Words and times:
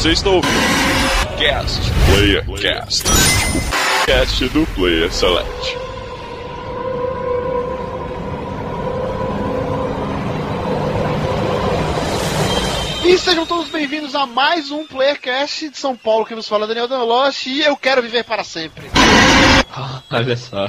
Você 0.00 0.12
está 0.12 0.30
ouvindo 0.30 0.50
Cast 1.38 1.78
Player 2.06 2.42
Cast, 2.58 3.04
o 3.06 4.06
cast 4.06 4.48
do 4.48 4.66
Player 4.68 5.12
Select. 5.12 5.76
E 13.04 13.18
sejam 13.18 13.44
todos 13.44 13.68
bem-vindos 13.68 14.14
a 14.14 14.24
mais 14.24 14.70
um 14.70 14.86
Playercast 14.86 15.68
de 15.68 15.76
São 15.76 15.94
Paulo 15.94 16.24
que 16.24 16.34
nos 16.34 16.48
fala 16.48 16.66
Daniel 16.66 16.88
Danoloche 16.88 17.50
e 17.50 17.62
eu 17.62 17.76
quero 17.76 18.00
viver 18.00 18.24
para 18.24 18.42
sempre. 18.42 18.86
Olha 20.10 20.36
só. 20.38 20.66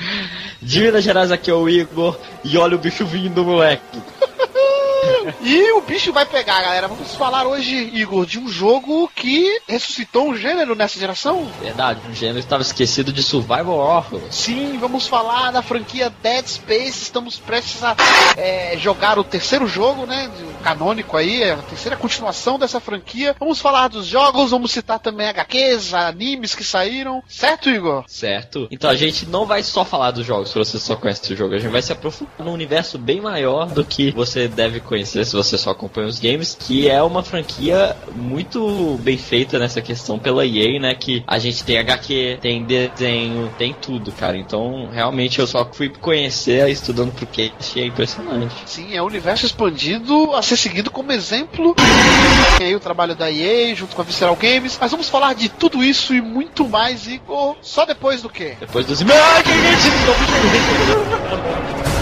De 0.62 0.80
Minas 0.80 1.04
Gerais 1.04 1.30
aqui 1.30 1.50
é 1.50 1.54
o 1.54 1.68
Igor 1.68 2.18
e 2.42 2.56
olha 2.56 2.76
o 2.76 2.78
bicho 2.78 3.04
vindo, 3.04 3.44
moleque. 3.44 4.00
E 5.40 5.72
o 5.72 5.80
bicho 5.80 6.12
vai 6.12 6.24
pegar, 6.24 6.62
galera. 6.62 6.88
Vamos 6.88 7.14
falar 7.14 7.46
hoje, 7.46 7.90
Igor, 7.92 8.26
de 8.26 8.38
um 8.38 8.48
jogo 8.48 9.10
que 9.14 9.60
ressuscitou 9.66 10.28
um 10.28 10.36
gênero 10.36 10.74
nessa 10.74 10.98
geração. 10.98 11.48
Verdade, 11.60 12.00
um 12.08 12.14
gênero 12.14 12.38
estava 12.38 12.62
esquecido 12.62 13.12
de 13.12 13.22
Survival 13.22 13.76
Horror. 13.78 14.20
Sim, 14.30 14.78
vamos 14.78 15.06
falar 15.06 15.50
da 15.50 15.62
franquia 15.62 16.12
Dead 16.22 16.46
Space. 16.46 17.02
Estamos 17.02 17.38
prestes 17.38 17.82
a 17.82 17.96
é, 18.36 18.76
jogar 18.78 19.18
o 19.18 19.24
terceiro 19.24 19.66
jogo, 19.66 20.06
né? 20.06 20.30
O 20.60 20.62
canônico 20.62 21.16
aí, 21.16 21.42
a 21.50 21.56
terceira 21.56 21.96
continuação 21.96 22.58
dessa 22.58 22.80
franquia. 22.80 23.34
Vamos 23.38 23.60
falar 23.60 23.88
dos 23.88 24.06
jogos, 24.06 24.50
vamos 24.50 24.70
citar 24.70 24.98
também 24.98 25.28
HQs, 25.28 25.94
animes 25.94 26.54
que 26.54 26.64
saíram. 26.64 27.22
Certo, 27.28 27.70
Igor? 27.70 28.04
Certo. 28.06 28.68
Então 28.70 28.90
a 28.90 28.96
gente 28.96 29.26
não 29.26 29.46
vai 29.46 29.62
só 29.62 29.84
falar 29.84 30.10
dos 30.10 30.26
jogos, 30.26 30.50
se 30.50 30.58
você 30.58 30.78
só 30.78 30.96
conhece 30.96 31.32
o 31.32 31.36
jogo. 31.36 31.54
A 31.54 31.58
gente 31.58 31.70
vai 31.70 31.82
se 31.82 31.92
aprofundar 31.92 32.34
num 32.38 32.52
universo 32.52 32.98
bem 32.98 33.20
maior 33.20 33.66
do 33.66 33.84
que 33.84 34.10
você 34.10 34.48
deve 34.48 34.80
conhecer 34.80 35.24
se 35.32 35.36
você 35.36 35.56
só 35.56 35.70
acompanha 35.70 36.06
os 36.06 36.20
games, 36.20 36.56
que 36.58 36.90
é 36.90 37.02
uma 37.02 37.22
franquia 37.22 37.96
muito 38.14 38.98
bem 39.02 39.16
feita 39.16 39.58
nessa 39.58 39.80
questão 39.80 40.18
pela 40.18 40.44
EA, 40.44 40.78
né? 40.78 40.94
Que 40.94 41.24
a 41.26 41.38
gente 41.38 41.64
tem 41.64 41.78
HQ, 41.78 42.38
tem 42.40 42.62
desenho, 42.64 43.50
tem 43.56 43.72
tudo, 43.72 44.12
cara. 44.12 44.36
Então, 44.36 44.90
realmente, 44.92 45.38
eu 45.38 45.46
só 45.46 45.66
fui 45.72 45.88
conhecer 45.88 46.68
estudando 46.68 47.12
pro 47.12 47.26
cast 47.26 47.78
e 47.78 47.82
é 47.82 47.86
impressionante. 47.86 48.54
Sim, 48.66 48.94
é 48.94 49.02
um 49.02 49.06
universo 49.06 49.46
expandido 49.46 50.34
a 50.34 50.42
ser 50.42 50.58
seguido 50.58 50.90
como 50.90 51.12
exemplo. 51.12 51.74
Tem 52.58 52.66
aí 52.66 52.76
o 52.76 52.80
trabalho 52.80 53.14
da 53.14 53.30
EA 53.32 53.74
junto 53.74 53.96
com 53.96 54.02
a 54.02 54.04
Visceral 54.04 54.36
Games. 54.36 54.76
Mas 54.78 54.90
vamos 54.90 55.08
falar 55.08 55.34
de 55.34 55.48
tudo 55.48 55.82
isso 55.82 56.14
e 56.14 56.20
muito 56.20 56.68
mais, 56.68 57.06
Igor, 57.06 57.56
só 57.62 57.86
depois 57.86 58.20
do 58.20 58.28
quê? 58.28 58.56
Depois 58.60 58.84
dos 58.84 58.98
gente! 58.98 59.08
Que 59.08 59.52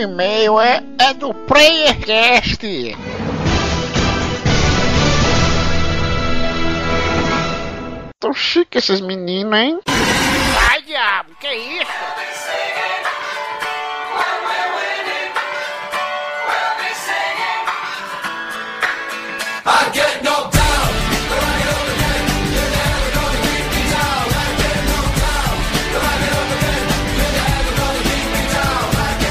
e-mail, 0.00 0.60
é, 0.60 0.82
é 0.98 1.14
do 1.14 1.32
PlayerCast. 1.34 2.96
Tão 8.20 8.34
chique 8.34 8.78
esses 8.78 9.00
meninos, 9.00 9.58
hein? 9.58 9.80
Ai, 10.70 10.82
diabo, 10.82 11.34
que 11.40 11.52
isso? 11.52 12.17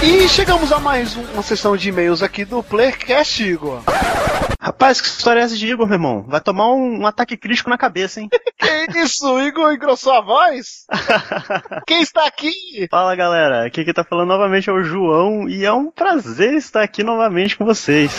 E 0.10 0.30
chegamos 0.30 0.72
a 0.72 0.80
mais 0.80 1.18
um- 1.18 1.24
uma 1.34 1.44
sessão 1.44 1.76
de 1.76 1.90
e-mails 1.90 2.24
aqui 2.24 2.46
do 2.46 2.64
PlayerCast, 2.64 3.44
Igor. 3.44 3.82
Rapaz, 4.60 5.02
que 5.02 5.08
história 5.08 5.42
é 5.42 5.44
essa 5.44 5.56
de 5.58 5.68
Igor, 5.68 5.86
meu 5.86 5.96
irmão? 5.96 6.24
Vai 6.28 6.40
tomar 6.40 6.72
um, 6.72 7.02
um 7.02 7.06
ataque 7.06 7.36
crítico 7.36 7.70
na 7.70 7.78
cabeça, 7.78 8.22
hein? 8.22 8.30
Que 8.90 9.00
isso, 9.00 9.38
Igor 9.40 9.74
engrossou 9.74 10.14
a 10.14 10.22
voz? 10.22 10.86
Quem 11.86 12.02
está 12.02 12.26
aqui? 12.26 12.54
Fala 12.90 13.16
galera, 13.16 13.66
aqui 13.66 13.84
quem 13.84 13.94
tá 13.94 14.04
falando 14.04 14.30
novamente 14.30 14.70
é 14.70 14.74
o 14.74 14.82
João 14.82 15.48
e 15.50 15.66
é 15.66 15.72
um 15.74 15.92
prazer 15.92 16.54
estar 16.54 16.82
aqui 16.84 17.04
novamente 17.04 17.58
com 17.58 17.66
vocês. 17.66 18.12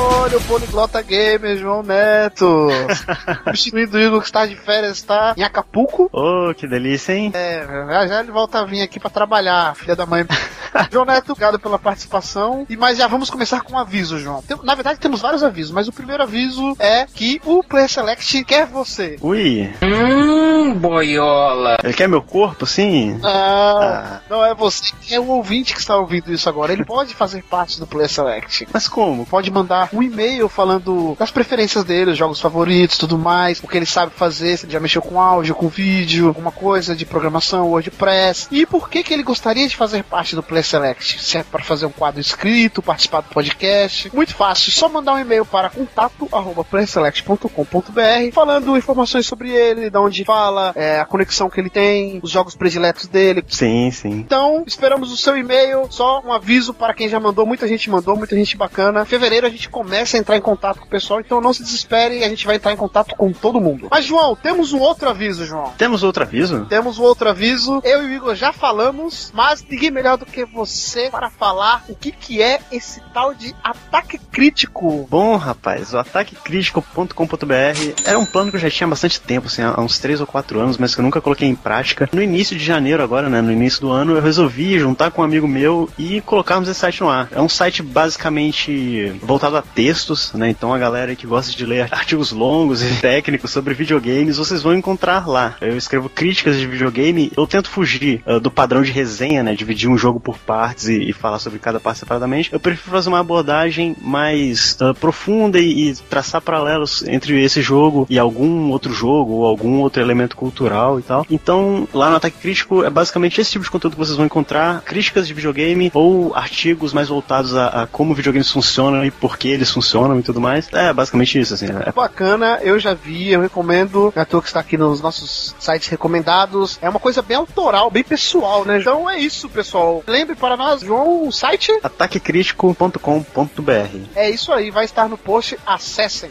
Olha 0.00 0.36
o 0.38 0.40
Poliglota 0.42 1.02
Gamer, 1.02 1.56
João 1.56 1.82
Neto. 1.82 2.68
Substituindo 3.46 3.96
o 3.96 4.00
Igor 4.00 4.20
que 4.20 4.26
está 4.26 4.46
de 4.46 4.54
férias, 4.56 4.98
está 4.98 5.34
em 5.36 5.42
Acapulco. 5.42 6.08
Oh, 6.12 6.54
que 6.54 6.66
delícia, 6.68 7.12
hein? 7.14 7.30
É, 7.34 7.66
já 7.88 8.06
já 8.06 8.20
ele 8.20 8.30
volta 8.30 8.60
a 8.60 8.64
vir 8.64 8.82
aqui 8.82 9.00
pra 9.00 9.10
trabalhar, 9.10 9.74
filha 9.74 9.96
da 9.96 10.06
mãe. 10.06 10.24
João 10.92 11.04
Neto, 11.06 11.32
obrigado 11.32 11.58
pela 11.58 11.78
participação. 11.78 12.66
E 12.68 12.76
mas 12.76 12.98
já 12.98 13.06
vamos 13.08 13.30
começar 13.30 13.62
com 13.62 13.72
um 13.74 13.78
aviso, 13.78 14.18
João. 14.18 14.42
Tem- 14.42 14.58
na 14.62 14.74
verdade, 14.74 15.00
temos 15.00 15.20
vários 15.20 15.42
avisos, 15.42 15.72
mas 15.72 15.88
o 15.88 15.92
primeiro 15.92 16.22
aviso 16.22 16.76
é 16.78 17.06
que 17.06 17.40
o 17.44 17.62
Player 17.64 17.88
Select 17.88 18.44
quer 18.44 18.66
você. 18.66 19.16
Ui, 19.20 19.72
Hum, 19.82 20.74
boiola. 20.74 21.78
ele 21.82 21.94
quer 21.94 22.06
meu 22.08 22.22
corpo, 22.22 22.66
sim? 22.66 23.18
Ah, 23.24 24.20
não 24.28 24.44
é 24.44 24.54
você, 24.54 24.92
é 25.10 25.18
o 25.18 25.26
ouvinte 25.28 25.72
que 25.72 25.80
está 25.80 25.96
ouvindo 25.96 26.30
isso 26.32 26.48
agora. 26.48 26.72
Ele 26.72 26.84
pode 26.84 27.14
fazer 27.14 27.42
parte 27.42 27.80
do 27.80 27.86
Player 27.86 28.10
Select. 28.10 28.68
Mas 28.72 28.86
como? 28.86 29.24
Pode 29.24 29.50
mandar 29.50 29.87
um 29.92 30.02
e-mail 30.02 30.48
falando 30.48 31.14
das 31.18 31.30
preferências 31.30 31.84
dele, 31.84 32.12
os 32.12 32.18
jogos 32.18 32.40
favoritos, 32.40 32.96
tudo 32.98 33.18
mais, 33.18 33.60
o 33.62 33.68
que 33.68 33.76
ele 33.76 33.86
sabe 33.86 34.12
fazer, 34.14 34.56
se 34.56 34.64
ele 34.66 34.72
já 34.72 34.80
mexeu 34.80 35.02
com 35.02 35.20
áudio, 35.20 35.54
com 35.54 35.68
vídeo, 35.68 36.28
alguma 36.28 36.52
coisa 36.52 36.96
de 36.96 37.04
programação, 37.04 37.68
WordPress, 37.68 38.48
e 38.50 38.64
por 38.66 38.88
que 38.88 39.02
que 39.02 39.12
ele 39.12 39.22
gostaria 39.22 39.68
de 39.68 39.76
fazer 39.76 40.02
parte 40.04 40.34
do 40.34 40.42
Play 40.42 40.62
Select. 40.62 41.22
Se 41.22 41.36
é 41.38 41.42
para 41.42 41.62
fazer 41.62 41.84
um 41.86 41.90
quadro 41.90 42.20
escrito, 42.20 42.82
participar 42.82 43.20
do 43.22 43.28
podcast, 43.28 44.10
muito 44.14 44.34
fácil, 44.34 44.72
só 44.72 44.88
mandar 44.88 45.14
um 45.14 45.18
e-mail 45.18 45.44
para 45.44 45.68
contato@playselect.com.br 45.70 48.32
falando 48.32 48.76
informações 48.76 49.26
sobre 49.26 49.50
ele, 49.50 49.90
de 49.90 49.98
onde 49.98 50.24
fala, 50.24 50.72
é, 50.74 51.00
a 51.00 51.04
conexão 51.04 51.50
que 51.50 51.60
ele 51.60 51.70
tem, 51.70 52.20
os 52.22 52.30
jogos 52.30 52.54
prediletos 52.54 53.06
dele, 53.06 53.44
Sim, 53.48 53.90
sim. 53.90 54.10
então, 54.10 54.64
esperamos 54.66 55.12
o 55.12 55.16
seu 55.16 55.36
e-mail. 55.36 55.86
Só 55.90 56.22
um 56.24 56.32
aviso 56.32 56.74
para 56.74 56.94
quem 56.94 57.08
já 57.08 57.20
mandou. 57.20 57.46
Muita 57.46 57.66
gente 57.66 57.88
mandou, 57.90 58.16
muita 58.16 58.36
gente 58.36 58.56
bacana. 58.56 59.02
Em 59.02 59.06
fevereiro 59.06 59.46
a 59.46 59.50
gente 59.50 59.68
começa 59.78 60.16
a 60.16 60.20
entrar 60.20 60.36
em 60.36 60.40
contato 60.40 60.80
com 60.80 60.86
o 60.86 60.88
pessoal, 60.88 61.20
então 61.20 61.40
não 61.40 61.52
se 61.52 61.62
desespere, 61.62 62.24
a 62.24 62.28
gente 62.28 62.44
vai 62.44 62.56
entrar 62.56 62.72
em 62.72 62.76
contato 62.76 63.14
com 63.14 63.32
todo 63.32 63.60
mundo. 63.60 63.86
Mas, 63.88 64.04
João, 64.04 64.34
temos 64.34 64.72
um 64.72 64.80
outro 64.80 65.08
aviso, 65.08 65.46
João. 65.46 65.72
Temos 65.78 66.02
outro 66.02 66.24
aviso? 66.24 66.66
Temos 66.66 66.98
um 66.98 67.04
outro 67.04 67.28
aviso. 67.28 67.80
Eu 67.84 68.02
e 68.02 68.06
o 68.06 68.14
Igor 68.16 68.34
já 68.34 68.52
falamos, 68.52 69.30
mas 69.32 69.62
ninguém 69.62 69.92
melhor 69.92 70.18
do 70.18 70.26
que 70.26 70.44
você 70.44 71.10
para 71.10 71.30
falar 71.30 71.84
o 71.88 71.94
que, 71.94 72.10
que 72.10 72.42
é 72.42 72.58
esse 72.72 73.00
tal 73.14 73.32
de 73.32 73.54
ataque 73.62 74.18
crítico. 74.18 75.06
Bom, 75.08 75.36
rapaz, 75.36 75.94
o 75.94 75.98
ataquecrítico.com.br 75.98 78.02
era 78.04 78.18
um 78.18 78.26
plano 78.26 78.50
que 78.50 78.56
eu 78.56 78.60
já 78.60 78.68
tinha 78.68 78.88
há 78.88 78.90
bastante 78.90 79.20
tempo, 79.20 79.46
assim, 79.46 79.62
há 79.62 79.80
uns 79.80 80.00
3 80.00 80.20
ou 80.20 80.26
4 80.26 80.58
anos, 80.58 80.76
mas 80.76 80.92
que 80.92 81.00
eu 81.00 81.04
nunca 81.04 81.20
coloquei 81.20 81.46
em 81.46 81.54
prática. 81.54 82.08
No 82.12 82.20
início 82.20 82.58
de 82.58 82.64
janeiro, 82.64 83.00
agora, 83.00 83.28
né, 83.28 83.40
no 83.40 83.52
início 83.52 83.80
do 83.80 83.92
ano, 83.92 84.16
eu 84.16 84.22
resolvi 84.22 84.76
juntar 84.76 85.12
com 85.12 85.22
um 85.22 85.24
amigo 85.24 85.46
meu 85.46 85.88
e 85.96 86.20
colocarmos 86.22 86.68
esse 86.68 86.80
site 86.80 87.00
no 87.00 87.08
ar. 87.08 87.28
É 87.30 87.40
um 87.40 87.48
site 87.48 87.80
basicamente 87.80 89.16
voltado 89.22 89.56
a 89.56 89.67
textos, 89.74 90.32
né, 90.32 90.50
então 90.50 90.72
a 90.72 90.78
galera 90.78 91.14
que 91.14 91.26
gosta 91.26 91.56
de 91.56 91.64
ler 91.64 91.88
artigos 91.90 92.32
longos 92.32 92.82
e 92.82 93.00
técnicos 93.00 93.50
sobre 93.50 93.74
videogames, 93.74 94.36
vocês 94.36 94.62
vão 94.62 94.74
encontrar 94.74 95.28
lá. 95.28 95.56
Eu 95.60 95.76
escrevo 95.76 96.08
críticas 96.08 96.56
de 96.56 96.66
videogame, 96.66 97.32
eu 97.36 97.46
tento 97.46 97.70
fugir 97.70 98.22
ah, 98.26 98.38
do 98.38 98.50
padrão 98.50 98.82
de 98.82 98.90
resenha, 98.90 99.42
né, 99.42 99.54
dividir 99.54 99.88
um 99.88 99.98
jogo 99.98 100.18
por 100.18 100.38
partes 100.38 100.88
e, 100.88 101.10
e 101.10 101.12
falar 101.12 101.38
sobre 101.38 101.58
cada 101.58 101.78
parte 101.78 102.00
separadamente. 102.00 102.52
Eu 102.52 102.60
prefiro 102.60 102.90
fazer 102.90 103.08
uma 103.08 103.20
abordagem 103.20 103.96
mais 104.00 104.76
ah, 104.80 104.94
profunda 104.94 105.58
e, 105.58 105.90
e 105.90 105.94
traçar 105.94 106.40
paralelos 106.40 107.02
entre 107.06 107.42
esse 107.42 107.62
jogo 107.62 108.06
e 108.10 108.18
algum 108.18 108.70
outro 108.70 108.92
jogo 108.92 109.32
ou 109.32 109.44
algum 109.44 109.80
outro 109.80 110.02
elemento 110.02 110.36
cultural 110.36 110.98
e 110.98 111.02
tal. 111.02 111.26
Então, 111.30 111.86
lá 111.92 112.10
no 112.10 112.16
Ataque 112.16 112.38
Crítico 112.38 112.84
é 112.84 112.90
basicamente 112.90 113.40
esse 113.40 113.52
tipo 113.52 113.64
de 113.64 113.70
conteúdo 113.70 113.92
que 113.92 113.98
vocês 113.98 114.16
vão 114.16 114.26
encontrar. 114.26 114.38
encontrar 114.48 114.82
críticas 114.82 115.26
de 115.26 115.34
videogame 115.34 115.90
ou 115.92 116.34
artigos 116.34 116.92
mais 116.92 117.08
voltados 117.08 117.54
a, 117.54 117.82
a 117.82 117.86
como 117.86 118.14
videogames 118.14 118.50
funcionam 118.50 119.04
e 119.04 119.10
por 119.10 119.36
que 119.36 119.48
eles 119.58 119.70
funcionam 119.70 120.18
e 120.18 120.22
tudo 120.22 120.40
mais. 120.40 120.68
É 120.72 120.92
basicamente 120.92 121.38
isso, 121.38 121.54
assim. 121.54 121.66
É 121.84 121.92
bacana, 121.92 122.58
eu 122.62 122.78
já 122.78 122.94
vi, 122.94 123.32
eu 123.32 123.40
recomendo. 123.40 124.12
A 124.16 124.24
tua 124.24 124.40
que 124.40 124.48
está 124.48 124.60
aqui 124.60 124.76
nos 124.76 125.00
nossos 125.00 125.54
sites 125.58 125.88
recomendados. 125.88 126.78
É 126.80 126.88
uma 126.88 127.00
coisa 127.00 127.20
bem 127.20 127.36
autoral, 127.36 127.90
bem 127.90 128.04
pessoal, 128.04 128.64
né? 128.64 128.78
Então 128.78 129.08
é 129.08 129.18
isso, 129.18 129.48
pessoal. 129.48 130.02
Lembre 130.06 130.36
para 130.36 130.56
nós, 130.56 130.80
João, 130.80 131.26
o 131.26 131.32
site 131.32 131.72
ataquecritico.com.br. 131.82 133.98
É 134.14 134.30
isso 134.30 134.52
aí, 134.52 134.70
vai 134.70 134.84
estar 134.84 135.08
no 135.08 135.18
post, 135.18 135.58
acessem. 135.66 136.30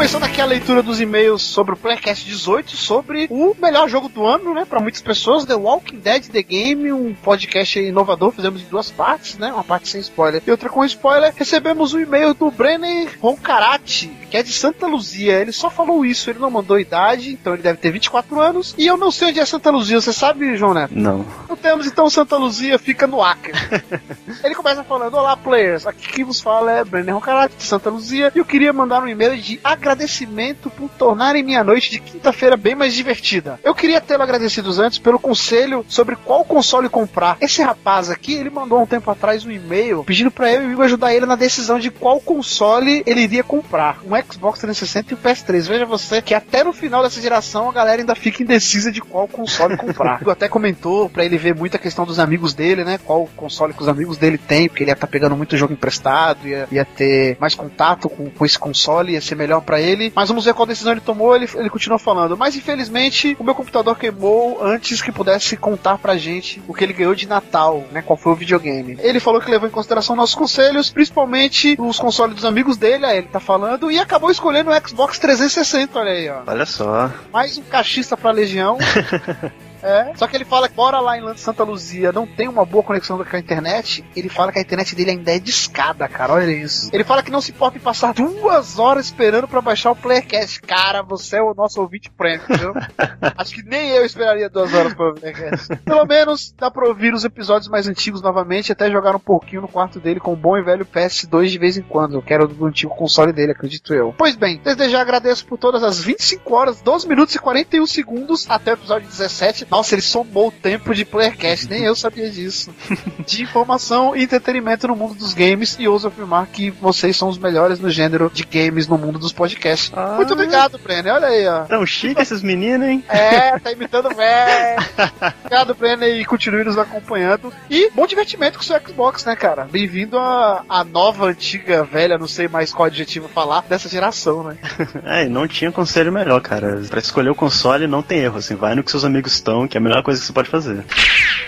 começando 0.00 0.24
aqui 0.40 0.42
a 0.42 0.46
leitura 0.46 0.82
dos 0.82 1.00
e-mails 1.00 1.42
sobre 1.42 1.74
o 1.74 1.76
Playcast 1.76 2.24
18, 2.24 2.74
sobre 2.74 3.26
o 3.30 3.54
melhor 3.60 3.88
jogo 3.88 4.08
do 4.08 4.24
ano, 4.24 4.54
né, 4.54 4.64
para 4.64 4.80
muitas 4.80 5.02
pessoas, 5.02 5.44
The 5.44 5.54
Walking 5.54 5.98
Dead 5.98 6.28
The 6.28 6.42
Game, 6.42 6.90
um 6.92 7.12
podcast 7.14 7.78
inovador, 7.78 8.32
fizemos 8.32 8.62
em 8.62 8.64
duas 8.64 8.90
partes, 8.90 9.36
né, 9.36 9.52
uma 9.52 9.62
parte 9.62 9.88
sem 9.88 10.00
spoiler 10.00 10.42
e 10.46 10.50
outra 10.50 10.70
com 10.70 10.82
spoiler. 10.84 11.34
Recebemos 11.36 11.92
um 11.92 12.00
e-mail 12.00 12.32
do 12.32 12.50
Brenner 12.50 13.18
Roncarati, 13.20 14.08
que 14.30 14.36
é 14.36 14.42
de 14.42 14.52
Santa 14.52 14.86
Luzia. 14.86 15.34
Ele 15.34 15.52
só 15.52 15.68
falou 15.68 16.04
isso, 16.06 16.30
ele 16.30 16.38
não 16.38 16.50
mandou 16.50 16.80
idade, 16.80 17.32
então 17.32 17.52
ele 17.52 17.62
deve 17.62 17.78
ter 17.78 17.90
24 17.90 18.40
anos. 18.40 18.74
E 18.78 18.86
eu 18.86 18.96
não 18.96 19.10
sei 19.10 19.28
onde 19.28 19.40
é 19.40 19.44
Santa 19.44 19.70
Luzia, 19.70 20.00
você 20.00 20.12
sabe, 20.12 20.56
João 20.56 20.72
Neto? 20.72 20.94
Não. 20.94 21.24
Não 21.48 21.56
temos 21.56 21.86
então 21.86 22.08
Santa 22.08 22.36
Luzia, 22.36 22.78
fica 22.78 23.06
no 23.06 23.22
Acre. 23.22 23.52
ele 24.42 24.54
começa 24.54 24.82
falando: 24.84 25.14
Olá, 25.14 25.36
players, 25.36 25.86
aqui 25.86 26.08
quem 26.08 26.24
vos 26.24 26.40
fala 26.40 26.72
é 26.72 26.84
Brenner 26.84 27.14
Roncarati, 27.14 27.56
de 27.56 27.64
Santa 27.64 27.90
Luzia, 27.90 28.32
e 28.34 28.38
eu 28.38 28.44
queria 28.44 28.72
mandar 28.72 29.02
um 29.02 29.08
e-mail 29.08 29.36
de 29.36 29.60
agradecimento 29.62 30.29
agradecimento 30.30 30.70
por 30.70 30.88
tornarem 30.90 31.42
minha 31.42 31.64
noite 31.64 31.90
de 31.90 31.98
quinta-feira 31.98 32.56
bem 32.56 32.74
mais 32.74 32.94
divertida. 32.94 33.58
Eu 33.64 33.74
queria 33.74 34.00
tê-lo 34.00 34.22
agradecido 34.22 34.70
antes 34.80 34.98
pelo 34.98 35.18
conselho 35.18 35.84
sobre 35.88 36.16
qual 36.16 36.44
console 36.44 36.88
comprar. 36.88 37.36
Esse 37.40 37.62
rapaz 37.62 38.08
aqui, 38.08 38.34
ele 38.34 38.50
mandou 38.50 38.80
um 38.80 38.86
tempo 38.86 39.10
atrás 39.10 39.44
um 39.44 39.50
e-mail 39.50 40.04
pedindo 40.04 40.30
para 40.30 40.52
eu 40.52 40.62
e 40.62 40.66
o 40.66 40.72
Igor 40.72 40.84
ajudar 40.84 41.12
ele 41.12 41.26
na 41.26 41.36
decisão 41.36 41.78
de 41.78 41.90
qual 41.90 42.20
console 42.20 43.02
ele 43.04 43.22
iria 43.22 43.42
comprar. 43.42 43.98
Um 44.04 44.16
Xbox 44.22 44.60
360 44.60 45.12
e 45.12 45.14
um 45.14 45.18
PS3. 45.18 45.68
Veja 45.68 45.84
você 45.84 46.22
que 46.22 46.34
até 46.34 46.62
no 46.62 46.72
final 46.72 47.02
dessa 47.02 47.20
geração 47.20 47.68
a 47.68 47.72
galera 47.72 48.00
ainda 48.00 48.14
fica 48.14 48.42
indecisa 48.42 48.92
de 48.92 49.00
qual 49.00 49.26
console 49.26 49.76
comprar. 49.76 50.20
O 50.30 50.30
até 50.30 50.48
comentou 50.48 51.08
para 51.08 51.24
ele 51.24 51.36
ver 51.36 51.56
muita 51.56 51.78
questão 51.78 52.04
dos 52.04 52.20
amigos 52.20 52.54
dele, 52.54 52.84
né? 52.84 52.98
Qual 53.02 53.28
console 53.36 53.72
que 53.72 53.82
os 53.82 53.88
amigos 53.88 54.16
dele 54.16 54.38
têm, 54.38 54.68
porque 54.68 54.84
ele 54.84 54.90
ia 54.90 54.94
estar 54.94 55.06
tá 55.06 55.10
pegando 55.10 55.36
muito 55.36 55.56
jogo 55.56 55.72
emprestado, 55.72 56.46
ia, 56.46 56.68
ia 56.70 56.84
ter 56.84 57.36
mais 57.40 57.54
contato 57.54 58.08
com, 58.08 58.30
com 58.30 58.46
esse 58.46 58.58
console, 58.58 59.14
ia 59.14 59.20
ser 59.20 59.34
melhor 59.34 59.60
para 59.62 59.80
ele, 59.80 60.12
mas 60.20 60.28
vamos 60.28 60.44
ver 60.44 60.52
qual 60.52 60.66
decisão 60.66 60.92
ele 60.92 61.00
tomou. 61.00 61.34
Ele, 61.34 61.48
ele 61.54 61.70
continua 61.70 61.98
falando. 61.98 62.36
Mas 62.36 62.54
infelizmente 62.54 63.34
o 63.40 63.44
meu 63.44 63.54
computador 63.54 63.96
queimou 63.96 64.62
antes 64.62 65.00
que 65.00 65.10
pudesse 65.10 65.56
contar 65.56 65.96
pra 65.96 66.18
gente 66.18 66.62
o 66.68 66.74
que 66.74 66.84
ele 66.84 66.92
ganhou 66.92 67.14
de 67.14 67.26
Natal, 67.26 67.84
né? 67.90 68.02
Qual 68.02 68.18
foi 68.18 68.32
o 68.32 68.36
videogame. 68.36 68.98
Ele 69.00 69.18
falou 69.18 69.40
que 69.40 69.50
levou 69.50 69.66
em 69.66 69.72
consideração 69.72 70.14
nossos 70.14 70.34
conselhos, 70.34 70.90
principalmente 70.90 71.74
os 71.78 71.98
consoles 71.98 72.34
dos 72.34 72.44
amigos 72.44 72.76
dele, 72.76 73.06
aí 73.06 73.16
ele 73.16 73.28
tá 73.28 73.40
falando, 73.40 73.90
e 73.90 73.98
acabou 73.98 74.30
escolhendo 74.30 74.70
o 74.70 74.88
Xbox 74.88 75.18
360, 75.18 75.98
olha 75.98 76.10
aí, 76.10 76.28
ó. 76.28 76.42
Olha 76.46 76.66
só. 76.66 77.10
Mais 77.32 77.56
um 77.56 77.62
cachista 77.62 78.14
pra 78.14 78.30
Legião. 78.30 78.76
É. 79.82 80.12
Só 80.16 80.26
que 80.26 80.36
ele 80.36 80.44
fala 80.44 80.68
que, 80.68 80.74
embora 80.74 81.00
lá 81.00 81.18
em 81.18 81.36
Santa 81.36 81.64
Luzia 81.64 82.12
não 82.12 82.26
tem 82.26 82.48
uma 82.48 82.64
boa 82.64 82.82
conexão 82.82 83.22
com 83.22 83.36
a 83.36 83.38
internet, 83.38 84.04
ele 84.14 84.28
fala 84.28 84.52
que 84.52 84.58
a 84.58 84.62
internet 84.62 84.94
dele 84.94 85.12
ainda 85.12 85.34
é 85.34 85.38
discada, 85.38 86.08
cara. 86.08 86.34
Olha 86.34 86.50
isso. 86.50 86.90
Ele 86.92 87.04
fala 87.04 87.22
que 87.22 87.30
não 87.30 87.40
se 87.40 87.50
importa 87.50 87.78
em 87.78 87.80
passar 87.80 88.12
duas 88.12 88.78
horas 88.78 89.06
esperando 89.06 89.48
para 89.48 89.60
baixar 89.60 89.90
o 89.90 89.96
Playcast. 89.96 90.60
Cara, 90.62 91.02
você 91.02 91.38
é 91.38 91.42
o 91.42 91.54
nosso 91.54 91.80
ouvinte 91.80 92.10
premium, 92.10 92.44
viu? 92.48 92.72
Acho 93.36 93.54
que 93.54 93.62
nem 93.62 93.90
eu 93.90 94.04
esperaria 94.04 94.48
duas 94.48 94.72
horas 94.74 94.94
para 94.94 95.10
o 95.10 95.14
Playcast. 95.14 95.76
Pelo 95.84 96.04
menos 96.04 96.54
dá 96.58 96.70
pra 96.70 96.86
ouvir 96.86 97.14
os 97.14 97.24
episódios 97.24 97.68
mais 97.68 97.88
antigos 97.88 98.22
novamente, 98.22 98.72
até 98.72 98.90
jogar 98.90 99.16
um 99.16 99.20
pouquinho 99.20 99.62
no 99.62 99.68
quarto 99.68 99.98
dele 99.98 100.20
com 100.20 100.32
o 100.32 100.36
bom 100.36 100.56
e 100.56 100.62
velho 100.62 100.84
PS2 100.84 101.46
de 101.46 101.58
vez 101.58 101.76
em 101.76 101.82
quando, 101.82 102.22
que 102.22 102.32
era 102.32 102.46
do 102.46 102.66
antigo 102.66 102.94
console 102.94 103.32
dele, 103.32 103.52
acredito 103.52 103.94
eu. 103.94 104.14
Pois 104.16 104.36
bem, 104.36 104.60
desde 104.62 104.90
já 104.90 105.00
agradeço 105.00 105.46
por 105.46 105.58
todas 105.58 105.82
as 105.82 106.02
25 106.02 106.54
horas, 106.54 106.82
12 106.82 107.08
minutos 107.08 107.34
e 107.34 107.38
41 107.38 107.86
segundos 107.86 108.46
até 108.48 108.72
o 108.72 108.74
episódio 108.74 109.08
17 109.08 109.64
nossa, 109.70 109.94
ele 109.94 110.02
somou 110.02 110.48
o 110.48 110.52
tempo 110.52 110.94
de 110.94 111.04
Playercast, 111.04 111.68
nem 111.68 111.84
eu 111.84 111.94
sabia 111.94 112.28
disso. 112.28 112.74
De 113.26 113.42
informação 113.42 114.16
e 114.16 114.24
entretenimento 114.24 114.88
no 114.88 114.96
mundo 114.96 115.14
dos 115.14 115.32
games 115.34 115.76
e 115.78 115.86
ouso 115.86 116.08
afirmar 116.08 116.46
que 116.46 116.70
vocês 116.70 117.16
são 117.16 117.28
os 117.28 117.38
melhores 117.38 117.78
no 117.78 117.88
gênero 117.88 118.30
de 118.32 118.42
games 118.42 118.88
no 118.88 118.98
mundo 118.98 119.18
dos 119.18 119.32
podcasts. 119.32 119.92
Ah. 119.94 120.14
Muito 120.16 120.32
obrigado, 120.32 120.78
Brenner. 120.78 121.14
Olha 121.14 121.28
aí, 121.28 121.46
ó. 121.46 121.60
Tão 121.64 121.86
chique 121.86 122.20
esses 122.20 122.42
meninos, 122.42 122.88
hein? 122.88 123.04
É, 123.08 123.58
tá 123.58 123.70
imitando 123.70 124.08
velho. 124.14 124.82
obrigado, 125.44 125.74
Brenner, 125.74 126.20
e 126.20 126.24
continue 126.24 126.64
nos 126.64 126.76
acompanhando. 126.76 127.52
E 127.68 127.90
bom 127.90 128.06
divertimento 128.06 128.58
com 128.58 128.64
o 128.64 128.66
seu 128.66 128.80
Xbox, 128.80 129.24
né, 129.24 129.36
cara? 129.36 129.68
Bem-vindo 129.70 130.18
à, 130.18 130.64
à 130.68 130.82
nova, 130.82 131.26
antiga, 131.26 131.84
velha, 131.84 132.18
não 132.18 132.26
sei 132.26 132.48
mais 132.48 132.72
qual 132.72 132.86
adjetivo 132.86 133.28
falar, 133.28 133.62
dessa 133.68 133.88
geração, 133.88 134.42
né? 134.42 134.56
é, 135.04 135.28
não 135.28 135.46
tinha 135.46 135.70
conselho 135.70 136.12
melhor, 136.12 136.40
cara. 136.40 136.82
Pra 136.88 136.98
escolher 136.98 137.30
o 137.30 137.34
console 137.34 137.86
não 137.86 138.02
tem 138.02 138.20
erro, 138.20 138.38
assim, 138.38 138.56
vai 138.56 138.74
no 138.74 138.82
que 138.82 138.90
seus 138.90 139.04
amigos 139.04 139.34
estão 139.34 139.59
que 139.68 139.76
é 139.76 139.80
a 139.80 139.82
melhor 139.82 140.02
coisa 140.02 140.20
que 140.20 140.26
você 140.26 140.32
pode 140.32 140.48
fazer. 140.48 140.84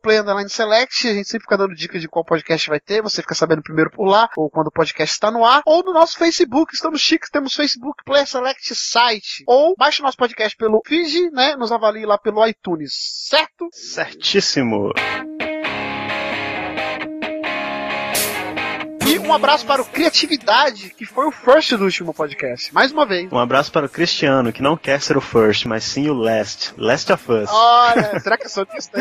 select, 0.48 1.10
a 1.10 1.14
gente 1.14 1.28
sempre 1.28 1.44
fica 1.44 1.58
dando 1.58 1.76
dicas 1.76 2.02
de 2.02 2.08
qual 2.08 2.24
podcast 2.24 2.70
vai 2.70 2.80
ter, 2.80 3.02
você 3.02 3.22
fica 3.22 3.36
sabendo 3.36 3.64
primeiro 3.64 3.92
por 3.92 4.06
lá, 4.06 4.30
ou 4.38 4.50
quando 4.50 4.68
o 4.68 4.72
podcast 4.72 5.14
está 5.14 5.30
no 5.30 5.44
ar, 5.44 5.62
ou 5.66 5.84
no 5.84 5.94
nosso 5.94 6.18
Facebook, 6.18 6.74
estamos 6.74 7.02
chiques, 7.02 7.30
temos 7.30 7.54
Facebook 7.54 8.02
Player 8.06 8.26
Select 8.26 8.74
Site, 8.74 9.44
ou 9.46 9.76
baixe 9.78 10.02
o 10.02 10.06
nosso 10.06 10.16
podcast 10.16 10.56
pelo 10.56 10.82
feed, 10.86 11.32
né, 11.32 11.58
nos 11.58 11.72
avalie 11.72 12.06
lá 12.06 12.18
pelo 12.18 12.45
iTunes, 12.48 13.28
certo? 13.30 13.68
Certíssimo. 13.72 14.92
Um 19.28 19.34
abraço 19.34 19.66
para 19.66 19.82
o 19.82 19.86
Criatividade, 19.86 20.94
que 20.96 21.06
foi 21.06 21.26
o 21.26 21.32
first 21.32 21.74
do 21.74 21.86
último 21.86 22.14
podcast. 22.14 22.72
Mais 22.74 22.92
uma 22.92 23.06
vez. 23.06 23.32
Um 23.32 23.40
abraço 23.40 23.72
para 23.72 23.88
o 23.88 23.90
Cristiano, 23.90 24.54
que 24.54 24.62
não 24.62 24.78
quer 24.78 25.02
ser 25.02 25.18
o 25.18 25.22
first, 25.22 25.66
mas 25.66 25.84
sim 25.84 26.08
o 26.10 26.14
last. 26.14 26.74
Last 26.78 27.12
of 27.12 27.32
Us. 27.32 27.50
Olha, 27.52 28.20
será 28.22 28.38
que 28.38 28.46
eu 28.46 28.50
sou 28.50 28.66
disso 28.66 28.92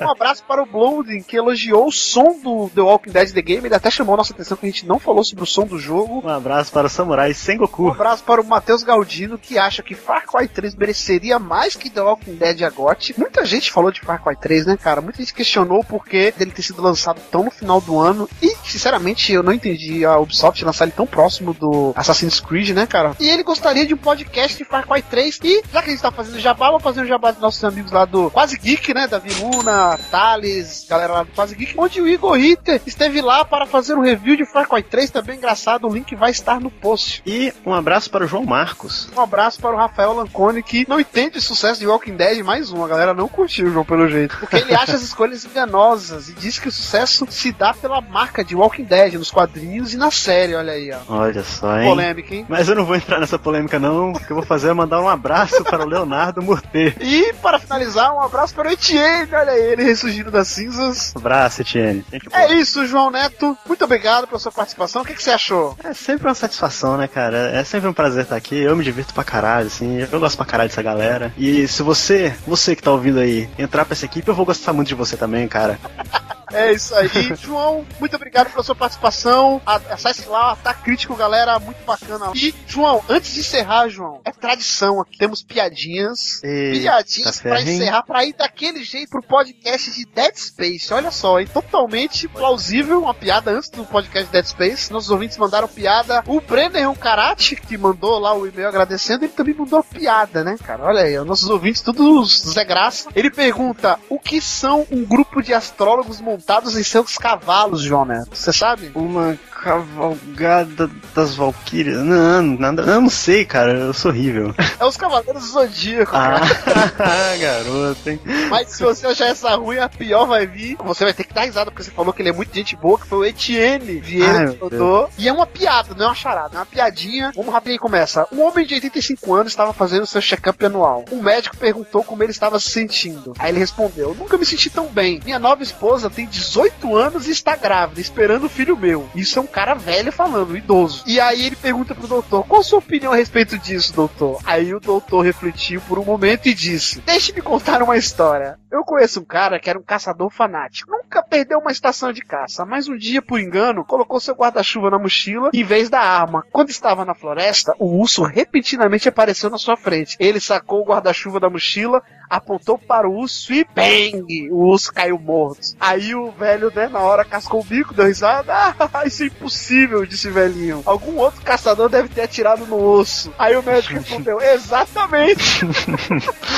Um 0.00 0.10
abraço 0.10 0.44
para 0.44 0.62
o 0.62 0.66
Blondin, 0.66 1.20
que 1.22 1.36
elogiou 1.36 1.88
o 1.88 1.92
som 1.92 2.38
do 2.42 2.70
The 2.70 2.80
Walking 2.80 3.10
Dead 3.10 3.32
The 3.32 3.42
Game. 3.42 3.66
Ele 3.66 3.74
até 3.74 3.90
chamou 3.90 4.16
nossa 4.16 4.32
atenção 4.32 4.56
que 4.56 4.66
a 4.66 4.70
gente 4.70 4.86
não 4.86 4.98
falou 4.98 5.24
sobre 5.24 5.42
o 5.42 5.46
som 5.46 5.66
do 5.66 5.78
jogo. 5.78 6.22
Um 6.24 6.28
abraço 6.28 6.70
para 6.70 6.86
o 6.86 6.90
Samurai 6.90 7.34
Sengoku. 7.34 7.86
Um 7.86 7.92
abraço 7.92 8.22
para 8.22 8.40
o 8.40 8.44
Matheus 8.44 8.84
Galdino, 8.84 9.36
que 9.36 9.58
acha 9.58 9.82
que 9.82 9.94
Far 9.94 10.26
Cry 10.26 10.46
3 10.46 10.76
mereceria 10.76 11.38
mais 11.38 11.74
que 11.74 11.90
The 11.90 12.02
Walking 12.02 12.36
Dead 12.36 12.62
a 12.62 12.70
GOT. 12.70 13.14
Muita 13.18 13.44
gente 13.44 13.72
falou 13.72 13.90
de 13.90 14.00
Far 14.00 14.22
Cry 14.22 14.36
3, 14.36 14.66
né, 14.66 14.76
cara? 14.76 15.00
Muita 15.00 15.18
gente 15.18 15.34
questionou 15.34 15.80
o 15.80 15.84
porquê 15.84 16.32
dele 16.36 16.52
ter 16.52 16.62
sido 16.62 16.80
lançado 16.80 17.20
tão 17.30 17.44
no 17.44 17.50
final 17.50 17.80
do 17.80 17.98
ano. 17.98 18.28
E, 18.40 18.54
sinceramente, 18.64 19.23
eu 19.32 19.42
não 19.42 19.52
entendi 19.52 20.04
a 20.04 20.18
Ubisoft 20.18 20.64
lançar 20.64 20.84
ele 20.84 20.92
tão 20.92 21.06
próximo 21.06 21.54
do 21.54 21.92
Assassin's 21.96 22.40
Creed, 22.40 22.70
né, 22.70 22.86
cara? 22.86 23.16
E 23.18 23.28
ele 23.28 23.42
gostaria 23.42 23.86
de 23.86 23.94
um 23.94 23.96
podcast 23.96 24.56
de 24.56 24.64
Far 24.64 24.86
Cry 24.86 25.02
3. 25.02 25.40
E, 25.42 25.62
já 25.72 25.82
que 25.82 25.90
a 25.90 25.92
gente 25.92 26.02
tá 26.02 26.10
fazendo 26.10 26.38
jabá, 26.40 26.70
vou 26.70 26.80
fazer 26.80 27.02
um 27.02 27.06
jabá 27.06 27.30
dos 27.30 27.40
nossos 27.40 27.62
amigos 27.64 27.92
lá 27.92 28.04
do 28.04 28.30
Quase 28.30 28.58
Geek, 28.58 28.92
né? 28.92 29.06
Davi 29.06 29.30
Luna, 29.40 29.98
Thales, 30.10 30.86
galera 30.88 31.12
lá 31.12 31.22
do 31.22 31.32
Quase 31.32 31.54
Geek, 31.54 31.74
onde 31.76 32.00
o 32.00 32.08
Igor 32.08 32.36
Ritter 32.36 32.80
esteve 32.86 33.20
lá 33.20 33.44
para 33.44 33.66
fazer 33.66 33.94
um 33.94 34.02
review 34.02 34.36
de 34.36 34.44
Far 34.44 34.68
Cry 34.68 34.82
3, 34.82 35.10
também 35.10 35.36
engraçado. 35.36 35.86
O 35.86 35.92
link 35.92 36.14
vai 36.14 36.30
estar 36.30 36.60
no 36.60 36.70
post. 36.70 37.22
E 37.26 37.52
um 37.64 37.72
abraço 37.72 38.10
para 38.10 38.24
o 38.24 38.28
João 38.28 38.44
Marcos. 38.44 39.08
Um 39.16 39.20
abraço 39.20 39.60
para 39.60 39.74
o 39.74 39.76
Rafael 39.76 40.12
Lancone, 40.12 40.62
que 40.62 40.86
não 40.88 41.00
entende 41.00 41.38
o 41.38 41.42
sucesso 41.42 41.80
de 41.80 41.86
Walking 41.86 42.16
Dead, 42.16 42.44
mais 42.44 42.70
um. 42.72 42.84
A 42.84 42.88
galera 42.88 43.14
não 43.14 43.28
curtiu 43.28 43.66
o 43.66 43.70
João 43.70 43.84
pelo 43.84 44.08
jeito. 44.08 44.36
Porque 44.38 44.56
ele 44.56 44.74
acha 44.74 44.94
as 44.94 45.02
escolhas 45.02 45.44
enganosas 45.44 46.28
e 46.28 46.32
diz 46.32 46.58
que 46.58 46.68
o 46.68 46.72
sucesso 46.72 47.26
se 47.30 47.52
dá 47.52 47.72
pela 47.72 48.00
marca 48.00 48.44
de 48.44 48.54
Walking 48.54 48.84
Dead 48.84 49.13
nos 49.18 49.30
quadrinhos 49.30 49.94
e 49.94 49.96
na 49.96 50.10
série, 50.10 50.54
olha 50.54 50.72
aí, 50.72 50.92
ó. 50.92 50.98
Olha 51.08 51.42
só, 51.42 51.78
hein? 51.78 51.88
Polêmica, 51.88 52.34
hein? 52.34 52.46
Mas 52.48 52.68
eu 52.68 52.74
não 52.74 52.84
vou 52.84 52.96
entrar 52.96 53.20
nessa 53.20 53.38
polêmica, 53.38 53.78
não. 53.78 54.12
O 54.12 54.20
que 54.20 54.30
eu 54.30 54.36
vou 54.36 54.44
fazer 54.44 54.68
é 54.68 54.72
mandar 54.72 55.00
um 55.00 55.08
abraço 55.08 55.62
para 55.64 55.84
o 55.84 55.88
Leonardo 55.88 56.42
Murter. 56.42 56.96
E, 57.00 57.32
para 57.34 57.58
finalizar, 57.58 58.14
um 58.14 58.20
abraço 58.20 58.54
para 58.54 58.68
o 58.68 58.72
Etienne, 58.72 59.28
olha 59.32 59.52
aí, 59.52 59.72
ele 59.72 59.82
ressurgindo 59.82 60.30
das 60.30 60.48
cinzas. 60.48 61.12
Um 61.14 61.18
abraço, 61.18 61.62
Etienne. 61.62 62.04
É 62.32 62.52
isso, 62.52 62.86
João 62.86 63.10
Neto. 63.10 63.56
Muito 63.66 63.84
obrigado 63.84 64.26
pela 64.26 64.38
sua 64.38 64.52
participação. 64.52 65.02
O 65.02 65.04
que, 65.04 65.14
que 65.14 65.22
você 65.22 65.30
achou? 65.30 65.76
É 65.82 65.92
sempre 65.92 66.26
uma 66.28 66.34
satisfação, 66.34 66.96
né, 66.96 67.08
cara? 67.08 67.50
É 67.50 67.64
sempre 67.64 67.88
um 67.88 67.92
prazer 67.92 68.24
estar 68.24 68.36
aqui. 68.36 68.56
Eu 68.56 68.76
me 68.76 68.84
divirto 68.84 69.14
pra 69.14 69.24
caralho, 69.24 69.66
assim. 69.66 70.06
Eu 70.10 70.20
gosto 70.20 70.36
pra 70.36 70.46
caralho 70.46 70.68
dessa 70.68 70.82
galera. 70.82 71.32
E 71.36 71.66
se 71.68 71.82
você, 71.82 72.34
você 72.46 72.74
que 72.76 72.82
tá 72.82 72.90
ouvindo 72.90 73.18
aí, 73.18 73.48
entrar 73.58 73.84
pra 73.84 73.94
essa 73.94 74.04
equipe, 74.04 74.28
eu 74.28 74.34
vou 74.34 74.46
gostar 74.46 74.72
muito 74.72 74.88
de 74.88 74.94
você 74.94 75.16
também, 75.16 75.46
cara. 75.48 75.78
É 76.54 76.72
isso 76.72 76.94
aí. 76.94 77.08
João, 77.36 77.84
muito 77.98 78.16
obrigado 78.16 78.50
pela 78.50 78.62
sua 78.62 78.74
participação. 78.74 79.60
Acesse 79.66 80.28
lá, 80.28 80.56
tá 80.56 80.72
crítico, 80.72 81.14
galera. 81.16 81.58
Muito 81.58 81.84
bacana. 81.84 82.32
E, 82.34 82.54
João, 82.66 83.02
antes 83.08 83.34
de 83.34 83.40
encerrar, 83.40 83.88
João, 83.88 84.20
é 84.24 84.30
tradição 84.30 85.00
aqui. 85.00 85.18
Temos 85.18 85.42
piadinhas. 85.42 86.42
Eita, 86.42 86.80
piadinhas 86.80 87.40
pra 87.40 87.56
ferro, 87.56 87.68
hein? 87.68 87.76
encerrar, 87.76 88.02
pra 88.02 88.24
ir 88.24 88.34
daquele 88.34 88.84
jeito 88.84 89.10
pro 89.10 89.22
podcast 89.22 89.90
de 89.90 90.04
Dead 90.06 90.34
Space. 90.36 90.92
Olha 90.92 91.10
só, 91.10 91.40
hein? 91.40 91.48
Totalmente 91.52 92.28
plausível. 92.28 93.02
Uma 93.02 93.14
piada 93.14 93.50
antes 93.50 93.70
do 93.70 93.84
podcast 93.84 94.30
Dead 94.30 94.44
Space. 94.44 94.92
Nossos 94.92 95.10
ouvintes 95.10 95.36
mandaram 95.36 95.68
piada. 95.68 96.22
O 96.26 96.40
Brenner 96.40 96.88
um 96.88 96.94
Karate, 96.94 97.56
que 97.56 97.76
mandou 97.76 98.18
lá 98.18 98.34
o 98.34 98.46
e-mail 98.46 98.68
agradecendo, 98.68 99.24
ele 99.24 99.32
também 99.32 99.54
mandou 99.54 99.82
piada, 99.82 100.44
né, 100.44 100.56
cara? 100.64 100.84
Olha 100.84 101.02
aí, 101.02 101.18
os 101.18 101.26
nossos 101.26 101.48
ouvintes, 101.48 101.82
todos 101.82 102.42
Zé 102.42 102.64
Graça. 102.64 103.08
Ele 103.14 103.30
pergunta: 103.30 103.98
o 104.08 104.18
que 104.18 104.40
são 104.40 104.86
um 104.90 105.04
grupo 105.04 105.42
de 105.42 105.52
astrólogos 105.52 106.20
montados 106.44 106.76
em 106.76 106.82
seus 106.82 107.16
cavalos, 107.16 107.80
João 107.80 108.04
Neto? 108.04 108.36
Você 108.36 108.52
sabe? 108.52 108.92
Uma 108.94 109.38
cavalgada 109.64 110.90
das 111.14 111.34
Valkyrias? 111.34 112.02
Não, 112.02 112.42
nada. 112.42 112.82
Eu 112.82 113.00
não 113.00 113.10
sei, 113.10 113.44
cara. 113.44 113.72
Eu 113.72 113.94
sou 113.94 114.10
horrível. 114.10 114.54
É 114.76 114.84
os 114.84 114.96
Cavaleiros 114.96 115.40
do 115.44 115.48
Zodíaco, 115.48 116.10
Ah, 116.14 116.40
cara. 116.40 117.36
garoto, 117.38 118.10
hein? 118.10 118.20
Mas 118.50 118.70
se 118.70 118.82
você 118.82 119.06
achar 119.06 119.26
essa 119.28 119.54
ruim, 119.54 119.78
a 119.78 119.88
pior 119.88 120.26
vai 120.26 120.46
vir. 120.46 120.76
Você 120.84 121.04
vai 121.04 121.14
ter 121.14 121.24
que 121.24 121.32
dar 121.32 121.42
risada, 121.44 121.70
porque 121.70 121.84
você 121.84 121.92
falou 121.92 122.12
que 122.12 122.20
ele 122.20 122.30
é 122.30 122.32
muito 122.32 122.52
gente 122.54 122.74
boa, 122.76 122.98
que 122.98 123.06
foi 123.06 123.18
o 123.18 123.24
Etienne 123.24 124.00
Vieira 124.00 124.48
Ai, 124.50 124.54
que 124.54 124.62
mandou. 124.64 125.08
E 125.16 125.28
é 125.28 125.32
uma 125.32 125.46
piada, 125.46 125.94
não 125.94 126.06
é 126.06 126.08
uma 126.08 126.14
charada, 126.14 126.56
é 126.56 126.58
uma 126.58 126.66
piadinha. 126.66 127.30
Vamos 127.36 127.52
rapidinho 127.54 127.80
começa. 127.80 128.26
Um 128.32 128.42
homem 128.42 128.66
de 128.66 128.74
85 128.74 129.32
anos 129.34 129.52
estava 129.52 129.72
fazendo 129.72 130.06
seu 130.06 130.20
check-up 130.20 130.62
anual. 130.66 131.04
Um 131.12 131.22
médico 131.22 131.56
perguntou 131.56 132.02
como 132.02 132.22
ele 132.22 132.32
estava 132.32 132.58
se 132.58 132.68
sentindo. 132.70 133.32
Aí 133.38 133.50
ele 133.52 133.60
respondeu: 133.60 134.14
Nunca 134.18 134.36
me 134.36 134.44
senti 134.44 134.68
tão 134.68 134.86
bem. 134.88 135.20
Minha 135.24 135.38
nova 135.38 135.62
esposa 135.62 136.10
tem 136.10 136.26
18 136.26 136.94
anos 136.96 137.28
e 137.28 137.30
está 137.30 137.54
grávida, 137.56 138.00
esperando 138.00 138.46
o 138.46 138.50
filho 138.50 138.76
meu. 138.76 139.08
Isso 139.14 139.38
é 139.38 139.42
um 139.42 139.46
cara 139.54 139.74
velho 139.74 140.10
falando, 140.10 140.56
idoso. 140.56 141.04
E 141.06 141.20
aí 141.20 141.46
ele 141.46 141.54
pergunta 141.54 141.94
pro 141.94 142.08
doutor: 142.08 142.44
Qual 142.44 142.60
a 142.60 142.64
sua 142.64 142.80
opinião 142.80 143.12
a 143.12 143.16
respeito 143.16 143.56
disso, 143.56 143.94
doutor? 143.94 144.40
Aí 144.44 144.74
o 144.74 144.80
doutor 144.80 145.20
refletiu 145.20 145.80
por 145.82 145.96
um 145.98 146.04
momento 146.04 146.48
e 146.48 146.54
disse: 146.54 147.00
Deixe-me 147.00 147.40
contar 147.40 147.80
uma 147.80 147.96
história. 147.96 148.58
Eu 148.70 148.82
conheço 148.82 149.20
um 149.20 149.24
cara 149.24 149.60
que 149.60 149.70
era 149.70 149.78
um 149.78 149.82
caçador 149.82 150.28
fanático. 150.30 150.90
Nunca 150.90 151.22
perdeu 151.22 151.60
uma 151.60 151.70
estação 151.70 152.12
de 152.12 152.22
caça, 152.22 152.66
mas 152.66 152.88
um 152.88 152.96
dia, 152.96 153.22
por 153.22 153.38
engano, 153.38 153.84
colocou 153.84 154.18
seu 154.18 154.34
guarda-chuva 154.34 154.90
na 154.90 154.98
mochila 154.98 155.50
em 155.54 155.62
vez 155.62 155.88
da 155.88 156.00
arma. 156.00 156.44
Quando 156.50 156.70
estava 156.70 157.04
na 157.04 157.14
floresta, 157.14 157.72
o 157.78 158.00
urso 158.00 158.24
repentinamente 158.24 159.08
apareceu 159.08 159.48
na 159.48 159.58
sua 159.58 159.76
frente. 159.76 160.16
Ele 160.18 160.40
sacou 160.40 160.80
o 160.82 160.84
guarda-chuva 160.84 161.38
da 161.38 161.48
mochila, 161.48 162.02
apontou 162.28 162.78
para 162.78 163.08
o 163.08 163.16
urso 163.16 163.52
e 163.52 163.66
bang! 163.74 164.50
O 164.50 164.66
urso 164.68 164.92
caiu 164.92 165.18
morto. 165.18 165.74
Aí 165.78 166.14
o 166.14 166.30
velho, 166.30 166.72
né, 166.74 166.88
na 166.88 167.00
hora 167.00 167.24
cascou 167.24 167.60
o 167.60 167.64
bico, 167.64 167.94
deu 167.94 168.06
risada. 168.06 168.54
Ah, 168.94 169.06
isso 169.06 169.24
é 169.24 169.26
impossível, 169.26 170.06
disse 170.06 170.28
o 170.28 170.32
velhinho. 170.32 170.82
Algum 170.86 171.16
outro 171.16 171.42
caçador 171.42 171.88
deve 171.88 172.08
ter 172.08 172.22
atirado 172.22 172.64
no 172.66 172.76
urso. 172.76 173.32
Aí 173.36 173.56
o 173.56 173.62
médico 173.62 173.94
respondeu: 173.94 174.40
Exatamente! 174.40 175.60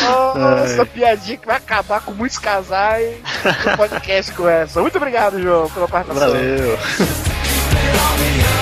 Oh, 0.09 0.38
essa 0.64 0.87
piadinha 0.87 1.37
que 1.37 1.46
vai 1.46 1.57
acabar 1.57 2.00
com 2.00 2.12
muitos 2.12 2.38
casais 2.38 3.16
no 3.64 3.76
podcast 3.76 4.33
com 4.33 4.48
essa. 4.48 4.81
Muito 4.81 4.96
obrigado, 4.96 5.40
João, 5.40 5.68
pela 5.70 5.88
participação. 5.88 6.33
Valeu. 6.33 6.79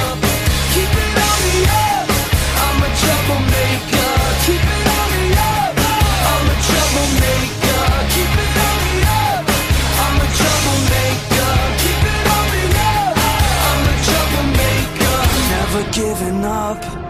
up. 16.45 17.04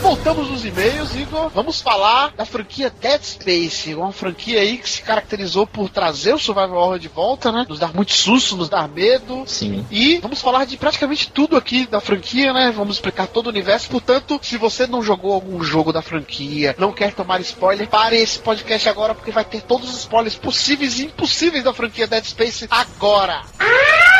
Voltamos 0.00 0.50
nos 0.50 0.64
e-mails, 0.64 1.14
Igor. 1.14 1.50
Vamos 1.50 1.80
falar 1.80 2.32
da 2.36 2.44
franquia 2.44 2.90
Dead 2.90 3.22
Space, 3.22 3.94
uma 3.94 4.12
franquia 4.12 4.60
aí 4.60 4.78
que 4.78 4.88
se 4.88 5.02
caracterizou 5.02 5.66
por 5.66 5.88
trazer 5.88 6.34
o 6.34 6.38
Survival 6.38 6.78
Horror 6.78 6.98
de 6.98 7.08
volta, 7.08 7.52
né? 7.52 7.66
Nos 7.68 7.78
dar 7.78 7.94
muito 7.94 8.12
susto, 8.12 8.56
nos 8.56 8.68
dar 8.68 8.88
medo. 8.88 9.44
Sim. 9.46 9.86
E 9.90 10.18
vamos 10.18 10.40
falar 10.40 10.64
de 10.64 10.76
praticamente 10.76 11.30
tudo 11.30 11.56
aqui 11.56 11.86
da 11.86 12.00
franquia, 12.00 12.52
né? 12.52 12.72
Vamos 12.74 12.96
explicar 12.96 13.26
todo 13.26 13.46
o 13.46 13.50
universo. 13.50 13.90
Portanto, 13.90 14.40
se 14.42 14.56
você 14.56 14.86
não 14.86 15.02
jogou 15.02 15.32
algum 15.32 15.62
jogo 15.62 15.92
da 15.92 16.02
franquia, 16.02 16.74
não 16.78 16.92
quer 16.92 17.12
tomar 17.12 17.40
spoiler, 17.40 17.88
pare 17.88 18.16
esse 18.16 18.38
podcast 18.38 18.88
agora, 18.88 19.14
porque 19.14 19.30
vai 19.30 19.44
ter 19.44 19.62
todos 19.62 19.88
os 19.88 19.98
spoilers 20.00 20.36
possíveis 20.36 20.98
e 20.98 21.04
impossíveis 21.04 21.62
da 21.62 21.74
franquia 21.74 22.06
Dead 22.06 22.24
Space 22.24 22.66
agora. 22.70 23.42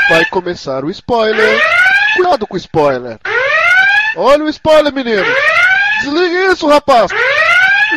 Vai 0.08 0.24
começar 0.26 0.84
o 0.84 0.90
spoiler. 0.90 1.60
Cuidado 2.16 2.46
com 2.46 2.54
o 2.54 2.58
spoiler. 2.58 3.18
Olha 4.16 4.44
o 4.44 4.48
spoiler, 4.48 4.92
menino. 4.92 5.24
Desliga 6.02 6.52
isso, 6.52 6.66
rapaz. 6.66 7.10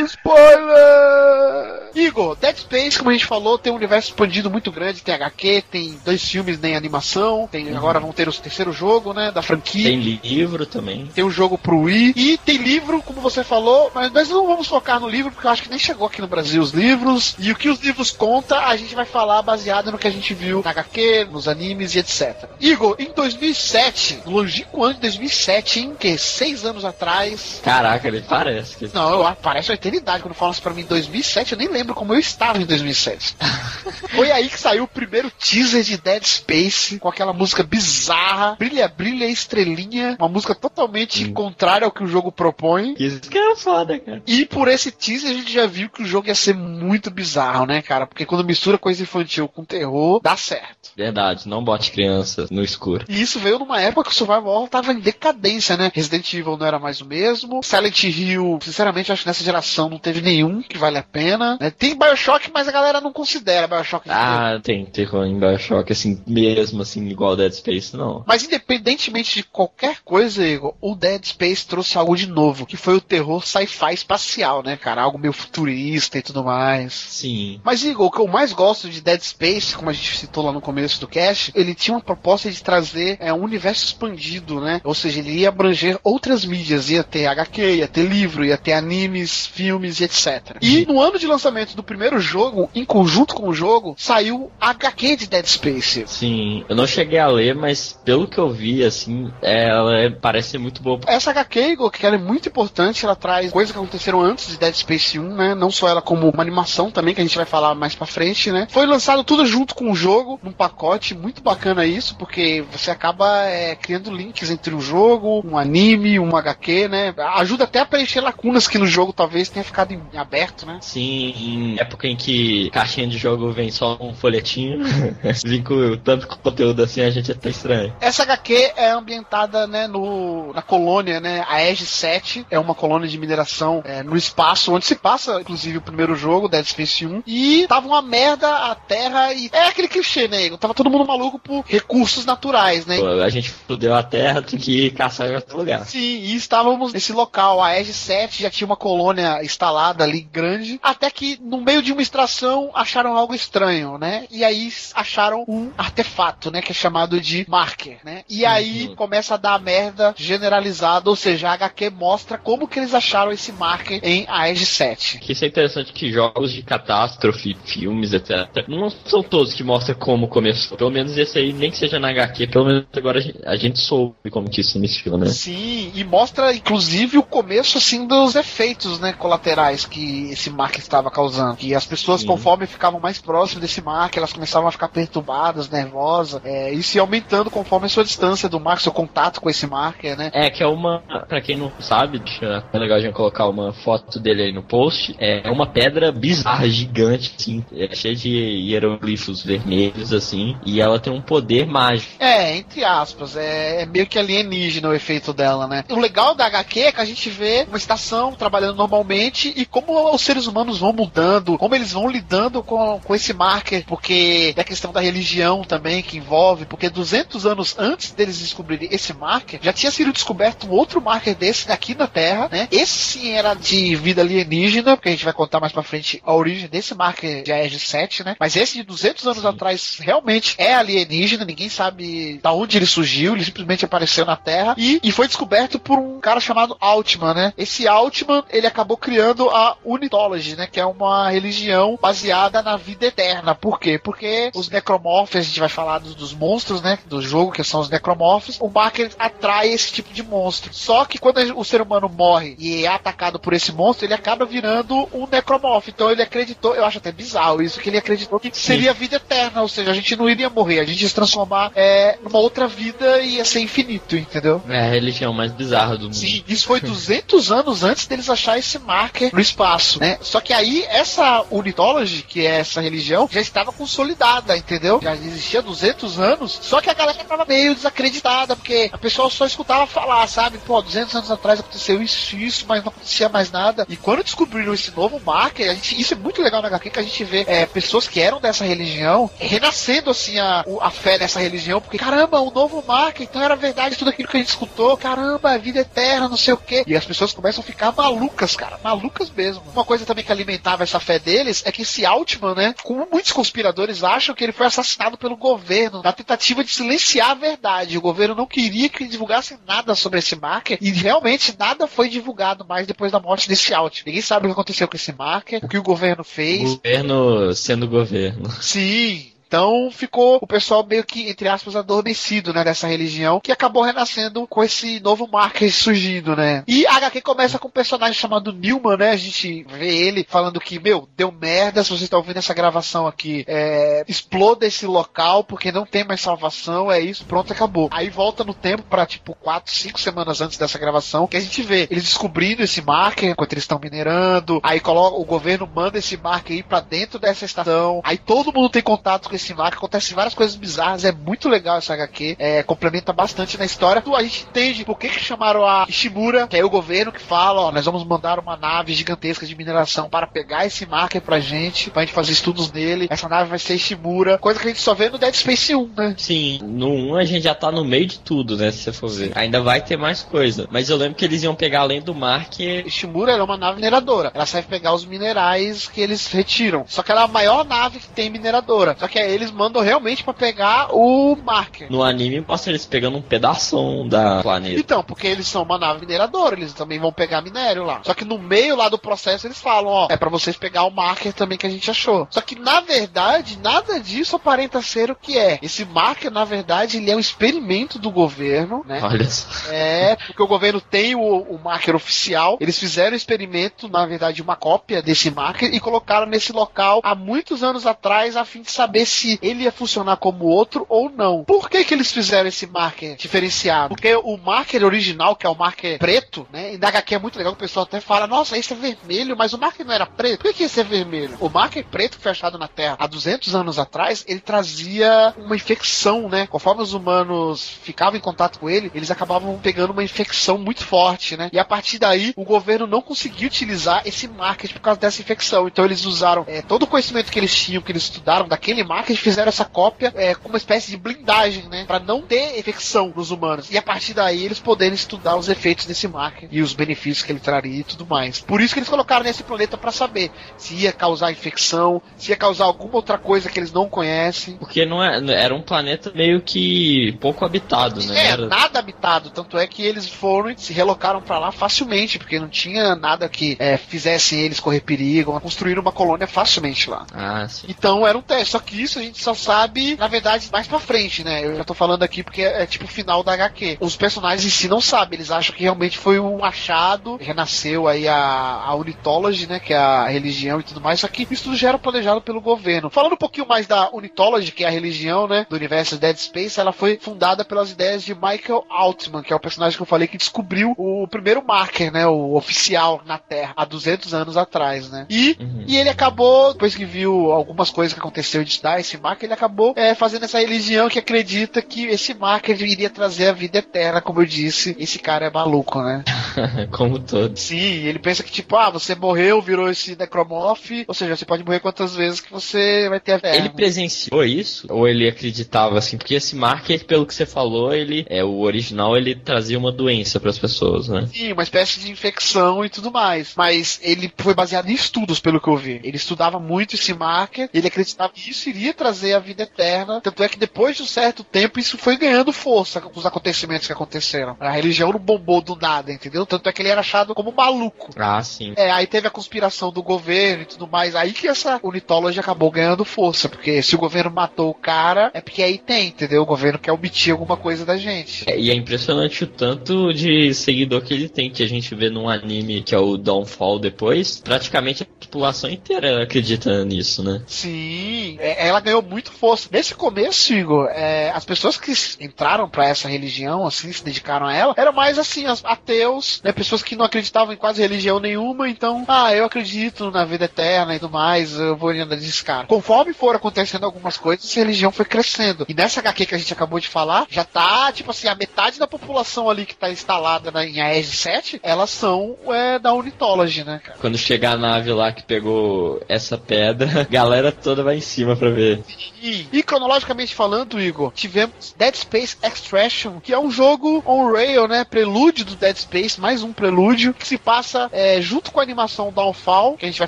Spoiler! 0.02 1.84
Igor, 1.96 2.36
Dead 2.36 2.58
Space, 2.58 2.98
como 2.98 3.10
a 3.12 3.14
gente 3.14 3.26
falou, 3.26 3.58
tem 3.58 3.72
um 3.72 3.76
universo 3.76 4.10
expandido 4.10 4.50
muito 4.50 4.72
grande, 4.72 5.04
tem 5.04 5.14
HQ, 5.14 5.64
tem 5.70 6.00
dois 6.04 6.28
filmes 6.28 6.60
nem 6.60 6.76
animação, 6.76 7.48
tem 7.52 7.76
agora 7.76 8.00
vão 8.00 8.12
ter 8.12 8.28
o 8.28 8.34
terceiro 8.34 8.74
jogo, 8.74 9.14
né, 9.14 9.32
da 9.32 9.42
franquia. 9.42 9.90
Tem 9.90 10.00
livro 10.00 10.66
também. 10.66 11.06
Tem 11.14 11.24
um 11.24 11.30
jogo 11.30 11.58
pro 11.58 11.82
Wii 11.82 12.14
e 12.16 12.38
tem 12.40 12.58
livro, 12.58 13.02
como 13.04 13.22
você 13.22 13.44
falou, 13.44 13.92
mas 13.94 14.12
nós 14.12 14.30
não 14.30 14.48
vamos 14.48 14.68
focar 14.68 15.00
no 15.00 15.08
livro 15.08 15.32
porque 15.32 15.46
eu 15.46 15.52
acho 15.52 15.64
que 15.64 15.70
nem 15.70 15.80
chegou 15.80 16.08
aqui 16.08 16.22
no 16.22 16.28
Brasil 16.28 16.62
os 16.62 16.72
livros. 16.72 17.36
E 17.38 17.52
o 17.52 17.56
que 17.56 17.70
os 17.70 17.80
livros 17.80 18.12
conta, 18.12 18.60
a 18.60 18.76
gente 18.76 18.96
vai 18.96 19.06
falar 19.06 19.42
baseado 19.42 19.92
no 19.92 19.98
que 19.98 20.08
a 20.08 20.12
gente 20.12 20.34
viu 20.34 20.62
na 20.64 20.72
HQ, 20.72 21.28
nos 21.32 21.48
animes 21.48 21.94
e 21.94 22.00
etc. 22.00 22.50
Igor, 22.60 22.96
em 22.98 23.12
2007, 23.12 24.22
no 24.26 24.32
longínquo 24.32 24.84
ano 24.84 24.96
de 24.96 25.02
2007, 25.02 25.80
em 25.80 25.96
que 25.96 26.18
seis 26.18 26.66
anos 26.66 26.84
atrás, 26.84 27.62
Caraca, 27.64 28.08
ele 28.08 28.22
parece 28.22 28.78
que. 28.78 28.90
não, 28.94 29.24
eu, 29.24 29.36
parece 29.42 29.70
uma 29.70 29.76
eternidade 29.84 30.24
quando 30.24 30.34
falam 30.34 30.54
isso 30.54 30.62
pra 30.62 30.74
mim 30.74 30.82
em 30.82 30.86
2007, 30.86 31.52
eu 31.52 31.58
nem 31.58 31.68
lembro 31.68 31.94
como 31.94 32.14
eu 32.14 32.20
estava 32.20 32.62
em 32.62 32.66
2007. 32.66 33.36
Foi 34.16 34.32
aí 34.32 34.48
que 34.48 34.60
saiu 34.60 34.84
o 34.84 34.88
primeiro 34.88 35.30
teaser 35.32 35.84
de 35.84 35.98
Dead 35.98 36.24
Space, 36.24 37.00
com 37.00 37.10
aquela 37.10 37.34
música 37.34 37.64
bizarra, 37.64 38.56
brilha, 38.58 38.88
brilha, 38.88 39.26
estrelinha, 39.26 40.16
uma 40.20 40.30
música 40.30 40.56
totalmente 40.56 41.30
contrária 41.32 41.86
ao 41.86 41.92
que 41.92 42.04
o 42.04 42.08
jogo 42.08 42.32
propõe. 42.32 42.96
Isso 42.98 43.22
que 43.22 43.38
é 43.38 43.56
foda, 43.56 44.00
cara. 44.00 44.22
E 44.26 44.46
por 44.46 44.68
esse 44.68 44.92
teaser 44.92 45.32
a 45.32 45.34
gente 45.34 45.52
já 45.52 45.66
viu 45.66 45.90
que 45.90 46.04
o 46.04 46.06
jogo 46.06 46.28
ia 46.28 46.36
ser 46.36 46.56
muito 46.56 47.12
bizarro, 47.12 47.66
né, 47.66 47.82
cara? 47.82 48.08
Porque 48.08 48.26
quando 48.26 48.46
mistura 48.46 48.78
coisa 48.78 49.04
infantil 49.04 49.48
com 49.48 49.66
terror, 49.66 50.22
dá 50.24 50.38
certo. 50.38 50.92
Verdade, 50.96 51.48
não 51.48 51.64
bote 51.64 51.92
crianças 51.92 52.50
no 52.50 52.64
escuro. 52.64 53.06
E 53.10 53.22
isso 53.22 53.40
veio 53.40 53.60
numa 53.60 53.82
época 53.82 54.10
que 54.10 54.16
o 54.16 54.18
Survival 54.18 54.46
Horror 54.46 54.70
tava 54.70 54.94
em 54.94 55.00
decadência, 55.00 55.76
né? 55.76 55.92
Resident 55.94 56.32
Evil 56.34 56.58
não 56.58 56.66
era 56.66 56.80
mais 56.80 57.02
o 57.02 57.06
mesmo. 57.06 57.62
Silent 57.64 58.04
Hill, 58.04 58.60
sinceramente, 58.62 59.12
acho 59.12 59.24
que 59.24 59.28
nessa 59.28 59.44
geração 59.44 59.73
não 59.78 59.98
teve 59.98 60.22
nenhum 60.22 60.62
que 60.62 60.78
vale 60.78 60.98
a 60.98 61.04
pena. 61.04 61.58
né? 61.60 61.70
Tem 61.72 61.96
Bioshock, 61.98 62.50
mas 62.54 62.68
a 62.68 62.72
galera 62.72 63.02
não 63.02 63.12
considera 63.12 63.68
Bioshock. 63.68 64.08
Ah, 64.10 64.60
tem 64.62 64.86
terror 64.86 65.26
em 65.26 65.40
Bioshock, 65.40 65.92
assim, 65.92 66.22
mesmo 66.28 66.82
assim, 66.82 67.08
igual 67.08 67.36
Dead 67.36 67.52
Space, 67.52 67.96
não. 67.96 68.24
Mas 68.28 68.44
independentemente 68.44 69.36
de 69.36 69.44
qualquer 69.44 69.98
coisa, 70.04 70.46
Igor, 70.46 70.74
o 70.82 70.96
Dead 70.96 71.24
Space 71.26 71.66
trouxe 71.66 71.98
algo 71.98 72.16
de 72.16 72.28
novo, 72.28 72.66
que 72.66 72.78
foi 72.78 72.96
o 72.96 73.02
terror 73.02 73.46
sci-fi 73.46 73.94
espacial, 73.94 74.64
né, 74.64 74.78
cara? 74.78 75.02
Algo 75.02 75.18
meio 75.18 75.34
futurista 75.34 76.18
e 76.18 76.22
tudo 76.22 76.44
mais. 76.44 76.94
Sim. 76.94 77.60
Mas, 77.64 77.84
Igor, 77.84 78.08
o 78.08 78.12
que 78.12 78.20
eu 78.20 78.28
mais 78.28 78.54
gosto 78.54 78.90
de 78.90 79.02
Dead 79.02 79.22
Space, 79.22 79.76
como 79.76 79.90
a 79.90 79.94
gente 79.94 80.18
citou 80.18 80.44
lá 80.46 80.52
no 80.52 80.62
começo 80.62 81.00
do 81.00 81.08
cast, 81.08 81.52
ele 81.56 81.74
tinha 81.76 81.96
uma 81.96 82.02
proposta 82.02 82.50
de 82.50 82.62
trazer 82.64 83.18
é, 83.20 83.34
um 83.34 83.42
universo 83.44 83.86
expandido, 83.86 84.60
né? 84.62 84.82
Ou 84.84 84.94
seja, 84.94 85.20
ele 85.20 85.32
ia 85.40 85.50
abranger 85.50 86.00
outras 86.04 86.46
mídias, 86.46 86.90
ia 86.90 87.04
ter 87.04 87.26
HQ, 87.28 87.76
ia 87.78 87.88
ter 87.88 88.04
livro, 88.04 88.46
ia 88.46 88.58
ter 88.58 88.74
animes, 88.74 89.46
filmes 89.48 89.63
e 89.70 90.04
etc. 90.04 90.58
E 90.62 90.86
no 90.86 91.02
ano 91.02 91.18
de 91.20 91.28
lançamento 91.28 91.76
do 91.76 91.84
primeiro 91.84 92.20
jogo, 92.20 92.70
em 92.74 92.86
conjunto 92.86 93.36
com 93.36 93.50
o 93.50 93.54
jogo, 93.54 93.96
saiu 93.98 94.52
a 94.60 94.72
HQ 94.72 95.16
de 95.18 95.28
Dead 95.28 95.46
Space. 95.46 96.04
Sim, 96.08 96.66
eu 96.68 96.76
não 96.76 96.88
cheguei 96.88 97.20
a 97.20 97.28
ler, 97.28 97.56
mas 97.56 98.00
pelo 98.04 98.28
que 98.28 98.38
eu 98.38 98.50
vi, 98.50 98.84
assim, 98.84 99.32
ela 99.42 99.98
é- 99.98 100.10
parece 100.10 100.52
ser 100.52 100.58
muito 100.58 100.82
boa. 100.82 101.00
Essa 101.08 101.32
HQ, 101.32 101.60
Igor, 101.60 101.92
que 101.92 102.06
ela 102.06 102.16
é 102.16 102.20
muito 102.20 102.50
importante, 102.50 103.06
ela 103.06 103.16
traz 103.16 103.52
coisas 103.52 103.72
que 103.72 103.78
aconteceram 103.78 104.22
antes 104.22 104.48
de 104.48 104.58
Dead 104.58 104.74
Space 104.74 105.20
1, 105.20 105.36
né? 105.36 105.56
Não 105.56 105.72
só 105.72 105.88
ela 105.88 106.02
como 106.02 106.30
uma 106.30 106.42
animação 106.42 106.92
também, 106.92 107.14
que 107.14 107.22
a 107.22 107.24
gente 107.24 107.36
vai 107.38 107.46
falar 107.46 107.76
mais 107.76 107.96
pra 107.96 108.06
frente, 108.06 108.52
né? 108.52 108.68
Foi 108.70 108.86
lançado 108.86 109.24
tudo 109.24 109.46
junto 109.46 109.76
com 109.76 109.92
o 109.92 109.96
jogo, 109.96 110.40
num 110.44 110.52
pacote, 110.52 111.14
muito 111.16 111.42
bacana 111.42 111.86
isso, 111.86 112.16
porque 112.16 112.64
você 112.72 112.92
acaba 112.92 113.44
é, 113.46 113.76
criando 113.76 114.12
links 114.12 114.50
entre 114.50 114.74
um 114.74 114.82
jogo, 114.82 115.42
um 115.46 115.58
anime, 115.58 116.20
um 116.20 116.36
HQ, 116.36 116.88
né? 116.88 117.14
Ajuda 117.36 117.64
até 117.66 117.80
a 117.80 117.86
preencher 117.86 118.22
lacunas 118.22 118.68
que 118.68 118.78
no 118.78 118.86
jogo 118.88 119.14
talvez 119.14 119.50
tenha 119.54 119.64
ficado 119.64 119.94
em 119.94 120.18
aberto, 120.18 120.66
né? 120.66 120.80
Sim, 120.82 121.34
em 121.38 121.80
época 121.80 122.08
em 122.08 122.16
que 122.16 122.70
caixinha 122.72 123.08
de 123.08 123.18
jogo 123.18 123.52
vem 123.52 123.72
só 123.72 123.98
um 124.02 124.14
folhetinho, 124.14 124.80
vir 125.46 125.64
com 125.64 125.98
tanto 125.98 126.28
conteúdo 126.28 126.84
assim, 126.84 127.02
a 127.02 127.10
gente 127.10 127.32
é 127.32 127.36
até 127.36 127.50
estranho. 127.50 127.94
Essa 128.02 128.24
HQ 128.24 128.74
é 128.76 128.90
ambientada 128.92 129.68
né, 129.68 129.88
no, 129.88 130.52
na 130.54 130.62
colônia, 130.62 131.20
né? 131.20 131.46
A 131.48 131.64
EG 131.64 131.86
7 131.86 132.46
é 132.50 132.60
uma 132.60 132.76
colônia 132.76 133.08
de 133.08 133.18
mineração 133.18 133.82
é, 133.86 134.04
no 134.04 134.18
espaço, 134.18 134.74
onde 134.74 134.86
se 134.86 134.96
passa, 134.96 135.40
inclusive, 135.42 135.78
o 135.78 135.82
primeiro 135.82 136.16
jogo, 136.16 136.50
Dead 136.50 136.66
Space 136.66 137.06
1. 137.06 137.24
E 137.26 137.66
tava 137.68 137.88
uma 137.88 138.02
merda 138.02 138.72
a 138.72 138.76
Terra 138.76 139.34
e. 139.34 139.50
É 139.52 139.68
aquele 139.68 139.88
clichê, 139.88 140.28
né? 140.28 140.50
Tava 140.58 140.74
todo 140.74 140.90
mundo 140.90 141.06
maluco 141.06 141.38
por 141.40 141.64
recursos 141.68 142.26
naturais, 142.26 142.86
né? 142.86 142.98
Pô, 142.98 143.08
a 143.22 143.30
gente 143.30 143.50
fudeu 143.50 143.94
a 143.94 144.04
terra, 144.04 144.42
tem 144.42 144.60
que 144.60 144.92
caçar 144.92 145.30
em 145.30 145.36
outro 145.36 145.58
lugar. 145.58 145.86
Sim, 145.86 146.00
e 146.00 146.36
estávamos 146.36 146.94
nesse 146.94 147.14
local. 147.14 147.62
A 147.62 147.80
EG 147.80 147.94
7 147.94 148.42
já 148.42 148.50
tinha 148.50 148.66
uma 148.66 148.76
colônia 148.76 149.33
instalada 149.44 150.04
ali 150.04 150.22
grande. 150.22 150.80
Até 150.84 151.10
que, 151.10 151.40
no 151.42 151.62
meio 151.62 151.82
de 151.82 151.92
uma 151.92 152.02
extração, 152.02 152.72
acharam 152.74 153.16
algo 153.16 153.34
estranho, 153.34 153.98
né? 153.98 154.26
E 154.30 154.44
aí 154.44 154.72
acharam 154.94 155.46
um 155.48 155.72
artefato, 155.78 156.52
né? 156.52 156.62
Que 156.62 156.72
é 156.72 156.76
chamado 156.76 157.20
de 157.22 157.46
marker, 157.48 158.00
né? 158.04 158.24
E 158.30 158.46
aí 158.46 158.88
Uhum. 158.88 158.96
começa 158.96 159.36
a 159.36 159.38
dar 159.38 159.60
merda 159.60 160.14
generalizada. 160.18 161.10
Ou 161.10 161.16
seja, 161.16 161.50
a 161.50 161.54
HQ 161.54 161.90
mostra 161.92 162.38
como 162.38 162.68
que 162.68 162.80
eles 162.80 162.94
acharam 162.94 163.32
esse 163.32 163.52
marker 163.52 164.00
em 164.04 164.26
a 164.28 164.50
EG 164.50 164.66
7. 164.66 165.20
Que 165.20 165.32
isso 165.34 165.46
é 165.46 165.48
interessante 165.48 165.94
que 165.94 166.12
jogos 166.12 166.52
de 166.52 166.62
catástrofe, 166.64 167.56
filmes, 167.66 168.14
etc. 168.14 168.68
Não 168.68 168.90
são 168.90 169.24
todos 169.24 169.54
que 169.54 169.64
mostram 169.64 169.96
como 169.96 170.28
começou. 170.28 170.78
Pelo 170.78 170.92
menos 170.92 171.18
esse 171.18 171.38
aí, 171.38 171.54
nem 171.54 171.72
que 171.72 171.78
seja 171.78 172.00
na 172.00 172.10
HQ, 172.10 172.48
pelo 172.48 172.66
menos 172.66 172.86
agora 172.96 173.20
a 173.20 173.22
gente, 173.22 173.40
a 173.46 173.56
gente 173.56 173.80
soube 173.80 174.30
como 174.32 174.50
que 174.50 174.62
isso 174.62 174.78
iniciou, 174.78 175.18
né? 175.18 175.28
Sim, 175.28 175.92
e 175.96 176.04
mostra 176.04 176.54
inclusive 176.54 177.18
o 177.18 177.24
começo 177.24 177.78
assim 177.78 178.06
dos 178.06 178.36
efeitos, 178.36 179.00
né, 179.00 179.14
colaterais 179.24 179.86
que 179.86 180.32
esse 180.32 180.50
marker 180.50 180.80
estava 180.80 181.10
causando. 181.10 181.56
Que 181.56 181.74
as 181.74 181.86
pessoas 181.86 182.22
Sim. 182.22 182.28
conforme 182.28 182.68
ficavam 182.68 183.00
mais 183.00 183.20
próximas 183.20 183.62
desse 183.62 183.82
marker, 183.82 184.20
elas 184.20 184.34
começavam 184.34 184.68
a 184.68 184.72
ficar 184.72 184.90
perturbadas, 184.90 185.70
nervosas, 185.70 186.42
é, 186.44 186.74
isso 186.74 186.98
ia 186.98 187.02
aumentando 187.02 187.50
conforme 187.50 187.86
a 187.86 187.90
sua 187.90 188.04
distância 188.04 188.50
do 188.50 188.60
marker, 188.60 188.84
seu 188.84 188.92
contato 188.92 189.40
com 189.40 189.50
esse 189.50 189.66
marker, 189.66 190.18
né? 190.18 190.30
É, 190.34 190.50
que 190.50 190.62
é 190.62 190.68
uma. 190.68 191.00
Pra 191.30 191.40
quem 191.40 191.56
não 191.56 191.72
sabe, 191.80 192.20
deixa, 192.20 192.66
é 192.74 192.78
legal 192.78 192.98
a 192.98 193.02
gente 193.02 193.14
colocar 193.14 193.48
uma 193.48 193.72
foto 193.72 194.20
dele 194.20 194.44
aí 194.44 194.52
no 194.52 194.62
post. 194.62 195.16
É 195.18 195.50
uma 195.50 195.68
pedra 195.68 196.12
bizarra, 196.12 196.68
gigante, 196.68 197.34
assim. 197.40 197.64
É 197.72 197.96
cheia 197.96 198.16
de 198.16 198.30
hieroglifos 198.30 199.42
vermelhos, 199.42 200.12
assim. 200.12 200.58
E 200.66 200.82
ela 200.82 201.00
tem 201.00 201.14
um 201.14 201.22
poder 201.22 201.66
mágico. 201.66 202.12
É, 202.20 202.58
entre 202.58 202.84
aspas, 202.84 203.38
é, 203.38 203.84
é 203.84 203.86
meio 203.86 204.06
que 204.06 204.20
alienígena 204.20 204.90
o 204.90 204.94
efeito 204.94 205.32
dela, 205.32 205.66
né? 205.66 205.86
O 205.90 206.00
legal 206.00 206.36
da 206.36 206.46
HQ 206.46 206.80
é 206.82 206.92
que 206.92 207.00
a 207.00 207.06
gente 207.06 207.30
vê 207.30 207.66
uma 207.70 207.78
estação 207.78 208.34
trabalhando 208.34 208.76
normalmente 208.76 209.13
e 209.14 209.66
como 209.66 210.14
os 210.14 210.22
seres 210.22 210.48
humanos 210.48 210.80
vão 210.80 210.94
mudando, 210.94 211.58
como 211.58 211.76
eles 211.76 211.92
vão 211.92 212.10
lidando 212.10 212.64
com, 212.64 213.00
com 213.04 213.16
esse 213.16 213.34
marker, 213.34 213.84
porque 213.86 214.54
é 214.56 214.62
a 214.62 214.64
questão 214.64 214.92
da 214.92 215.02
religião 215.02 215.64
também 215.64 216.02
que 216.02 216.18
envolve, 216.18 216.66
porque 216.66 216.90
200 216.90 217.46
anos 217.46 217.76
antes 217.78 218.12
deles 218.12 218.40
descobrirem 218.40 218.90
esse 218.92 219.14
marker, 219.14 219.60
já 219.62 219.74
tinha 219.74 219.92
sido 219.92 220.12
descoberto 220.12 220.68
um 220.68 220.72
outro 220.72 221.02
marker 221.02 221.36
desse 221.36 221.72
aqui 221.72 221.96
na 221.96 222.08
Terra, 222.08 222.50
né? 222.52 222.68
Esse 222.72 222.94
sim 222.94 223.32
era 223.32 223.54
de 223.54 223.96
vida 223.96 224.22
alienígena, 224.22 224.96
porque 224.96 225.10
a 225.10 225.12
gente 225.12 225.26
vai 225.26 225.34
contar 225.34 225.60
mais 225.60 225.72
pra 225.72 225.84
frente 225.84 226.22
a 226.26 226.34
origem 226.34 226.68
desse 226.68 226.96
marker 226.96 227.44
de 227.44 227.52
Aegis 227.52 227.88
7, 227.88 228.24
né? 228.24 228.36
Mas 228.40 228.56
esse 228.56 228.78
de 228.78 228.84
200 228.84 229.28
anos 229.28 229.46
atrás 229.46 229.98
realmente 230.00 230.56
é 230.58 230.74
alienígena, 230.74 231.46
ninguém 231.46 231.70
sabe 231.70 232.40
da 232.42 232.52
onde 232.52 232.78
ele 232.78 232.86
surgiu, 232.86 233.34
ele 233.34 233.46
simplesmente 233.46 233.86
apareceu 233.86 234.26
na 234.26 234.36
Terra 234.36 234.76
e, 234.78 235.00
e 235.04 235.12
foi 235.12 235.28
descoberto 235.28 235.80
por 235.80 235.98
um 235.98 236.20
cara 236.20 236.40
chamado 236.40 236.78
Altman, 236.80 237.34
né? 237.34 237.54
Esse 237.58 237.88
Altman, 237.88 238.44
ele 238.50 238.68
acabou 238.68 238.98
criando 239.04 239.50
a 239.50 239.76
Unitology, 239.84 240.56
né? 240.56 240.66
Que 240.66 240.80
é 240.80 240.86
uma 240.86 241.30
religião 241.30 242.00
baseada 242.02 242.62
na 242.62 242.78
vida 242.78 243.06
eterna. 243.06 243.54
Por 243.54 243.78
quê? 243.78 244.00
Porque 244.02 244.50
os 244.56 244.70
necromorphs, 244.70 245.36
a 245.36 245.42
gente 245.42 245.60
vai 245.60 245.68
falar 245.68 246.00
dos, 246.00 246.16
dos 246.16 246.34
monstros, 246.34 246.82
né? 246.82 246.98
Do 247.06 247.22
jogo, 247.22 247.52
que 247.52 247.64
são 247.66 247.82
os 247.82 247.90
necromorphs, 247.90 248.58
o 248.62 248.70
marker 248.70 249.12
atrai 249.20 249.70
esse 249.70 249.92
tipo 249.92 250.14
de 250.14 250.24
monstro. 250.24 250.74
Só 250.74 251.04
que 251.04 251.18
quando 251.18 251.38
o 251.58 251.66
ser 251.66 251.82
humano 251.82 252.08
morre 252.08 252.56
e 252.58 252.86
é 252.86 252.88
atacado 252.88 253.38
por 253.38 253.52
esse 253.52 253.74
monstro, 253.74 254.06
ele 254.06 254.14
acaba 254.14 254.46
virando 254.46 255.10
um 255.14 255.28
necromorph. 255.28 255.90
Então 255.90 256.10
ele 256.10 256.22
acreditou, 256.22 256.74
eu 256.74 256.86
acho 256.86 257.00
até 257.00 257.12
bizarro 257.12 257.62
isso, 257.62 257.82
que 257.82 257.90
ele 257.90 257.98
acreditou 257.98 258.40
que 258.40 258.52
seria 258.54 258.92
a 258.92 258.94
vida 258.94 259.18
eterna, 259.18 259.62
ou 259.62 259.68
seja, 259.68 259.92
a 259.92 259.94
gente 259.94 260.16
não 260.16 260.30
iria 260.30 260.50
morrer, 260.50 260.80
a 260.80 260.86
gente 260.86 261.02
ia 261.02 261.10
se 261.10 261.16
transformar 261.16 261.72
é, 261.76 262.18
numa 262.24 262.40
outra 262.40 262.68
vida 262.68 263.20
e 263.20 263.36
ia 263.36 263.46
ser 263.46 263.60
infinito, 263.60 264.16
entendeu? 264.16 264.62
É 264.70 264.80
a 264.80 264.90
religião 264.90 265.34
mais 265.34 265.52
bizarra 265.52 265.98
do 265.98 266.06
mundo. 266.06 266.16
Sim, 266.16 266.44
isso 266.48 266.66
foi 266.66 266.80
200 266.80 267.52
anos 267.52 267.84
antes 267.84 268.08
deles 268.08 268.30
acharem 268.30 268.62
esse 268.62 268.80
marker 268.94 269.30
no 269.34 269.40
espaço, 269.42 270.00
né? 270.00 270.18
Só 270.22 270.40
que 270.40 270.54
aí 270.54 270.86
essa 270.90 271.44
Unitology, 271.50 272.22
que 272.24 272.46
é 272.46 272.60
essa 272.60 272.82
religião, 272.82 273.28
já 273.32 273.42
estava 273.42 273.72
consolidada, 273.72 274.56
entendeu? 274.58 275.00
Já 275.02 275.14
existia 275.16 275.62
200 275.62 276.20
anos, 276.20 276.60
só 276.62 276.80
que 276.82 276.90
a 276.90 276.94
galera 276.94 277.22
estava 277.22 277.46
meio 277.46 277.74
desacreditada, 277.74 278.56
porque 278.56 278.90
a 278.92 278.98
pessoa 278.98 279.30
só 279.30 279.46
escutava 279.46 279.88
falar, 279.88 280.28
sabe? 280.28 280.58
Pô, 280.60 280.82
200 280.82 281.16
anos 281.16 281.32
atrás 281.32 281.60
aconteceu 281.60 282.02
isso, 282.02 282.36
isso, 282.36 282.66
mas 282.68 282.84
não 282.84 282.90
acontecia 282.90 283.30
mais 283.30 283.52
nada. 283.52 283.86
E 283.90 283.96
quando 283.98 284.24
descobriram 284.24 284.74
esse 284.74 284.92
novo 284.96 285.20
marker, 285.26 285.74
gente, 285.76 286.00
isso 286.00 286.14
é 286.14 286.18
muito 286.18 286.42
legal 286.42 286.62
na 286.62 286.68
HQ, 286.68 286.90
que 286.90 287.00
a 287.00 287.04
gente 287.04 287.24
vê 287.24 287.44
é, 287.48 287.66
pessoas 287.66 288.08
que 288.08 288.20
eram 288.20 288.40
dessa 288.40 288.64
religião 288.64 289.30
renascendo, 289.40 290.10
assim, 290.10 290.38
a, 290.40 290.64
o- 290.68 290.80
a 290.82 290.92
fé 290.92 291.18
nessa 291.18 291.40
religião, 291.40 291.82
porque 291.82 291.98
caramba, 291.98 292.42
um 292.42 292.52
novo 292.52 292.84
marker, 292.88 293.24
então 293.30 293.42
era 293.42 293.56
verdade 293.56 293.96
tudo 293.96 294.10
aquilo 294.10 294.28
que 294.28 294.38
a 294.38 294.40
gente 294.40 294.50
escutou, 294.50 294.96
caramba, 294.98 295.52
a 295.52 295.58
vida 295.58 295.80
eterna, 295.80 296.28
não 296.30 296.38
sei 296.38 296.54
o 296.54 296.58
quê. 296.58 296.84
E 296.86 296.96
as 296.96 297.06
pessoas 297.06 297.34
começam 297.34 297.62
a 297.64 297.66
ficar 297.66 297.92
malucas, 297.96 298.56
cara, 298.56 298.80
malucas 298.84 299.30
mesmo. 299.30 299.64
Uma 299.74 299.84
coisa 299.84 300.06
também 300.06 300.24
que 300.24 300.32
alimentava 300.32 300.84
essa 300.84 301.00
fé 301.00 301.18
deles 301.20 301.64
é 301.66 301.72
que 301.72 301.84
esse 301.84 302.06
Altman, 302.06 302.56
né, 302.56 302.76
como 302.84 303.08
muitos 303.12 303.32
conspiradores 303.32 304.04
acham 304.04 304.36
que 304.36 304.44
ele 304.44 304.52
foi 304.54 304.66
assassinado 304.68 305.18
pelo 305.18 305.36
governo 305.38 306.02
na 306.04 306.12
tentativa 306.12 306.64
de 306.64 306.72
silenciar 306.72 307.32
a 307.32 307.36
verdade. 307.36 307.98
O 307.98 308.02
governo 308.02 308.36
não 308.36 308.46
queria 308.46 308.90
que 308.90 309.08
divulgassem 309.08 309.58
nada 309.68 309.96
sobre 309.96 310.20
esse 310.20 310.36
marker 310.36 310.78
e 310.82 310.90
realmente 310.92 311.56
nada 311.58 311.88
foi 311.88 312.10
divulgado 312.10 312.66
mais 312.66 312.86
depois 312.88 313.12
da 313.12 313.20
morte 313.20 313.48
desse 313.48 313.74
Altman. 313.74 314.04
Ninguém 314.06 314.22
sabe 314.22 314.46
o 314.46 314.50
que 314.50 314.54
aconteceu 314.54 314.88
com 314.88 314.96
esse 314.96 315.14
marker, 315.14 315.60
o 315.64 315.68
que 315.68 315.78
o 315.78 315.84
governo 315.84 316.22
O 316.22 316.26
fez. 316.26 316.76
governo 316.76 317.54
sendo 317.54 317.88
governo. 317.88 318.50
Sim. 318.62 319.33
Então 319.54 319.92
ficou 319.92 320.40
o 320.42 320.48
pessoal 320.48 320.84
meio 320.84 321.04
que, 321.04 321.30
entre 321.30 321.48
aspas, 321.48 321.76
adormecido, 321.76 322.52
né, 322.52 322.64
dessa 322.64 322.88
religião, 322.88 323.40
que 323.40 323.52
acabou 323.52 323.84
renascendo 323.84 324.48
com 324.48 324.64
esse 324.64 325.00
novo 325.00 325.28
marker 325.32 325.72
surgindo, 325.72 326.36
né. 326.36 326.64
E 326.68 326.88
a 326.88 326.96
HQ 326.96 327.22
começa 327.22 327.60
com 327.60 327.68
um 327.68 327.72
personagem 327.72 328.16
chamado 328.16 328.52
Newman, 328.52 328.98
né, 328.98 329.12
a 329.12 329.16
gente 329.16 329.64
vê 329.70 329.96
ele 329.96 330.26
falando 330.28 330.60
que, 330.60 330.80
meu, 330.80 331.08
deu 331.16 331.32
merda, 331.32 331.84
se 331.84 331.92
você 331.92 332.06
está 332.06 332.18
ouvindo 332.18 332.38
essa 332.38 332.52
gravação 332.52 333.06
aqui, 333.06 333.46
é, 333.48 334.04
exploda 334.08 334.66
esse 334.66 334.88
local, 334.88 335.44
porque 335.44 335.72
não 335.72 335.86
tem 335.86 336.04
mais 336.04 336.22
salvação, 336.22 336.92
é 336.92 337.00
isso, 337.00 337.24
pronto, 337.24 337.54
acabou. 337.54 337.90
Aí 337.92 338.10
volta 338.10 338.44
no 338.44 338.56
tempo 338.56 338.82
pra, 338.90 339.06
tipo, 339.06 339.36
quatro, 339.36 339.72
cinco 339.72 340.02
semanas 340.02 340.42
antes 340.42 340.58
dessa 340.58 340.80
gravação, 340.80 341.28
que 341.28 341.38
a 341.38 341.40
gente 341.40 341.62
vê 341.62 341.88
eles 341.92 342.06
descobrindo 342.06 342.64
esse 342.64 342.82
marker 342.82 343.30
enquanto 343.30 343.54
eles 343.54 343.66
estão 343.66 343.78
minerando, 343.78 344.60
aí 344.64 344.80
coloca, 344.80 345.16
o 345.16 345.24
governo 345.24 345.70
manda 345.72 346.00
esse 346.00 346.18
marker 346.18 346.58
ir 346.58 346.64
pra 346.64 346.80
dentro 346.80 347.20
dessa 347.20 347.46
estação, 347.46 348.02
aí 348.04 348.18
todo 348.18 348.52
mundo 348.52 348.70
tem 348.70 348.82
contato 348.82 349.30
com 349.30 349.36
esse 349.36 349.43
marker, 349.52 349.80
acontece 349.80 350.14
várias 350.14 350.36
coisas 350.36 350.56
bizarras, 350.56 351.04
é 351.04 351.12
muito 351.12 351.50
legal 351.50 351.80
essa 351.80 351.94
HQ, 351.94 352.36
é, 352.38 352.62
complementa 352.62 353.12
bastante 353.12 353.58
na 353.58 353.66
história. 353.66 354.04
A 354.16 354.22
gente 354.22 354.46
entende 354.48 354.86
por 354.86 355.00
que, 355.00 355.10
que 355.10 355.20
chamaram 355.20 355.66
a 355.66 355.86
Ishimura, 355.90 356.48
que 356.48 356.56
é 356.56 356.64
o 356.64 356.70
governo 356.70 357.12
que 357.12 357.20
fala, 357.20 357.62
ó, 357.62 357.72
nós 357.72 357.86
vamos 357.86 358.04
mandar 358.04 358.38
uma 358.38 358.56
nave 358.56 358.94
gigantesca 358.94 359.46
de 359.46 359.56
mineração 359.56 360.08
para 360.08 360.28
pegar 360.28 360.68
esse 360.68 360.86
marker 360.86 361.22
pra 361.22 361.40
gente, 361.40 361.90
pra 361.90 362.04
gente 362.04 362.14
fazer 362.14 362.32
estudos 362.32 362.72
nele. 362.72 363.08
Essa 363.10 363.28
nave 363.28 363.50
vai 363.50 363.58
ser 363.58 363.74
Ishimura, 363.74 364.38
coisa 364.38 364.60
que 364.60 364.68
a 364.68 364.70
gente 364.70 364.82
só 364.82 364.94
vê 364.94 365.10
no 365.10 365.18
Dead 365.18 365.34
Space 365.34 365.74
1, 365.74 365.90
né? 365.98 366.16
Sim, 366.18 366.60
no 366.62 366.90
1 366.90 367.16
a 367.16 367.26
gente 367.26 367.44
já 367.44 367.56
tá 367.56 367.72
no 367.72 367.84
meio 367.84 368.06
de 368.06 368.20
tudo, 368.20 368.56
né? 368.56 368.72
Se 368.72 368.84
você 368.84 368.94
for 368.94 369.10
ver. 369.10 369.32
Ainda 369.36 369.62
vai 369.62 369.82
ter 369.82 369.98
mais 369.98 370.22
coisa. 370.22 370.68
Mas 370.70 370.90
eu 370.90 370.98
lembro 370.98 371.16
que 371.16 371.26
eles 371.26 371.44
iam 371.44 371.56
pegar 371.56 371.82
além 371.82 372.02
do 372.02 372.14
mar 372.14 372.50
que. 372.50 372.84
Ishimura 372.86 373.32
é 373.32 373.42
uma 373.42 373.58
nave 373.58 373.78
mineradora. 373.78 374.32
Ela 374.34 374.46
serve 374.46 374.68
pegar 374.68 374.94
os 374.94 375.06
minerais 375.06 375.88
que 375.88 376.02
eles 376.02 376.28
retiram. 376.28 376.86
Só 376.88 377.02
que 377.02 377.12
ela 377.12 377.22
é 377.22 377.26
a 377.26 377.28
maior 377.28 377.66
nave 377.66 378.00
que 378.00 378.08
tem 378.10 378.30
mineradora. 378.30 378.96
Só 379.00 379.08
que 379.08 379.20
aí 379.20 379.33
eles 379.34 379.52
mandam 379.52 379.82
realmente 379.82 380.24
pra 380.24 380.34
pegar 380.34 380.90
o 380.92 381.36
marker. 381.36 381.92
No 381.92 382.04
anime 382.04 382.44
mostra 382.48 382.72
eles 382.72 382.86
pegando 382.86 383.18
um 383.18 383.22
pedaço 383.22 384.04
da 384.08 384.42
planeta. 384.42 384.80
Então, 384.80 385.04
porque 385.04 385.28
eles 385.28 385.48
são 385.48 385.64
uma 385.64 385.78
nave 385.78 386.02
mineradora, 386.02 386.56
eles 386.56 386.74
também 386.74 387.00
vão 387.00 387.12
pegar 387.12 387.42
minério 387.42 387.84
lá. 387.84 388.02
Só 388.04 388.14
que 388.14 388.26
no 388.26 388.38
meio 388.38 388.76
lá 388.76 388.90
do 388.90 388.98
processo 388.98 389.48
eles 389.48 389.60
falam, 389.60 389.92
ó, 389.92 390.08
é 390.10 390.18
pra 390.18 390.30
vocês 390.30 390.56
pegar 390.56 390.84
o 390.84 390.92
marker 390.92 391.34
também 391.34 391.58
que 391.58 391.66
a 391.66 391.70
gente 391.70 391.90
achou. 391.90 392.28
Só 392.30 392.42
que 392.42 392.60
na 392.60 392.82
verdade, 392.82 393.58
nada 393.60 394.00
disso 394.00 394.36
aparenta 394.36 394.82
ser 394.82 395.12
o 395.12 395.16
que 395.16 395.38
é. 395.38 395.60
Esse 395.62 395.86
marker, 395.86 396.32
na 396.32 396.46
verdade, 396.46 396.98
ele 396.98 397.12
é 397.12 397.16
um 397.16 397.20
experimento 397.20 397.98
do 398.00 398.12
governo, 398.12 398.84
né? 398.86 399.00
Olha 399.02 399.30
só. 399.30 399.72
É, 399.72 400.16
porque 400.16 400.42
o 400.42 400.48
governo 400.48 400.82
tem 400.82 401.16
o, 401.16 401.20
o 401.20 401.60
marker 401.64 401.96
oficial. 401.96 402.58
Eles 402.60 402.78
fizeram 402.78 403.14
um 403.14 403.18
experimento, 403.18 403.88
na 403.88 404.06
verdade, 404.06 404.42
uma 404.42 404.56
cópia 404.56 405.02
desse 405.02 405.32
marker 405.32 405.74
e 405.74 405.80
colocaram 405.80 406.26
nesse 406.26 406.52
local 406.52 407.02
há 407.04 407.16
muitos 407.16 407.64
anos 407.64 407.86
atrás 407.86 408.36
a 408.36 408.46
fim 408.46 408.62
de 408.62 408.72
saber 408.72 409.06
se 409.06 409.23
ele 409.42 409.64
ia 409.64 409.72
funcionar 409.72 410.18
como 410.18 410.46
outro 410.46 410.86
ou 410.90 411.10
não. 411.10 411.44
Por 411.44 411.70
que 411.70 411.84
que 411.84 411.94
eles 411.94 412.12
fizeram 412.12 412.48
esse 412.48 412.68
marker 412.68 413.16
diferenciado? 413.16 413.90
Porque 413.90 414.16
o 414.16 414.38
marker 414.38 414.84
original, 414.84 415.36
que 415.36 415.46
é 415.46 415.50
o 415.50 415.56
marker 415.56 415.98
preto, 416.00 416.48
né? 416.52 416.74
E 416.74 416.78
na 416.78 416.88
HQ 416.90 417.16
é 417.16 417.20
muito 417.20 417.38
legal 417.38 417.54
o 417.54 417.58
pessoal 417.58 417.86
até 417.86 418.00
fala, 418.00 418.28
nossa, 418.28 418.58
esse 418.58 418.74
é 418.74 418.76
vermelho, 418.76 419.36
mas 419.38 419.54
o 419.54 419.58
marker 419.58 419.86
não 419.86 419.94
era 419.94 420.06
preto. 420.06 420.42
Por 420.42 420.52
que, 420.52 420.58
que 420.58 420.64
esse 420.64 420.80
é 420.80 420.84
vermelho? 420.84 421.38
O 421.40 421.50
marker 421.50 421.86
preto 421.86 422.18
que 422.18 422.24
foi 422.24 422.32
achado 422.32 422.58
na 422.58 422.68
Terra 422.68 422.98
há 423.00 423.08
200 423.08 423.56
anos 423.56 423.80
atrás, 423.80 424.24
ele 424.28 424.40
trazia 424.40 425.34
uma 425.38 425.56
infecção, 425.56 426.28
né? 426.30 426.48
Conforme 426.48 426.82
os 426.82 426.94
humanos 426.94 427.68
ficavam 427.84 428.18
em 428.18 428.22
contato 428.22 428.60
com 428.60 428.70
ele, 428.70 428.92
eles 428.94 429.12
acabavam 429.12 429.60
pegando 429.62 429.92
uma 429.92 430.04
infecção 430.04 430.58
muito 430.58 430.84
forte, 430.86 431.38
né? 431.38 431.50
E 431.52 431.60
a 431.60 431.66
partir 431.66 432.00
daí, 432.00 432.34
o 432.36 432.44
governo 432.44 432.88
não 432.88 433.02
conseguiu 433.02 433.48
utilizar 433.48 434.02
esse 434.06 434.28
market 434.28 434.72
por 434.74 434.82
causa 434.82 435.00
dessa 435.00 435.22
infecção. 435.22 435.68
Então 435.68 435.86
eles 435.86 436.06
usaram 436.06 436.44
é, 436.48 436.62
todo 436.62 436.84
o 436.84 436.88
conhecimento 436.88 437.32
que 437.32 437.40
eles 437.40 437.56
tinham, 437.56 437.82
que 437.82 437.92
eles 437.92 438.04
estudaram 438.04 438.48
daquele 438.48 438.84
market, 439.04 439.18
fizeram 439.18 439.50
essa 439.50 439.66
cópia 439.66 440.12
é, 440.16 440.34
com 440.34 440.50
uma 440.50 440.58
espécie 440.58 440.90
de 440.92 440.98
blindagem, 440.98 441.68
né? 441.70 441.84
Pra 441.86 442.00
não 442.00 442.22
ter 442.22 442.58
infecção 442.58 443.12
nos 443.16 443.32
humanos. 443.32 443.70
E 443.70 443.78
a 443.78 443.82
partir 443.82 444.14
daí, 444.14 444.44
eles 444.46 444.60
poderem 444.60 444.94
estudar 444.94 445.36
os 445.36 445.50
efeitos 445.50 445.86
desse 445.86 446.08
market 446.08 446.50
e 446.52 446.62
os 446.62 446.74
benefícios 446.74 447.26
que 447.26 447.32
ele 447.32 447.40
traria 447.40 447.80
e 447.82 447.84
tudo 447.84 448.06
mais. 448.06 448.40
Por 448.40 448.62
isso 448.62 448.74
que 448.74 448.80
eles 448.80 448.90
colocaram 448.90 449.24
nesse 449.26 449.44
planeta 449.44 449.78
para 449.78 449.92
saber 449.92 450.32
se 450.58 450.74
ia 450.76 450.92
causar 450.92 451.32
infecção, 451.32 452.02
se 452.18 452.32
ia 452.32 452.38
causar 452.38 452.66
alguma 452.66 452.96
outra 452.96 453.18
coisa 453.18 453.50
que 453.50 453.60
eles 453.60 453.72
não 453.72 453.90
conhecem. 453.90 454.56
Porque 454.58 454.86
não 454.86 455.04
é, 455.04 455.20
era 455.34 455.54
um 455.54 455.62
planeta 455.62 456.12
meio 456.16 456.42
que 456.42 457.12
pouco 457.20 457.44
habitado, 457.46 458.02
né? 458.06 458.18
É, 458.18 458.28
Era- 458.28 458.48
nada 458.48 458.80
habitado. 458.80 459.30
Tanto 459.30 459.58
é 459.58 459.68
que 459.68 459.82
eles 459.84 460.08
foram 460.08 460.50
e 460.52 460.58
se 460.58 460.72
relocaram 460.74 461.22
pra 461.22 461.38
lá 461.40 461.52
facilmente, 461.52 462.18
porque 462.18 462.40
não 462.40 462.48
tinha 462.48 462.96
nada 462.96 463.28
que 463.28 463.56
é, 463.60 463.78
fizesse 463.78 464.36
eles 464.36 464.60
correr 464.60 464.82
perigo. 464.82 465.40
Construíram 465.42 465.82
uma 465.82 465.92
colônia 465.92 466.28
facilmente 466.28 466.90
lá. 466.90 467.06
Ah, 467.14 467.48
sim. 467.50 467.68
Então 467.70 468.08
era 468.08 468.18
um 468.18 468.22
teste. 468.22 468.52
Só 468.52 468.60
que 468.60 468.82
isso 468.82 468.93
a 469.00 469.02
gente 469.02 469.22
só 469.24 469.34
sabe, 469.34 469.96
na 469.98 470.08
verdade, 470.08 470.50
mais 470.52 470.68
pra 470.68 470.80
frente, 470.80 471.24
né? 471.24 471.46
Eu 471.46 471.56
já 471.56 471.64
tô 471.64 471.74
falando 471.74 472.04
aqui 472.04 472.24
porque 472.24 472.42
é, 472.42 472.64
é 472.64 472.66
tipo 472.66 472.86
o 472.86 472.88
final 472.88 473.24
da 473.24 473.34
HQ. 473.34 473.78
Os 473.80 473.96
personagens 473.96 474.46
em 474.46 474.50
si 474.50 474.68
não 474.68 474.82
sabem, 474.82 475.18
eles 475.18 475.32
acham 475.32 475.56
que 475.56 475.64
realmente 475.64 475.98
foi 475.98 476.20
um 476.20 476.44
achado, 476.44 477.18
renasceu 477.18 477.88
aí 477.88 478.08
a, 478.08 478.16
a 478.18 478.76
Unitology, 478.76 479.48
né? 479.48 479.60
Que 479.60 479.74
é 479.74 479.78
a 479.78 480.08
religião 480.08 480.60
e 480.60 480.64
tudo 480.64 480.82
mais. 480.82 481.00
Só 481.00 481.08
que 481.08 481.28
isso 481.30 481.44
tudo 481.46 481.56
já 481.56 481.70
era 481.70 481.78
planejado 481.80 482.22
pelo 482.22 482.42
governo. 482.42 482.90
Falando 482.90 483.14
um 483.14 483.18
pouquinho 483.18 483.48
mais 483.48 483.68
da 483.68 483.90
Unitology, 483.94 484.52
que 484.52 484.64
é 484.64 484.68
a 484.68 484.72
religião, 484.72 485.28
né? 485.28 485.46
Do 485.50 485.56
universo 485.56 485.98
Dead 485.98 486.16
Space, 486.18 486.60
ela 486.60 486.72
foi 486.72 486.98
fundada 487.02 487.44
pelas 487.46 487.72
ideias 487.72 488.04
de 488.04 488.14
Michael 488.14 488.66
Altman, 488.70 489.22
que 489.24 489.34
é 489.34 489.36
o 489.36 489.40
personagem 489.40 489.76
que 489.78 489.82
eu 489.82 489.88
falei 489.88 490.08
que 490.08 490.18
descobriu 490.18 490.74
o 490.78 491.08
primeiro 491.08 491.44
marker, 491.46 491.92
né? 491.92 492.06
O 492.08 492.36
oficial 492.36 493.02
na 493.06 493.18
Terra, 493.18 493.54
há 493.56 493.66
200 493.66 494.14
anos 494.14 494.38
atrás, 494.38 494.90
né? 494.90 495.06
E 495.10 495.34
Uhum. 495.40 495.66
e 495.68 495.78
ele 495.78 495.90
acabou, 495.90 496.54
depois 496.54 496.76
que 496.76 496.86
viu 496.86 497.32
algumas 497.32 497.70
coisas 497.70 497.94
que 497.94 498.00
aconteceu 498.00 498.44
de 498.44 498.52
estudar 498.52 498.80
esse 498.84 498.98
marker, 498.98 499.26
ele 499.26 499.34
acabou 499.34 499.74
é, 499.76 499.96
fazendo 499.96 500.26
essa 500.26 500.40
religião 500.40 500.90
que 500.90 501.00
acredita 501.00 501.62
que 501.62 501.86
esse 501.88 502.14
marker 502.14 502.62
iria 502.62 502.90
trazer 502.90 503.28
a 503.28 503.34
vida 503.34 503.58
eterna, 503.58 504.02
como 504.02 504.22
eu 504.22 504.26
disse. 504.26 504.76
Esse 504.80 505.00
cara 505.00 505.26
é 505.26 505.32
maluco, 505.32 505.82
né? 505.82 506.04
Como 506.72 507.00
todos. 507.00 507.42
Sim, 507.42 507.86
ele 507.86 508.00
pensa 508.00 508.24
que, 508.24 508.32
tipo, 508.32 508.56
ah, 508.56 508.70
você 508.70 508.96
morreu, 508.96 509.42
virou 509.42 509.70
esse 509.70 509.96
necromorph, 509.96 510.72
ou 510.88 510.94
seja, 510.94 511.16
você 511.16 511.26
pode 511.26 511.44
morrer 511.44 511.60
quantas 511.60 511.96
vezes 511.96 512.20
que 512.20 512.32
você 512.32 512.88
vai 512.90 513.00
ter 513.00 513.14
a 513.14 513.18
vida. 513.18 513.36
Ele 513.36 513.50
presenciou 513.50 514.24
isso? 514.24 514.68
Ou 514.70 514.88
ele 514.88 515.08
acreditava 515.08 515.78
assim? 515.78 515.98
Porque 515.98 516.16
esse 516.16 516.36
marker, 516.36 516.86
pelo 516.86 517.06
que 517.06 517.14
você 517.14 517.26
falou, 517.26 517.74
ele 517.74 518.06
é 518.10 518.24
o 518.24 518.40
original, 518.42 518.98
ele 518.98 519.16
trazia 519.16 519.58
uma 519.58 519.72
doença 519.72 520.20
para 520.20 520.30
as 520.30 520.40
pessoas, 520.40 520.88
né? 520.88 521.08
Sim, 521.14 521.32
uma 521.34 521.44
espécie 521.44 521.80
de 521.80 521.92
infecção 521.92 522.66
e 522.66 522.70
tudo 522.70 522.92
mais. 522.92 523.34
Mas 523.36 523.80
ele 523.82 524.12
foi 524.18 524.34
baseado 524.34 524.70
em 524.70 524.74
estudos, 524.74 525.20
pelo 525.20 525.40
que 525.40 525.48
eu 525.48 525.58
vi. 525.58 525.80
Ele 525.84 525.98
estudava 525.98 526.40
muito 526.40 526.76
esse 526.76 526.94
marker, 526.94 527.50
ele 527.54 527.68
acreditava 527.68 528.12
que 528.14 528.30
isso 528.30 528.50
iria 528.50 528.73
trazer 528.74 529.14
a 529.14 529.20
vida 529.20 529.44
eterna. 529.44 530.02
Tanto 530.02 530.24
é 530.24 530.30
que 530.30 530.38
depois 530.40 530.76
de 530.78 530.84
um 530.84 530.86
certo 530.88 531.24
tempo 531.24 531.60
isso 531.60 531.78
foi 531.78 531.98
ganhando 531.98 532.32
força 532.34 532.82
com 532.82 533.00
os 533.00 533.06
acontecimentos 533.06 533.68
que 533.68 533.74
aconteceram. 533.74 534.36
A 534.40 534.52
religião 534.52 534.92
não 534.92 535.00
bombou 535.00 535.42
do 535.42 535.56
nada, 535.56 535.92
entendeu? 535.92 536.26
Tanto 536.26 536.48
é 536.50 536.54
que 536.54 536.62
ele 536.62 536.70
era 536.70 536.82
achado 536.82 537.14
como 537.16 537.32
maluco. 537.32 537.92
Ah, 537.98 538.22
sim. 538.24 538.54
É, 538.56 538.72
aí 538.72 538.88
teve 538.88 539.08
a 539.08 539.12
conspiração 539.12 539.72
do 539.72 539.82
governo 539.84 540.44
e 540.44 540.46
tudo 540.46 540.68
mais. 540.68 540.96
Aí 540.96 541.12
que 541.14 541.28
essa 541.28 541.60
Unitology 541.64 542.20
acabou 542.20 542.52
ganhando 542.52 542.84
força. 542.86 543.30
Porque 543.30 543.62
se 543.62 543.76
o 543.76 543.80
governo 543.80 544.12
matou 544.12 544.50
o 544.50 544.54
cara, 544.54 545.12
é 545.14 545.22
porque 545.22 545.42
aí 545.44 545.58
tem, 545.58 545.88
entendeu? 545.88 546.22
O 546.22 546.26
governo 546.26 546.60
quer 546.60 546.72
omitir 546.72 547.12
alguma 547.14 547.38
coisa 547.38 547.66
da 547.66 547.78
gente. 547.78 548.24
É, 548.30 548.40
E 548.40 548.50
é 548.50 548.54
impressionante 548.54 549.24
o 549.24 549.28
tanto 549.28 549.94
de 549.94 550.34
seguidor 550.34 550.82
que 550.82 550.94
ele 550.94 551.10
tem, 551.10 551.30
que 551.32 551.44
a 551.44 551.48
gente 551.48 551.74
vê 551.76 551.90
num 551.90 552.10
anime 552.10 552.62
que 552.64 552.74
é 552.76 552.78
o 552.78 552.98
Downfall 552.98 553.60
depois. 553.60 554.20
Praticamente 554.20 554.84
a 554.84 554.86
população 554.86 555.50
inteira 555.50 556.04
acredita 556.04 556.64
nisso, 556.66 557.04
né? 557.04 557.22
Sim, 557.28 558.18
é- 558.20 558.48
ela 558.48 558.60
ganhou 558.64 558.82
muito 558.82 559.12
força. 559.12 559.50
Nesse 559.52 559.76
começo, 559.76 560.34
Igor, 560.34 560.68
é, 560.72 561.12
as 561.12 561.26
pessoas 561.26 561.58
que 561.58 561.74
entraram 562.00 562.50
pra 562.50 562.68
essa 562.68 562.88
religião, 562.88 563.46
assim, 563.46 563.72
se 563.72 563.84
dedicaram 563.84 564.26
a 564.26 564.34
ela, 564.34 564.54
eram 564.58 564.74
mais 564.74 564.98
assim, 564.98 565.26
as 565.26 565.44
ateus, 565.44 566.22
né? 566.24 566.32
Pessoas 566.32 566.64
que 566.64 566.76
não 566.76 566.86
acreditavam 566.86 567.34
em 567.34 567.38
quase 567.38 567.62
religião 567.62 568.00
nenhuma, 568.00 568.50
então, 568.50 568.84
ah, 568.88 569.14
eu 569.14 569.26
acredito 569.26 569.92
na 569.92 570.06
vida 570.06 570.26
eterna 570.26 570.76
e 570.76 570.80
tudo 570.80 570.92
mais, 570.92 571.34
eu 571.34 571.56
vou 571.56 571.70
andar 571.70 571.96
desse 571.96 572.24
cara. 572.24 572.48
Conforme 572.48 572.94
foram 572.94 573.18
acontecendo 573.18 573.66
algumas 573.66 573.98
coisas, 573.98 574.26
essa 574.26 574.40
religião 574.40 574.72
foi 574.72 574.86
crescendo. 574.86 575.46
E 575.48 575.54
nessa 575.54 575.80
HQ 575.80 576.06
que 576.06 576.16
a 576.16 576.18
gente 576.18 576.34
acabou 576.34 576.60
de 576.60 576.68
falar, 576.68 577.06
já 577.10 577.24
tá, 577.24 577.72
tipo 577.72 577.92
assim, 577.92 578.08
a 578.08 578.16
metade 578.16 578.60
da 578.60 578.68
população 578.68 579.30
ali 579.30 579.46
que 579.46 579.56
tá 579.56 579.70
instalada 579.70 580.32
na, 580.32 580.46
em 580.46 580.62
Aegis 580.62 581.00
7, 581.00 581.40
elas 581.44 581.70
são 581.70 582.16
é, 582.28 582.60
da 582.60 582.74
Unitology, 582.74 583.44
né, 583.44 583.60
cara? 583.64 583.78
Quando 583.80 583.98
chegar 583.98 584.34
a 584.34 584.38
nave 584.38 584.72
lá 584.72 584.92
que 584.92 585.04
pegou 585.04 585.82
essa 585.88 586.18
pedra, 586.18 586.88
galera 586.90 587.32
toda 587.32 587.64
vai 587.64 587.78
em 587.78 587.82
cima 587.82 588.16
pra 588.16 588.30
ver. 588.30 588.53
E, 589.02 589.28
e 589.32 589.44
cronologicamente 589.44 590.16
falando, 590.16 590.62
Igor, 590.62 590.92
tivemos 590.94 591.54
Dead 591.58 591.76
Space 591.76 592.18
Extraction, 592.24 593.00
que 593.00 593.14
é 593.14 593.20
um 593.20 593.30
jogo 593.30 593.84
on-rail, 593.86 594.48
né? 594.48 594.64
Prelúdio 594.64 595.26
do 595.26 595.36
Dead 595.36 595.56
Space, 595.56 596.00
mais 596.00 596.24
um 596.24 596.32
prelúdio, 596.32 596.94
que 596.94 597.08
se 597.08 597.18
passa 597.18 597.70
é, 597.72 598.02
junto 598.02 598.32
com 598.32 598.40
a 598.40 598.44
animação 598.44 598.92
Downfall, 598.92 599.58
que 599.58 599.66
a 599.66 599.70
gente 599.70 599.80
vai 599.80 599.88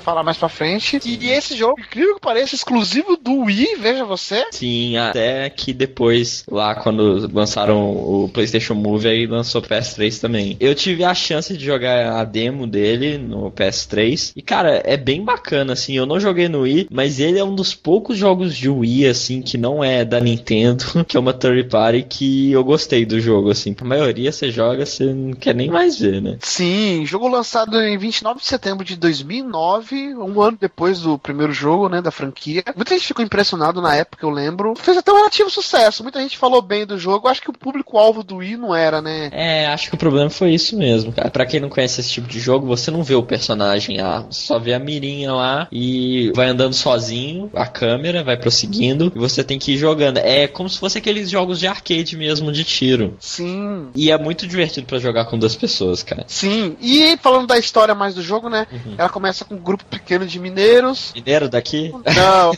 falar 0.00 0.22
mais 0.22 0.36
pra 0.36 0.48
frente. 0.48 1.00
E 1.04 1.30
esse 1.30 1.56
jogo, 1.56 1.80
incrível 1.80 2.14
que 2.16 2.20
pareça, 2.20 2.54
exclusivo 2.54 3.16
do 3.16 3.44
Wii, 3.44 3.76
veja 3.78 4.04
você. 4.04 4.44
Sim, 4.50 4.96
até 4.96 5.48
que 5.50 5.72
depois, 5.72 6.44
lá 6.50 6.74
quando 6.74 7.30
lançaram 7.32 7.90
o 7.90 8.28
PlayStation 8.32 8.74
Move, 8.74 9.08
aí 9.08 9.26
lançou 9.26 9.60
o 9.60 9.64
PS3 9.64 10.20
também. 10.20 10.56
Eu 10.60 10.74
tive 10.74 11.04
a 11.04 11.14
chance 11.14 11.56
de 11.56 11.64
jogar 11.64 12.12
a 12.12 12.24
demo 12.24 12.66
dele 12.66 13.18
no 13.18 13.50
PS3. 13.50 14.32
E, 14.34 14.42
cara, 14.42 14.82
é 14.84 14.96
bem 14.96 15.22
bacana, 15.22 15.72
assim. 15.72 15.94
Eu 15.96 16.06
não 16.06 16.18
joguei 16.18 16.48
no 16.48 16.60
Wii, 16.60 16.88
mas 16.90 17.20
ele 17.20 17.38
é 17.38 17.44
um 17.44 17.54
dos 17.54 17.74
poucos 17.74 18.16
jogos 18.16 18.55
de 18.56 18.68
Wii, 18.68 19.06
assim, 19.06 19.42
que 19.42 19.56
não 19.56 19.82
é 19.82 20.04
da 20.04 20.20
Nintendo, 20.20 20.84
que 21.06 21.16
é 21.16 21.20
uma 21.20 21.32
third 21.32 21.64
party, 21.64 22.06
que 22.08 22.52
eu 22.52 22.64
gostei 22.64 23.04
do 23.04 23.20
jogo, 23.20 23.50
assim. 23.50 23.74
A 23.80 23.84
maioria 23.84 24.32
você 24.32 24.50
joga, 24.50 24.84
você 24.84 25.04
não 25.04 25.32
quer 25.32 25.54
nem 25.54 25.70
mais 25.70 25.98
ver, 25.98 26.20
né? 26.20 26.38
Sim, 26.40 27.04
jogo 27.06 27.28
lançado 27.28 27.80
em 27.80 27.96
29 27.96 28.40
de 28.40 28.46
setembro 28.46 28.84
de 28.84 28.96
2009, 28.96 30.14
um 30.14 30.40
ano 30.40 30.58
depois 30.60 31.00
do 31.00 31.18
primeiro 31.18 31.52
jogo, 31.52 31.88
né, 31.88 32.00
da 32.00 32.10
franquia. 32.10 32.62
Muita 32.74 32.94
gente 32.94 33.06
ficou 33.06 33.24
impressionado 33.24 33.80
na 33.80 33.94
época, 33.94 34.24
eu 34.24 34.30
lembro. 34.30 34.74
Fez 34.76 34.96
até 34.96 35.12
um 35.12 35.16
relativo 35.16 35.50
sucesso, 35.50 36.02
muita 36.02 36.20
gente 36.20 36.38
falou 36.38 36.62
bem 36.62 36.86
do 36.86 36.98
jogo. 36.98 37.28
Acho 37.28 37.42
que 37.42 37.50
o 37.50 37.56
público-alvo 37.56 38.22
do 38.22 38.36
Wii 38.36 38.56
não 38.56 38.74
era, 38.74 39.00
né? 39.00 39.28
É, 39.32 39.66
acho 39.66 39.88
que 39.88 39.94
o 39.94 39.98
problema 39.98 40.30
foi 40.30 40.50
isso 40.50 40.76
mesmo, 40.76 41.12
cara. 41.12 41.30
Pra 41.30 41.46
quem 41.46 41.60
não 41.60 41.68
conhece 41.68 42.00
esse 42.00 42.10
tipo 42.10 42.28
de 42.28 42.38
jogo, 42.38 42.66
você 42.66 42.90
não 42.90 43.02
vê 43.02 43.14
o 43.14 43.22
personagem, 43.22 44.00
ah, 44.00 44.24
você 44.28 44.46
só 44.46 44.58
vê 44.58 44.74
a 44.74 44.78
mirinha 44.78 45.32
lá 45.32 45.68
e 45.70 46.32
vai 46.34 46.48
andando 46.48 46.74
sozinho, 46.74 47.50
a 47.54 47.66
câmera 47.66 48.22
vai 48.22 48.36
prosseguindo 48.46 49.12
e 49.14 49.18
você 49.18 49.42
tem 49.42 49.58
que 49.58 49.72
ir 49.72 49.76
jogando. 49.76 50.18
É 50.18 50.46
como 50.46 50.70
se 50.70 50.78
fosse 50.78 50.98
aqueles 50.98 51.28
jogos 51.28 51.58
de 51.58 51.66
arcade 51.66 52.16
mesmo, 52.16 52.52
de 52.52 52.62
tiro. 52.62 53.16
Sim. 53.18 53.88
E 53.92 54.12
é 54.12 54.16
muito 54.16 54.46
divertido 54.46 54.86
pra 54.86 55.00
jogar 55.00 55.24
com 55.24 55.36
duas 55.36 55.56
pessoas, 55.56 56.04
cara. 56.04 56.24
Sim, 56.28 56.76
e 56.80 57.16
falando 57.16 57.48
da 57.48 57.58
história 57.58 57.94
mais 57.94 58.14
do 58.14 58.22
jogo, 58.22 58.48
né? 58.48 58.68
Ela 58.96 59.08
começa 59.08 59.44
com 59.44 59.56
um 59.56 59.58
grupo 59.58 59.84
pequeno 59.84 60.24
de 60.24 60.38
mineiros. 60.38 61.12
Mineiro 61.12 61.48
daqui? 61.48 61.90
Não, 61.90 62.52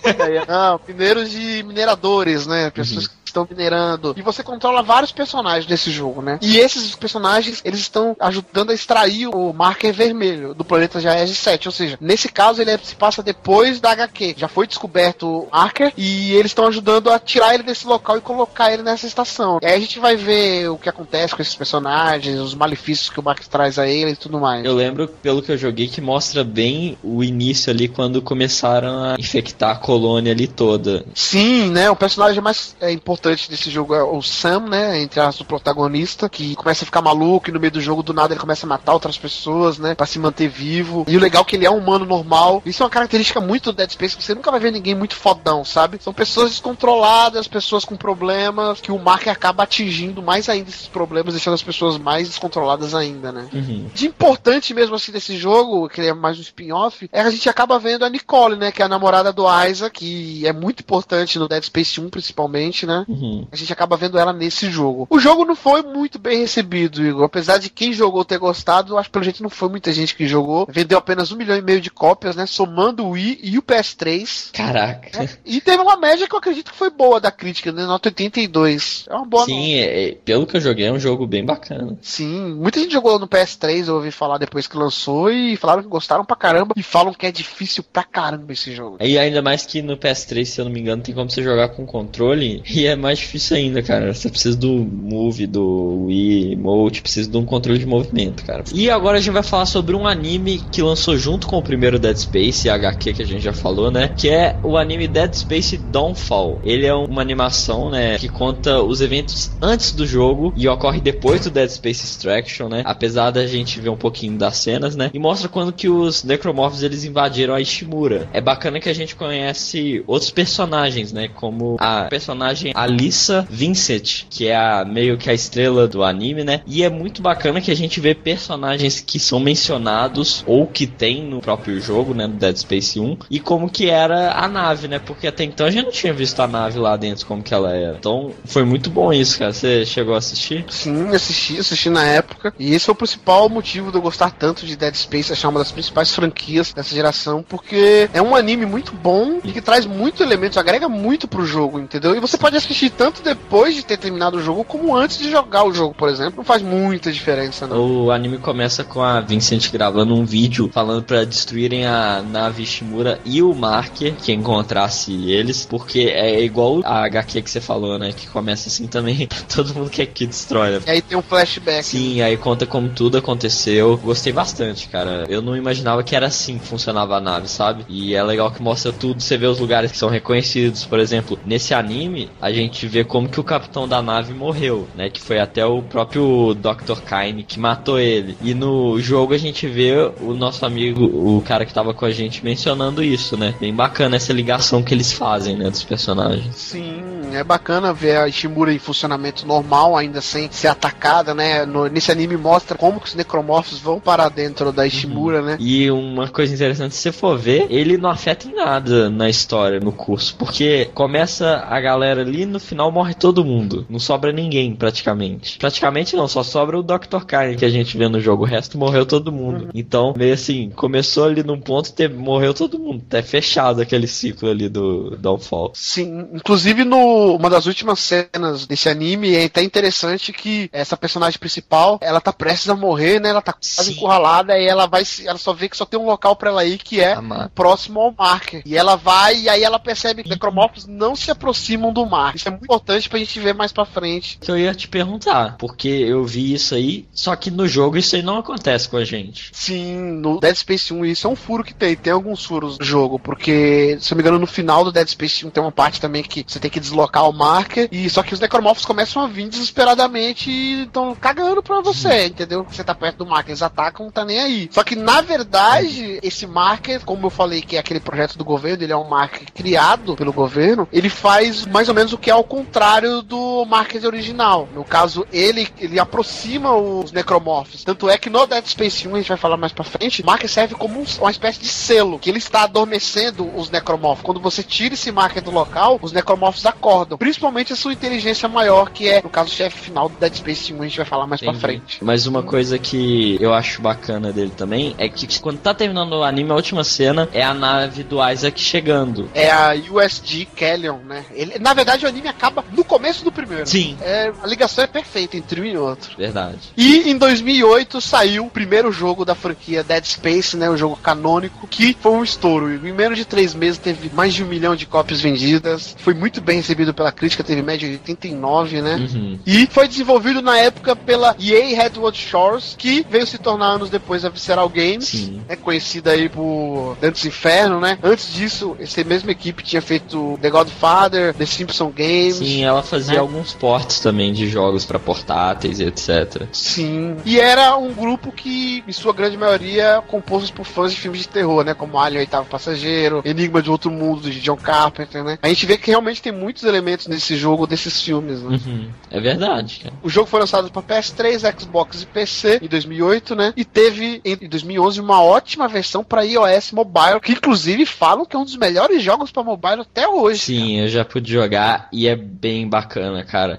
não, 0.46 0.81
mineiros 0.87 1.31
de 1.31 1.62
mineradores, 1.62 2.46
né? 2.46 2.70
Pessoas 2.70 3.09
que 3.09 3.14
estão 3.29 3.47
minerando. 3.49 4.14
E 4.17 4.23
você 4.23 4.43
controla 4.43 4.83
vários 4.83 5.12
personagens 5.12 5.67
desse 5.67 5.91
jogo, 5.91 6.23
né? 6.23 6.38
E 6.43 6.59
esses 6.59 6.95
personagens, 6.95 7.61
eles 7.64 7.81
estão 7.81 8.17
ajudando 8.21 8.71
a 8.71 8.75
extrair 8.75 9.29
o 9.29 9.53
marker 9.53 9.93
vermelho 9.93 10.55
do 10.55 10.64
planeta 10.64 11.01
Jaez 11.01 11.31
7. 11.37 11.69
Ou 11.69 11.73
seja, 11.73 11.99
nesse 12.01 12.29
caso, 12.29 12.61
ele 12.61 12.77
se 12.83 12.95
passa 12.95 13.23
depois 13.23 13.81
da 13.81 13.93
HQ. 13.93 14.35
Já 14.37 14.49
foi 14.49 14.67
descoberto 14.67 15.29
o 15.29 15.49
marker 15.53 15.93
e 15.97 16.33
eles 16.33 16.51
estão 16.51 16.67
ajudando 16.67 17.11
a 17.11 17.19
tirar 17.19 17.55
ele 17.55 17.62
desse 17.62 17.87
local 17.87 18.19
e 18.19 18.21
colocar 18.21 18.73
ele 18.73 18.83
nessa 18.83 19.07
estação. 19.07 19.59
E 19.62 19.67
aí 19.67 19.75
a 19.75 19.81
gente 19.81 19.99
vai 19.99 20.17
ver 20.17 20.69
o 20.71 20.79
que 20.79 20.88
acontece 20.88 21.35
com 21.35 21.43
esses 21.43 21.55
personagens, 21.55 22.38
os 22.38 22.55
malefícios 22.55 23.11
que 23.11 23.21
o 23.21 23.23
Mark 23.23 23.41
traz 23.47 23.79
a 23.79 23.87
ele 23.87 24.12
e 24.12 24.17
tudo 24.17 24.41
mais. 24.41 24.64
Eu 24.64 24.75
lembro, 24.75 25.09
pelo 25.09 25.43
que 25.43 25.53
eu 25.53 25.59
joguei, 25.59 25.88
que 25.88 26.01
mostra 26.01 26.43
bem 26.45 26.97
o 27.03 27.23
início 27.23 27.73
ali 27.73 27.88
quando 27.88 28.23
começaram 28.23 29.05
a 29.05 29.17
infectar 29.19 29.71
a 29.71 29.77
colônia 29.77 30.33
ali 30.33 30.47
toda. 30.47 31.05
Sim, 31.14 31.71
né? 31.71 31.91
O 31.91 31.97
personagem 31.97 32.41
mais 32.41 32.77
é, 32.81 32.93
importante 32.93 33.28
desse 33.29 33.71
jogo 33.71 33.95
é 33.95 34.03
o 34.03 34.23
Sam, 34.23 34.61
né? 34.69 35.01
Entre 35.01 35.21
as 35.21 35.41
o 35.41 35.45
protagonista, 35.45 36.29
que 36.29 36.55
começa 36.57 36.85
a 36.85 36.87
ficar 36.87 37.03
maluco 37.03 37.49
e 37.49 37.53
no 37.53 37.61
meio 37.61 37.73
do 37.73 37.81
jogo, 37.81 38.03
do 38.03 38.12
nada, 38.12 38.35
ele 38.35 38.41
começa 38.41 38.67
a 38.67 38.69
matar 38.69 38.93
outras 38.93 39.17
pessoas, 39.17 39.79
né? 39.79 39.95
Pra 39.95 40.07
se 40.07 40.19
manter 40.19 40.49
vivo. 40.49 41.05
E 41.07 41.17
o 41.17 41.21
legal 41.21 41.43
é 41.43 41.45
que 41.45 41.57
ele 41.57 41.67
é 41.67 41.71
um 41.71 41.79
humano 41.79 42.05
normal. 42.05 42.62
Isso 42.64 42.83
é 42.83 42.87
uma 42.87 42.91
característica 42.91 43.41
muito 43.41 43.73
do 43.73 43.77
Dead 43.77 43.91
Space, 43.91 44.17
que 44.17 44.25
você 44.25 44.35
nunca 44.35 44.51
vai 44.51 44.61
ver 44.61 44.73
ninguém 44.73 44.95
muito 44.95 45.14
fodão, 45.14 45.64
sabe? 45.64 45.99
São 46.01 46.12
pessoas 46.12 46.51
descontroladas, 46.51 47.47
pessoas 47.47 47.85
com 47.85 47.97
problemas, 47.97 48.81
que 48.81 48.91
o 48.91 48.99
Mark 48.99 49.29
acaba 49.29 49.62
atingindo 49.62 50.23
mais 50.23 50.49
ainda 50.49 50.71
esses 50.71 50.88
problemas, 50.88 51.35
deixando 51.35 51.55
as 51.55 51.62
pessoas 51.62 51.99
mais 51.99 52.29
descontroladas 52.29 52.95
ainda, 52.95 53.31
né? 53.31 53.49
Uhum. 53.53 53.91
De 53.95 54.07
importante 54.07 54.75
mesmo 54.75 54.95
assim 54.95 55.12
desse 55.12 55.37
jogo, 55.37 55.88
que 55.88 56.01
é 56.01 56.12
mais 56.12 56.38
um 56.38 56.43
spin-off, 56.43 57.09
é 57.12 57.23
que 57.23 57.29
a 57.29 57.31
gente 57.31 57.49
acaba 57.49 57.79
vendo 57.79 58.05
a 58.05 58.09
Nicole, 58.09 58.57
né? 58.57 58.73
Que 58.73 58.83
é 58.83 58.85
a 58.85 58.88
namorada 58.88 59.33
do 59.33 59.45
Isaac, 59.67 59.99
que 59.99 60.47
é 60.47 60.53
muito 60.53 60.81
importante 60.81 61.38
no 61.38 61.49
Dead 61.49 61.64
Space 61.64 62.01
1, 62.01 62.09
principalmente, 62.09 62.87
né? 62.87 63.05
Uhum. 63.09 63.47
A 63.51 63.57
gente 63.57 63.73
acaba 63.73 63.97
vendo 63.97 64.18
ela 64.18 64.33
nesse 64.33 64.71
jogo. 64.71 65.07
O 65.11 65.18
jogo 65.18 65.44
não 65.44 65.57
foi 65.57 65.83
muito 65.83 66.18
bem 66.18 66.40
recebido, 66.40 67.05
Igor. 67.05 67.25
Apesar 67.25 67.59
de 67.59 67.71
quem 67.71 67.92
jogou 67.92 68.25
ter 68.25 68.38
gostado, 68.38 68.99
acho 68.99 69.09
que 69.09 69.12
pelo 69.12 69.25
jeito 69.25 69.42
não 69.42 69.51
foi 69.51 69.68
muita 69.68 69.92
gente 69.92 70.14
que 70.14 70.27
jogou. 70.27 70.66
Vendeu 70.71 70.99
apenas 70.99 71.33
um 71.33 71.37
milhão 71.37 71.57
e 71.57 71.62
meio 71.62 71.81
de 71.81 71.90
cópias, 71.90 72.37
né? 72.37 72.44
Somando 72.47 73.05
o 73.05 73.11
Wii 73.11 73.40
e 73.42 73.59
o 73.59 73.62
PS3. 73.62 74.51
Caraca. 74.53 75.38
E 75.44 75.61
teve 75.61 75.83
uma 75.83 75.97
média 75.97 76.29
que 76.29 76.35
eu 76.35 76.38
acredito 76.38 76.71
que 76.71 76.77
foi 76.77 76.90
boa 76.90 77.21
da 77.21 77.31
crítica, 77.31 77.73
né? 77.73 77.85
Nota 77.87 78.09
82. 78.11 79.07
É 79.09 79.14
uma 79.14 79.25
boa. 79.25 79.44
Sim, 79.47 79.75
é- 79.75 80.09
é- 80.09 80.12
pelo 80.12 80.47
que 80.47 80.57
eu 80.57 80.61
joguei, 80.61 80.87
é 80.87 80.92
um 80.92 80.99
jogo 81.01 81.27
bem 81.27 81.44
bacana. 81.44 81.97
Sim, 82.03 82.55
muita 82.55 82.81
gente 82.81 82.92
jogou 82.92 83.18
no 83.18 83.27
PS3, 83.27 83.88
eu 83.88 83.94
ouvi 83.97 84.11
falar 84.11 84.38
depois 84.38 84.66
que 84.66 84.77
lançou 84.77 85.31
e 85.31 85.57
falaram 85.57 85.83
que 85.83 85.88
gostaram 85.88 86.25
pra 86.25 86.37
caramba 86.37 86.75
e 86.77 86.83
falam 86.83 87.14
que 87.14 87.27
é 87.27 87.33
difícil 87.33 87.83
pra 87.83 88.03
caramba 88.05 88.53
esse 88.53 88.73
jogo. 88.75 88.99
E 89.01 89.18
ainda 89.18 89.40
mais 89.40 89.64
que 89.64 89.81
no 89.81 89.97
PS3, 89.97 90.44
se 90.44 90.61
eu 90.61 90.64
não 90.64 90.73
me 90.73 90.81
engano, 90.81 91.03
tem 91.03 91.14
como 91.14 91.31
você 91.31 91.42
jogar 91.42 91.71
com 91.71 91.87
controle. 91.87 92.62
E 92.68 92.87
é 92.87 92.97
mais 92.99 93.19
difícil 93.19 93.57
ainda, 93.57 93.83
cara. 93.83 94.13
Você 94.13 94.29
precisa 94.29 94.57
do 94.57 94.69
Move, 94.69 95.47
do 95.47 96.05
Wii 96.07 96.53
Emote, 96.53 97.03
precisa 97.03 97.31
de 97.31 97.37
um 97.37 97.45
controle 97.45 97.79
de 97.79 97.87
movimento, 97.87 98.45
cara. 98.45 98.65
E 98.75 98.91
agora 98.91 99.19
a 99.19 99.21
gente 99.21 99.33
vai 99.33 99.43
falar 99.43 99.67
sobre 99.67 99.95
um 99.95 100.07
anime 100.07 100.61
que 100.71 100.83
lançou 100.83 101.17
junto 101.17 101.47
com 101.47 101.59
o 101.59 101.63
primeiro 101.63 101.99
Dead 101.99 102.17
Space, 102.17 102.69
a 102.69 102.75
HQ 102.75 103.15
que 103.15 103.23
a 103.23 103.27
gente 103.27 103.43
já 103.43 103.53
falou, 103.53 103.91
né? 103.91 104.09
Que 104.17 104.29
é 104.29 104.57
o 104.63 104.77
anime 104.77 105.09
Dead 105.09 105.33
Space 105.35 105.77
Dawnfall. 105.77 106.61
Ele 106.65 106.87
é 106.87 106.95
uma 106.95 107.23
animação, 107.23 107.91
né? 107.91 108.19
Que 108.19 108.29
conta 108.29 108.83
os 108.83 109.01
eventos 109.01 109.51
antes 109.61 109.93
do 109.93 110.07
jogo 110.07 110.53
e 110.57 110.69
ocorre 110.69 111.01
depois 111.01 111.43
do 111.43 111.51
Dead 111.51 111.69
Space 111.69 112.05
Extraction, 112.05 112.69
né? 112.69 112.83
Apesar 112.85 113.31
da 113.31 113.47
gente 113.47 113.81
ver 113.81 113.91
um 113.91 113.97
pouquinho 113.97 114.37
das 114.37 114.57
cenas, 114.57 114.97
né? 114.97 115.11
E 115.13 115.19
mostra 115.19 115.49
quando 115.49 115.73
que 115.73 115.89
os 115.89 116.25
Necromorphs 116.25 116.83
eles 116.83 117.05
invadiram 117.05 117.55
a 117.55 117.61
Ishimura. 117.61 118.29
É 118.33 118.41
bacana 118.41 118.81
que 118.81 118.89
a 118.89 118.95
gente 118.95 119.15
conhece 119.15 120.03
outros 120.07 120.31
personagens, 120.31 121.13
né? 121.13 121.29
Como 121.29 121.77
a 121.79 122.05
personagem 122.05 122.73
Alissa 122.88 123.46
Vincent, 123.51 124.24
que 124.31 124.46
é 124.46 124.57
a, 124.57 124.85
meio 124.85 125.18
que 125.18 125.29
a 125.29 125.35
estrela 125.35 125.87
do 125.87 126.03
anime, 126.03 126.42
né? 126.42 126.62
E 126.66 126.83
é 126.83 126.88
muito 126.88 127.20
bacana 127.20 127.61
que 127.61 127.70
a 127.70 127.77
gente 127.77 128.01
vê 128.01 128.14
personagens 128.14 129.01
que 129.01 129.20
são 129.20 129.38
mencionados 129.38 130.42
ou 130.46 130.66
que 130.66 130.87
tem 130.87 131.22
no 131.22 131.40
próprio 131.40 131.79
jogo, 131.81 132.14
né? 132.14 132.27
Do 132.27 132.35
Dead 132.35 132.57
Space 132.57 132.98
1. 132.98 133.18
E 133.31 133.38
como 133.38 133.68
que 133.68 133.90
era 133.90 134.33
a 134.33 134.48
nave, 134.48 134.88
né? 134.88 134.98
Porque 134.98 135.27
até 135.27 135.44
então 135.44 135.66
a 135.66 135.70
gente 135.70 135.85
não 135.85 135.92
tinha 135.92 136.12
visto 136.14 136.40
a 136.40 136.46
nave 136.46 136.79
lá 136.79 136.96
dentro, 136.96 137.27
como 137.27 137.42
que 137.42 137.53
ela 137.53 137.72
era. 137.74 137.96
Então 137.98 138.33
foi 138.46 138.64
muito 138.64 138.88
bom 138.88 139.12
isso, 139.12 139.38
cara. 139.38 139.53
Você 139.53 139.85
chegou 139.85 140.14
a 140.14 140.18
assistir? 140.18 140.64
Sim, 140.70 141.09
assisti, 141.14 141.59
assisti 141.59 141.90
na 141.90 142.05
época. 142.05 142.55
E 142.59 142.74
esse 142.74 142.88
é 142.88 142.92
o 142.92 142.96
principal 142.96 143.48
motivo 143.51 143.90
de 143.90 143.98
eu 143.98 144.03
gostar 144.03 144.31
tanto 144.31 144.64
de 144.64 144.77
Dead 144.77 144.94
Space, 144.94 145.33
achar 145.33 145.48
uma 145.48 145.59
das 145.59 145.72
principais 145.72 146.14
franquias 146.14 146.72
dessa 146.72 146.94
geração, 146.94 147.44
porque 147.46 148.09
é 148.14 148.22
um 148.22 148.35
anime 148.35 148.64
muito 148.64 148.92
bom 148.92 149.40
e 149.44 149.53
que 149.53 149.61
traz 149.61 149.85
muitos 149.85 150.20
elementos, 150.20 150.57
agrega 150.57 150.88
muito 150.88 151.29
pro 151.29 151.44
jogo, 151.44 151.79
entendeu? 151.79 152.14
E 152.14 152.20
você 152.20 152.38
pode 152.38 152.57
assistir 152.57 152.78
tanto 152.91 153.23
depois 153.23 153.75
de 153.75 153.85
ter 153.85 153.97
terminado 153.97 154.37
o 154.37 154.43
jogo, 154.43 154.62
como 154.62 154.97
antes 154.97 155.19
de 155.19 155.31
jogar 155.31 155.64
o 155.64 155.73
jogo, 155.73 155.95
por 155.95 156.09
exemplo. 156.09 156.35
Não 156.37 156.45
faz 156.45 156.62
muita 156.62 157.11
diferença, 157.11 157.67
não. 157.67 158.05
O 158.05 158.11
anime 158.12 158.38
começa 158.38 158.85
com 158.85 159.03
a 159.03 159.21
Vincent 159.21 159.71
gravando 159.73 160.14
um 160.14 160.25
vídeo 160.25 160.71
falando 160.73 161.03
pra 161.03 161.25
destruírem 161.25 161.87
a 161.87 162.23
nave 162.23 162.64
Shimura 162.64 163.19
e 163.25 163.43
o 163.43 163.55
Marker, 163.55 164.14
que 164.14 164.33
encontrasse 164.33 165.31
eles, 165.31 165.67
porque 165.67 166.01
é 166.01 166.41
igual 166.43 166.81
a 166.85 167.05
HQ 167.05 167.43
que 167.43 167.51
você 167.51 167.61
falou, 167.61 167.99
né? 167.99 168.12
Que 168.12 168.29
começa 168.29 168.69
assim 168.69 168.87
também, 168.87 169.29
todo 169.55 169.75
mundo 169.75 169.91
quer 169.91 170.07
que 170.07 170.27
destrói, 170.27 170.71
né? 170.71 170.81
E 170.87 170.91
aí 170.91 171.03
tem 171.03 171.17
um 171.17 171.23
flashback. 171.23 171.85
Sim, 171.85 172.21
aí 172.21 172.37
conta 172.37 172.67
como 172.67 172.88
tudo 172.88 173.19
aconteceu. 173.19 173.97
Gostei 173.99 174.33
bastante, 174.33 174.88
cara. 174.88 175.25
Eu 175.29 175.43
não 175.43 175.57
imaginava 175.57 176.03
que 176.03 176.14
era 176.14 176.27
assim 176.27 176.59
que 176.59 176.67
funcionava 176.67 177.17
a 177.17 177.21
nave, 177.21 177.49
sabe? 177.49 177.85
E 177.88 178.14
é 178.14 178.23
legal 178.23 178.51
que 178.51 178.62
mostra 178.62 178.93
tudo, 178.93 179.21
você 179.21 179.37
vê 179.37 179.47
os 179.47 179.59
lugares 179.59 179.91
que 179.91 179.99
são 179.99 180.09
reconhecidos. 180.09 180.85
Por 180.85 180.99
exemplo, 180.99 181.38
nesse 181.45 181.75
anime, 181.75 182.31
a 182.41 182.53
gente 182.53 182.67
vê 182.87 183.04
como 183.04 183.28
que 183.28 183.40
o 183.40 183.44
capitão 183.44 183.87
da 183.88 184.02
nave 184.02 184.33
morreu, 184.35 184.87
né? 184.96 185.09
Que 185.11 185.20
foi 185.20 185.38
até 185.38 185.64
o 185.64 185.83
próprio 185.83 186.54
Dr. 186.54 187.00
Kaine 187.04 187.42
que 187.42 187.59
matou 187.59 187.98
ele. 187.98 188.37
E 188.42 188.54
no 188.54 188.98
jogo 189.00 189.35
a 189.35 189.38
gente 189.38 189.66
vê 189.66 189.92
o 190.21 190.35
nosso 190.35 190.64
amigo, 190.66 191.04
o 191.04 191.42
cara 191.42 191.64
que 191.64 191.73
tava 191.75 191.94
com 191.94 192.04
a 192.04 192.10
gente 192.10 192.44
mencionando 192.44 193.02
isso, 193.02 193.37
né? 193.37 193.54
Bem 193.60 193.75
bacana 193.75 194.16
essa 194.16 194.33
ligação 194.33 194.83
que 194.83 194.94
eles 194.94 195.12
fazem, 195.12 195.56
né, 195.56 195.71
dos 195.71 195.83
personagens. 195.85 196.54
Sim, 196.56 197.02
é 197.33 197.42
bacana 197.44 197.92
ver 197.92 198.16
a 198.19 198.29
Ishimura 198.29 198.73
em 198.73 198.79
funcionamento 198.79 199.46
normal, 199.46 199.96
ainda 199.96 200.21
sem 200.21 200.48
ser 200.50 200.69
atacada, 200.69 201.35
né? 201.35 201.64
No- 201.64 201.87
nesse 201.88 202.10
anime 202.10 202.37
mostra 202.37 202.77
como 202.77 203.00
que 203.00 203.06
os 203.08 203.14
necromorfos 203.14 203.79
vão 203.79 204.00
para 204.00 204.29
dentro 204.29 204.73
da 204.73 204.87
Ishimura, 204.87 205.42
né? 205.42 205.56
E 205.60 205.90
uma 205.90 206.29
coisa 206.29 206.54
interessante, 206.54 206.94
se 206.94 207.02
você 207.02 207.12
for 207.12 207.38
ver, 207.38 207.66
ele 207.71 207.96
não 207.96 208.10
afeta 208.10 208.48
em 208.48 208.54
nada 208.54 209.08
na 209.10 209.29
história, 209.29 209.81
no 209.81 209.92
curso. 209.92 210.35
Porque 210.37 210.88
começa 210.94 211.64
a 211.69 211.81
galera 211.81 212.21
ali 212.23 212.44
no 212.46 212.58
final 212.61 212.90
morre 212.90 213.15
todo 213.15 213.44
mundo. 213.44 213.87
Não 213.88 213.98
sobra 213.98 214.33
ninguém, 214.33 214.75
praticamente. 214.75 215.59
Praticamente 215.59 216.17
não, 216.17 216.27
só 216.29 216.42
sobra 216.42 216.79
o 216.79 216.83
Dr. 216.83 217.25
Kaine 217.27 217.56
que 217.56 217.65
a 217.65 217.69
gente 217.71 217.96
vê 217.96 218.09
no 218.09 218.21
jogo. 218.21 218.42
O 218.44 218.46
resto 218.46 218.79
morreu 218.79 219.04
todo 219.06 219.33
mundo. 219.33 219.69
Então, 219.75 220.15
meio 220.17 220.35
assim, 220.35 220.71
começou 220.71 221.25
ali 221.25 221.42
num 221.42 221.61
ponto, 221.61 221.92
teve, 221.92 222.15
morreu 222.15 222.52
todo 222.54 222.79
mundo. 222.79 223.04
É 223.11 223.23
fechado 223.23 223.81
aquele 223.81 224.06
ciclo 224.06 224.48
ali 224.50 224.69
do 224.69 225.17
Downfall. 225.19 225.73
Sim, 225.75 226.27
inclusive 226.33 226.85
no 226.85 227.37
uma 227.37 227.50
das 227.50 227.67
últimas 227.67 227.98
cenas 228.00 228.67
desse 228.67 228.88
anime 228.88 229.35
é 229.35 229.44
até 229.44 229.63
interessante 229.63 230.33
que 230.33 230.69
essa 230.73 230.96
personagem 230.96 231.38
principal, 231.38 231.98
ela 232.00 232.21
tá 232.21 232.33
prestes 232.33 232.69
a 232.69 232.75
morrer, 232.77 233.21
né? 233.21 233.31
Ela 233.31 233.42
tá 233.42 233.52
quase 233.52 233.90
Sim. 233.90 233.92
encurralada 233.96 234.59
e 234.59 234.67
ela 234.67 234.87
vai 234.87 235.04
se- 235.04 235.27
ela 235.27 235.38
só 235.38 235.52
vê 235.52 235.69
que 235.69 235.77
só 235.77 235.85
tem 235.85 235.98
um 235.98 236.06
local 236.06 236.37
pra 236.37 236.50
ela 236.50 236.65
ir 236.65 236.79
que 236.79 237.00
é 237.00 237.13
A 237.13 237.23
marca. 237.23 237.52
próximo 237.54 238.00
ao 238.00 238.13
marker. 238.17 238.63
E 238.65 238.77
ela 238.77 238.96
vai 238.96 239.40
e 239.42 239.48
aí 239.48 239.63
ela 239.63 239.79
percebe 239.79 240.23
que 240.23 240.29
necromorfos 240.31 240.87
não 240.87 241.15
se 241.15 241.31
aproximam 241.31 241.92
do 241.92 242.04
marker. 242.06 242.37
Isso 242.37 242.48
é 242.49 242.51
muito 242.51 242.65
importante 242.65 243.09
pra 243.09 243.19
gente 243.19 243.38
ver 243.40 243.55
mais 243.55 243.73
pra 243.73 243.85
frente. 243.85 244.38
Que 244.40 244.51
eu 244.51 244.59
ia 244.59 244.75
te 244.75 244.88
perguntar, 244.88 245.57
porque 245.59 245.88
eu 245.88 246.25
vi 246.25 246.53
isso 246.53 246.75
aí, 246.75 247.07
só 247.13 247.35
que 247.37 247.51
no 247.51 247.67
jogo 247.67 247.96
isso 247.96 248.17
aí 248.17 248.23
não 248.23 248.38
acontece 248.38 248.88
com 248.88 248.96
a 248.96 249.05
gente. 249.05 249.51
Sim, 249.53 249.96
no 249.96 250.40
Dead 250.40 250.57
Space 250.57 250.92
1 250.92 251.05
isso 251.05 251.27
é 251.27 251.31
um 251.31 251.37
furo 251.37 251.65
que 251.65 251.75
tem, 251.75 251.96
tem 251.96 252.13
alguns 252.13 252.44
furos 252.44 252.79
no 252.79 252.85
jogo, 252.85 253.19
porque, 253.19 253.96
se 254.01 254.13
eu 254.13 254.17
não 254.17 254.17
me 254.17 254.23
engano, 254.23 254.38
no 254.38 254.46
final 254.46 254.85
do 254.85 254.92
Dead 254.92 255.09
Space 255.09 255.46
1 255.46 255.51
tem 255.51 255.63
uma 255.63 255.73
parte 255.73 256.01
também 256.01 256.23
que 256.23 256.44
você 256.46 256.59
tem 256.59 256.71
que 256.71 256.81
deslocar 256.81 257.29
o 257.29 257.33
marker, 257.33 257.88
e 257.90 258.09
só 258.11 258.23
que 258.23 258.35
os 258.35 258.40
necromorphos 258.40 258.85
começam 258.85 259.23
a 259.23 259.27
vir 259.27 259.49
desesperadamente 259.49 260.51
e 260.51 260.83
estão 260.83 261.15
cagando 261.15 261.63
pra 261.63 261.81
você, 261.81 262.27
entendeu? 262.27 262.65
Você 262.71 262.83
tá 262.83 262.94
perto 262.94 263.19
do 263.19 263.27
marker, 263.27 263.51
eles 263.51 263.63
atacam, 263.63 264.07
não 264.07 264.13
tá 264.13 264.25
nem 264.25 264.38
aí. 264.38 264.69
Só 264.73 264.83
que, 264.83 264.96
na 264.96 265.21
verdade, 265.21 266.19
esse 266.23 266.46
marker, 266.46 267.05
como 267.05 267.27
eu 267.27 267.31
falei 267.31 267.63
que 267.63 267.77
é 267.77 267.79
aquele 267.79 268.01
projeto 268.01 268.37
do 268.37 268.44
governo, 268.44 268.83
ele 268.83 268.92
é 268.92 268.96
um 268.96 269.09
marker 269.09 269.53
criado 269.53 270.17
pelo 270.17 270.33
governo, 270.33 270.88
ele 270.92 271.09
faz 271.09 271.67
mais 271.67 271.88
ou 271.88 271.94
menos 271.94 272.13
o 272.13 272.19
que 272.19 272.31
é 272.31 272.35
ao 272.39 272.45
contrário 272.45 273.21
do 273.23 273.65
marker 273.67 274.05
original. 274.07 274.69
No 274.75 274.85
caso, 274.85 275.27
ele, 275.33 275.69
ele 275.79 275.99
aproxima 275.99 276.75
os 276.77 277.11
necromorphs. 277.13 277.85
Tanto 277.85 278.09
é 278.09 278.17
que 278.17 278.31
no 278.31 278.47
Dead 278.47 278.65
Space 278.67 279.07
1, 279.09 279.15
a 279.15 279.19
gente 279.19 279.29
vai 279.29 279.37
falar 279.37 279.57
mais 279.57 279.73
pra 279.73 279.85
frente, 279.85 280.23
o 280.23 280.27
marker 280.27 280.49
serve 280.49 280.75
como 280.75 281.01
um- 281.01 281.05
uma 281.21 281.31
espécie 281.31 281.59
de 281.61 281.69
selo, 281.69 282.19
que 282.19 282.31
ele 282.31 282.39
está 282.39 282.63
adormecendo 282.63 283.49
os 283.57 283.71
necromorphs. 283.71 284.23
Quando 284.25 284.41
você 284.41 284.63
tira 284.63 284.95
esse 284.95 285.11
marker 285.13 285.43
do 285.43 285.51
local, 285.51 285.99
os 286.01 286.13
necromorphs 286.13 286.65
acordam. 286.67 287.19
Principalmente 287.19 287.73
a 287.73 287.77
sua 287.77 287.93
inteligência 287.93 288.49
maior, 288.49 288.91
que 288.91 289.09
é, 289.09 289.21
no 289.23 289.29
caso, 289.29 289.51
o 289.51 289.55
chefe 289.55 289.79
final 289.79 290.09
do 290.09 290.17
Dead 290.17 290.35
Space 290.35 290.73
1, 290.73 290.81
a 290.81 290.85
gente 290.87 290.97
vai 290.97 291.07
falar 291.07 291.27
mais 291.27 291.41
pra 291.41 291.51
Entendi. 291.51 291.61
frente. 291.61 291.99
Mas 292.05 292.27
uma 292.27 292.43
coisa 292.43 292.79
que 292.79 293.37
eu 293.41 293.53
acho 293.53 293.83
bacana 293.83 294.33
dele 294.33 294.53
também 294.57 294.95
é 294.99 295.09
que 295.09 295.41
quando 295.41 295.59
tá 295.59 295.75
terminando 295.75 296.13
o 296.15 296.23
anime, 296.25 296.51
a 296.51 296.55
última 296.55 296.85
cena 296.85 297.29
é 297.33 297.43
a 297.43 297.53
nave 297.53 298.03
do 298.03 298.17
Isaac 298.31 298.61
chegando. 298.61 299.29
É 299.35 299.51
a 299.51 299.75
USG 299.91 300.47
Kellion, 300.55 300.99
né? 301.05 301.25
Ele, 301.33 301.59
na 301.59 301.75
verdade, 301.75 302.05
o 302.05 302.09
anime 302.09 302.17
acaba 302.27 302.64
no 302.73 302.83
começo 302.83 303.23
do 303.23 303.31
primeiro. 303.31 303.66
Sim. 303.66 303.96
É, 304.00 304.33
a 304.42 304.46
ligação 304.46 304.83
é 304.83 304.87
perfeita 304.87 305.37
entre 305.37 305.60
um 305.60 305.64
e 305.64 305.77
outro. 305.77 306.16
Verdade. 306.16 306.58
E 306.77 307.10
em 307.10 307.16
2008 307.16 308.00
saiu 308.00 308.46
o 308.46 308.50
primeiro 308.50 308.90
jogo 308.90 309.25
da 309.25 309.35
franquia 309.35 309.85
Dead 309.85 310.04
Space, 310.04 310.56
né? 310.56 310.69
O 310.71 310.77
jogo 310.77 310.96
canônico, 310.96 311.66
que 311.69 311.96
foi 312.00 312.12
um 312.12 312.25
estouro. 312.25 312.75
Em 312.75 312.92
menos 312.92 313.19
de 313.19 313.25
três 313.25 313.54
meses 313.54 313.79
teve 313.79 314.10
mais 314.14 314.35
de 314.35 314.42
um 314.42 314.46
milhão 314.46 314.75
de 314.75 314.87
cópias 314.87 315.21
vendidas. 315.21 315.94
Foi 315.98 316.14
muito 316.14 316.40
bem 316.40 316.56
recebido 316.56 316.94
pela 316.94 317.12
crítica, 317.12 317.44
teve 317.44 317.62
média 317.62 317.88
de 317.88 317.94
89, 317.94 318.83
né? 318.83 318.96
Uhum. 318.96 319.38
E 319.46 319.66
foi 319.66 319.87
desenvolvido 319.87 320.40
na 320.40 320.58
época 320.58 320.96
pela 320.96 321.37
EA 321.38 321.77
Headwood 321.77 322.16
Shores, 322.16 322.75
que 322.79 323.04
veio 323.08 323.27
se 323.27 323.38
tornar 323.38 323.66
anos 323.66 323.90
depois 323.90 324.25
a 324.25 324.29
Visceral 324.29 324.69
Games, 324.69 325.08
Sim. 325.08 325.42
é 325.48 325.56
conhecida 325.56 326.12
aí 326.12 326.29
por 326.29 326.96
Dantes 327.00 327.25
Inferno, 327.25 327.81
né? 327.81 327.98
Antes 328.02 328.33
disso, 328.33 328.77
essa 328.81 329.02
mesma 329.04 329.31
equipe 329.31 329.62
tinha 329.62 329.83
feito 329.83 330.38
The 330.40 330.50
Godfather, 330.50 331.35
The 331.35 331.46
Simpson 331.46 331.90
Games. 331.90 332.08
Sim, 332.33 332.65
ela 332.65 332.83
fazia 332.83 333.15
né? 333.15 333.21
alguns 333.21 333.54
portes 333.54 334.00
também 334.00 334.33
de 334.33 334.48
jogos 334.48 334.85
pra 334.85 334.98
portáteis 334.98 335.81
e 335.81 335.85
etc. 335.85 336.46
Sim. 336.52 337.17
E 337.25 337.38
era 337.38 337.77
um 337.77 337.92
grupo 337.92 338.33
que, 338.33 338.83
em 338.87 338.92
sua 338.92 339.13
grande 339.13 339.37
maioria, 339.37 340.02
composto 340.06 340.52
por 340.52 340.65
fãs 340.65 340.92
de 340.92 341.00
filmes 341.00 341.21
de 341.21 341.29
terror, 341.29 341.65
né? 341.65 341.75
Como 341.75 341.98
Alien 341.98 342.21
Oitavo 342.21 342.48
Passageiro, 342.48 343.23
Enigma 343.25 343.63
de 343.63 343.71
Outro 343.71 343.90
Mundo, 343.90 344.31
de 344.31 344.40
John 344.40 344.56
Carpenter, 344.56 345.25
né? 345.25 345.38
A 345.42 345.48
gente 345.48 345.67
vê 345.67 345.77
que 345.77 345.90
realmente 345.90 346.23
tem 346.23 346.33
muitos 346.33 346.65
elementos 346.65 347.06
nesse 347.06 347.37
jogo, 347.37 347.67
desses 347.67 348.00
filmes, 348.00 348.42
né? 348.42 348.59
Uhum. 348.65 348.88
É 349.11 349.21
verdade, 349.21 349.81
cara. 349.85 349.94
O 350.02 350.09
jogo 350.09 350.29
foi 350.29 350.40
lançado 350.40 350.71
para 350.71 350.83
PS3, 350.83 351.61
Xbox 351.61 352.02
e 352.02 352.06
PC 352.06 352.61
em 352.63 352.69
2008, 352.69 353.35
né? 353.35 353.52
E 353.56 353.65
teve 353.65 354.21
em 354.25 354.48
2011 354.48 355.00
uma 355.00 355.23
ótima 355.23 355.69
versão 355.69 356.04
para 356.04 356.23
iOS 356.23 356.73
Mobile, 356.73 357.21
que 357.23 357.33
inclusive 357.33 357.85
falam 357.87 358.25
que 358.25 358.37
é 358.37 358.38
um 358.38 358.44
dos 358.44 358.56
melhores 358.56 359.02
jogos 359.02 359.31
para 359.31 359.42
mobile 359.42 359.81
até 359.81 360.06
hoje. 360.09 360.40
Sim, 360.40 360.81
eu 360.81 360.88
já 360.88 361.04
pude 361.04 361.33
jogar 361.33 361.88
e 361.99 362.07
é 362.07 362.15
bem 362.15 362.69
bacana, 362.69 363.25
cara. 363.25 363.59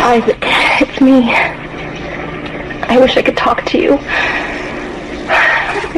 Isaac, 0.00 0.38
it's 0.80 1.00
me. 1.00 1.34
I 2.88 2.98
wish 3.00 3.16
I 3.16 3.22
could 3.22 3.36
talk 3.36 3.64
to 3.72 3.78
you. 3.78 3.98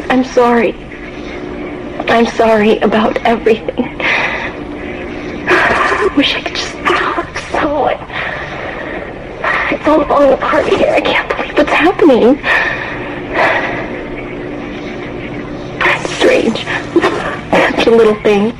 I'm 0.09 0.23
sorry. 0.23 0.73
I'm 2.09 2.25
sorry 2.25 2.79
about 2.79 3.17
everything. 3.23 3.95
I 5.47 6.11
wish 6.17 6.33
I 6.33 6.41
could 6.41 6.55
just 6.55 6.73
talk 6.83 7.37
so. 7.51 7.89
It's 9.69 9.87
all 9.87 10.03
falling 10.05 10.33
apart 10.33 10.65
here. 10.65 10.89
I 10.89 11.01
can't 11.01 11.29
believe 11.29 11.57
what's 11.59 11.69
happening. 11.71 12.41
Strange. 16.21 16.65
Such 17.51 17.87
a 17.87 17.89
little 17.89 18.13
thing. 18.21 18.55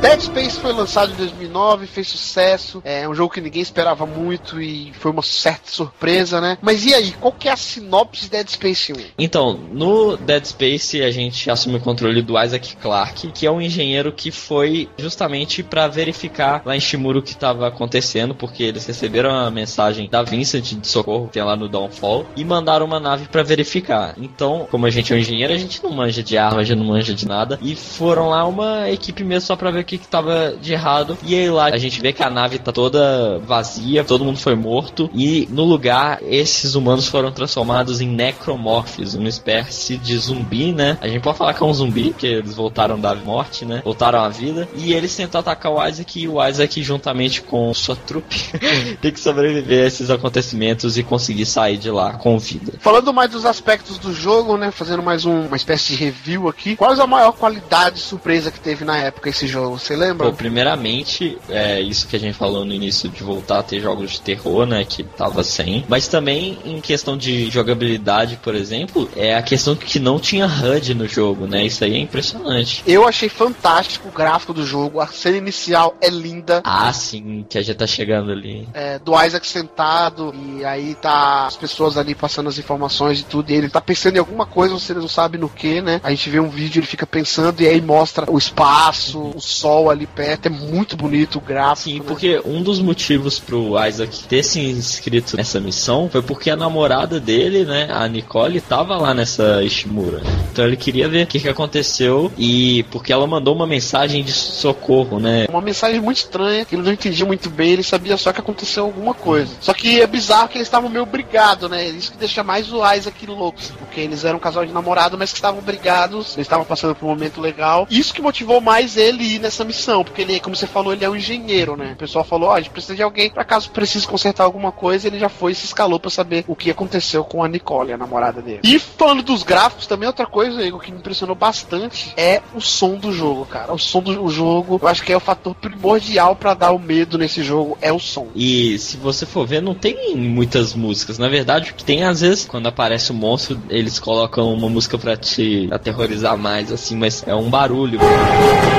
Dead 0.00 0.20
Space 0.20 0.58
foi 0.58 0.72
lançado 0.72 1.12
em 1.12 1.16
2009, 1.16 1.86
fez 1.86 2.08
sucesso, 2.08 2.82
é 2.84 3.08
um 3.08 3.14
jogo 3.14 3.32
que 3.32 3.40
ninguém 3.40 3.62
esperava 3.62 4.04
muito 4.06 4.60
e 4.60 4.92
foi 4.94 5.10
uma 5.10 5.22
certa 5.22 5.70
surpresa, 5.70 6.40
né? 6.40 6.58
Mas 6.60 6.84
e 6.84 6.94
aí, 6.94 7.12
qual 7.12 7.32
que 7.32 7.48
é 7.48 7.52
a 7.52 7.56
sinopse 7.56 8.24
de 8.24 8.30
Dead 8.30 8.48
Space 8.48 8.92
1? 8.92 8.96
Então, 9.18 9.58
no 9.72 10.16
Dead 10.16 10.44
Space 10.44 11.02
a 11.02 11.10
gente 11.10 11.50
assume 11.50 11.76
o 11.76 11.80
controle 11.80 12.22
do 12.22 12.40
Isaac 12.42 12.76
Clarke, 12.76 13.30
que 13.32 13.46
é 13.46 13.50
um 13.50 13.60
engenheiro 13.60 14.12
que 14.12 14.30
foi 14.30 14.88
justamente 14.98 15.62
pra 15.62 15.88
verificar 15.88 16.62
lá 16.64 16.76
em 16.76 16.80
Shimuro 16.80 17.20
o 17.20 17.22
que 17.22 17.32
estava 17.32 17.68
acontecendo, 17.68 18.34
porque 18.34 18.62
eles 18.62 18.86
receberam 18.86 19.30
a 19.30 19.50
mensagem 19.50 20.08
da 20.08 20.22
Vincent 20.22 20.74
de 20.74 20.88
socorro, 20.88 21.26
que 21.26 21.34
tem 21.34 21.42
lá 21.42 21.56
no 21.56 21.68
Downfall, 21.68 22.26
e 22.36 22.44
mandaram 22.44 22.86
uma 22.86 23.00
nave 23.00 23.26
pra 23.28 23.42
verificar. 23.42 24.14
Então, 24.18 24.66
como 24.70 24.86
a 24.86 24.90
gente 24.90 25.12
é 25.12 25.16
um 25.16 25.18
engenheiro, 25.18 25.52
a 25.52 25.58
gente 25.58 25.82
não 25.82 25.90
manja 25.90 26.22
de 26.22 26.36
arma, 26.36 26.60
a 26.60 26.64
gente 26.64 26.78
não 26.78 26.86
manja 26.86 27.14
de 27.14 27.26
nada, 27.26 27.58
e 27.62 27.74
foram 27.74 28.28
lá 28.30 28.46
uma 28.46 28.90
equipe 28.90 29.22
mesmo 29.22 29.46
só 29.46 29.56
pra 29.68 29.70
ver 29.70 29.80
o 29.80 29.84
que, 29.84 29.98
que 29.98 30.08
tava 30.08 30.54
de 30.60 30.72
errado. 30.72 31.16
E 31.22 31.34
aí 31.34 31.50
lá 31.50 31.66
a 31.66 31.76
gente 31.78 32.00
vê 32.00 32.12
que 32.12 32.22
a 32.22 32.30
nave 32.30 32.58
tá 32.58 32.72
toda 32.72 33.38
vazia, 33.40 34.02
todo 34.04 34.24
mundo 34.24 34.38
foi 34.38 34.54
morto, 34.54 35.10
e 35.14 35.46
no 35.50 35.64
lugar 35.64 36.18
esses 36.22 36.74
humanos 36.74 37.06
foram 37.06 37.30
transformados 37.30 38.00
em 38.00 38.08
necromorphs, 38.08 39.14
uma 39.14 39.28
espécie 39.28 39.96
de 39.96 40.16
zumbi, 40.16 40.72
né? 40.72 40.96
A 41.00 41.08
gente 41.08 41.22
pode 41.22 41.36
falar 41.38 41.54
que 41.54 41.62
é 41.62 41.66
um 41.66 41.74
zumbi, 41.74 42.10
porque 42.10 42.26
eles 42.26 42.54
voltaram 42.54 42.98
da 42.98 43.14
morte, 43.14 43.64
né? 43.64 43.82
Voltaram 43.84 44.20
à 44.20 44.28
vida. 44.28 44.68
E 44.74 44.92
eles 44.92 45.14
tentam 45.14 45.40
atacar 45.40 45.72
o 45.72 45.86
Isaac 45.86 46.20
e 46.20 46.28
o 46.28 46.44
Isaac, 46.46 46.82
juntamente 46.82 47.42
com 47.42 47.72
sua 47.74 47.96
trupe, 47.96 48.38
tem 49.00 49.12
que 49.12 49.20
sobreviver 49.20 49.84
a 49.84 49.86
esses 49.86 50.10
acontecimentos 50.10 50.96
e 50.96 51.02
conseguir 51.02 51.46
sair 51.46 51.76
de 51.76 51.90
lá 51.90 52.14
com 52.14 52.38
vida. 52.38 52.72
Falando 52.80 53.12
mais 53.12 53.30
dos 53.30 53.44
aspectos 53.44 53.98
do 53.98 54.12
jogo, 54.12 54.56
né? 54.56 54.70
Fazendo 54.70 55.02
mais 55.02 55.24
um- 55.24 55.46
uma 55.46 55.56
espécie 55.56 55.88
de 55.92 56.04
review 56.04 56.48
aqui. 56.48 56.76
Qual 56.76 56.98
a 56.98 57.06
maior 57.06 57.32
qualidade 57.32 58.00
surpresa 58.00 58.50
que 58.50 58.58
teve 58.60 58.84
na 58.84 58.96
época 58.98 59.28
esse 59.28 59.46
jogo? 59.46 59.57
Você 59.60 59.96
lembra? 59.96 60.26
Pô, 60.26 60.32
primeiramente, 60.32 61.38
é 61.48 61.80
isso 61.80 62.06
que 62.06 62.16
a 62.16 62.18
gente 62.18 62.34
falou 62.34 62.64
no 62.64 62.72
início 62.72 63.08
de 63.08 63.22
voltar 63.22 63.60
a 63.60 63.62
ter 63.62 63.80
jogos 63.80 64.12
de 64.12 64.20
terror, 64.20 64.66
né? 64.66 64.84
Que 64.84 65.02
tava 65.02 65.42
sem. 65.42 65.84
Mas 65.88 66.08
também 66.08 66.58
em 66.64 66.80
questão 66.80 67.16
de 67.16 67.50
jogabilidade, 67.50 68.38
por 68.42 68.54
exemplo, 68.54 69.08
é 69.16 69.34
a 69.34 69.42
questão 69.42 69.74
que 69.74 69.98
não 69.98 70.18
tinha 70.18 70.46
HUD 70.46 70.94
no 70.94 71.06
jogo, 71.08 71.46
né? 71.46 71.64
Isso 71.64 71.82
aí 71.84 71.94
é 71.94 71.98
impressionante. 71.98 72.82
Eu 72.86 73.06
achei 73.06 73.28
fantástico 73.28 74.08
o 74.08 74.12
gráfico 74.12 74.52
do 74.52 74.64
jogo. 74.64 75.00
A 75.00 75.06
cena 75.06 75.36
inicial 75.36 75.96
é 76.00 76.08
linda. 76.08 76.60
Ah, 76.64 76.92
sim, 76.92 77.44
que 77.48 77.58
a 77.58 77.62
gente 77.62 77.76
tá 77.76 77.86
chegando 77.86 78.32
ali. 78.32 78.68
é, 78.74 78.98
do 78.98 79.12
Isaac 79.24 79.46
sentado 79.46 80.34
e 80.34 80.64
aí 80.64 80.94
tá 80.94 81.46
as 81.46 81.56
pessoas 81.56 81.96
ali 81.96 82.14
passando 82.14 82.48
as 82.48 82.58
informações 82.58 83.20
e 83.20 83.24
tudo, 83.24 83.50
e 83.50 83.54
ele 83.54 83.68
tá 83.68 83.80
pensando 83.80 84.16
em 84.16 84.18
alguma 84.18 84.46
coisa, 84.46 84.74
você 84.74 84.94
não 84.94 85.08
sabe 85.08 85.38
no 85.38 85.48
que, 85.48 85.80
né? 85.80 86.00
A 86.02 86.10
gente 86.10 86.28
vê 86.30 86.40
um 86.40 86.48
vídeo, 86.48 86.80
ele 86.80 86.86
fica 86.86 87.06
pensando 87.06 87.60
e 87.60 87.66
aí 87.66 87.80
mostra 87.80 88.30
o 88.30 88.36
espaço, 88.38 89.32
o 89.38 89.40
sol 89.40 89.88
ali 89.88 90.06
perto, 90.06 90.46
é 90.46 90.50
muito 90.50 90.96
bonito 90.96 91.38
o 91.38 91.40
gráfico. 91.40 91.90
Sim, 91.90 92.00
né? 92.00 92.04
porque 92.06 92.40
um 92.44 92.62
dos 92.62 92.80
motivos 92.80 93.38
pro 93.38 93.74
Isaac 93.86 94.24
ter 94.24 94.42
se 94.42 94.60
inscrito 94.60 95.36
nessa 95.36 95.60
missão 95.60 96.08
foi 96.10 96.22
porque 96.22 96.50
a 96.50 96.56
namorada 96.56 97.20
dele, 97.20 97.64
né, 97.64 97.88
a 97.90 98.06
Nicole, 98.08 98.60
tava 98.60 98.96
lá 98.96 99.14
nessa 99.14 99.62
Ishimura. 99.62 100.20
Então 100.52 100.64
ele 100.64 100.76
queria 100.76 101.08
ver 101.08 101.24
o 101.24 101.26
que, 101.26 101.38
que 101.38 101.48
aconteceu 101.48 102.32
e 102.36 102.82
porque 102.90 103.12
ela 103.12 103.26
mandou 103.26 103.54
uma 103.54 103.66
mensagem 103.66 104.24
de 104.24 104.32
socorro, 104.32 105.20
né? 105.20 105.46
Uma 105.48 105.60
mensagem 105.60 106.00
muito 106.00 106.18
estranha, 106.18 106.64
que 106.64 106.74
ele 106.74 106.82
não 106.82 106.92
entendia 106.92 107.24
muito 107.24 107.48
bem, 107.48 107.72
ele 107.72 107.82
sabia 107.82 108.16
só 108.16 108.32
que 108.32 108.40
aconteceu 108.40 108.84
alguma 108.84 109.14
coisa. 109.14 109.52
Só 109.60 109.72
que 109.72 110.00
é 110.00 110.06
bizarro 110.06 110.48
que 110.48 110.58
eles 110.58 110.66
estavam 110.66 110.90
meio 110.90 111.06
brigados, 111.06 111.70
né? 111.70 111.88
Isso 111.88 112.10
que 112.12 112.18
deixa 112.18 112.42
mais 112.42 112.72
o 112.72 112.78
Isaac 112.92 113.26
louco, 113.26 113.60
porque 113.78 114.00
eles 114.00 114.24
eram 114.24 114.38
um 114.38 114.40
casal 114.40 114.66
de 114.66 114.72
namorado, 114.72 115.16
mas 115.16 115.30
que 115.30 115.38
estavam 115.38 115.60
brigados, 115.60 116.34
eles 116.34 116.46
estavam 116.46 116.64
passando 116.64 116.94
por 116.94 117.06
um 117.06 117.10
momento 117.10 117.40
legal. 117.40 117.86
Isso 117.88 118.12
que 118.12 118.20
motivou 118.20 118.60
mais 118.60 118.96
ele 118.96 119.27
ir 119.34 119.40
nessa 119.40 119.64
missão, 119.64 120.04
porque 120.04 120.22
ele, 120.22 120.40
como 120.40 120.56
você 120.56 120.66
falou, 120.66 120.92
ele 120.92 121.04
é 121.04 121.10
um 121.10 121.16
engenheiro, 121.16 121.76
né? 121.76 121.92
O 121.92 121.96
pessoal 121.96 122.24
falou, 122.24 122.50
ó, 122.50 122.54
a 122.54 122.60
gente 122.60 122.70
precisa 122.70 122.94
de 122.94 123.02
alguém 123.02 123.30
pra 123.30 123.44
caso 123.44 123.70
precise 123.70 124.06
consertar 124.06 124.44
alguma 124.44 124.72
coisa, 124.72 125.06
ele 125.06 125.18
já 125.18 125.28
foi 125.28 125.52
e 125.52 125.54
se 125.54 125.66
escalou 125.66 126.00
pra 126.00 126.10
saber 126.10 126.44
o 126.46 126.56
que 126.56 126.70
aconteceu 126.70 127.24
com 127.24 127.42
a 127.42 127.48
Nicole, 127.48 127.92
a 127.92 127.98
namorada 127.98 128.40
dele. 128.40 128.60
E 128.62 128.78
falando 128.78 129.22
dos 129.22 129.42
gráficos, 129.42 129.86
também 129.86 130.06
outra 130.06 130.26
coisa, 130.26 130.62
Igor, 130.62 130.80
que 130.80 130.92
me 130.92 130.98
impressionou 130.98 131.36
bastante 131.36 132.12
é 132.16 132.42
o 132.54 132.60
som 132.60 132.96
do 132.96 133.12
jogo, 133.12 133.46
cara. 133.46 133.72
O 133.72 133.78
som 133.78 134.00
do 134.00 134.28
jogo, 134.28 134.78
eu 134.80 134.88
acho 134.88 135.02
que 135.02 135.12
é 135.12 135.16
o 135.16 135.20
fator 135.20 135.54
primordial 135.54 136.34
pra 136.36 136.54
dar 136.54 136.72
o 136.72 136.78
medo 136.78 137.18
nesse 137.18 137.42
jogo, 137.42 137.76
é 137.80 137.92
o 137.92 137.98
som. 137.98 138.28
E 138.34 138.78
se 138.78 138.96
você 138.96 139.26
for 139.26 139.46
ver, 139.46 139.60
não 139.60 139.74
tem 139.74 140.16
muitas 140.16 140.74
músicas. 140.74 141.18
Na 141.18 141.28
verdade, 141.28 141.70
o 141.70 141.74
que 141.74 141.84
tem 141.84 142.04
às 142.04 142.20
vezes, 142.20 142.46
quando 142.46 142.66
aparece 142.66 143.10
o 143.10 143.14
monstro, 143.14 143.60
eles 143.68 143.98
colocam 143.98 144.52
uma 144.52 144.68
música 144.68 144.98
pra 144.98 145.16
te 145.16 145.68
aterrorizar 145.70 146.36
mais, 146.36 146.72
assim, 146.72 146.96
mas 146.96 147.26
é 147.26 147.34
um 147.34 147.50
barulho, 147.50 147.98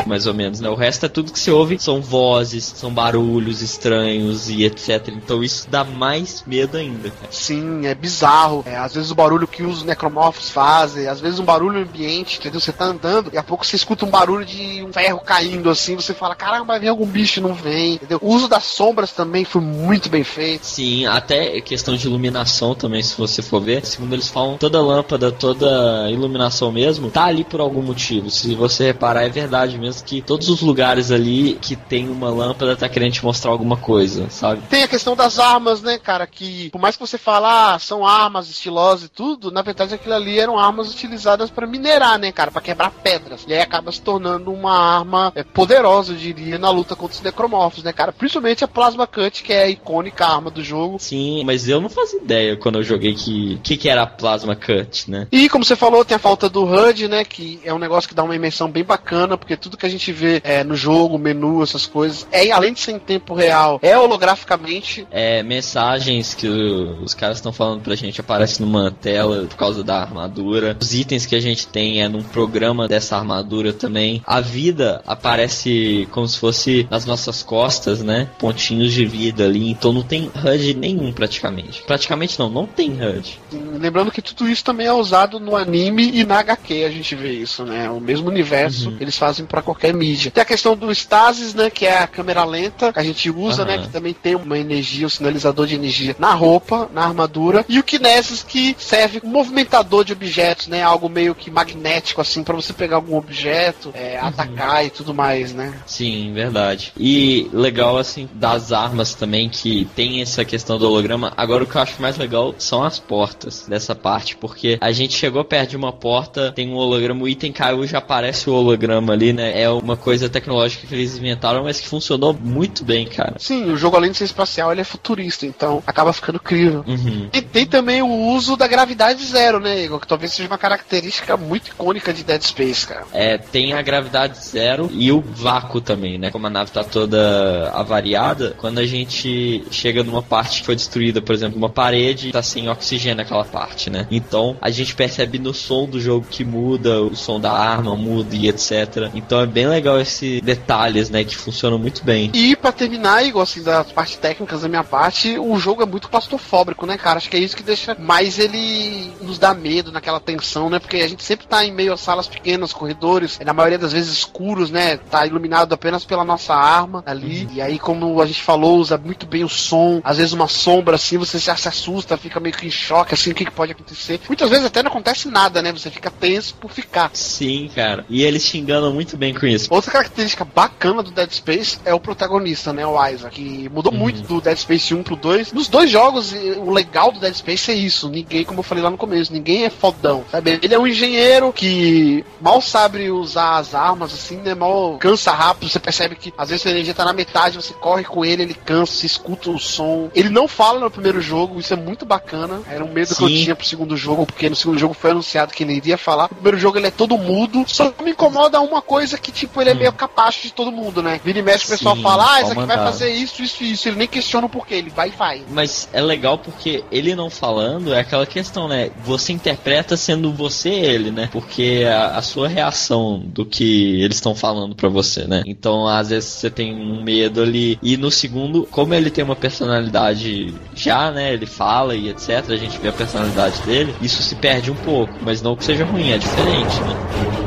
mais 0.05 0.25
ou 0.25 0.33
menos, 0.33 0.38
né? 0.61 0.69
O 0.69 0.75
resto 0.75 1.05
é 1.05 1.09
tudo 1.09 1.31
que 1.31 1.39
você 1.39 1.51
ouve, 1.51 1.79
são 1.79 2.01
vozes, 2.01 2.65
são 2.75 2.93
barulhos 2.93 3.61
estranhos 3.61 4.49
e 4.49 4.63
etc. 4.63 5.09
Então 5.09 5.43
isso 5.43 5.67
dá 5.69 5.83
mais 5.83 6.43
medo 6.45 6.77
ainda, 6.77 7.09
cara. 7.09 7.31
Sim, 7.31 7.85
é 7.85 7.93
bizarro. 7.93 8.63
É, 8.65 8.77
às 8.77 8.93
vezes 8.93 9.11
o 9.11 9.15
barulho 9.15 9.47
que 9.47 9.63
os 9.63 9.83
necromorfos 9.83 10.49
fazem, 10.49 11.07
às 11.07 11.19
vezes 11.19 11.39
um 11.39 11.45
barulho 11.45 11.81
ambiente, 11.81 12.39
entendeu? 12.39 12.59
Você 12.59 12.71
tá 12.71 12.85
andando 12.85 13.29
e 13.33 13.37
a 13.37 13.43
pouco 13.43 13.65
você 13.65 13.75
escuta 13.75 14.05
um 14.05 14.09
barulho 14.09 14.45
de 14.45 14.83
um 14.83 14.93
ferro 14.93 15.19
caindo 15.19 15.69
assim, 15.69 15.95
você 15.95 16.13
fala, 16.13 16.35
caramba, 16.35 16.65
vai 16.65 16.79
vir 16.79 16.87
algum 16.87 17.05
bicho 17.05 17.39
e 17.39 17.43
não 17.43 17.53
vem, 17.53 17.95
entendeu? 17.95 18.19
O 18.21 18.33
uso 18.33 18.47
das 18.47 18.63
sombras 18.63 19.11
também 19.11 19.43
foi 19.43 19.61
muito 19.61 20.09
bem 20.09 20.23
feito. 20.23 20.65
Sim, 20.65 21.05
até 21.05 21.59
questão 21.61 21.95
de 21.95 22.07
iluminação 22.07 22.75
também, 22.75 23.01
se 23.01 23.17
você 23.17 23.41
for 23.41 23.59
ver. 23.59 23.85
Segundo 23.85 24.13
eles 24.13 24.27
falam, 24.27 24.57
toda 24.57 24.81
lâmpada, 24.81 25.31
toda 25.31 26.09
iluminação 26.09 26.71
mesmo, 26.71 27.09
tá 27.09 27.25
ali 27.25 27.43
por 27.43 27.59
algum 27.59 27.81
motivo. 27.81 28.29
Se 28.29 28.53
você 28.55 28.85
reparar, 28.85 29.23
é 29.23 29.29
verdade 29.29 29.77
mesmo 29.77 30.03
que 30.03 30.21
todos 30.29 30.47
os 30.47 30.61
lugares 30.61 31.09
ali 31.09 31.57
que 31.59 31.75
tem 31.75 32.07
uma 32.07 32.29
lâmpada 32.29 32.75
tá 32.75 32.87
querendo 32.87 33.13
te 33.13 33.25
mostrar 33.25 33.49
alguma 33.49 33.75
coisa, 33.75 34.29
sabe? 34.29 34.61
Tem 34.69 34.83
a 34.83 34.87
questão 34.87 35.15
das 35.15 35.39
armas, 35.39 35.81
né, 35.81 35.97
cara? 35.97 36.27
Que 36.27 36.69
por 36.69 36.79
mais 36.79 36.95
que 36.95 37.01
você 37.01 37.17
fala, 37.17 37.73
ah, 37.73 37.79
são 37.79 38.05
armas 38.05 38.47
estilosas 38.47 39.05
e 39.05 39.09
tudo, 39.09 39.49
na 39.49 39.63
verdade 39.63 39.95
aquilo 39.95 40.13
ali 40.13 40.37
eram 40.37 40.59
armas 40.59 40.93
utilizadas 40.93 41.49
pra 41.49 41.65
minerar, 41.65 42.19
né, 42.19 42.31
cara? 42.31 42.51
Pra 42.51 42.61
quebrar 42.61 42.91
pedras. 42.91 43.43
E 43.47 43.53
aí 43.53 43.59
acaba 43.59 43.91
se 43.91 44.03
tornando 44.03 44.53
uma 44.53 44.77
arma 44.77 45.31
é, 45.33 45.43
poderosa, 45.43 46.13
eu 46.13 46.17
diria, 46.17 46.59
na 46.59 46.69
luta 46.69 46.95
contra 46.95 47.17
os 47.17 47.23
necromorfos, 47.23 47.83
né, 47.83 47.91
cara? 47.91 48.11
Principalmente 48.11 48.63
a 48.63 48.67
Plasma 48.67 49.07
Cut, 49.07 49.41
que 49.41 49.51
é 49.51 49.63
a 49.63 49.69
icônica 49.69 50.27
arma 50.27 50.51
do 50.51 50.63
jogo. 50.63 50.97
Sim, 50.99 51.43
mas 51.43 51.67
eu 51.67 51.81
não 51.81 51.89
fazia 51.89 52.21
ideia 52.21 52.55
quando 52.55 52.77
eu 52.77 52.83
joguei 52.83 53.15
que 53.15 53.59
que, 53.63 53.77
que 53.77 53.89
era 53.89 54.03
a 54.03 54.07
Plasma 54.07 54.55
Cut, 54.55 55.09
né? 55.09 55.27
E 55.31 55.49
como 55.49 55.65
você 55.65 55.75
falou, 55.75 56.05
tem 56.05 56.15
a 56.15 56.19
falta 56.19 56.47
do 56.47 56.63
HUD, 56.63 57.07
né? 57.07 57.25
Que 57.25 57.59
é 57.63 57.73
um 57.73 57.79
negócio 57.79 58.07
que 58.07 58.13
dá 58.13 58.23
uma 58.23 58.35
imersão 58.35 58.69
bem 58.69 58.83
bacana, 58.83 59.35
porque 59.35 59.57
tudo 59.57 59.75
que 59.75 59.87
a 59.87 59.89
gente 59.89 60.18
vê 60.19 60.41
é, 60.43 60.63
no 60.63 60.75
jogo, 60.75 61.17
menu, 61.17 61.61
essas 61.63 61.85
coisas, 61.85 62.27
é 62.31 62.51
além 62.51 62.73
de 62.73 62.79
ser 62.79 62.91
em 62.91 62.99
tempo 62.99 63.33
real, 63.33 63.79
é 63.81 63.97
holograficamente. 63.97 65.07
É, 65.11 65.41
mensagens 65.43 66.33
que 66.33 66.47
o- 66.47 67.01
os 67.03 67.13
caras 67.13 67.37
estão 67.37 67.51
falando 67.51 67.81
pra 67.81 67.95
gente 67.95 68.19
aparecem 68.21 68.65
numa 68.65 68.91
tela 68.91 69.45
por 69.49 69.55
causa 69.57 69.83
da 69.83 69.99
armadura. 70.01 70.77
Os 70.79 70.93
itens 70.93 71.25
que 71.25 71.35
a 71.35 71.39
gente 71.39 71.67
tem 71.67 72.01
é 72.01 72.07
num 72.09 72.21
programa 72.23 72.87
dessa 72.87 73.17
armadura 73.17 73.73
também. 73.73 74.21
A 74.25 74.39
vida 74.41 75.01
aparece 75.07 76.07
como 76.11 76.27
se 76.27 76.37
fosse 76.37 76.87
nas 76.89 77.05
nossas 77.05 77.41
costas, 77.43 78.01
né? 78.03 78.27
Pontinhos 78.39 78.93
de 78.93 79.05
vida 79.05 79.45
ali. 79.45 79.69
Então 79.71 79.93
não 79.93 80.01
tem 80.03 80.29
HUD 80.35 80.73
nenhum 80.75 81.11
praticamente. 81.11 81.81
Praticamente 81.83 82.37
não, 82.39 82.49
não 82.49 82.65
tem 82.65 82.91
HUD. 82.91 83.39
Lembrando 83.79 84.11
que 84.11 84.21
tudo 84.21 84.49
isso 84.49 84.63
também 84.63 84.87
é 84.87 84.93
usado 84.93 85.39
no 85.39 85.55
anime 85.55 86.11
e 86.13 86.23
na 86.25 86.39
HQ 86.39 86.83
a 86.83 86.89
gente 86.91 87.15
vê 87.15 87.31
isso, 87.31 87.63
né? 87.63 87.89
O 87.89 87.99
mesmo 87.99 88.29
universo 88.29 88.93
eles 88.99 89.17
fazem 89.17 89.45
pra 89.45 89.61
qualquer 89.61 89.93
mídia. 89.93 90.08
Tem 90.17 90.41
a 90.41 90.45
questão 90.45 90.75
do 90.75 90.91
Stasis, 90.91 91.53
né? 91.53 91.69
Que 91.69 91.85
é 91.85 91.99
a 91.99 92.07
câmera 92.07 92.43
lenta 92.43 92.93
que 92.93 92.99
a 92.99 93.03
gente 93.03 93.29
usa, 93.29 93.63
Aham. 93.63 93.71
né? 93.71 93.77
Que 93.83 93.89
também 93.89 94.13
tem 94.13 94.35
uma 94.35 94.57
energia, 94.57 95.07
um 95.07 95.09
sinalizador 95.09 95.67
de 95.67 95.75
energia 95.75 96.15
na 96.19 96.33
roupa, 96.33 96.89
na 96.93 97.03
armadura. 97.03 97.65
E 97.67 97.79
o 97.79 97.83
Kinesis 97.83 98.43
que 98.43 98.75
serve 98.77 99.19
como 99.19 99.33
movimentador 99.33 100.03
de 100.03 100.13
objetos, 100.13 100.67
né? 100.67 100.81
Algo 100.83 101.09
meio 101.09 101.33
que 101.33 101.49
magnético, 101.49 102.21
assim, 102.21 102.43
pra 102.43 102.55
você 102.55 102.73
pegar 102.73 102.97
algum 102.97 103.17
objeto, 103.17 103.91
é, 103.93 104.17
atacar 104.19 104.85
e 104.85 104.89
tudo 104.89 105.13
mais, 105.13 105.53
né? 105.53 105.73
Sim, 105.85 106.33
verdade. 106.33 106.91
E 106.97 107.49
legal, 107.53 107.97
assim, 107.97 108.29
das 108.33 108.71
armas 108.71 109.13
também, 109.13 109.49
que 109.49 109.85
tem 109.95 110.21
essa 110.21 110.43
questão 110.45 110.77
do 110.77 110.87
holograma. 110.87 111.33
Agora, 111.35 111.63
o 111.63 111.67
que 111.67 111.75
eu 111.75 111.81
acho 111.81 112.01
mais 112.01 112.17
legal 112.17 112.53
são 112.57 112.83
as 112.83 112.99
portas 112.99 113.65
dessa 113.67 113.95
parte, 113.95 114.35
porque 114.35 114.77
a 114.81 114.91
gente 114.91 115.13
chegou 115.13 115.43
perto 115.43 115.71
de 115.71 115.77
uma 115.77 115.91
porta, 115.91 116.51
tem 116.51 116.69
um 116.69 116.75
holograma, 116.75 117.23
o 117.23 117.27
item 117.27 117.51
caiu 117.51 117.85
já 117.85 117.99
aparece 117.99 118.49
o 118.49 118.53
holograma 118.53 119.13
ali, 119.13 119.33
né? 119.33 119.61
É 119.61 119.69
uma 119.69 119.95
coisa 119.99 120.29
tecnológica 120.29 120.87
que 120.87 120.93
eles 120.93 121.17
inventaram, 121.17 121.63
mas 121.63 121.79
que 121.79 121.87
funcionou 121.87 122.33
muito 122.33 122.83
bem, 122.83 123.05
cara. 123.05 123.35
Sim, 123.37 123.71
o 123.71 123.77
jogo 123.77 123.95
além 123.95 124.11
de 124.11 124.17
ser 124.17 124.25
espacial, 124.25 124.71
ele 124.71 124.81
é 124.81 124.83
futurista, 124.83 125.45
então 125.45 125.83
acaba 125.85 126.13
ficando 126.13 126.37
incrível. 126.37 126.83
Uhum. 126.87 127.29
E 127.33 127.41
tem 127.41 127.65
também 127.65 128.01
o 128.01 128.29
uso 128.29 128.55
da 128.55 128.67
gravidade 128.67 129.23
zero, 129.25 129.59
né, 129.59 129.83
Igor? 129.83 129.99
Que 129.99 130.07
talvez 130.07 130.33
seja 130.33 130.47
uma 130.47 130.57
característica 130.57 131.35
muito 131.37 131.69
icônica 131.69 132.13
de 132.13 132.23
Dead 132.23 132.41
Space, 132.41 132.87
cara. 132.87 133.05
É, 133.13 133.37
tem 133.37 133.73
a 133.73 133.81
gravidade 133.81 134.37
zero 134.39 134.89
e 134.91 135.11
o 135.11 135.21
vácuo 135.21 135.81
também, 135.81 136.17
né? 136.17 136.31
Como 136.31 136.47
a 136.47 136.49
nave 136.49 136.71
tá 136.71 136.83
toda 136.83 137.71
avariada, 137.73 138.55
quando 138.57 138.79
a 138.79 138.85
gente 138.85 139.63
chega 139.71 140.03
numa 140.03 140.21
parte 140.21 140.59
que 140.59 140.65
foi 140.65 140.75
destruída, 140.75 141.21
por 141.21 141.33
exemplo, 141.33 141.57
uma 141.57 141.69
parede, 141.69 142.31
tá 142.31 142.41
sem 142.41 142.69
oxigênio 142.69 143.23
aquela 143.23 143.45
parte, 143.45 143.89
né? 143.89 144.07
Então 144.11 144.57
a 144.61 144.69
gente 144.69 144.95
percebe 144.95 145.39
no 145.39 145.53
som 145.53 145.85
do 145.85 145.99
jogo 145.99 146.25
que 146.29 146.43
muda, 146.43 147.01
o 147.01 147.15
som 147.15 147.39
da 147.39 147.51
arma 147.51 147.95
muda 147.95 148.35
e 148.35 148.47
etc. 148.47 149.09
Então 149.13 149.41
é 149.41 149.45
bem 149.45 149.67
legal 149.67 149.88
esses 149.97 150.41
detalhes, 150.41 151.09
né? 151.09 151.23
Que 151.23 151.37
funcionam 151.37 151.79
muito 151.79 152.03
bem. 152.03 152.29
E 152.33 152.55
pra 152.55 152.71
terminar, 152.71 153.25
Igor, 153.25 153.41
assim, 153.41 153.63
das 153.63 153.91
partes 153.91 154.17
técnicas 154.17 154.61
da 154.61 154.67
minha 154.67 154.83
parte, 154.83 155.37
o 155.37 155.57
jogo 155.57 155.81
é 155.81 155.85
muito 155.85 156.09
claustrofóbico, 156.09 156.85
né, 156.85 156.97
cara? 156.97 157.17
Acho 157.17 157.29
que 157.29 157.37
é 157.37 157.39
isso 157.39 157.55
que 157.55 157.63
deixa 157.63 157.95
mais 157.97 158.37
ele 158.37 159.11
nos 159.21 159.39
dá 159.39 159.53
medo 159.53 159.91
naquela 159.91 160.19
tensão, 160.19 160.69
né? 160.69 160.79
Porque 160.79 160.97
a 160.97 161.07
gente 161.07 161.23
sempre 161.23 161.47
tá 161.47 161.63
em 161.63 161.71
meio 161.71 161.93
a 161.93 161.97
salas 161.97 162.27
pequenas, 162.27 162.73
corredores, 162.73 163.39
na 163.43 163.53
maioria 163.53 163.77
das 163.77 163.93
vezes 163.93 164.11
escuros, 164.11 164.69
né? 164.69 164.97
Tá 164.97 165.25
iluminado 165.25 165.73
apenas 165.73 166.03
pela 166.05 166.23
nossa 166.23 166.53
arma 166.53 167.03
ali. 167.05 167.47
E 167.53 167.61
aí, 167.61 167.79
como 167.79 168.21
a 168.21 168.25
gente 168.25 168.41
falou, 168.41 168.77
usa 168.77 168.97
muito 168.97 169.25
bem 169.25 169.43
o 169.43 169.49
som. 169.49 170.01
Às 170.03 170.17
vezes 170.17 170.33
uma 170.33 170.47
sombra 170.47 170.95
assim, 170.95 171.17
você 171.17 171.37
já 171.37 171.55
se 171.55 171.67
assusta, 171.67 172.17
fica 172.17 172.39
meio 172.39 172.55
que 172.55 172.67
em 172.67 172.71
choque, 172.71 173.13
assim, 173.13 173.31
o 173.31 173.35
que, 173.35 173.45
que 173.45 173.51
pode 173.51 173.71
acontecer. 173.71 174.19
Muitas 174.27 174.49
vezes 174.49 174.65
até 174.65 174.83
não 174.83 174.89
acontece 174.91 175.29
nada, 175.29 175.61
né? 175.61 175.71
Você 175.71 175.89
fica 175.89 176.11
tenso 176.11 176.55
por 176.55 176.71
ficar. 176.71 177.11
Sim, 177.13 177.69
cara. 177.73 178.05
E 178.09 178.23
eles 178.23 178.47
te 178.47 178.57
enganam 178.57 178.93
muito 178.93 179.15
bem 179.17 179.33
com 179.33 179.45
isso. 179.45 179.68
Outra 179.69 179.91
característica 179.91 180.43
bacana 180.43 181.03
do 181.03 181.11
Dead 181.11 181.31
Space 181.31 181.79
é 181.85 181.93
o 181.93 181.99
protagonista, 181.99 182.73
né? 182.73 182.85
O 182.85 183.07
Isaac, 183.07 183.35
que 183.35 183.69
mudou 183.69 183.91
muito 183.91 184.21
do 184.21 184.41
Dead 184.41 184.57
Space 184.57 184.93
1 184.93 185.03
pro 185.03 185.15
2. 185.15 185.53
Nos 185.53 185.67
dois 185.67 185.89
jogos, 185.89 186.33
o 186.57 186.71
legal 186.71 187.11
do 187.11 187.19
Dead 187.19 187.33
Space 187.33 187.71
é 187.71 187.73
isso. 187.75 188.09
Ninguém, 188.09 188.43
como 188.43 188.59
eu 188.59 188.63
falei 188.63 188.83
lá 188.83 188.89
no 188.89 188.97
começo, 188.97 189.31
ninguém 189.31 189.65
é 189.65 189.69
fodão, 189.69 190.25
sabe? 190.31 190.59
Ele 190.61 190.73
é 190.73 190.79
um 190.79 190.87
engenheiro 190.87 191.53
que 191.53 192.25
mal 192.41 192.61
sabe 192.61 193.11
usar 193.11 193.57
as 193.57 193.75
armas, 193.75 194.13
assim, 194.13 194.37
né? 194.37 194.55
Mal 194.55 194.97
cansa 194.97 195.31
rápido. 195.31 195.69
Você 195.69 195.79
percebe 195.79 196.15
que 196.15 196.33
às 196.37 196.49
vezes 196.49 196.65
a 196.65 196.71
energia 196.71 196.93
tá 196.93 197.05
na 197.05 197.13
metade, 197.13 197.57
você 197.57 197.73
corre 197.73 198.03
com 198.03 198.25
ele, 198.25 198.43
ele 198.43 198.53
cansa, 198.53 198.93
você 198.93 199.05
escuta 199.05 199.51
o 199.51 199.59
som. 199.59 200.09
Ele 200.15 200.29
não 200.29 200.47
fala 200.47 200.79
no 200.79 200.91
primeiro 200.91 201.21
jogo, 201.21 201.59
isso 201.59 201.73
é 201.73 201.77
muito 201.77 202.05
bacana. 202.05 202.61
Era 202.67 202.83
um 202.83 202.91
medo 202.91 203.15
que 203.15 203.23
eu 203.23 203.27
Sim. 203.27 203.43
tinha 203.43 203.55
pro 203.55 203.65
segundo 203.65 203.95
jogo, 203.95 204.25
porque 204.25 204.49
no 204.49 204.55
segundo 204.55 204.79
jogo 204.79 204.93
foi 204.93 205.11
anunciado 205.11 205.53
que 205.53 205.63
ele 205.63 205.73
iria 205.73 205.97
falar. 205.97 206.23
No 206.23 206.35
primeiro 206.35 206.57
jogo 206.57 206.77
ele 206.77 206.87
é 206.87 206.91
todo 206.91 207.17
mudo. 207.17 207.63
Só 207.67 207.93
me 208.03 208.11
incomoda 208.11 208.59
uma 208.59 208.81
coisa 208.81 209.17
que, 209.17 209.31
tipo, 209.31 209.58
ele 209.61 209.71
é 209.71 209.73
meio 209.73 209.93
capacho 209.93 210.43
de 210.43 210.53
todo 210.53 210.71
mundo, 210.71 211.01
né? 211.01 211.19
Vira 211.23 211.39
e 211.39 211.41
mexe, 211.41 211.65
o 211.65 211.69
pessoal 211.69 211.95
Sim, 211.95 212.01
fala, 212.01 212.35
ah, 212.35 212.41
isso 212.41 212.51
aqui 212.51 212.65
vai 212.65 212.77
fazer 212.77 213.09
isso, 213.09 213.41
isso 213.43 213.63
e 213.63 213.71
isso. 213.71 213.87
Ele 213.87 213.97
nem 213.97 214.07
questiona 214.07 214.47
o 214.47 214.49
porquê, 214.49 214.75
ele 214.75 214.89
vai 214.89 215.09
e 215.09 215.11
faz. 215.11 215.41
Mas 215.49 215.89
é 215.93 216.01
legal 216.01 216.37
porque 216.37 216.83
ele 216.91 217.15
não 217.15 217.29
falando 217.29 217.93
é 217.93 217.99
aquela 217.99 218.25
questão, 218.25 218.67
né? 218.67 218.91
Você 219.03 219.33
interpreta 219.33 219.95
sendo 219.97 220.31
você 220.31 220.69
ele, 220.69 221.11
né? 221.11 221.29
Porque 221.31 221.85
a, 221.87 222.17
a 222.17 222.21
sua 222.21 222.47
reação 222.47 223.21
do 223.25 223.45
que 223.45 224.01
eles 224.01 224.17
estão 224.17 224.35
falando 224.35 224.75
pra 224.75 224.89
você, 224.89 225.25
né? 225.25 225.43
Então, 225.45 225.87
às 225.87 226.09
vezes 226.09 226.29
você 226.29 226.49
tem 226.49 226.73
um 226.73 227.03
medo 227.03 227.41
ali. 227.41 227.77
E 227.81 227.97
no 227.97 228.11
segundo, 228.11 228.67
como 228.69 228.93
ele 228.93 229.09
tem 229.09 229.23
uma 229.23 229.35
personalidade 229.35 230.53
já, 230.73 231.11
né? 231.11 231.33
Ele 231.33 231.45
fala 231.45 231.95
e 231.95 232.09
etc. 232.09 232.49
A 232.49 232.57
gente 232.57 232.77
vê 232.79 232.89
a 232.89 232.93
personalidade 232.93 233.61
dele. 233.61 233.93
Isso 234.01 234.21
se 234.21 234.35
perde 234.35 234.71
um 234.71 234.75
pouco. 234.75 235.13
Mas 235.21 235.41
não 235.41 235.55
que 235.55 235.63
seja 235.63 235.85
ruim, 235.85 236.11
é 236.11 236.17
diferente, 236.17 236.79
né? 236.81 237.38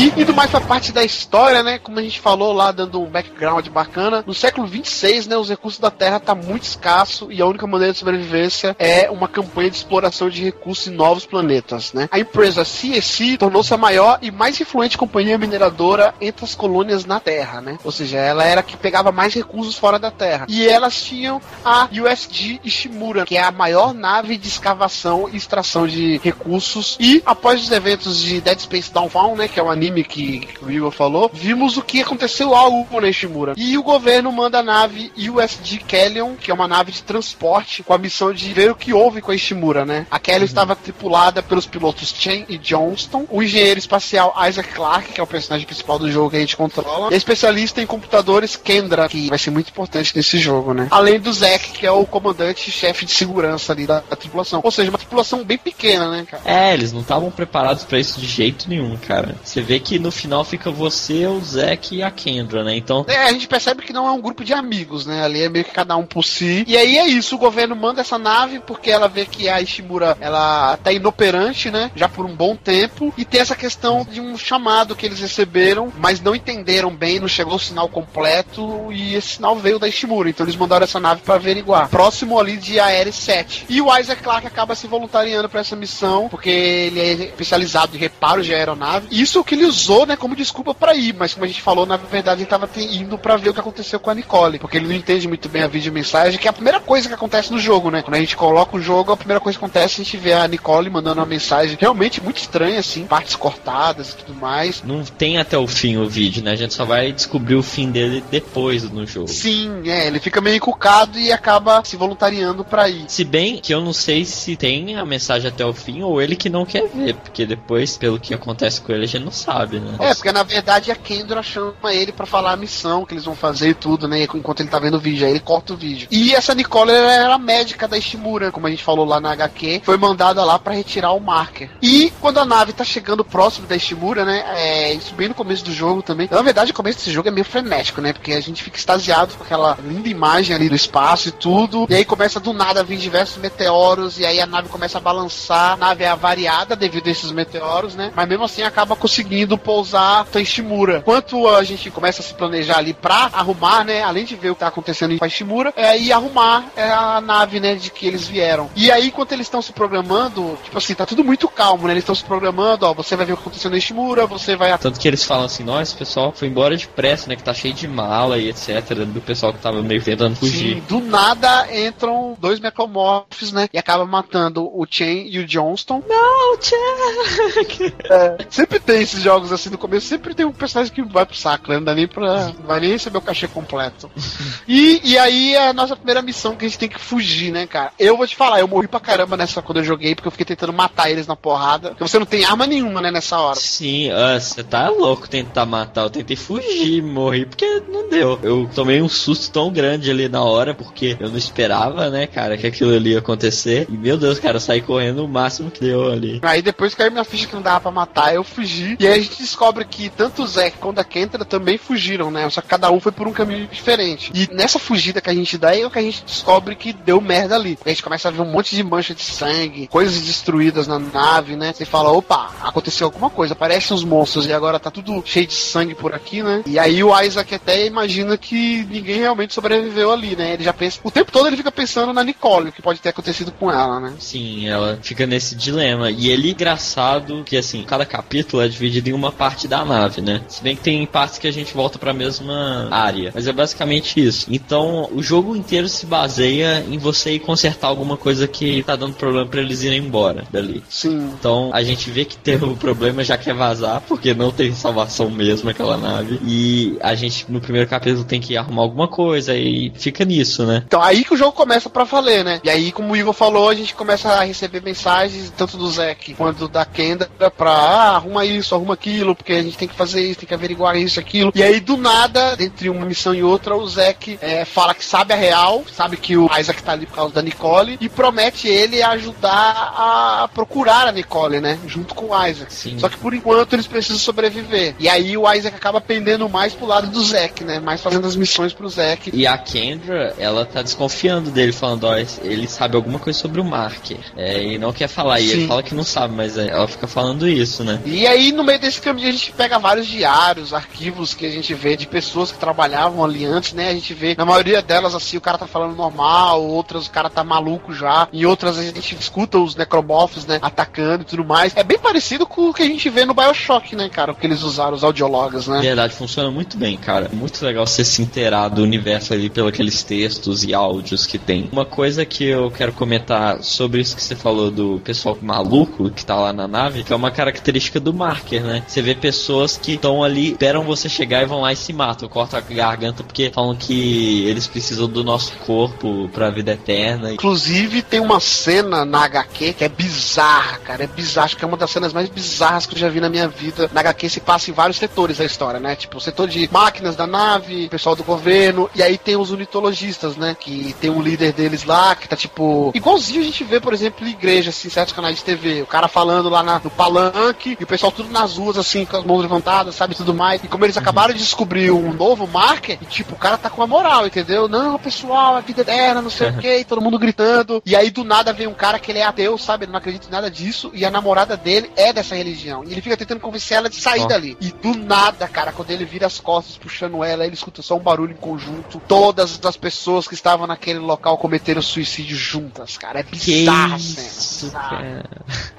E 0.00 0.22
indo 0.22 0.32
mais 0.32 0.50
pra 0.50 0.62
parte 0.62 0.92
da 0.92 1.04
história, 1.04 1.62
né? 1.62 1.78
Como 1.78 1.98
a 1.98 2.02
gente 2.02 2.18
falou 2.18 2.54
lá, 2.54 2.72
dando 2.72 3.02
um 3.02 3.04
background 3.04 3.68
bacana, 3.68 4.24
no 4.26 4.32
século 4.32 4.66
26, 4.66 5.26
né? 5.26 5.36
Os 5.36 5.50
recursos 5.50 5.78
da 5.78 5.90
Terra 5.90 6.18
tá 6.18 6.34
muito 6.34 6.62
escasso 6.62 7.30
e 7.30 7.42
a 7.42 7.44
única 7.44 7.66
maneira 7.66 7.92
de 7.92 7.98
sobrevivência 7.98 8.74
é 8.78 9.10
uma 9.10 9.28
campanha 9.28 9.68
de 9.68 9.76
exploração 9.76 10.30
de 10.30 10.42
recursos 10.42 10.86
em 10.86 10.92
novos 10.92 11.26
planetas, 11.26 11.92
né? 11.92 12.08
A 12.10 12.18
empresa 12.18 12.64
CSC 12.64 13.36
tornou-se 13.36 13.74
a 13.74 13.76
maior 13.76 14.18
e 14.22 14.30
mais 14.30 14.58
influente 14.58 14.96
companhia 14.96 15.36
mineradora 15.36 16.14
entre 16.18 16.46
as 16.46 16.54
colônias 16.54 17.04
na 17.04 17.20
Terra, 17.20 17.60
né? 17.60 17.76
Ou 17.84 17.92
seja, 17.92 18.16
ela 18.16 18.42
era 18.42 18.62
a 18.62 18.64
que 18.64 18.78
pegava 18.78 19.12
mais 19.12 19.34
recursos 19.34 19.76
fora 19.76 19.98
da 19.98 20.10
Terra. 20.10 20.46
E 20.48 20.66
elas 20.66 21.02
tinham 21.02 21.42
a 21.62 21.90
USG 21.92 22.58
Ishimura, 22.64 23.26
que 23.26 23.36
é 23.36 23.42
a 23.42 23.52
maior 23.52 23.92
nave 23.92 24.38
de 24.38 24.48
escavação 24.48 25.28
e 25.30 25.36
extração 25.36 25.86
de 25.86 26.16
recursos. 26.24 26.96
E 26.98 27.22
após 27.26 27.62
os 27.62 27.70
eventos 27.70 28.18
de 28.18 28.40
Dead 28.40 28.60
Space 28.60 28.90
Downfall, 28.90 29.36
né, 29.36 29.46
que 29.46 29.60
é 29.60 29.62
um 29.62 29.70
anime 29.70 29.89
que, 30.04 30.40
que 30.40 30.64
o 30.64 30.70
Igor 30.70 30.90
falou, 30.90 31.30
vimos 31.32 31.76
o 31.76 31.82
que 31.82 32.02
aconteceu 32.02 32.54
algo 32.54 33.00
na 33.00 33.08
Ishimura. 33.08 33.54
E 33.56 33.76
o 33.76 33.82
governo 33.82 34.30
manda 34.32 34.58
a 34.58 34.62
nave 34.62 35.12
USG 35.16 35.78
Kellion, 35.78 36.34
que 36.34 36.50
é 36.50 36.54
uma 36.54 36.68
nave 36.68 36.92
de 36.92 37.02
transporte, 37.02 37.82
com 37.82 37.92
a 37.92 37.98
missão 37.98 38.32
de 38.32 38.52
ver 38.52 38.70
o 38.70 38.74
que 38.74 38.92
houve 38.92 39.20
com 39.20 39.30
a 39.30 39.34
Ishimura, 39.34 39.84
né? 39.84 40.06
A 40.10 40.18
Kellion 40.18 40.44
estava 40.44 40.76
tripulada 40.76 41.42
pelos 41.42 41.66
pilotos 41.66 42.14
Chen 42.16 42.46
e 42.48 42.58
Johnston, 42.58 43.26
o 43.30 43.42
engenheiro 43.42 43.78
espacial 43.78 44.34
Isaac 44.48 44.68
Clarke, 44.70 45.12
que 45.12 45.20
é 45.20 45.24
o 45.24 45.26
personagem 45.26 45.66
principal 45.66 45.98
do 45.98 46.10
jogo 46.10 46.30
que 46.30 46.36
a 46.36 46.40
gente 46.40 46.56
controla, 46.56 47.10
e 47.10 47.14
a 47.14 47.16
especialista 47.16 47.82
em 47.82 47.86
computadores 47.86 48.56
Kendra, 48.56 49.08
que 49.08 49.28
vai 49.28 49.38
ser 49.38 49.50
muito 49.50 49.70
importante 49.70 50.14
nesse 50.14 50.38
jogo, 50.38 50.74
né? 50.74 50.88
Além 50.90 51.18
do 51.18 51.32
Zack, 51.32 51.70
que 51.72 51.86
é 51.86 51.90
o 51.90 52.04
comandante 52.06 52.70
chefe 52.70 53.04
de 53.04 53.12
segurança 53.12 53.72
ali 53.72 53.86
da, 53.86 54.00
da 54.00 54.16
tripulação. 54.16 54.60
Ou 54.62 54.70
seja, 54.70 54.90
uma 54.90 54.98
tripulação 54.98 55.44
bem 55.44 55.58
pequena, 55.58 56.10
né, 56.10 56.26
cara? 56.28 56.42
É, 56.44 56.74
eles 56.74 56.92
não 56.92 57.00
estavam 57.00 57.30
preparados 57.30 57.84
pra 57.84 57.98
isso 57.98 58.20
de 58.20 58.26
jeito 58.26 58.68
nenhum, 58.68 58.96
cara. 58.96 59.34
Você 59.42 59.60
vê 59.70 59.78
que 59.78 60.00
no 60.00 60.10
final 60.10 60.44
fica 60.44 60.68
você, 60.68 61.28
o 61.28 61.40
Zack 61.40 61.94
e 61.94 62.02
a 62.02 62.10
Kendra, 62.10 62.64
né? 62.64 62.74
Então, 62.76 63.04
É, 63.06 63.18
a 63.18 63.32
gente 63.32 63.46
percebe 63.46 63.82
que 63.82 63.92
não 63.92 64.04
é 64.04 64.10
um 64.10 64.20
grupo 64.20 64.42
de 64.42 64.52
amigos, 64.52 65.06
né? 65.06 65.22
Ali 65.22 65.42
é 65.42 65.48
meio 65.48 65.64
que 65.64 65.70
cada 65.70 65.96
um 65.96 66.04
por 66.04 66.24
si. 66.24 66.64
E 66.66 66.76
aí 66.76 66.98
é 66.98 67.06
isso, 67.06 67.36
o 67.36 67.38
governo 67.38 67.76
manda 67.76 68.00
essa 68.00 68.18
nave 68.18 68.58
porque 68.58 68.90
ela 68.90 69.06
vê 69.06 69.24
que 69.24 69.48
a 69.48 69.60
Ishimura, 69.60 70.18
ela 70.20 70.76
tá 70.78 70.90
inoperante, 70.90 71.70
né? 71.70 71.92
Já 71.94 72.08
por 72.08 72.26
um 72.26 72.34
bom 72.34 72.56
tempo. 72.56 73.14
E 73.16 73.24
tem 73.24 73.40
essa 73.40 73.54
questão 73.54 74.04
de 74.10 74.20
um 74.20 74.36
chamado 74.36 74.96
que 74.96 75.06
eles 75.06 75.20
receberam, 75.20 75.92
mas 75.96 76.20
não 76.20 76.34
entenderam 76.34 76.90
bem, 76.90 77.20
não 77.20 77.28
chegou 77.28 77.54
o 77.54 77.60
sinal 77.60 77.88
completo 77.88 78.90
e 78.90 79.14
esse 79.14 79.36
sinal 79.36 79.54
veio 79.54 79.78
da 79.78 79.86
Ishimura. 79.86 80.28
Então 80.28 80.44
eles 80.44 80.56
mandaram 80.56 80.82
essa 80.82 80.98
nave 80.98 81.22
pra 81.22 81.36
averiguar. 81.36 81.88
Próximo 81.88 82.40
ali 82.40 82.56
de 82.56 82.80
Ares 82.80 83.14
7. 83.14 83.66
E 83.68 83.80
o 83.80 83.96
Isaac 83.96 84.20
Clarke 84.20 84.48
acaba 84.48 84.74
se 84.74 84.88
voluntariando 84.88 85.48
pra 85.48 85.60
essa 85.60 85.76
missão, 85.76 86.28
porque 86.28 86.50
ele 86.50 86.98
é 86.98 87.12
especializado 87.12 87.94
em 87.94 88.00
reparo 88.00 88.42
de 88.42 88.52
aeronave. 88.52 89.06
Isso 89.12 89.44
que 89.44 89.59
ele 89.60 89.68
usou, 89.68 90.06
né, 90.06 90.16
como 90.16 90.34
desculpa 90.34 90.74
pra 90.74 90.94
ir, 90.94 91.14
mas 91.14 91.34
como 91.34 91.44
a 91.44 91.48
gente 91.48 91.62
falou, 91.62 91.84
na 91.86 91.96
verdade 91.96 92.40
ele 92.42 92.48
tava 92.50 92.66
te- 92.66 92.80
indo 92.96 93.18
pra 93.18 93.36
ver 93.36 93.50
o 93.50 93.54
que 93.54 93.60
aconteceu 93.60 94.00
com 94.00 94.10
a 94.10 94.14
Nicole, 94.14 94.58
porque 94.58 94.76
ele 94.76 94.86
não 94.88 94.94
entende 94.94 95.28
muito 95.28 95.48
bem 95.48 95.62
a 95.62 95.66
videomensagem, 95.68 96.38
que 96.38 96.46
é 96.46 96.50
a 96.50 96.54
primeira 96.54 96.80
coisa 96.80 97.08
que 97.08 97.14
acontece 97.14 97.52
no 97.52 97.58
jogo, 97.58 97.90
né? 97.90 98.02
Quando 98.02 98.14
a 98.16 98.20
gente 98.20 98.36
coloca 98.36 98.76
o 98.76 98.80
jogo, 98.80 99.12
a 99.12 99.16
primeira 99.16 99.40
coisa 99.40 99.58
que 99.58 99.64
acontece 99.64 99.98
é 99.98 100.02
a 100.02 100.04
gente 100.04 100.16
vê 100.16 100.32
a 100.32 100.46
Nicole 100.48 100.88
mandando 100.90 101.20
uma 101.20 101.26
mensagem 101.26 101.76
realmente 101.80 102.22
muito 102.22 102.38
estranha, 102.38 102.80
assim, 102.80 103.04
partes 103.06 103.36
cortadas 103.36 104.12
e 104.12 104.16
tudo 104.16 104.34
mais. 104.34 104.82
não 104.84 105.04
tem 105.04 105.38
até 105.38 105.58
o 105.58 105.66
fim 105.66 105.96
o 105.96 106.08
vídeo, 106.08 106.42
né? 106.42 106.52
A 106.52 106.56
gente 106.56 106.74
só 106.74 106.84
vai 106.84 107.12
descobrir 107.12 107.54
o 107.54 107.62
fim 107.62 107.90
dele 107.90 108.24
depois 108.30 108.82
no 108.90 109.06
jogo. 109.06 109.28
Sim, 109.28 109.82
é, 109.86 110.06
ele 110.06 110.18
fica 110.20 110.40
meio 110.40 110.56
encucado 110.56 111.18
e 111.18 111.32
acaba 111.32 111.82
se 111.84 111.96
voluntariando 111.96 112.64
pra 112.64 112.88
ir. 112.88 113.04
Se 113.08 113.24
bem 113.24 113.58
que 113.58 113.72
eu 113.74 113.80
não 113.80 113.92
sei 113.92 114.24
se 114.24 114.56
tem 114.56 114.96
a 114.96 115.04
mensagem 115.04 115.48
até 115.48 115.64
o 115.64 115.72
fim 115.72 116.02
ou 116.02 116.20
ele 116.20 116.36
que 116.36 116.48
não 116.48 116.64
quer 116.64 116.88
ver, 116.88 117.14
porque 117.16 117.44
depois, 117.44 117.96
pelo 117.96 118.18
que 118.18 118.32
acontece 118.32 118.80
com 118.80 118.92
ele, 118.92 119.04
a 119.04 119.08
gente 119.08 119.24
não 119.24 119.32
sabe, 119.32 119.49
né? 119.80 119.96
É, 119.98 120.14
porque 120.14 120.32
na 120.32 120.42
verdade 120.42 120.90
a 120.90 120.96
Kendra 120.96 121.42
chama 121.42 121.92
ele 121.92 122.12
pra 122.12 122.26
falar 122.26 122.52
a 122.52 122.56
missão 122.56 123.04
que 123.04 123.14
eles 123.14 123.24
vão 123.24 123.34
fazer 123.34 123.70
e 123.70 123.74
tudo, 123.74 124.06
né? 124.08 124.22
Enquanto 124.22 124.60
ele 124.60 124.68
tá 124.68 124.78
vendo 124.78 124.96
o 124.96 125.00
vídeo, 125.00 125.26
aí 125.26 125.32
ele 125.32 125.40
corta 125.40 125.72
o 125.72 125.76
vídeo. 125.76 126.08
E 126.10 126.34
essa 126.34 126.54
Nicole 126.54 126.90
era 126.90 127.38
médica 127.38 127.88
da 127.88 127.98
Ishimura, 127.98 128.52
como 128.52 128.66
a 128.66 128.70
gente 128.70 128.82
falou 128.82 129.04
lá 129.04 129.20
na 129.20 129.32
HQ, 129.32 129.82
foi 129.84 129.96
mandada 129.96 130.44
lá 130.44 130.58
pra 130.58 130.74
retirar 130.74 131.12
o 131.12 131.20
marker. 131.20 131.70
E 131.82 132.12
quando 132.20 132.38
a 132.38 132.44
nave 132.44 132.72
tá 132.72 132.84
chegando 132.84 133.24
próximo 133.24 133.66
da 133.66 133.76
Ishimura, 133.76 134.24
né? 134.24 134.44
É, 134.54 134.92
isso 134.92 135.14
bem 135.14 135.28
no 135.28 135.34
começo 135.34 135.64
do 135.64 135.72
jogo 135.72 136.02
também. 136.02 136.28
Na 136.30 136.42
verdade, 136.42 136.70
o 136.70 136.74
começo 136.74 136.98
desse 136.98 137.10
jogo 137.10 137.28
é 137.28 137.30
meio 137.30 137.44
frenético, 137.44 138.00
né? 138.00 138.12
Porque 138.12 138.32
a 138.32 138.40
gente 138.40 138.62
fica 138.62 138.76
extasiado 138.76 139.34
com 139.34 139.44
aquela 139.44 139.78
linda 139.84 140.08
imagem 140.08 140.54
ali 140.54 140.68
do 140.68 140.74
espaço 140.74 141.28
e 141.28 141.32
tudo. 141.32 141.86
E 141.88 141.94
aí 141.94 142.04
começa 142.04 142.38
do 142.38 142.52
nada 142.52 142.80
a 142.80 142.82
vir 142.82 142.98
diversos 142.98 143.38
meteoros, 143.38 144.18
e 144.18 144.26
aí 144.26 144.40
a 144.40 144.46
nave 144.46 144.68
começa 144.68 144.98
a 144.98 145.00
balançar. 145.00 145.72
A 145.72 145.76
nave 145.76 146.04
é 146.04 146.08
avariada 146.08 146.76
devido 146.76 147.08
a 147.08 147.10
esses 147.10 147.30
meteoros, 147.30 147.94
né? 147.94 148.12
Mas 148.14 148.28
mesmo 148.28 148.44
assim 148.44 148.62
acaba 148.62 148.96
conseguindo 148.96 149.39
pousar 149.56 150.26
em 150.34 150.42
Ishimura. 150.42 150.98
Enquanto 150.98 151.48
a 151.48 151.62
gente 151.62 151.90
começa 151.90 152.20
a 152.20 152.24
se 152.24 152.34
planejar 152.34 152.78
ali 152.78 152.92
pra 152.92 153.30
arrumar, 153.32 153.84
né? 153.84 154.02
Além 154.02 154.24
de 154.24 154.36
ver 154.36 154.50
o 154.50 154.54
que 154.54 154.60
tá 154.60 154.68
acontecendo 154.68 155.16
com 155.18 155.24
a 155.24 155.28
Ishimura, 155.28 155.72
é 155.76 155.98
ir 155.98 156.12
arrumar 156.12 156.64
é, 156.76 156.90
a 156.90 157.20
nave, 157.20 157.60
né? 157.60 157.74
De 157.74 157.90
que 157.90 158.06
eles 158.06 158.26
vieram. 158.26 158.70
E 158.74 158.90
aí, 158.90 159.08
enquanto 159.08 159.32
eles 159.32 159.46
estão 159.46 159.62
se 159.62 159.72
programando, 159.72 160.58
tipo 160.64 160.76
assim, 160.76 160.94
tá 160.94 161.06
tudo 161.06 161.24
muito 161.24 161.48
calmo, 161.48 161.86
né? 161.86 161.92
Eles 161.92 162.02
estão 162.02 162.14
se 162.14 162.24
programando, 162.24 162.86
ó, 162.86 162.94
você 162.94 163.16
vai 163.16 163.26
ver 163.26 163.34
o 163.34 163.36
que 163.36 163.42
aconteceu 163.42 163.70
na 163.70 163.76
Ishimura, 163.76 164.26
você 164.26 164.56
vai 164.56 164.76
Tanto 164.78 164.98
que 164.98 165.08
eles 165.08 165.24
falam 165.24 165.44
assim, 165.44 165.64
nossa, 165.64 165.96
pessoal 165.96 166.32
foi 166.34 166.48
embora 166.48 166.76
depressa, 166.76 167.28
né? 167.28 167.36
Que 167.36 167.42
tá 167.42 167.52
cheio 167.52 167.74
de 167.74 167.86
mala 167.86 168.38
e 168.38 168.48
etc. 168.48 168.94
Do 169.06 169.20
pessoal 169.20 169.52
que 169.52 169.60
tava 169.60 169.82
meio 169.82 170.02
tentando 170.02 170.36
fugir. 170.36 170.76
Sim, 170.76 170.82
do 170.88 171.00
nada 171.00 171.68
entram 171.74 172.36
dois 172.38 172.60
necromorphs, 172.60 173.52
né? 173.52 173.68
E 173.72 173.78
acaba 173.78 174.04
matando 174.04 174.64
o 174.64 174.86
Chen 174.88 175.28
e 175.28 175.38
o 175.38 175.46
Johnston. 175.46 176.02
Não, 176.08 176.56
Jack! 176.58 177.94
É, 178.10 178.36
sempre 178.48 178.80
tem 178.80 179.02
esses 179.02 179.22
jogos 179.30 179.52
assim 179.52 179.70
no 179.70 179.78
começo, 179.78 180.08
sempre 180.08 180.34
tem 180.34 180.44
um 180.44 180.52
personagem 180.52 180.92
que 180.92 181.02
vai 181.02 181.24
pro 181.24 181.36
saco, 181.36 181.70
né? 181.70 181.76
Não 181.76 181.84
dá 181.84 181.94
nem 181.94 182.08
pra. 182.08 182.46
Não 182.46 182.66
vai 182.66 182.80
nem 182.80 182.90
receber 182.90 183.18
o 183.18 183.22
cachê 183.22 183.46
completo. 183.46 184.10
E, 184.68 185.00
e 185.02 185.18
aí 185.18 185.54
é 185.54 185.68
a 185.68 185.72
nossa 185.72 185.96
primeira 185.96 186.22
missão 186.22 186.54
que 186.54 186.64
a 186.64 186.68
gente 186.68 186.78
tem 186.78 186.88
que 186.88 186.98
fugir, 186.98 187.50
né, 187.50 187.66
cara? 187.66 187.92
Eu 187.98 188.16
vou 188.16 188.26
te 188.26 188.36
falar, 188.36 188.60
eu 188.60 188.68
morri 188.68 188.86
pra 188.86 189.00
caramba 189.00 189.36
nessa 189.36 189.60
quando 189.60 189.78
eu 189.78 189.84
joguei, 189.84 190.14
porque 190.14 190.28
eu 190.28 190.30
fiquei 190.30 190.46
tentando 190.46 190.72
matar 190.72 191.10
eles 191.10 191.26
na 191.26 191.34
porrada. 191.34 191.88
Porque 191.88 192.06
você 192.06 192.18
não 192.20 192.26
tem 192.26 192.44
arma 192.44 192.68
nenhuma, 192.68 193.00
né, 193.00 193.10
nessa 193.10 193.38
hora. 193.38 193.56
Sim, 193.56 194.10
ah, 194.10 194.38
você 194.38 194.62
tá 194.62 194.88
louco 194.88 195.28
tentar 195.28 195.66
matar. 195.66 196.02
Eu 196.02 196.10
tentei 196.10 196.36
fugir, 196.36 197.02
morri 197.02 197.46
porque 197.46 197.82
não 197.88 198.08
deu. 198.08 198.38
Eu 198.44 198.70
tomei 198.72 199.02
um 199.02 199.08
susto 199.08 199.50
tão 199.50 199.72
grande 199.72 200.08
ali 200.08 200.28
na 200.28 200.44
hora, 200.44 200.72
porque 200.72 201.16
eu 201.18 201.28
não 201.28 201.38
esperava, 201.38 202.08
né, 202.10 202.28
cara, 202.28 202.56
que 202.56 202.66
aquilo 202.66 202.94
ali 202.94 203.12
ia 203.12 203.18
acontecer. 203.18 203.86
E 203.88 203.96
meu 203.96 204.16
Deus, 204.16 204.38
cara, 204.38 204.56
eu 204.56 204.60
saí 204.60 204.80
correndo 204.80 205.24
o 205.24 205.28
máximo 205.28 205.70
que 205.70 205.80
deu 205.80 206.12
ali. 206.12 206.38
Aí 206.42 206.62
depois 206.62 206.94
caiu 206.94 207.10
minha 207.10 207.24
ficha 207.24 207.46
que 207.46 207.54
não 207.54 207.62
dava 207.62 207.80
pra 207.80 207.90
matar, 207.90 208.34
eu 208.34 208.44
fugi. 208.44 208.96
E 209.00 209.06
aí 209.06 209.19
a 209.20 209.24
gente 209.24 209.38
descobre 209.38 209.84
que 209.84 210.08
tanto 210.08 210.42
o 210.42 210.46
Zack 210.46 210.78
quanto 210.78 210.98
a 210.98 211.04
Kentra 211.04 211.44
também 211.44 211.78
fugiram, 211.78 212.30
né? 212.30 212.48
Só 212.50 212.60
que 212.60 212.68
cada 212.68 212.90
um 212.90 213.00
foi 213.00 213.12
por 213.12 213.26
um 213.26 213.32
caminho 213.32 213.66
diferente. 213.66 214.30
E 214.34 214.48
nessa 214.52 214.78
fugida 214.78 215.20
que 215.20 215.30
a 215.30 215.34
gente 215.34 215.56
dá 215.58 215.76
é 215.76 215.84
o 215.84 215.90
que 215.90 215.98
a 215.98 216.02
gente 216.02 216.24
descobre 216.24 216.74
que 216.74 216.92
deu 216.92 217.20
merda 217.20 217.54
ali. 217.54 217.78
A 217.84 217.88
gente 217.88 218.02
começa 218.02 218.28
a 218.28 218.30
ver 218.30 218.40
um 218.42 218.50
monte 218.50 218.74
de 218.74 218.82
mancha 218.82 219.14
de 219.14 219.22
sangue, 219.22 219.86
coisas 219.88 220.20
destruídas 220.20 220.86
na 220.86 220.98
nave, 220.98 221.56
né? 221.56 221.72
Você 221.72 221.84
fala, 221.84 222.10
opa, 222.10 222.50
aconteceu 222.62 223.06
alguma 223.06 223.30
coisa, 223.30 223.52
aparecem 223.52 223.94
os 223.94 224.04
monstros 224.04 224.46
e 224.46 224.52
agora 224.52 224.80
tá 224.80 224.90
tudo 224.90 225.22
cheio 225.24 225.46
de 225.46 225.54
sangue 225.54 225.94
por 225.94 226.14
aqui, 226.14 226.42
né? 226.42 226.62
E 226.66 226.78
aí 226.78 227.02
o 227.02 227.18
Isaac 227.20 227.54
até 227.54 227.86
imagina 227.86 228.36
que 228.36 228.84
ninguém 228.90 229.20
realmente 229.20 229.54
sobreviveu 229.54 230.12
ali, 230.12 230.34
né? 230.34 230.54
Ele 230.54 230.64
já 230.64 230.72
pensa, 230.72 231.00
o 231.02 231.10
tempo 231.10 231.30
todo 231.30 231.46
ele 231.46 231.56
fica 231.56 231.72
pensando 231.72 232.12
na 232.12 232.24
Nicole, 232.24 232.70
o 232.70 232.72
que 232.72 232.82
pode 232.82 233.00
ter 233.00 233.10
acontecido 233.10 233.52
com 233.52 233.70
ela, 233.70 234.00
né? 234.00 234.14
Sim, 234.18 234.68
ela 234.68 234.98
fica 235.02 235.26
nesse 235.26 235.54
dilema. 235.54 236.10
E 236.10 236.30
ele, 236.30 236.50
engraçado, 236.50 237.42
que 237.44 237.56
assim, 237.56 237.82
cada 237.82 238.06
capítulo 238.06 238.62
é 238.62 238.68
dividido 238.68 239.09
em 239.10 239.12
uma 239.12 239.32
parte 239.32 239.68
da 239.68 239.84
nave, 239.84 240.20
né? 240.20 240.42
Se 240.48 240.62
bem 240.62 240.76
que 240.76 240.82
tem 240.82 241.04
partes 241.06 241.38
que 241.38 241.46
a 241.46 241.52
gente 241.52 241.74
volta 241.74 241.98
pra 241.98 242.12
mesma 242.12 242.88
área. 242.90 243.30
Mas 243.34 243.46
é 243.46 243.52
basicamente 243.52 244.20
isso. 244.20 244.46
Então, 244.50 245.08
o 245.12 245.22
jogo 245.22 245.54
inteiro 245.54 245.88
se 245.88 246.06
baseia 246.06 246.84
em 246.88 246.98
você 246.98 247.32
ir 247.32 247.40
consertar 247.40 247.88
alguma 247.88 248.16
coisa 248.16 248.46
que 248.46 248.82
tá 248.82 248.96
dando 248.96 249.14
problema 249.14 249.46
pra 249.46 249.60
eles 249.60 249.82
irem 249.82 249.98
embora 249.98 250.44
dali. 250.50 250.82
Sim. 250.88 251.30
Então 251.38 251.70
a 251.72 251.82
gente 251.82 252.10
vê 252.10 252.24
que 252.24 252.36
teve 252.36 252.64
o 252.64 252.76
problema 252.76 253.22
já 253.24 253.36
quer 253.36 253.54
vazar, 253.54 254.02
porque 254.06 254.34
não 254.34 254.50
tem 254.50 254.72
salvação 254.74 255.30
mesmo 255.30 255.70
aquela 255.70 255.96
nave. 255.96 256.40
E 256.44 256.96
a 257.00 257.14
gente 257.14 257.50
no 257.50 257.60
primeiro 257.60 257.88
capítulo 257.88 258.24
tem 258.24 258.40
que 258.40 258.56
arrumar 258.56 258.82
alguma 258.82 259.08
coisa 259.08 259.54
e 259.54 259.92
fica 259.94 260.24
nisso, 260.24 260.64
né? 260.64 260.82
Então 260.86 261.02
aí 261.02 261.24
que 261.24 261.34
o 261.34 261.36
jogo 261.36 261.52
começa 261.52 261.88
pra 261.88 262.04
valer, 262.04 262.44
né? 262.44 262.60
E 262.62 262.70
aí, 262.70 262.92
como 262.92 263.12
o 263.12 263.16
Igor 263.16 263.32
falou, 263.32 263.68
a 263.68 263.74
gente 263.74 263.94
começa 263.94 264.28
a 264.28 264.44
receber 264.44 264.82
mensagens 264.82 265.52
tanto 265.56 265.76
do 265.76 265.90
Zack 265.90 266.34
quanto 266.34 266.68
da 266.68 266.84
Kendra 266.84 267.28
pra 267.50 267.70
ah, 267.72 268.16
arruma 268.16 268.44
isso, 268.44 268.74
arruma 268.74 268.96
aquilo, 269.00 269.34
porque 269.34 269.54
a 269.54 269.62
gente 269.62 269.78
tem 269.78 269.88
que 269.88 269.94
fazer 269.94 270.20
isso, 270.20 270.40
tem 270.40 270.48
que 270.48 270.54
averiguar 270.54 270.96
isso, 270.96 271.18
aquilo. 271.18 271.50
E 271.54 271.62
aí, 271.62 271.80
do 271.80 271.96
nada, 271.96 272.56
entre 272.60 272.90
uma 272.90 273.06
missão 273.06 273.34
e 273.34 273.42
outra, 273.42 273.74
o 273.74 273.88
Zack 273.88 274.38
é, 274.42 274.64
fala 274.66 274.94
que 274.94 275.04
sabe 275.04 275.32
a 275.32 275.36
real, 275.36 275.82
sabe 275.90 276.18
que 276.18 276.36
o 276.36 276.48
Isaac 276.58 276.82
tá 276.82 276.92
ali 276.92 277.06
por 277.06 277.14
causa 277.14 277.34
da 277.34 277.42
Nicole 277.42 277.96
e 278.00 278.08
promete 278.08 278.68
ele 278.68 279.02
ajudar 279.02 279.94
a 279.96 280.48
procurar 280.52 281.08
a 281.08 281.12
Nicole, 281.12 281.60
né? 281.60 281.78
Junto 281.86 282.14
com 282.14 282.26
o 282.26 282.46
Isaac. 282.46 282.72
Sim. 282.72 282.98
Só 282.98 283.08
que 283.08 283.16
por 283.16 283.32
enquanto 283.32 283.72
eles 283.72 283.86
precisam 283.86 284.18
sobreviver. 284.18 284.94
E 284.98 285.08
aí 285.08 285.36
o 285.36 285.50
Isaac 285.50 285.76
acaba 285.76 286.00
pendendo 286.00 286.48
mais 286.48 286.74
pro 286.74 286.86
lado 286.86 287.08
do 287.08 287.22
Zack, 287.24 287.64
né? 287.64 287.80
Mais 287.80 288.00
fazendo 288.00 288.26
as 288.26 288.36
missões 288.36 288.72
pro 288.72 288.88
Zack. 288.88 289.30
E 289.32 289.46
a 289.46 289.56
Kendra, 289.56 290.34
ela 290.38 290.66
tá 290.66 290.82
desconfiando 290.82 291.50
dele, 291.50 291.72
falando, 291.72 292.04
ó, 292.04 292.16
ele 292.42 292.68
sabe 292.68 292.96
alguma 292.96 293.18
coisa 293.18 293.38
sobre 293.38 293.60
o 293.60 293.64
Marker. 293.64 294.18
É, 294.36 294.62
e 294.62 294.78
não 294.78 294.92
quer 294.92 295.08
falar. 295.08 295.40
E 295.40 295.48
Sim. 295.48 295.52
ele 295.52 295.66
fala 295.68 295.82
que 295.82 295.94
não 295.94 296.04
sabe, 296.04 296.34
mas 296.34 296.58
é, 296.58 296.68
ela 296.68 296.88
fica 296.88 297.06
falando 297.06 297.48
isso, 297.48 297.84
né? 297.84 298.00
E 298.04 298.26
aí, 298.26 298.52
no 298.52 298.64
meio 298.64 298.79
desse 298.80 299.00
caminho 299.00 299.28
a 299.28 299.32
gente 299.32 299.52
pega 299.52 299.78
vários 299.78 300.06
diários, 300.06 300.74
arquivos 300.74 301.34
que 301.34 301.46
a 301.46 301.50
gente 301.50 301.72
vê 301.74 301.96
de 301.96 302.06
pessoas 302.06 302.52
que 302.52 302.58
trabalhavam 302.58 303.24
ali 303.24 303.44
antes, 303.44 303.72
né? 303.72 303.88
A 303.88 303.94
gente 303.94 304.14
vê, 304.14 304.34
na 304.36 304.44
maioria 304.44 304.82
delas, 304.82 305.14
assim, 305.14 305.36
o 305.36 305.40
cara 305.40 305.58
tá 305.58 305.66
falando 305.66 305.96
normal, 305.96 306.62
outras 306.62 307.06
o 307.06 307.10
cara 307.10 307.30
tá 307.30 307.42
maluco 307.42 307.94
já, 307.94 308.28
e 308.32 308.44
outras 308.44 308.78
a 308.78 308.82
gente 308.82 309.14
escuta 309.14 309.58
os 309.58 309.74
necromorphs, 309.74 310.46
né? 310.46 310.58
Atacando 310.60 311.22
e 311.22 311.26
tudo 311.26 311.44
mais. 311.44 311.74
É 311.76 311.82
bem 311.82 311.98
parecido 311.98 312.46
com 312.46 312.70
o 312.70 312.74
que 312.74 312.82
a 312.82 312.86
gente 312.86 313.08
vê 313.08 313.24
no 313.24 313.34
Bioshock, 313.34 313.96
né, 313.96 314.08
cara? 314.08 314.32
O 314.32 314.34
que 314.34 314.46
eles 314.46 314.62
usaram, 314.62 314.94
os 314.94 315.04
audiologas, 315.04 315.66
né? 315.66 315.80
Verdade, 315.80 316.14
funciona 316.14 316.50
muito 316.50 316.76
bem, 316.76 316.96
cara. 316.96 317.30
Muito 317.32 317.64
legal 317.64 317.86
você 317.86 318.04
se 318.04 318.22
inteirar 318.22 318.68
do 318.68 318.82
universo 318.82 319.32
ali 319.32 319.48
pelos 319.48 319.70
aqueles 319.70 320.02
textos 320.02 320.62
e 320.64 320.74
áudios 320.74 321.26
que 321.26 321.38
tem. 321.38 321.68
Uma 321.72 321.86
coisa 321.86 322.26
que 322.26 322.44
eu 322.44 322.70
quero 322.70 322.92
comentar 322.92 323.62
sobre 323.62 324.00
isso 324.00 324.14
que 324.14 324.22
você 324.22 324.36
falou 324.36 324.70
do 324.70 325.00
pessoal 325.02 325.38
maluco 325.40 326.10
que 326.10 326.24
tá 326.24 326.34
lá 326.34 326.52
na 326.52 326.68
nave, 326.68 327.02
que 327.02 327.12
é 327.12 327.16
uma 327.16 327.30
característica 327.30 327.98
do 327.98 328.12
marker, 328.12 328.62
né? 328.62 328.69
Você 328.86 329.02
vê 329.02 329.14
pessoas 329.14 329.76
que 329.76 329.92
estão 329.94 330.22
ali, 330.22 330.52
esperam 330.52 330.82
você 330.84 331.08
chegar 331.08 331.42
e 331.42 331.46
vão 331.46 331.60
lá 331.62 331.72
e 331.72 331.76
se 331.76 331.92
matam, 331.92 332.28
cortam 332.28 332.58
a 332.58 332.62
garganta 332.62 333.22
porque 333.22 333.50
falam 333.54 333.74
que 333.74 334.44
eles 334.46 334.66
precisam 334.66 335.08
do 335.08 335.24
nosso 335.24 335.52
corpo 335.66 336.28
pra 336.32 336.50
vida 336.50 336.72
eterna. 336.72 337.32
Inclusive, 337.32 338.02
tem 338.02 338.20
uma 338.20 338.40
cena 338.40 339.04
na 339.04 339.24
HQ 339.24 339.72
que 339.74 339.84
é 339.84 339.88
bizarra, 339.88 340.78
cara. 340.78 341.04
É 341.04 341.06
bizarra. 341.06 341.46
Acho 341.46 341.56
que 341.56 341.64
é 341.64 341.68
uma 341.68 341.76
das 341.76 341.90
cenas 341.90 342.12
mais 342.12 342.28
bizarras 342.28 342.86
que 342.86 342.94
eu 342.94 342.98
já 342.98 343.08
vi 343.08 343.20
na 343.20 343.28
minha 343.28 343.48
vida. 343.48 343.90
Na 343.92 344.00
HQ 344.00 344.28
se 344.28 344.40
passa 344.40 344.70
em 344.70 344.74
vários 344.74 344.98
setores 344.98 345.38
da 345.38 345.44
história, 345.44 345.80
né? 345.80 345.96
Tipo, 345.96 346.18
o 346.18 346.20
setor 346.20 346.48
de 346.48 346.68
máquinas 346.70 347.16
da 347.16 347.26
nave, 347.26 347.88
pessoal 347.88 348.14
do 348.14 348.22
governo, 348.22 348.88
e 348.94 349.02
aí 349.02 349.16
tem 349.18 349.36
os 349.36 349.50
unitologistas, 349.50 350.36
né? 350.36 350.56
Que 350.58 350.94
tem 351.00 351.10
um 351.10 351.20
líder 351.22 351.52
deles 351.52 351.84
lá, 351.84 352.14
que 352.14 352.28
tá 352.28 352.36
tipo. 352.36 352.90
Igualzinho 352.94 353.40
a 353.40 353.44
gente 353.44 353.64
vê, 353.64 353.80
por 353.80 353.92
exemplo, 353.92 354.26
em 354.26 354.30
igreja, 354.30 354.70
assim, 354.70 354.88
certos 354.88 355.14
canais 355.14 355.36
de 355.36 355.44
TV. 355.44 355.82
O 355.82 355.86
cara 355.86 356.08
falando 356.08 356.48
lá 356.48 356.62
na- 356.62 356.80
no 356.82 356.90
palanque, 356.90 357.76
e 357.78 357.84
o 357.84 357.86
pessoal 357.86 358.12
tudo 358.12 358.30
nas 358.30 358.58
ruas, 358.60 358.76
assim, 358.76 359.04
com 359.04 359.16
as 359.16 359.24
mãos 359.24 359.42
levantadas, 359.42 359.94
sabe, 359.94 360.14
tudo 360.14 360.34
mais. 360.34 360.62
E 360.62 360.68
como 360.68 360.84
eles 360.84 360.96
acabaram 360.96 361.32
de 361.32 361.40
descobrir 361.40 361.90
um 361.90 362.12
novo 362.12 362.46
marker, 362.46 362.98
e 363.00 363.06
tipo, 363.06 363.34
o 363.34 363.38
cara 363.38 363.56
tá 363.56 363.70
com 363.70 363.82
a 363.82 363.86
moral, 363.86 364.26
entendeu? 364.26 364.68
Não, 364.68 364.98
pessoal, 364.98 365.56
a 365.56 365.60
vida 365.60 365.80
eterna, 365.82 366.20
não 366.22 366.30
sei 366.30 366.50
o 366.50 366.58
que, 366.58 366.84
todo 366.84 367.00
mundo 367.00 367.18
gritando. 367.18 367.82
E 367.84 367.96
aí 367.96 368.10
do 368.10 368.24
nada 368.24 368.52
vem 368.52 368.66
um 368.66 368.74
cara 368.74 368.98
que 368.98 369.10
ele 369.10 369.18
é 369.18 369.24
ateu, 369.24 369.56
sabe? 369.56 369.84
Ele 369.84 369.92
não 369.92 369.98
acredita 369.98 370.26
em 370.28 370.30
nada 370.30 370.50
disso, 370.50 370.90
e 370.94 371.04
a 371.04 371.10
namorada 371.10 371.56
dele 371.56 371.90
é 371.96 372.12
dessa 372.12 372.34
religião. 372.34 372.84
E 372.84 372.92
ele 372.92 373.00
fica 373.00 373.16
tentando 373.16 373.40
convencer 373.40 373.76
ela 373.76 373.88
de 373.88 373.96
sair 373.96 374.22
Ó. 374.22 374.26
dali. 374.26 374.56
E 374.60 374.70
do 374.70 374.94
nada, 374.94 375.48
cara, 375.48 375.72
quando 375.72 375.90
ele 375.90 376.04
vira 376.04 376.26
as 376.26 376.38
costas 376.38 376.76
puxando 376.76 377.24
ela, 377.24 377.44
ele 377.44 377.54
escuta 377.54 377.82
só 377.82 377.96
um 377.96 378.00
barulho 378.00 378.32
em 378.32 378.36
conjunto. 378.36 379.00
Todas 379.08 379.60
as 379.64 379.76
pessoas 379.76 380.28
que 380.28 380.34
estavam 380.34 380.66
naquele 380.66 380.98
local 380.98 381.38
cometeram 381.38 381.80
suicídio 381.82 382.36
juntas, 382.36 382.96
cara. 382.98 383.20
É 383.20 383.22
Que 383.22 383.36
bizarra 383.36 383.94
a 383.94 383.98
isso, 383.98 384.70
cena. 384.70 385.24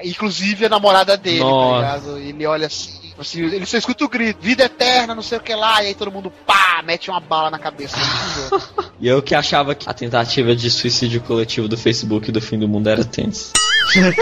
Inclusive 0.03 0.65
a 0.65 0.69
namorada 0.69 1.17
dele, 1.17 1.39
Nossa. 1.39 1.85
tá 1.85 1.95
ligado? 1.97 2.17
Ele 2.17 2.45
olha 2.45 2.69
assim, 2.71 3.10
assim, 3.19 3.41
ele 3.41 3.65
só 3.65 3.77
escuta 3.77 4.05
o 4.05 4.09
grito, 4.09 4.41
vida 4.41 4.63
eterna, 4.63 5.15
não 5.15 5.23
sei 5.23 5.37
o 5.37 5.41
que 5.41 5.53
lá, 5.53 5.83
e 5.83 5.87
aí 5.87 5.95
todo 5.95 6.11
mundo, 6.11 6.31
pá, 6.45 6.81
mete 6.83 7.09
uma 7.09 7.19
bala 7.19 7.49
na 7.49 7.59
cabeça. 7.59 7.97
E 9.01 9.07
eu 9.07 9.19
que 9.19 9.33
achava 9.33 9.73
que 9.73 9.89
a 9.89 9.93
tentativa 9.95 10.55
de 10.55 10.69
suicídio 10.69 11.21
coletivo 11.21 11.67
do 11.67 11.75
Facebook 11.75 12.31
do 12.31 12.39
fim 12.39 12.59
do 12.59 12.67
mundo 12.67 12.87
era 12.87 13.03
tenso. 13.03 13.51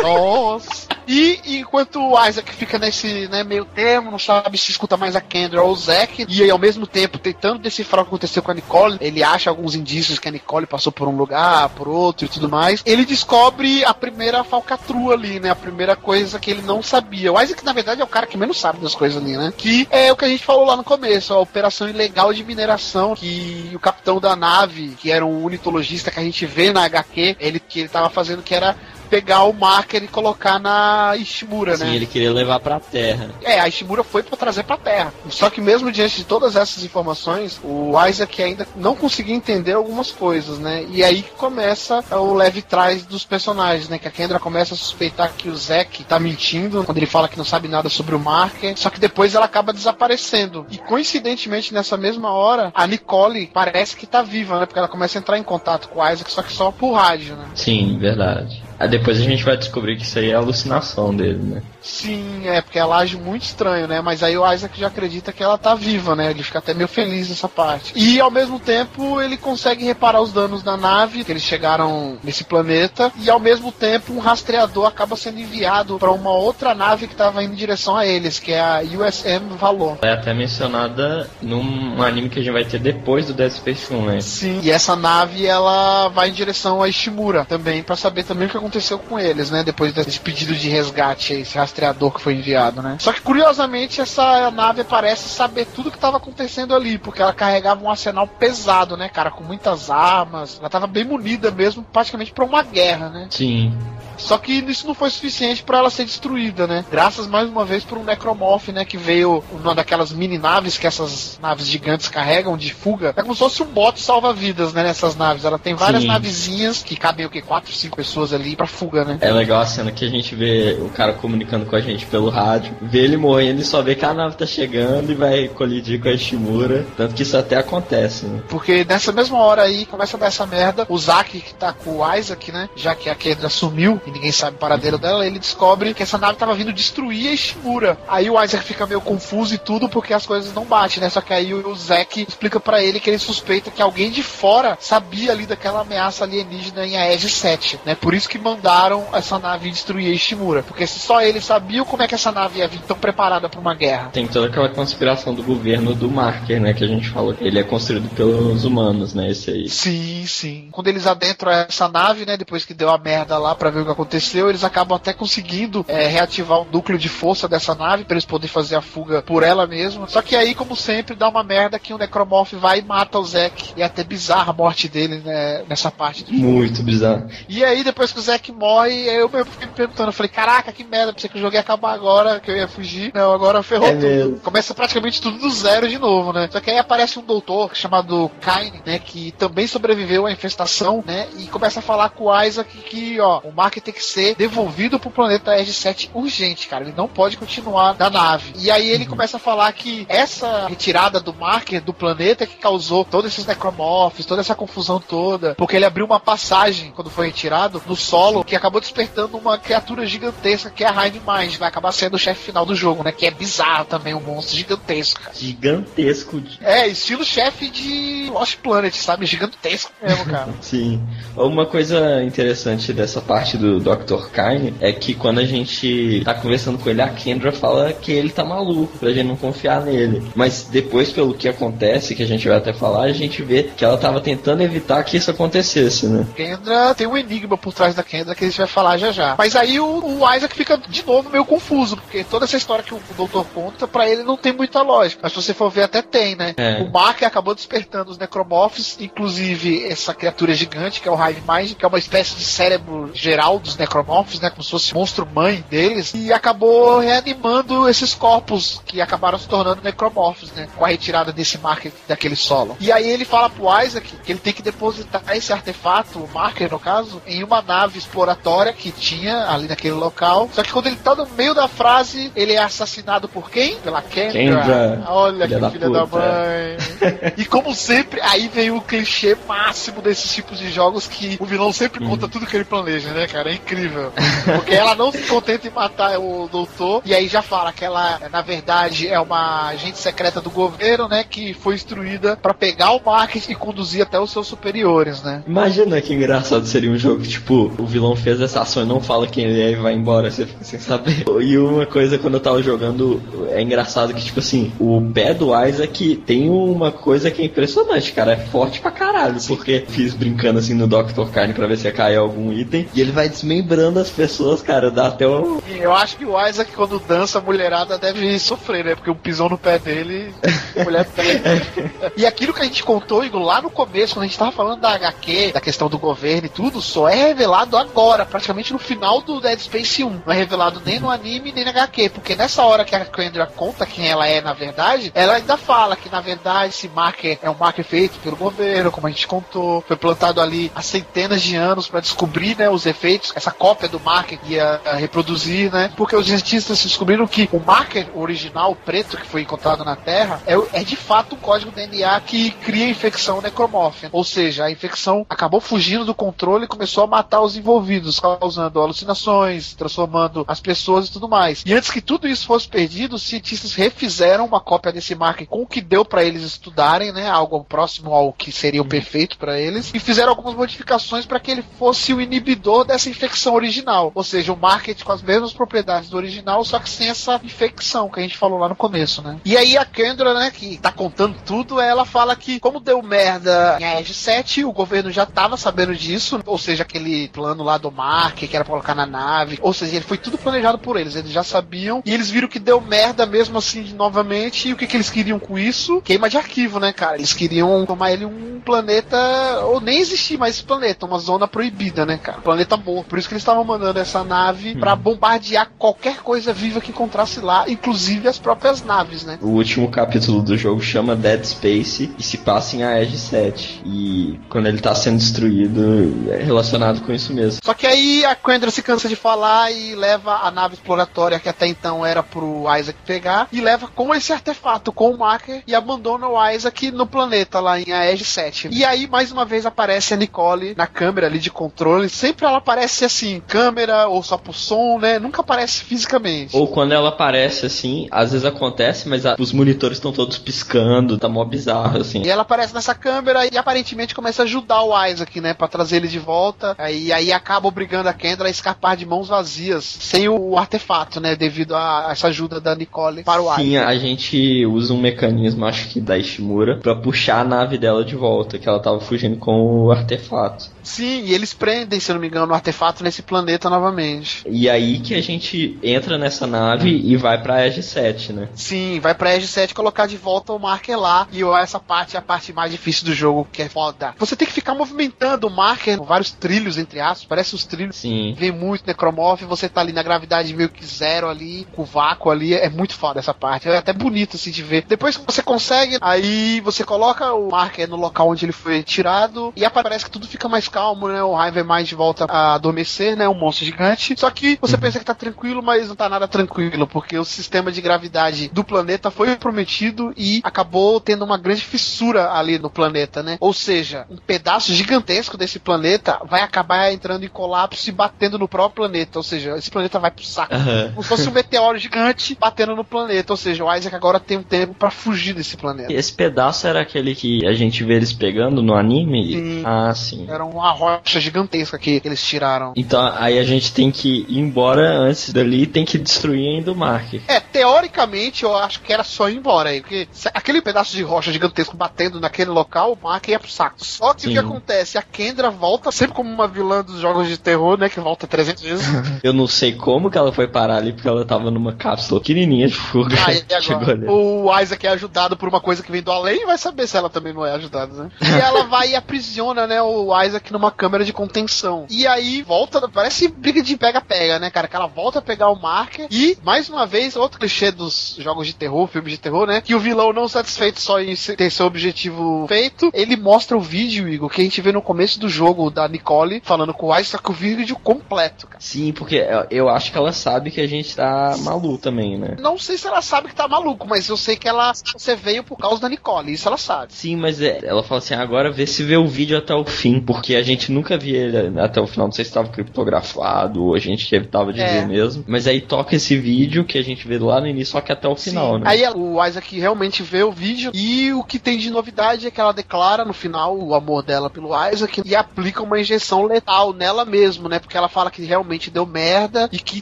Nossa. 0.01 0.87
E 1.05 1.57
enquanto 1.59 1.99
o 1.99 2.27
Isaac 2.27 2.53
fica 2.53 2.77
nesse 2.77 3.27
né, 3.29 3.43
meio 3.43 3.65
termo, 3.65 4.11
não 4.11 4.19
sabe 4.19 4.57
se 4.59 4.69
escuta 4.69 4.95
mais 4.95 5.15
a 5.15 5.21
Kendra 5.21 5.63
ou 5.63 5.71
o 5.71 5.75
Zack, 5.75 6.25
e 6.29 6.43
aí 6.43 6.49
ao 6.51 6.59
mesmo 6.59 6.85
tempo 6.85 7.17
tentando 7.17 7.57
decifrar 7.59 8.01
o 8.01 8.05
que 8.05 8.09
aconteceu 8.09 8.43
com 8.43 8.51
a 8.51 8.53
Nicole, 8.53 8.97
ele 9.01 9.23
acha 9.23 9.49
alguns 9.49 9.73
indícios 9.73 10.19
que 10.19 10.27
a 10.27 10.31
Nicole 10.31 10.67
passou 10.67 10.91
por 10.91 11.07
um 11.07 11.17
lugar, 11.17 11.69
por 11.69 11.87
outro 11.87 12.25
e 12.25 12.29
tudo 12.29 12.47
mais. 12.47 12.83
Ele 12.85 13.05
descobre 13.05 13.83
a 13.83 13.93
primeira 13.93 14.43
falcatrua 14.43 15.15
ali, 15.15 15.39
né? 15.39 15.49
A 15.49 15.55
primeira 15.55 15.95
coisa 15.95 16.39
que 16.39 16.51
ele 16.51 16.61
não 16.61 16.83
sabia. 16.83 17.33
O 17.33 17.41
Isaac, 17.41 17.65
na 17.65 17.73
verdade, 17.73 18.01
é 18.01 18.03
o 18.03 18.07
cara 18.07 18.27
que 18.27 18.37
menos 18.37 18.59
sabe 18.59 18.78
das 18.80 18.95
coisas 18.95 19.21
ali, 19.21 19.38
né? 19.38 19.53
Que 19.55 19.88
é 19.89 20.11
o 20.11 20.15
que 20.15 20.25
a 20.25 20.30
gente 20.30 20.43
falou 20.43 20.65
lá 20.65 20.75
no 20.75 20.84
começo, 20.84 21.34
a 21.34 21.39
operação 21.39 21.89
ilegal 21.89 22.34
de 22.34 22.43
mineração, 22.43 23.15
que 23.15 23.71
o 23.73 23.80
capitão 23.80 24.19
da 24.19 24.36
nave, 24.36 24.95
que 24.99 25.11
era 25.11 25.25
um 25.25 25.43
unitologista 25.43 26.11
que 26.11 26.19
a 26.19 26.23
gente 26.23 26.45
vê 26.45 26.71
na 26.71 26.84
HQ, 26.86 27.38
ele 27.39 27.59
que 27.59 27.82
ele 27.82 27.89
tava 27.89 28.09
fazendo 28.09 28.41
que 28.41 28.55
era 28.55 28.75
pegar 29.10 29.43
o 29.43 29.53
marker 29.53 30.03
e 30.03 30.07
colocar 30.07 30.60
na 30.60 31.16
Ishimura, 31.18 31.78
Sim, 31.78 31.86
né? 31.86 31.95
ele 31.95 32.05
queria 32.05 32.32
levar 32.32 32.60
pra 32.60 32.80
terra. 32.80 33.30
É, 33.43 33.60
a 33.60 33.68
Ishimura 33.68 34.03
foi 34.03 34.24
pra 34.24 34.38
trazer 34.38 34.64
pra 34.64 34.78
Terra. 34.78 35.14
Só 35.30 35.49
que 35.49 35.62
mesmo 35.62 35.91
diante 35.91 36.18
de 36.18 36.24
todas 36.24 36.55
essas 36.55 36.84
informações, 36.84 37.60
o 37.64 37.93
Isaac 38.07 38.41
ainda 38.41 38.68
não 38.76 38.95
conseguia 38.95 39.36
entender 39.36 39.74
algumas 39.74 40.12
coisas, 40.12 40.60
né? 40.60 40.86
E 40.89 41.03
aí 41.03 41.22
que 41.22 41.32
começa 41.32 42.03
o 42.12 42.34
leve 42.34 42.62
trás 42.62 43.05
dos 43.05 43.26
personagens, 43.26 43.89
né? 43.89 43.97
Que 43.97 44.07
a 44.07 44.12
Kendra 44.12 44.39
começa 44.39 44.74
a 44.74 44.78
suspeitar 44.78 45.34
que 45.38 45.49
o 45.49 45.55
Zack 45.55 46.03
tá 46.03 46.20
mentindo 46.20 46.84
quando 46.84 46.97
ele 46.97 47.05
fala 47.05 47.28
que 47.28 47.38
não 47.38 47.45
sabe 47.45 47.68
nada 47.68 47.89
sobre 47.89 48.16
o 48.16 48.20
marker. 48.20 48.78
Só 48.78 48.89
que 48.89 48.99
depois 48.99 49.36
ela 49.36 49.45
acaba 49.45 49.74
desaparecendo. 49.74 50.66
E 50.70 50.78
coincidentemente, 50.78 51.74
nessa 51.74 51.97
mesma 51.97 52.32
hora, 52.32 52.72
a 52.74 52.88
Nicole 52.88 53.47
parece 53.53 53.95
que 53.95 54.05
tá 54.05 54.22
viva, 54.22 54.60
né? 54.60 54.66
Porque 54.66 54.80
ela 54.80 54.88
começa 54.88 55.18
a 55.18 55.22
entrar 55.22 55.38
em 55.38 55.43
contato 55.43 55.89
com 55.89 55.99
o 55.99 56.10
Isaac, 56.10 56.32
só 56.32 56.41
que 56.43 56.53
só 56.53 56.72
por 56.72 56.93
rádio, 56.93 57.36
né? 57.36 57.45
Sim, 57.55 57.97
verdade. 57.97 58.68
Aí 58.80 58.88
depois 58.88 59.19
a 59.19 59.23
gente 59.23 59.43
vai 59.43 59.57
descobrir 59.57 59.97
que 59.97 60.03
isso 60.03 60.17
aí 60.17 60.32
é 60.32 60.36
alucinação 60.36 61.13
dele, 61.13 61.39
né? 61.43 61.61
Sim, 61.82 62.43
é, 62.45 62.61
porque 62.61 62.80
ela 62.80 62.97
age 62.97 63.17
muito 63.17 63.43
estranho, 63.43 63.88
né? 63.88 63.99
Mas 64.01 64.23
aí 64.23 64.38
o 64.38 64.53
Isaac 64.53 64.80
já 64.80 64.88
acredita 64.88 65.34
que 65.34 65.43
ela 65.43 65.57
tá 65.57 65.75
viva, 65.75 66.15
né? 66.15 66.32
Ele 66.32 66.43
fica 66.43 66.59
até 66.59 66.73
meio 66.73 66.88
feliz 66.88 67.30
nessa 67.30 67.49
parte. 67.49 67.91
E 67.93 68.21
ao 68.21 68.32
mesmo 68.32 68.57
tempo 68.57 69.19
ele 69.19 69.36
consegue 69.36 69.84
reparar 69.84 70.21
os 70.21 70.32
danos 70.32 70.63
da 70.63 70.77
nave, 70.77 71.25
que 71.25 71.32
eles 71.32 71.43
chegaram 71.43 72.17
nesse 72.23 72.45
planeta, 72.45 73.11
e 73.21 73.30
ao 73.30 73.39
mesmo 73.39 73.69
tempo 73.71 74.13
um 74.13 74.19
rastreador 74.19 74.86
acaba 74.86 75.17
sendo 75.17 75.39
enviado 75.39 75.99
para 75.99 76.11
uma 76.11 76.32
outra 76.32 76.73
nave 76.73 77.07
que 77.07 77.15
tava 77.15 77.43
indo 77.43 77.53
em 77.53 77.57
direção 77.57 77.97
a 77.97 78.05
eles, 78.05 78.39
que 78.39 78.53
é 78.53 78.61
a 78.61 78.82
USM 78.82 79.57
Valor. 79.57 79.97
É 80.01 80.13
até 80.13 80.34
mencionada 80.34 81.30
num 81.41 82.01
anime 82.01 82.30
que 82.30 82.39
a 82.39 82.41
gente 82.41 82.53
vai 82.53 82.63
ter 82.63 82.80
depois 82.80 83.27
do 83.27 83.34
Dead 83.34 83.51
Space 83.51 83.93
1, 83.93 84.05
né? 84.05 84.21
Sim, 84.21 84.61
e 84.63 84.71
essa 84.71 84.95
nave 84.95 85.45
ela 85.45 86.07
vai 86.07 86.30
em 86.30 86.34
direção 86.34 86.82
a 86.82 86.88
Ishimura 86.88 87.43
também, 87.43 87.84
para 87.84 87.97
saber 87.97 88.23
também 88.23 88.47
o 88.47 88.49
que 88.49 88.57
aconteceu 88.57 88.68
com 88.99 89.20
eles, 89.20 89.49
né? 89.49 89.63
Depois 89.63 89.93
desse 89.93 90.20
pedido 90.20 90.53
de 90.53 90.70
resgate, 90.70 91.34
esse 91.34 91.57
rastreador 91.57 92.11
que 92.11 92.22
foi 92.22 92.36
enviado, 92.36 92.82
né? 92.82 92.97
Só 92.99 93.11
que 93.11 93.22
curiosamente 93.22 94.01
essa 94.01 94.51
nave 94.51 94.84
parece 94.84 95.30
saber 95.30 95.65
tudo 95.65 95.91
que 95.91 95.97
estava 95.97 96.17
acontecendo 96.17 96.76
ali, 96.76 96.97
porque 96.97 97.22
ela 97.22 97.34
carregava 97.34 97.84
um 97.84 97.89
arsenal 97.89 98.28
pesado, 98.28 98.95
né, 98.97 99.09
cara, 99.09 99.32
com 99.32 99.43
muitas 99.43 99.89
armas. 99.89 100.57
Ela 100.59 100.70
tava 100.70 100.88
bem 100.88 101.03
munida 101.03 101.51
mesmo, 101.51 101.84
praticamente 101.84 102.32
para 102.32 102.45
uma 102.45 102.63
guerra, 102.63 103.09
né? 103.09 103.28
Sim. 103.30 103.78
Só 104.20 104.38
que 104.38 104.53
isso 104.53 104.86
não 104.86 104.93
foi 104.93 105.09
suficiente 105.09 105.63
para 105.63 105.80
ela 105.80 105.89
ser 105.89 106.05
destruída, 106.05 106.67
né? 106.67 106.86
Graças 106.91 107.26
mais 107.26 107.49
uma 107.49 107.65
vez 107.65 107.84
por 107.84 107.97
um 107.97 108.03
necromorph, 108.03 108.70
né? 108.70 108.86
Que 108.86 108.97
veio 108.97 109.43
uma 109.51 109.74
daquelas 109.74 110.11
mini 110.11 110.38
naves 110.38 110.78
que 110.78 110.86
essas 110.86 111.39
naves 111.41 111.65
gigantes 111.65 112.09
carregam 112.09 112.57
de 112.57 112.74
fuga. 112.74 113.13
É 113.15 113.22
como 113.22 113.34
se 113.34 113.39
fosse 113.39 113.63
um 113.63 113.67
bote 113.67 114.01
salva-vidas, 114.01 114.74
né? 114.74 114.84
Nessas 114.84 115.15
naves. 115.15 115.45
Ela 115.45 115.57
tem 115.57 115.74
várias 115.74 116.01
Sim. 116.01 116.07
navezinhas 116.07 116.84
que 116.84 116.95
cabem 116.95 117.26
o 117.26 117.30
quê? 117.30 117.41
Quatro, 117.41 117.74
cinco 117.74 117.97
pessoas 117.97 118.34
ali 118.34 118.55
pra 118.55 118.67
fuga, 118.67 119.05
né? 119.05 119.17
É 119.22 119.32
legal 119.32 119.61
a 119.61 119.65
cena 119.65 119.91
que 119.91 120.05
a 120.05 120.09
gente 120.09 120.36
vê 120.36 120.78
o 120.80 120.89
cara 120.89 121.13
comunicando 121.13 121.65
com 121.65 121.76
a 121.76 121.82
gente 121.82 122.05
pelo 122.05 122.30
rádio, 122.30 122.76
vê 122.82 122.99
ele 122.99 123.17
morrendo 123.17 123.61
e 123.61 123.65
só 123.65 123.82
vê 123.82 123.95
que 123.95 124.05
a 124.05 124.13
nave 124.13 124.36
tá 124.36 124.45
chegando 124.45 125.11
e 125.11 125.15
vai 125.15 125.47
colidir 125.47 126.01
com 126.01 126.09
a 126.09 126.13
Ishimura. 126.13 126.86
Tanto 126.97 127.15
que 127.15 127.24
isso 127.24 127.38
até 127.38 127.57
acontece, 127.57 128.26
né? 128.26 128.41
Porque 128.49 128.84
nessa 128.84 129.11
mesma 129.11 129.38
hora 129.38 129.63
aí 129.63 129.86
começa 129.86 130.17
a 130.17 130.20
dar 130.20 130.28
essa 130.28 130.45
merda. 130.45 130.86
O 130.89 130.97
Zack, 130.97 131.39
que 131.39 131.53
tá 131.53 131.72
com 131.72 131.97
o 131.97 132.15
Isaac, 132.15 132.51
né? 132.51 132.70
Já 132.76 132.95
que 132.95 133.09
a 133.09 133.15
Kendra 133.15 133.49
sumiu 133.49 134.01
e 134.10 134.12
ninguém 134.12 134.32
sabe 134.32 134.57
o 134.57 134.60
paradeiro 134.60 134.97
dela, 134.97 135.26
ele 135.26 135.39
descobre 135.39 135.93
que 135.93 136.03
essa 136.03 136.18
nave 136.18 136.38
tava 136.38 136.53
vindo 136.53 136.74
destruir 136.74 137.30
a 137.30 137.34
Ishimura. 137.34 137.97
Aí 138.07 138.30
o 138.30 138.43
Isaac 138.43 138.64
fica 138.64 138.86
meio 138.86 139.01
confuso 139.01 139.53
e 139.53 139.57
tudo 139.57 139.88
porque 139.88 140.14
as 140.14 140.26
coisas 140.26 140.53
não 140.53 140.66
batem, 140.66 140.99
né? 140.99 141.10
Só 141.10 141.22
que 141.22 141.34
aí 141.34 141.53
o 141.53 141.76
Zack 141.76 142.26
explica 142.28 142.60
pra 142.60 142.84
ele 142.84 142.99
que 142.99 143.10
ele 143.10 143.20
suspeita 143.20 143.72
que 143.72 143.82
alguém 143.82 144.10
de 144.10 144.24
fora 144.24 144.78
sabia 144.82 145.32
ali 145.32 145.45
daquela 145.45 145.82
ameaça 145.82 146.24
alienígena 146.24 146.86
em 146.86 146.97
Aegis 146.97 147.34
7, 147.34 147.80
né? 147.86 147.95
Por 147.95 148.14
isso 148.14 148.28
que 148.28 148.38
mandaram 148.38 149.05
essa 149.14 149.38
nave 149.38 149.70
destruir 149.70 150.07
a 150.07 150.14
Ishimura. 150.14 150.64
Porque 150.64 150.88
se 150.88 150.99
só 150.99 151.22
ele 151.22 151.39
sabia 151.39 151.86
como 151.86 152.03
é 152.03 152.07
que 152.07 152.16
essa 152.16 152.32
nave 152.32 152.60
ia 152.60 152.68
vir 152.68 152.82
tão 152.82 152.97
preparada 152.97 153.47
pra 153.47 153.60
uma 153.60 153.76
guerra. 153.76 154.10
Tem 154.12 154.28
toda 154.28 154.47
aquela 154.47 154.70
conspiração 154.70 155.34
do 155.34 155.43
governo 155.43 155.93
do 155.93 156.10
Marker, 156.10 156.60
né? 156.60 156.74
Que 156.74 156.84
a 156.84 156.88
gente 156.88 157.10
falou. 157.10 157.36
Ele 157.39 157.60
é 157.60 157.64
construído 157.64 158.10
pelos 158.10 158.66
humanos, 158.66 159.14
né? 159.14 159.30
Esse 159.30 159.51
aí. 159.51 159.70
Sim, 159.70 160.26
sim. 160.26 160.70
Quando 160.72 160.88
eles 160.88 161.05
adentram 161.05 161.51
essa 161.51 161.88
nave, 161.88 162.26
né, 162.26 162.38
depois 162.38 162.66
que 162.66 162.74
deu 162.74 162.89
a 162.89 162.97
merda 162.97 163.38
lá 163.38 163.53
pra 163.55 163.70
ver 163.70 163.82
o 163.82 163.86
que 163.86 163.91
aconteceu, 163.99 164.49
eles 164.49 164.63
acabam 164.63 164.95
até 164.95 165.11
conseguindo 165.13 165.85
é, 165.87 166.07
reativar 166.07 166.61
o 166.61 166.65
núcleo 166.71 166.97
de 166.97 167.09
força 167.09 167.47
dessa 167.47 167.75
nave 167.75 168.05
pra 168.05 168.13
eles 168.15 168.25
poderem 168.25 168.49
fazer 168.51 168.75
a 168.75 168.81
fuga 168.81 169.21
por 169.21 169.43
ela 169.43 169.67
mesma. 169.67 170.07
Só 170.07 170.21
que 170.21 170.35
aí, 170.35 170.55
como 170.55 170.75
sempre, 170.75 171.15
dá 171.15 171.27
uma 171.27 171.43
merda 171.43 171.77
que 171.77 171.93
o 171.93 171.97
Necromorph 171.97 172.53
vai 172.53 172.79
e 172.79 172.81
mata 172.81 173.19
o 173.19 173.25
Zack. 173.25 173.73
E 173.75 173.81
é 173.81 173.85
até 173.85 174.03
bizarra 174.03 174.51
a 174.51 174.53
morte 174.53 174.87
dele 174.87 175.19
né, 175.19 175.63
nessa 175.67 175.91
parte. 175.91 176.23
do 176.23 176.31
jogo. 176.33 176.43
Muito 176.43 176.81
bizarro. 176.81 177.27
E 177.47 177.63
aí, 177.63 177.83
depois 177.83 178.11
que 178.13 178.19
o 178.19 178.21
Zack 178.21 178.51
morre, 178.51 179.05
eu 179.07 179.29
mesmo 179.29 179.51
fiquei 179.51 179.67
me 179.67 179.73
perguntando, 179.73 180.09
eu 180.09 180.13
falei, 180.13 180.29
caraca, 180.29 180.71
que 180.71 180.83
merda, 180.83 181.13
pensei 181.13 181.29
que 181.29 181.37
o 181.37 181.41
jogo 181.41 181.55
ia 181.55 181.59
acabar 181.59 181.93
agora, 181.93 182.39
que 182.39 182.49
eu 182.49 182.55
ia 182.55 182.67
fugir. 182.67 183.11
Não, 183.13 183.33
agora 183.33 183.61
ferrou 183.61 183.87
É 183.87 183.93
tudo. 183.93 184.01
mesmo. 184.01 184.39
Começa 184.39 184.73
praticamente 184.73 185.21
tudo 185.21 185.37
do 185.39 185.49
zero 185.51 185.87
de 185.87 185.97
novo, 185.97 186.31
né? 186.31 186.47
Só 186.51 186.59
que 186.59 186.69
aí 186.71 186.77
aparece 186.77 187.19
um 187.19 187.23
doutor 187.23 187.75
chamado 187.75 188.31
Kaine, 188.39 188.81
né, 188.85 188.99
que 188.99 189.31
também 189.33 189.67
sobreviveu 189.67 190.25
à 190.25 190.31
infestação, 190.31 191.03
né, 191.05 191.27
e 191.37 191.45
começa 191.47 191.79
a 191.79 191.83
falar 191.83 192.09
com 192.09 192.25
o 192.25 192.43
Isaac 192.43 192.77
que, 192.77 193.19
ó, 193.19 193.39
o 193.43 193.51
Mark 193.51 193.77
ter 193.89 193.91
que 193.91 194.03
ser 194.03 194.35
devolvido 194.35 194.99
pro 194.99 195.09
planeta 195.09 195.55
RG7 195.55 196.09
urgente, 196.13 196.67
cara. 196.67 196.83
Ele 196.83 196.93
não 196.95 197.07
pode 197.07 197.37
continuar 197.37 197.95
na 197.97 198.09
nave. 198.09 198.53
E 198.57 198.69
aí 198.69 198.89
ele 198.89 199.05
começa 199.05 199.37
a 199.37 199.39
falar 199.39 199.71
que 199.73 200.05
essa 200.07 200.67
retirada 200.67 201.19
do 201.19 201.33
marker 201.33 201.81
do 201.81 201.93
planeta 201.93 202.43
é 202.43 202.47
que 202.47 202.57
causou 202.57 203.03
todos 203.03 203.31
esses 203.31 203.45
necromorphs, 203.45 204.25
toda 204.25 204.41
essa 204.41 204.55
confusão 204.55 204.99
toda, 204.99 205.55
porque 205.55 205.75
ele 205.75 205.85
abriu 205.85 206.05
uma 206.05 206.19
passagem 206.19 206.91
quando 206.91 207.09
foi 207.09 207.27
retirado 207.27 207.81
no 207.85 207.95
solo 207.95 208.43
que 208.43 208.55
acabou 208.55 208.79
despertando 208.79 209.37
uma 209.37 209.57
criatura 209.57 210.05
gigantesca 210.05 210.69
que 210.69 210.83
é 210.83 210.87
a 210.87 211.07
Hive 211.07 211.21
Mind, 211.25 211.55
vai 211.57 211.69
acabar 211.69 211.91
sendo 211.91 212.15
o 212.15 212.19
chefe 212.19 212.45
final 212.45 212.65
do 212.65 212.75
jogo, 212.75 213.03
né? 213.03 213.11
Que 213.11 213.25
é 213.25 213.31
bizarro 213.31 213.85
também, 213.85 214.13
um 214.13 214.21
monstro 214.21 214.55
gigantesco, 214.55 215.21
cara. 215.21 215.35
Gigantesco. 215.35 216.41
É, 216.61 216.87
estilo 216.87 217.23
chefe 217.23 217.69
de 217.69 218.29
Lost 218.31 218.57
Planet, 218.57 218.93
sabe? 218.93 219.25
Gigantesco 219.25 219.91
mesmo, 220.01 220.25
cara. 220.25 220.53
Sim. 220.61 221.01
Uma 221.35 221.65
coisa 221.65 222.23
interessante 222.23 222.93
dessa 222.93 223.21
parte 223.21 223.57
do 223.57 223.78
Dr. 223.80 224.30
Kine 224.30 224.73
é 224.80 224.91
que 224.91 225.13
quando 225.13 225.39
a 225.39 225.45
gente 225.45 226.21
tá 226.23 226.34
conversando 226.34 226.77
com 226.77 226.89
ele, 226.89 227.01
a 227.01 227.09
Kendra 227.09 227.51
fala 227.51 227.91
que 227.93 228.11
ele 228.11 228.30
tá 228.30 228.43
maluco, 228.43 228.97
pra 228.97 229.11
gente 229.11 229.27
não 229.27 229.36
confiar 229.36 229.82
nele. 229.82 230.23
Mas 230.36 230.67
depois, 230.69 231.11
pelo 231.11 231.34
que 231.34 231.47
acontece, 231.47 232.15
que 232.15 232.23
a 232.23 232.27
gente 232.27 232.47
vai 232.47 232.57
até 232.57 232.73
falar, 232.73 233.03
a 233.03 233.13
gente 233.13 233.41
vê 233.41 233.63
que 233.63 233.84
ela 233.84 233.97
tava 233.97 234.21
tentando 234.21 234.61
evitar 234.61 235.03
que 235.03 235.17
isso 235.17 235.32
acontecesse, 235.32 236.07
né? 236.07 236.25
Kendra 236.36 236.93
tem 236.95 237.07
um 237.07 237.17
enigma 237.17 237.57
por 237.57 237.73
trás 237.73 237.95
da 237.95 238.03
Kendra 238.03 238.36
que 238.36 238.43
a 238.43 238.47
gente 238.47 238.57
vai 238.57 238.67
falar 238.67 238.97
já 238.97 239.11
já. 239.11 239.36
Mas 239.38 239.55
aí 239.55 239.80
o, 239.80 240.19
o 240.19 240.36
Isaac 240.36 240.55
fica 240.55 240.77
de 240.77 241.05
novo 241.05 241.30
meio 241.30 241.45
confuso, 241.45 241.97
porque 241.97 242.23
toda 242.23 242.45
essa 242.45 242.57
história 242.57 242.84
que 242.84 242.93
o 242.93 243.01
doutor 243.15 243.45
conta, 243.53 243.88
pra 243.88 244.07
ele 244.07 244.23
não 244.23 244.38
tem 244.38 244.53
muita 244.53 244.82
lógica. 244.82 245.21
Mas 245.23 245.32
se 245.32 245.41
você 245.41 245.53
for 245.53 245.69
ver, 245.69 245.84
até 245.84 246.01
tem, 246.01 246.36
né? 246.36 246.53
É. 246.57 246.82
O 246.82 246.91
Mark 246.91 247.21
acabou 247.23 247.55
despertando 247.55 248.11
os 248.11 248.17
necromorphs, 248.17 248.97
inclusive 248.99 249.86
essa 249.86 250.13
criatura 250.13 250.53
gigante, 250.53 251.01
que 251.01 251.07
é 251.07 251.11
o 251.11 251.15
Hive 251.15 251.43
Mind, 251.47 251.73
que 251.73 251.86
é 251.86 251.88
uma 251.88 251.99
espécie 251.99 252.36
de 252.36 252.43
cérebro 252.43 253.11
geral 253.13 253.59
dos 253.70 253.78
necromorphs, 253.78 254.39
né? 254.39 254.49
Como 254.49 254.63
se 254.63 254.72
fosse 254.72 254.93
monstro 254.93 255.28
mãe 255.34 255.63
deles, 255.70 256.13
e 256.13 256.32
acabou 256.34 256.99
reanimando 256.99 257.88
esses 257.88 258.13
corpos 258.13 258.82
que 258.86 259.01
acabaram 259.01 259.38
se 259.38 259.47
tornando 259.47 259.82
necromorphs, 259.84 260.51
né? 260.53 260.67
Com 260.76 260.86
a 260.86 260.88
retirada 260.89 261.32
desse 261.32 261.57
marker 261.57 261.91
daquele 262.07 262.36
solo. 262.36 262.76
E 262.80 262.91
aí 262.91 263.07
ele 263.09 263.26
fala 263.26 263.49
pro 263.49 263.65
Isaac 263.84 264.07
que 264.24 264.32
ele 264.32 264.39
tem 264.39 264.53
que 264.53 264.61
depositar 264.61 265.22
esse 265.36 265.53
artefato, 265.53 266.20
o 266.20 266.30
marker 266.34 266.72
no 266.72 266.80
caso, 266.80 267.22
em 267.26 267.43
uma 267.43 267.61
nave 267.61 267.97
exploratória 267.99 268.74
que 268.74 268.91
tinha 268.91 269.47
ali 269.49 269.67
naquele 269.67 269.93
local. 269.95 270.49
Só 270.53 270.63
que 270.63 270.72
quando 270.72 270.88
ele 270.88 270.95
tá 270.97 271.15
no 271.15 271.28
meio 271.38 271.53
da 271.53 271.67
frase, 271.67 272.32
ele 272.36 272.53
é 272.53 272.59
assassinado 272.61 273.28
por 273.30 273.49
quem? 273.49 273.76
Pela 273.78 274.01
Kendra. 274.01 274.32
Kendra, 274.32 275.03
Olha 275.07 275.45
filha 275.47 275.55
que 275.55 275.61
da 275.61 275.72
filha 275.72 275.89
da 275.89 276.05
puta. 276.07 276.17
mãe. 276.20 277.34
e 277.38 277.45
como 277.45 277.74
sempre, 277.76 278.20
aí 278.22 278.47
vem 278.47 278.72
o 278.72 278.82
clichê 278.82 279.38
máximo 279.47 280.01
desses 280.01 280.34
tipos 280.34 280.57
de 280.57 280.72
jogos 280.72 281.07
que 281.07 281.38
o 281.39 281.45
vilão 281.45 281.72
sempre 281.72 281.99
conta 281.99 282.26
Uhum. 282.26 282.30
tudo 282.32 282.45
que 282.45 282.55
ele 282.57 282.65
planeja, 282.65 283.11
né, 283.11 283.28
cara? 283.28 283.51
É 283.51 283.53
incrível. 283.62 284.12
Porque 284.45 284.74
ela 284.74 284.95
não 284.95 285.12
se 285.12 285.22
contenta 285.24 285.68
em 285.68 285.72
matar 285.72 286.20
o 286.20 286.47
doutor, 286.51 287.01
e 287.05 287.14
aí 287.14 287.28
já 287.28 287.41
fala 287.41 287.72
que 287.72 287.86
ela, 287.86 288.20
na 288.32 288.41
verdade, 288.41 289.07
é 289.07 289.20
uma 289.20 289.68
agente 289.68 289.97
secreta 289.97 290.41
do 290.41 290.49
governo, 290.49 291.07
né, 291.07 291.24
que 291.24 291.53
foi 291.53 291.76
instruída 291.76 292.38
pra 292.38 292.53
pegar 292.53 292.91
o 292.91 293.01
marketing 293.03 293.51
e 293.51 293.55
conduzir 293.55 294.01
até 294.01 294.20
os 294.20 294.32
seus 294.32 294.47
superiores, 294.47 295.22
né? 295.24 295.43
Imagina 295.47 296.01
que 296.01 296.14
engraçado 296.14 296.66
seria 296.66 296.91
um 296.91 296.97
jogo 296.97 297.22
que, 297.22 297.30
tipo, 297.30 297.72
o 297.78 297.86
vilão 297.86 298.16
fez 298.16 298.41
essa 298.41 298.62
ação 298.62 298.84
e 298.84 298.86
não 298.86 299.01
fala 299.01 299.28
quem 299.28 299.45
ele 299.45 299.62
é 299.62 299.72
e 299.72 299.76
vai 299.76 299.93
embora, 299.93 300.30
você 300.32 300.45
fica 300.45 300.64
sem 300.64 300.80
saber. 300.80 301.26
E 301.41 301.57
uma 301.57 301.86
coisa, 301.86 302.18
quando 302.18 302.36
eu 302.36 302.39
tava 302.39 302.62
jogando, 302.62 303.22
é 303.51 303.62
engraçado 303.62 304.14
que, 304.14 304.24
tipo 304.24 304.39
assim, 304.39 304.72
o 304.80 305.01
pé 305.14 305.34
do 305.34 305.49
Isaac 305.66 306.16
tem 306.26 306.49
uma 306.49 306.91
coisa 306.91 307.30
que 307.32 307.41
é 307.41 307.45
impressionante, 307.45 308.12
cara. 308.12 308.34
É 308.34 308.38
forte 308.38 308.80
pra 308.80 308.91
caralho, 308.91 309.38
porque 309.47 309.86
fiz 309.88 310.14
brincando 310.14 310.60
assim 310.60 310.74
no 310.74 310.88
Dr. 310.88 311.30
Carne 311.32 311.53
pra 311.53 311.68
ver 311.68 311.78
se 311.78 311.86
ia 311.86 311.91
cair 311.91 312.18
algum 312.18 312.51
item, 312.51 312.88
e 312.93 313.01
ele 313.01 313.12
vai 313.12 313.30
desmembrando 313.39 313.99
as 313.99 314.09
pessoas, 314.09 314.61
cara. 314.61 314.91
Dá 314.91 315.07
até 315.07 315.27
um. 315.27 315.59
Eu 315.67 315.93
acho 315.93 316.17
que 316.17 316.25
o 316.25 316.47
Isaac, 316.47 316.71
quando 316.73 316.99
dança, 316.99 317.39
a 317.39 317.41
mulherada 317.41 317.97
deve 317.97 318.37
sofrer, 318.39 318.83
né? 318.83 318.95
Porque 318.95 319.09
o 319.09 319.15
pisão 319.15 319.49
no 319.49 319.57
pé 319.57 319.79
dele, 319.79 320.33
a 320.79 320.83
mulher 320.83 321.05
pega. 321.15 322.11
E 322.15 322.25
aquilo 322.25 322.53
que 322.53 322.61
a 322.61 322.65
gente 322.65 322.83
contou, 322.83 323.23
Igor, 323.23 323.41
lá 323.41 323.61
no 323.61 323.69
começo, 323.69 324.15
quando 324.15 324.23
a 324.23 324.27
gente 324.27 324.37
tava 324.37 324.51
falando 324.51 324.81
da 324.81 324.91
HQ, 324.91 325.51
da 325.53 325.61
questão 325.61 325.89
do 325.89 325.97
governo 325.97 326.47
e 326.47 326.49
tudo, 326.49 326.81
só 326.81 327.07
é 327.07 327.15
revelado 327.15 327.77
agora, 327.77 328.25
praticamente 328.25 328.73
no 328.73 328.79
final 328.79 329.21
do 329.21 329.39
Dead 329.39 329.59
Space 329.59 330.03
1. 330.03 330.21
Não 330.25 330.33
é 330.33 330.35
revelado 330.35 330.81
nem 330.85 330.99
no 330.99 331.09
anime, 331.09 331.51
nem 331.51 331.63
na 331.63 331.71
HQ. 331.71 332.09
Porque 332.09 332.35
nessa 332.35 332.63
hora 332.63 332.83
que 332.83 332.95
a 332.95 333.05
Kendra 333.05 333.45
conta 333.47 333.85
quem 333.85 334.07
ela 334.07 334.27
é, 334.27 334.41
na 334.41 334.53
verdade, 334.53 335.11
ela 335.15 335.35
ainda 335.35 335.57
fala 335.57 335.95
que, 335.95 336.09
na 336.09 336.21
verdade, 336.21 336.73
esse 336.73 336.87
marker 336.89 337.37
é 337.41 337.49
um 337.49 337.55
marker 337.55 337.85
feito 337.85 338.19
pelo 338.19 338.35
governo, 338.35 338.91
como 338.91 339.07
a 339.07 339.09
gente 339.09 339.27
contou. 339.27 339.83
Foi 339.87 339.95
plantado 339.95 340.41
ali 340.41 340.71
há 340.75 340.81
centenas 340.81 341.41
de 341.41 341.55
anos 341.55 341.87
para 341.87 341.99
descobrir, 341.99 342.57
né, 342.57 342.69
os 342.69 342.85
efeitos, 342.85 343.28
essa 343.36 343.51
cópia 343.51 343.88
do 343.88 343.99
marker 343.99 344.39
que 344.39 344.53
ia 344.53 344.82
reproduzir, 344.95 345.71
né? 345.71 345.91
Porque 345.95 346.15
os 346.15 346.27
cientistas 346.27 346.82
descobriram 346.84 347.27
que 347.27 347.49
o 347.51 347.59
marker 347.59 348.07
original, 348.15 348.75
preto, 348.75 349.17
que 349.17 349.25
foi 349.25 349.41
encontrado 349.41 349.84
na 349.84 349.95
Terra, 349.95 350.41
é, 350.45 350.55
é 350.73 350.84
de 350.84 350.95
fato 350.95 351.36
um 351.36 351.39
código 351.39 351.71
DNA 351.71 352.19
que 352.21 352.51
cria 352.51 352.86
a 352.86 352.89
infecção 352.89 353.41
necromórfica. 353.41 354.09
Ou 354.11 354.23
seja, 354.23 354.65
a 354.65 354.71
infecção 354.71 355.25
acabou 355.30 355.61
fugindo 355.61 356.05
do 356.05 356.13
controle 356.13 356.65
e 356.65 356.67
começou 356.67 357.03
a 357.03 357.07
matar 357.07 357.41
os 357.41 357.55
envolvidos, 357.55 358.19
causando 358.19 358.80
alucinações, 358.80 359.73
transformando 359.73 360.45
as 360.47 360.59
pessoas 360.59 361.07
e 361.07 361.11
tudo 361.11 361.27
mais. 361.27 361.63
E 361.65 361.73
antes 361.73 361.91
que 361.91 362.01
tudo 362.01 362.27
isso 362.27 362.45
fosse 362.45 362.67
perdido, 362.67 363.15
os 363.15 363.23
cientistas 363.23 363.73
refizeram 363.73 364.45
uma 364.45 364.59
cópia 364.59 364.91
desse 364.91 365.15
marker 365.15 365.47
com 365.47 365.61
o 365.61 365.67
que 365.67 365.82
deu 365.82 366.03
para 366.03 366.23
eles 366.23 366.43
estudarem, 366.43 367.11
né? 367.11 367.30
Algo 367.30 367.63
próximo 367.63 368.13
ao 368.13 368.34
que 368.34 368.51
seria 368.51 368.82
o 368.82 368.86
perfeito 368.86 369.38
para 369.38 369.59
eles, 369.59 369.91
e 369.93 369.99
fizeram 369.99 370.30
algumas 370.30 370.55
modificações 370.55 371.25
para 371.25 371.39
que 371.39 371.51
ele 371.51 371.63
fosse 371.77 372.13
o 372.13 372.21
inibidor 372.21 372.86
dessa 372.86 373.09
infecção 373.09 373.18
original. 373.53 374.11
Ou 374.13 374.24
seja, 374.24 374.53
o 374.53 374.57
market 374.57 375.03
com 375.03 375.11
as 375.11 375.22
mesmas 375.22 375.53
propriedades 375.53 376.09
do 376.09 376.17
original, 376.17 376.63
só 376.63 376.80
que 376.80 376.89
sem 376.89 377.09
essa 377.09 377.39
infecção 377.43 378.09
que 378.09 378.20
a 378.20 378.24
gente 378.24 378.38
falou 378.38 378.59
lá 378.59 378.70
no 378.70 378.76
começo, 378.76 379.22
né? 379.22 379.38
E 379.43 379.57
aí 379.57 379.78
a 379.78 379.86
Kendra, 379.86 380.34
né, 380.34 380.51
que 380.51 380.78
tá 380.78 380.91
contando 380.91 381.36
tudo, 381.45 381.80
ela 381.80 382.05
fala 382.05 382.36
que 382.36 382.59
como 382.59 382.80
deu 382.80 383.01
merda 383.01 383.78
em 383.80 383.99
Edge 383.99 384.13
7, 384.13 384.65
o 384.65 384.72
governo 384.72 385.11
já 385.11 385.26
tava 385.26 385.57
sabendo 385.57 385.95
disso, 385.95 386.39
ou 386.45 386.57
seja, 386.57 386.84
aquele 386.84 387.28
plano 387.30 387.63
lá 387.63 387.78
do 387.78 387.91
Mark, 387.91 388.38
que 388.38 388.55
era 388.55 388.63
pra 388.63 388.74
colocar 388.74 388.95
na 388.95 389.05
nave, 389.05 389.59
ou 389.61 389.74
seja, 389.74 389.95
ele 389.95 390.05
foi 390.05 390.17
tudo 390.17 390.38
planejado 390.38 390.78
por 390.78 390.97
eles, 390.97 391.15
eles 391.15 391.32
já 391.32 391.43
sabiam, 391.43 392.01
e 392.05 392.13
eles 392.13 392.30
viram 392.30 392.47
que 392.47 392.59
deu 392.59 392.80
merda 392.82 393.26
mesmo 393.26 393.57
assim 393.57 393.93
novamente, 393.93 394.70
e 394.70 394.74
o 394.74 394.78
que, 394.78 394.88
que 394.88 394.97
eles 394.97 395.09
queriam 395.09 395.39
com 395.39 395.57
isso? 395.57 396.01
Queima 396.01 396.30
de 396.30 396.38
arquivo, 396.38 396.80
né, 396.80 396.93
cara? 396.93 397.17
Eles 397.17 397.34
queriam 397.34 397.86
tomar 397.86 398.11
ele 398.11 398.26
um 398.26 398.59
planeta, 398.59 399.17
ou 399.65 399.82
nem 399.82 399.99
existir 399.99 400.38
mais 400.38 400.55
esse 400.55 400.63
planeta, 400.63 401.05
uma 401.05 401.20
zona 401.20 401.47
proibida, 401.47 402.05
né, 402.05 402.17
cara? 402.17 402.39
Planeta 402.41 402.78
morto. 402.78 403.09
Por 403.10 403.18
isso 403.18 403.28
que 403.28 403.34
eles 403.34 403.41
estavam 403.41 403.64
mandando 403.64 403.99
essa 403.99 404.24
nave 404.24 404.76
pra 404.76 404.95
bombardear 404.95 405.72
qualquer 405.78 406.22
coisa 406.22 406.53
viva 406.53 406.80
que 406.80 406.91
encontrasse 406.91 407.39
lá, 407.41 407.66
inclusive 407.68 408.28
as 408.28 408.38
próprias 408.38 408.84
naves, 408.84 409.26
né? 409.26 409.39
O 409.41 409.47
último 409.47 409.89
capítulo 409.89 410.41
do 410.41 410.55
jogo 410.55 410.82
chama 410.82 411.16
Dead 411.16 411.43
Space 411.43 412.14
e 412.18 412.24
se 412.24 412.38
passa 412.38 412.76
em 412.76 412.84
Aegis 412.84 413.22
7. 413.22 413.82
E 413.84 414.39
quando 414.49 414.68
ele 414.68 414.80
tá 414.80 414.93
sendo 414.93 415.18
destruído, 415.18 416.32
é 416.32 416.38
relacionado 416.38 417.01
com 417.01 417.12
isso 417.12 417.34
mesmo. 417.34 417.60
Só 417.64 417.74
que 417.74 417.88
aí 417.88 418.24
a 418.24 418.36
Kendra 418.36 418.70
se 418.70 418.84
cansa 418.84 419.10
de 419.10 419.16
falar 419.16 419.72
e 419.72 419.95
leva 419.95 420.41
a 420.43 420.51
nave 420.51 420.76
exploratória 420.76 421.39
que 421.39 421.49
até 421.49 421.66
então 421.66 422.05
era 422.05 422.22
pro 422.22 422.66
Isaac 422.78 422.99
pegar 423.05 423.47
e 423.51 423.60
leva 423.60 423.88
com 423.88 424.14
esse 424.14 424.32
artefato, 424.32 424.91
com 424.91 425.12
o 425.12 425.18
marker 425.18 425.64
e 425.66 425.74
abandona 425.74 426.28
o 426.28 426.49
Isaac 426.51 426.91
no 426.91 427.07
planeta 427.07 427.60
lá 427.60 427.80
em 427.80 427.91
Aegis 427.91 428.28
7. 428.28 428.70
E 428.72 428.86
aí 428.86 429.07
mais 429.07 429.32
uma 429.32 429.45
vez 429.45 429.66
aparece 429.66 430.14
a 430.14 430.18
Nicole 430.18 430.76
na 430.78 430.86
câmera 430.86 431.28
ali 431.28 431.39
de 431.39 431.49
controle. 431.49 432.10
Sempre 432.10 432.45
ela 432.45 432.57
aparece 432.57 432.98
assim, 433.05 433.41
câmera 433.47 434.07
ou 434.07 434.21
só 434.23 434.37
por 434.37 434.55
som, 434.55 434.97
né? 434.99 435.19
Nunca 435.19 435.41
aparece 435.41 435.83
fisicamente. 435.83 436.55
Ou 436.55 436.67
quando 436.67 436.91
ela 436.93 437.09
aparece 437.09 437.65
assim, 437.65 438.07
às 438.11 438.31
vezes 438.31 438.45
acontece, 438.45 439.07
mas 439.09 439.25
a- 439.25 439.35
os 439.39 439.51
monitores 439.51 439.97
estão 439.97 440.11
todos 440.11 440.37
piscando, 440.37 441.17
tá 441.17 441.27
mó 441.29 441.43
bizarro 441.45 441.99
assim. 441.99 442.21
E 442.23 442.29
ela 442.29 442.41
aparece 442.41 442.73
nessa 442.73 442.93
câmera 442.95 443.45
e 443.51 443.57
aparentemente 443.57 444.15
começa 444.15 444.41
a 444.41 444.45
ajudar 444.45 444.81
o 444.83 445.05
Isaac, 445.07 445.39
né? 445.41 445.53
Pra 445.53 445.67
trazer 445.67 445.97
ele 445.97 446.07
de 446.07 446.19
volta. 446.19 446.75
Aí, 446.77 447.11
aí 447.11 447.31
acaba 447.31 447.67
obrigando 447.67 448.09
a 448.09 448.13
Kendra 448.13 448.47
a 448.47 448.51
escapar 448.51 448.95
de 448.97 449.05
mãos 449.05 449.27
vazias, 449.27 449.83
sem 449.85 450.27
o 450.27 450.57
artefato, 450.57 451.19
né? 451.19 451.35
Devido 451.35 451.75
a 451.75 452.07
essa 452.11 452.27
ajuda 452.27 452.59
da 452.59 452.75
Nicole 452.75 453.23
para 453.23 453.41
o 453.41 453.55
Sim, 453.55 453.73
Isaac. 453.75 453.85
a 453.87 453.97
gente 453.97 454.65
usa 454.65 454.93
um 454.93 454.99
mecanismo, 454.99 455.65
acho 455.65 455.89
que 455.89 455.99
da 456.01 456.17
Ishimura, 456.17 456.77
pra 456.77 456.95
puxar 456.95 457.41
a 457.41 457.43
nave 457.43 457.77
dela 457.77 458.03
de 458.03 458.15
volta, 458.15 458.57
que 458.57 458.67
ela 458.67 458.79
tava 458.79 458.99
fugindo 458.99 459.37
com 459.37 459.85
o 459.85 459.91
artefato. 459.91 460.65
Sim, 460.83 461.23
e 461.25 461.33
eles 461.33 461.53
prendem, 461.53 461.99
se 461.99 462.11
não 462.11 462.19
me 462.19 462.27
engano, 462.27 462.51
o 462.51 462.55
artefato 462.55 462.88
nesse 463.03 463.21
planeta 463.21 463.69
novamente. 463.69 464.43
E 464.47 464.69
aí 464.69 464.99
que 464.99 465.15
a 465.15 465.21
gente 465.21 465.77
entra 465.83 466.17
nessa 466.17 466.45
nave 466.45 466.89
e 466.89 467.15
vai 467.15 467.41
pra 467.41 467.65
Edge 467.65 467.83
7, 467.83 468.33
né? 468.33 468.49
Sim, 468.53 468.99
vai 468.99 469.13
pra 469.13 469.35
Edge 469.35 469.47
7 469.47 469.73
colocar 469.73 470.07
de 470.07 470.17
volta 470.17 470.53
o 470.53 470.59
marker 470.59 470.99
lá. 470.99 471.27
E 471.31 471.43
essa 471.43 471.79
parte 471.79 472.15
é 472.15 472.19
a 472.19 472.21
parte 472.21 472.53
mais 472.53 472.71
difícil 472.71 473.05
do 473.05 473.13
jogo, 473.13 473.47
que 473.51 473.61
é 473.61 473.69
foda. 473.69 474.13
Você 474.17 474.35
tem 474.35 474.47
que 474.47 474.53
ficar 474.53 474.73
movimentando 474.73 475.47
o 475.47 475.49
marker, 475.49 475.97
com 475.97 476.05
vários 476.05 476.31
trilhos, 476.31 476.77
entre 476.77 476.99
aspas, 476.99 477.25
parece 477.25 477.55
os 477.55 477.65
trilhos. 477.65 477.95
Sim. 477.95 478.35
Vem 478.37 478.51
muito 478.51 478.85
necromorph, 478.85 479.43
você 479.43 479.69
tá 479.69 479.81
ali 479.81 479.93
na 479.93 480.03
gravidade 480.03 480.53
meio 480.53 480.69
que 480.69 480.85
zero 480.85 481.29
ali, 481.29 481.67
com 481.75 481.83
o 481.83 481.85
vácuo 481.85 482.31
ali, 482.31 482.53
é 482.53 482.69
muito 482.69 482.93
foda 482.93 483.19
essa 483.19 483.33
parte. 483.33 483.69
É 483.69 483.77
até 483.77 483.93
bonito 483.93 484.35
assim 484.35 484.51
de 484.51 484.63
ver. 484.63 484.85
Depois 484.87 485.17
que 485.17 485.25
você 485.25 485.41
consegue, 485.41 485.97
aí 486.01 486.61
você 486.61 486.83
coloca 486.83 487.33
o 487.33 487.49
marker 487.49 487.89
no 487.89 487.95
local 487.95 488.29
onde 488.29 488.45
ele 488.45 488.51
foi 488.51 488.83
tirado 488.83 489.53
e 489.55 489.65
aparece 489.65 490.05
que 490.05 490.11
tudo 490.11 490.27
fica 490.27 490.47
mais 490.47 490.67
calmo, 490.67 491.07
né? 491.07 491.23
O 491.23 491.35
Hive 491.41 491.63
Mind 491.63 491.91
volta 491.93 492.25
a 492.29 492.57
adormecer, 492.80 493.15
né? 493.15 493.27
Um 493.27 493.34
monstro 493.34 493.65
gigante. 493.65 494.15
Só 494.17 494.30
que 494.30 494.57
você 494.61 494.77
pensa 494.77 494.99
que 494.99 495.05
tá 495.05 495.13
tranquilo, 495.13 495.61
mas 495.61 495.88
não 495.88 495.95
tá 495.95 496.07
nada 496.09 496.27
tranquilo, 496.27 496.88
porque 496.88 497.17
o 497.17 497.25
sistema 497.25 497.71
de 497.71 497.82
gravidade 497.82 498.49
do 498.53 498.63
planeta 498.63 499.11
foi 499.11 499.36
prometido 499.36 500.13
e 500.17 500.41
acabou 500.43 500.99
tendo 500.99 501.25
uma 501.25 501.38
grande 501.38 501.61
fissura 501.61 502.32
ali 502.32 502.57
no 502.57 502.69
planeta, 502.69 503.21
né? 503.21 503.38
Ou 503.39 503.53
seja, 503.53 504.05
um 504.09 504.17
pedaço 504.17 504.73
gigantesco 504.73 505.38
desse 505.38 505.59
planeta 505.59 506.19
vai 506.25 506.41
acabar 506.41 506.91
entrando 506.91 507.23
em 507.23 507.30
colapso 507.30 507.89
e 507.89 507.93
batendo 507.93 508.39
no 508.39 508.47
próprio 508.47 508.88
planeta. 508.88 509.19
Ou 509.19 509.23
seja, 509.23 509.57
esse 509.57 509.69
planeta 509.69 509.99
vai 509.99 510.11
pro 510.11 510.25
saco. 510.25 510.53
Aham. 510.53 510.91
Como 510.91 511.03
se 511.03 511.09
fosse 511.09 511.30
um 511.30 511.32
meteoro 511.32 511.77
gigante 511.77 512.38
batendo 512.39 512.75
no 512.75 512.84
planeta. 512.84 513.34
Ou 513.34 513.38
seja, 513.38 513.63
o 513.63 513.75
Isaac 513.75 513.95
agora 513.95 514.19
tem 514.19 514.38
um 514.38 514.43
tempo 514.43 514.73
pra 514.73 514.89
fugir 514.89 515.34
desse 515.34 515.57
planeta. 515.57 515.91
Esse 515.91 516.13
pedaço 516.13 516.67
era 516.67 516.82
aquele 516.82 517.15
que 517.15 517.45
a 517.45 517.53
gente 517.53 517.84
vê 517.84 517.95
eles 517.95 518.13
pegando 518.13 518.61
no 518.61 518.75
anime? 518.75 519.34
Sim. 519.34 519.63
Ah, 519.65 519.93
sim. 519.93 520.25
Era 520.30 520.45
uma 520.45 520.71
rocha 520.71 521.19
gigantesca 521.19 521.77
que 521.77 522.01
eles 522.03 522.23
tiraram. 522.23 522.68
Então 522.76 523.01
aí 523.15 523.39
a 523.39 523.43
gente 523.43 523.74
tem 523.74 523.91
que 523.91 524.26
ir 524.28 524.39
embora 524.39 524.97
antes 524.97 525.32
dali 525.32 525.65
tem 525.65 525.86
que 525.86 525.97
destruir 525.97 526.47
ainda 526.47 526.72
o 526.72 526.76
Mark. 526.76 527.13
É, 527.28 527.39
teoricamente 527.39 528.43
eu 528.43 528.55
acho 528.55 528.82
que 528.82 528.91
era 528.91 529.03
só 529.03 529.30
ir 529.30 529.38
embora 529.38 529.70
aí, 529.70 529.82
porque 529.82 530.07
aquele 530.34 530.61
pedaço 530.61 530.95
de 530.95 531.03
rocha 531.03 531.32
gigantesco 531.32 531.76
batendo 531.76 532.20
naquele 532.20 532.49
local, 532.49 532.93
o 532.93 533.07
Mark 533.07 533.28
ia 533.28 533.39
pro 533.39 533.49
saco. 533.49 533.84
Só 533.84 534.13
que 534.13 534.26
o 534.26 534.30
Sim. 534.30 534.34
que 534.34 534.39
acontece? 534.39 534.97
A 534.97 535.01
Kendra 535.01 535.49
volta 535.49 535.91
sempre 535.91 536.15
como 536.15 536.30
uma 536.30 536.47
vilã 536.47 536.84
dos 536.84 536.99
jogos 536.99 537.28
de 537.28 537.38
terror, 537.38 537.78
né? 537.78 537.89
Que 537.89 537.99
volta 537.99 538.28
300 538.28 538.63
vezes. 538.63 538.88
Eu 539.24 539.34
não 539.34 539.47
sei 539.47 539.74
como 539.74 540.09
que 540.09 540.17
ela 540.17 540.32
foi 540.32 540.47
parar 540.47 540.78
ali, 540.78 540.93
porque 540.93 541.07
ela 541.07 541.26
tava 541.26 541.51
numa 541.51 541.74
cápsula 541.74 542.20
pequenininha 542.20 542.67
de 542.67 542.76
fuga. 542.76 543.15
Aí 543.26 543.43
Chegou 543.61 543.84
agora, 543.84 543.93
ali. 543.93 544.07
o 544.07 544.59
Isaac 544.59 544.88
é 544.88 544.89
ajudado 544.89 545.36
por 545.36 545.49
uma 545.49 545.59
coisa 545.59 545.84
que 545.84 545.91
vem 545.91 546.01
do 546.01 546.11
além, 546.11 546.45
vai 546.45 546.57
saber 546.57 546.88
se 546.88 546.95
ela 546.97 547.09
também 547.09 547.34
não 547.34 547.45
é 547.45 547.53
ajudada, 547.53 547.93
né? 547.93 548.09
E 548.22 548.41
ela 548.41 548.63
vai 548.63 548.91
e 548.91 548.95
aprisiona, 548.95 549.67
né, 549.67 549.82
o 549.82 550.09
Isaac 550.24 550.51
numa 550.51 550.72
câmera 550.72 551.03
de 551.03 551.13
contenção. 551.13 551.86
E 551.89 552.07
aí 552.07 552.41
volta, 552.49 552.89
parece 552.89 553.27
briga 553.27 553.61
de 553.61 553.77
pega-pega, 553.77 554.39
né, 554.39 554.49
cara? 554.49 554.67
Que 554.67 554.75
ela 554.75 554.87
volta 554.87 555.19
a 555.19 555.21
pegar 555.21 555.49
o 555.51 555.61
marker 555.61 556.07
e, 556.09 556.35
mais 556.43 556.67
uma 556.67 556.87
vez, 556.87 557.15
outro 557.15 557.39
clichê 557.39 557.71
dos 557.71 558.15
jogos 558.17 558.47
de 558.47 558.55
terror, 558.55 558.87
filmes 558.87 559.11
de 559.13 559.19
terror, 559.19 559.45
né? 559.45 559.61
Que 559.61 559.75
o 559.75 559.79
vilão 559.79 560.11
não 560.11 560.27
satisfeito 560.27 560.81
só 560.81 560.99
em 560.99 561.13
ter 561.15 561.51
seu 561.51 561.67
objetivo 561.67 562.45
feito, 562.47 562.89
ele 562.91 563.15
mostra 563.15 563.55
o 563.55 563.61
vídeo, 563.61 564.09
Igor, 564.09 564.29
que 564.31 564.41
a 564.41 564.43
gente 564.43 564.61
vê 564.61 564.71
no 564.71 564.81
começo 564.81 565.19
do 565.19 565.29
jogo 565.29 565.69
da 565.69 565.87
Nicole 565.87 566.41
falando 566.43 566.73
com 566.73 566.87
o 566.87 566.91
Isaac, 566.93 567.09
só 567.09 567.17
que 567.19 567.29
o 567.29 567.33
vídeo 567.33 567.75
completo, 567.75 568.47
cara. 568.47 568.59
Sim, 568.59 568.91
porque 568.91 569.23
eu- 569.51 569.69
acho 569.69 569.91
que 569.91 569.97
ela 569.97 570.11
sabe 570.11 570.49
que 570.49 570.59
a 570.59 570.67
gente 570.67 570.95
tá 570.95 571.35
maluco 571.41 571.77
também, 571.77 572.17
né? 572.17 572.35
Não 572.39 572.57
sei 572.57 572.77
se 572.77 572.87
ela 572.87 573.01
sabe 573.03 573.27
que 573.27 573.35
tá 573.35 573.47
maluco, 573.47 573.87
mas 573.87 574.09
eu 574.09 574.17
sei 574.17 574.35
que 574.35 574.47
ela 574.47 574.73
você 574.73 575.15
veio 575.15 575.43
por 575.43 575.57
causa 575.57 575.79
da 575.81 575.87
Nicole, 575.89 576.33
isso 576.33 576.47
ela 576.47 576.57
sabe. 576.57 576.93
Sim, 576.93 577.15
mas 577.15 577.39
é- 577.41 577.59
ela 577.63 577.83
fala 577.83 577.99
assim, 577.99 578.15
agora 578.15 578.49
vê 578.51 578.65
se 578.65 578.81
vê 578.83 578.97
o 578.97 579.07
vídeo 579.07 579.37
até 579.37 579.53
o 579.53 579.63
fim, 579.65 579.99
porque 579.99 580.35
a 580.35 580.41
gente 580.41 580.71
nunca 580.71 580.97
via 580.97 581.17
ele 581.19 581.59
até 581.59 581.79
o 581.79 581.85
final, 581.87 582.07
não 582.07 582.11
sei 582.13 582.25
se 582.25 582.31
estava 582.41 582.49
criptografado 582.49 583.63
ou 583.63 583.75
a 583.75 583.79
gente 583.79 584.07
que 584.07 584.15
evitava 584.15 584.51
de 584.53 584.61
É. 584.61 584.81
ver 584.81 584.87
mesmo. 584.87 585.23
Mas 585.27 585.47
aí 585.47 585.61
toca 585.61 585.95
esse 585.95 586.17
vídeo 586.17 586.63
que 586.63 586.77
a 586.77 586.81
gente 586.83 587.07
vê 587.07 587.17
lá 587.19 587.39
no 587.39 587.47
início, 587.47 587.73
só 587.73 587.81
que 587.81 587.91
até 587.91 588.07
o 588.07 588.15
final, 588.15 588.55
Sim. 588.57 588.63
né? 588.63 588.69
Aí 588.69 588.83
o 588.95 589.23
Isaac 589.25 589.59
realmente 589.59 590.03
vê 590.03 590.23
o 590.23 590.31
vídeo 590.31 590.71
e 590.73 591.11
o 591.13 591.23
que 591.23 591.39
tem 591.39 591.57
de 591.57 591.69
novidade 591.69 592.27
é 592.27 592.31
que 592.31 592.39
ela 592.39 592.51
declara 592.53 593.03
no 593.05 593.13
final 593.13 593.57
o 593.57 593.73
amor 593.73 594.03
dela 594.03 594.29
pelo 594.29 594.49
Isaac 594.69 595.01
e 595.05 595.15
aplica 595.15 595.61
uma 595.63 595.79
injeção 595.79 596.25
letal 596.25 596.73
nela 596.73 597.05
mesmo, 597.05 597.47
né? 597.49 597.59
Porque 597.59 597.77
ela 597.77 597.89
fala 597.89 598.11
que 598.11 598.23
realmente 598.23 598.69
deu 598.69 598.85
merda 598.85 599.49
e 599.51 599.59
que 599.59 599.81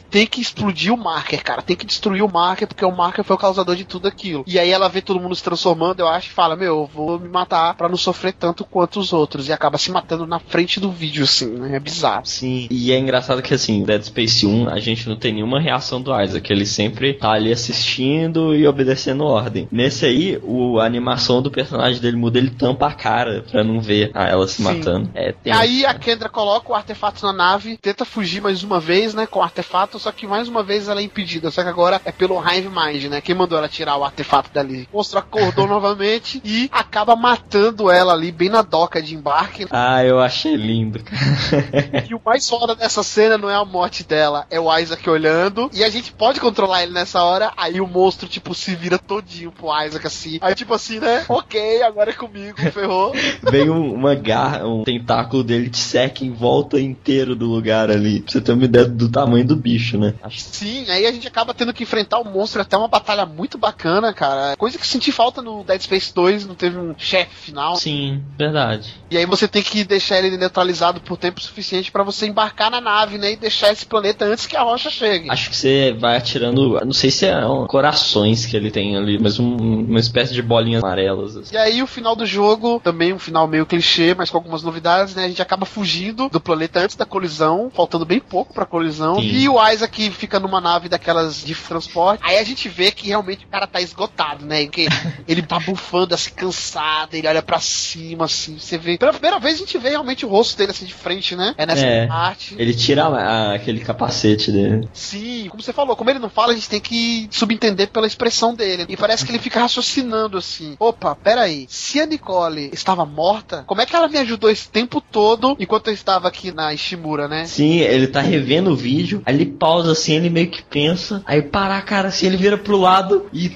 tem 0.00 0.26
que 0.26 0.40
explodir 0.40 0.92
o 0.92 0.96
marker, 0.96 1.42
cara. 1.42 1.62
Tem 1.62 1.76
que 1.76 1.86
destruir 1.86 2.22
o 2.22 2.30
marker 2.32 2.66
porque 2.68 2.84
o 2.84 2.90
marker 2.94 3.24
foi 3.24 3.36
o 3.36 3.38
causador 3.38 3.76
de 3.76 3.84
tudo 3.84 4.08
aquilo. 4.08 4.44
E 4.46 4.58
aí 4.58 4.70
ela 4.70 4.88
vê 4.88 5.00
todo 5.00 5.20
mundo 5.20 5.34
se 5.34 5.42
transformando, 5.42 6.00
eu 6.00 6.08
acho, 6.08 6.28
e 6.28 6.32
fala: 6.32 6.56
Meu, 6.56 6.78
eu 6.80 6.90
vou 6.92 7.18
me 7.18 7.28
matar 7.28 7.74
pra 7.74 7.88
não 7.88 7.96
sofrer 7.96 8.32
tanto 8.32 8.64
quanto 8.64 8.98
os 9.00 9.12
outros. 9.12 9.48
E 9.48 9.52
acaba 9.52 9.78
se 9.78 9.90
matando 9.90 10.26
na 10.26 10.38
frente 10.38 10.80
do 10.80 10.90
vídeo, 10.90 11.24
assim, 11.24 11.46
né? 11.46 11.76
É 11.76 11.80
bizarro. 11.80 12.24
Sim, 12.26 12.47
e 12.70 12.92
é 12.92 12.98
engraçado 12.98 13.42
que 13.42 13.54
assim, 13.54 13.82
Dead 13.82 14.02
Space 14.02 14.46
1, 14.46 14.68
a 14.68 14.78
gente 14.78 15.08
não 15.08 15.16
tem 15.16 15.34
nenhuma 15.34 15.60
reação 15.60 16.00
do 16.00 16.18
Isaac, 16.20 16.52
ele 16.52 16.66
sempre 16.66 17.14
tá 17.14 17.32
ali 17.32 17.52
assistindo 17.52 18.54
e 18.54 18.66
obedecendo 18.66 19.24
ordem. 19.24 19.68
Nesse 19.70 20.06
aí, 20.06 20.38
o, 20.42 20.78
a 20.78 20.84
animação 20.84 21.42
do 21.42 21.50
personagem 21.50 22.00
dele 22.00 22.16
muda, 22.16 22.38
ele 22.38 22.50
tampa 22.50 22.86
a 22.86 22.92
cara 22.92 23.44
pra 23.50 23.62
não 23.64 23.80
ver 23.80 24.10
a 24.14 24.28
ela 24.28 24.46
se 24.46 24.56
Sim. 24.56 24.62
matando. 24.64 25.10
É, 25.14 25.34
Aí 25.50 25.84
a 25.84 25.94
Kendra 25.94 26.28
coloca 26.28 26.72
o 26.72 26.74
artefato 26.74 27.24
na 27.24 27.32
nave, 27.32 27.76
tenta 27.76 28.04
fugir 28.04 28.40
mais 28.40 28.62
uma 28.62 28.80
vez, 28.80 29.14
né, 29.14 29.26
com 29.26 29.40
o 29.40 29.42
artefato, 29.42 29.98
só 29.98 30.12
que 30.12 30.26
mais 30.26 30.48
uma 30.48 30.62
vez 30.62 30.88
ela 30.88 31.00
é 31.00 31.04
impedida. 31.04 31.50
Só 31.50 31.62
que 31.62 31.68
agora 31.68 32.00
é 32.04 32.12
pelo 32.12 32.38
Hive 32.40 32.68
Mind, 32.68 33.04
né? 33.04 33.20
Quem 33.20 33.34
mandou 33.34 33.58
ela 33.58 33.68
tirar 33.68 33.96
o 33.96 34.04
artefato 34.04 34.50
dali? 34.52 34.88
O 34.92 34.98
monstro 34.98 35.18
acordou 35.18 35.66
novamente 35.68 36.40
e 36.44 36.68
acaba 36.72 37.16
matando 37.16 37.90
ela 37.90 38.12
ali, 38.12 38.30
bem 38.30 38.48
na 38.48 38.62
doca 38.62 39.00
de 39.00 39.14
embarque. 39.14 39.66
Ah, 39.70 40.04
eu 40.04 40.20
achei 40.20 40.54
lindo, 40.56 41.00
cara. 41.02 42.06
E 42.08 42.14
o 42.14 42.20
mais 42.24 42.37
foda 42.40 42.74
dessa 42.74 43.02
cena 43.02 43.38
não 43.38 43.48
é 43.50 43.54
a 43.54 43.64
morte 43.64 44.04
dela, 44.04 44.46
é 44.50 44.58
o 44.60 44.76
Isaac 44.78 45.08
olhando. 45.08 45.70
E 45.72 45.82
a 45.84 45.88
gente 45.88 46.12
pode 46.12 46.40
controlar 46.40 46.82
ele 46.82 46.92
nessa 46.92 47.22
hora. 47.22 47.52
Aí 47.56 47.80
o 47.80 47.86
monstro, 47.86 48.28
tipo, 48.28 48.54
se 48.54 48.74
vira 48.74 48.98
todinho 48.98 49.50
pro 49.52 49.68
Isaac 49.84 50.06
assim. 50.06 50.38
Aí, 50.40 50.54
tipo 50.54 50.74
assim, 50.74 50.98
né? 51.00 51.24
Ok, 51.28 51.82
agora 51.82 52.10
é 52.10 52.14
comigo, 52.14 52.58
ferrou. 52.72 53.12
Vem 53.50 53.68
um- 53.70 53.94
uma 53.94 54.14
garra, 54.14 54.66
um 54.66 54.82
tentáculo 54.84 55.42
dele 55.42 55.70
te 55.70 55.78
seca 55.78 56.24
em 56.24 56.32
volta 56.32 56.78
inteiro 56.80 57.34
do 57.34 57.46
lugar 57.46 57.90
ali. 57.90 58.20
Pra 58.20 58.32
você 58.32 58.40
ter 58.40 58.52
uma 58.52 58.64
ideia 58.64 58.84
do 58.86 59.08
tamanho 59.10 59.46
do 59.46 59.56
bicho, 59.56 59.98
né? 59.98 60.14
Sim, 60.36 60.88
aí 60.90 61.06
a 61.06 61.12
gente 61.12 61.26
acaba 61.26 61.54
tendo 61.54 61.72
que 61.72 61.82
enfrentar 61.82 62.18
o 62.18 62.24
monstro 62.24 62.60
até 62.62 62.76
uma 62.76 62.88
batalha 62.88 63.24
muito 63.26 63.58
bacana, 63.58 64.12
cara. 64.12 64.56
Coisa 64.56 64.78
que 64.78 64.86
senti 64.86 65.10
falta 65.12 65.42
no 65.42 65.64
Dead 65.64 65.80
Space 65.80 66.12
2, 66.14 66.46
não 66.46 66.54
teve 66.54 66.78
um 66.78 66.94
chefe 66.98 67.34
final. 67.34 67.76
Sim, 67.76 68.22
verdade. 68.36 68.94
E 69.10 69.16
aí 69.16 69.26
você 69.26 69.48
tem 69.48 69.62
que 69.62 69.84
deixar 69.84 70.18
ele 70.18 70.36
neutralizado 70.36 71.00
por 71.00 71.16
tempo 71.16 71.40
suficiente 71.40 71.90
pra 71.90 72.02
você 72.02 72.26
embarcar 72.28 72.70
na 72.70 72.80
nave, 72.80 73.18
né? 73.18 73.32
E 73.32 73.36
deixar 73.36 73.72
esse 73.72 73.86
planeta 73.86 74.24
antes 74.24 74.46
que 74.46 74.56
a 74.56 74.62
rocha 74.62 74.90
chegue. 74.90 75.30
Acho 75.30 75.50
que 75.50 75.56
você 75.56 75.92
vai 75.98 76.16
atirando, 76.16 76.78
não 76.84 76.92
sei 76.92 77.10
se 77.10 77.26
é 77.26 77.46
um, 77.46 77.66
corações 77.66 78.46
que 78.46 78.56
ele 78.56 78.70
tem 78.70 78.96
ali, 78.96 79.18
mas 79.20 79.38
um- 79.38 79.56
uma 79.56 79.98
espécie 80.00 80.32
de 80.34 80.42
bolinhas 80.42 80.82
amarelas. 80.82 81.36
assim. 81.36 81.54
E 81.54 81.58
aí 81.58 81.82
o 81.82 81.86
final 81.86 82.14
do 82.14 82.26
jogo, 82.26 82.80
também 82.82 83.12
um 83.12 83.18
final 83.18 83.46
meio 83.46 83.66
clichê, 83.66 84.14
mas 84.16 84.30
com 84.30 84.36
algumas 84.36 84.62
novidades, 84.62 85.14
né? 85.14 85.24
A 85.24 85.28
gente 85.28 85.42
acaba 85.42 85.64
fugindo 85.66 86.28
do 86.28 86.40
planeta 86.40 86.80
antes 86.80 86.96
da 86.96 87.04
colisão, 87.06 87.70
faltando 87.74 88.04
bem 88.04 88.20
pouco 88.20 88.52
pra 88.52 88.64
colisão. 88.66 89.16
Sim. 89.16 89.22
E 89.28 89.48
o 89.48 89.68
Isaac 89.70 90.10
fica 90.10 90.38
numa 90.38 90.60
nave 90.60 90.88
daquelas 90.88 91.44
de 91.44 91.54
transporte. 91.54 92.20
Aí 92.24 92.38
a 92.38 92.44
gente 92.44 92.68
vê 92.68 92.90
que 92.90 93.06
realmente 93.08 93.44
o 93.44 93.48
cara 93.48 93.66
tá 93.66 93.80
esgotado, 93.80 94.44
né? 94.44 94.64
Porque 94.64 94.86
ele 95.28 95.42
tá 95.42 95.58
bufando 95.58 96.14
assim, 96.14 96.30
cansado, 96.30 97.14
ele 97.14 97.26
olha 97.28 97.42
pra 97.42 97.60
cima, 97.60 98.24
assim, 98.26 98.58
você 98.58 98.76
vê. 98.78 98.98
Pela 98.98 99.12
primeira 99.12 99.38
vez 99.38 99.56
a 99.56 99.58
gente 99.58 99.78
vê 99.78 99.90
realmente 99.90 100.24
o 100.26 100.28
rosto 100.28 100.56
dele 100.56 100.70
assim 100.72 100.84
de 100.84 100.94
frente, 100.94 101.34
né? 101.36 101.54
É 101.56 101.66
nessa 101.66 101.84
É. 101.86 102.06
parte. 102.18 102.54
Ele 102.58 102.74
tira 102.74 103.04
a- 103.06 103.54
aquele 103.54 103.80
capacete 103.80 104.50
dele. 104.52 104.88
Sim, 104.92 105.46
como 105.48 105.62
você 105.62 105.72
falou, 105.72 105.94
como 105.96 106.10
ele 106.10 106.18
não 106.18 106.28
fala, 106.30 106.52
a 106.52 106.54
gente 106.54 106.68
tem 106.68 106.80
que 106.80 107.28
subentender 107.30 107.88
pela 107.88 108.06
expressão 108.06 108.54
dele. 108.54 108.86
E 108.88 108.96
parece 108.96 109.24
que 109.24 109.30
ele 109.30 109.38
fica 109.38 109.60
raciocinando 109.60 110.36
assim: 110.38 110.76
opa, 110.78 111.14
peraí, 111.14 111.66
se 111.68 112.00
a 112.00 112.06
Nicole 112.06 112.70
estava 112.72 113.04
morta, 113.04 113.64
como 113.66 113.80
é 113.80 113.86
que 113.86 113.94
ela 113.94 114.08
me 114.08 114.18
ajudou 114.18 114.50
esse 114.50 114.68
tempo 114.68 115.00
todo 115.00 115.56
enquanto 115.58 115.88
eu 115.88 115.94
estava 115.94 116.28
aqui 116.28 116.52
na 116.52 116.72
Ishimura, 116.74 117.28
né? 117.28 117.44
Sim, 117.46 117.78
ele 117.78 118.06
tá 118.06 118.20
revendo 118.20 118.70
o 118.70 118.76
vídeo, 118.76 119.22
aí 119.24 119.34
ele 119.34 119.46
pausa 119.46 119.92
assim, 119.92 120.14
ele 120.14 120.30
meio 120.30 120.50
que 120.50 120.62
pensa, 120.62 121.22
aí 121.26 121.42
para 121.42 121.76
a 121.76 121.82
cara 121.82 122.08
assim, 122.08 122.26
ele 122.26 122.36
vira 122.36 122.58
pro 122.58 122.76
lado 122.78 123.26
e. 123.32 123.50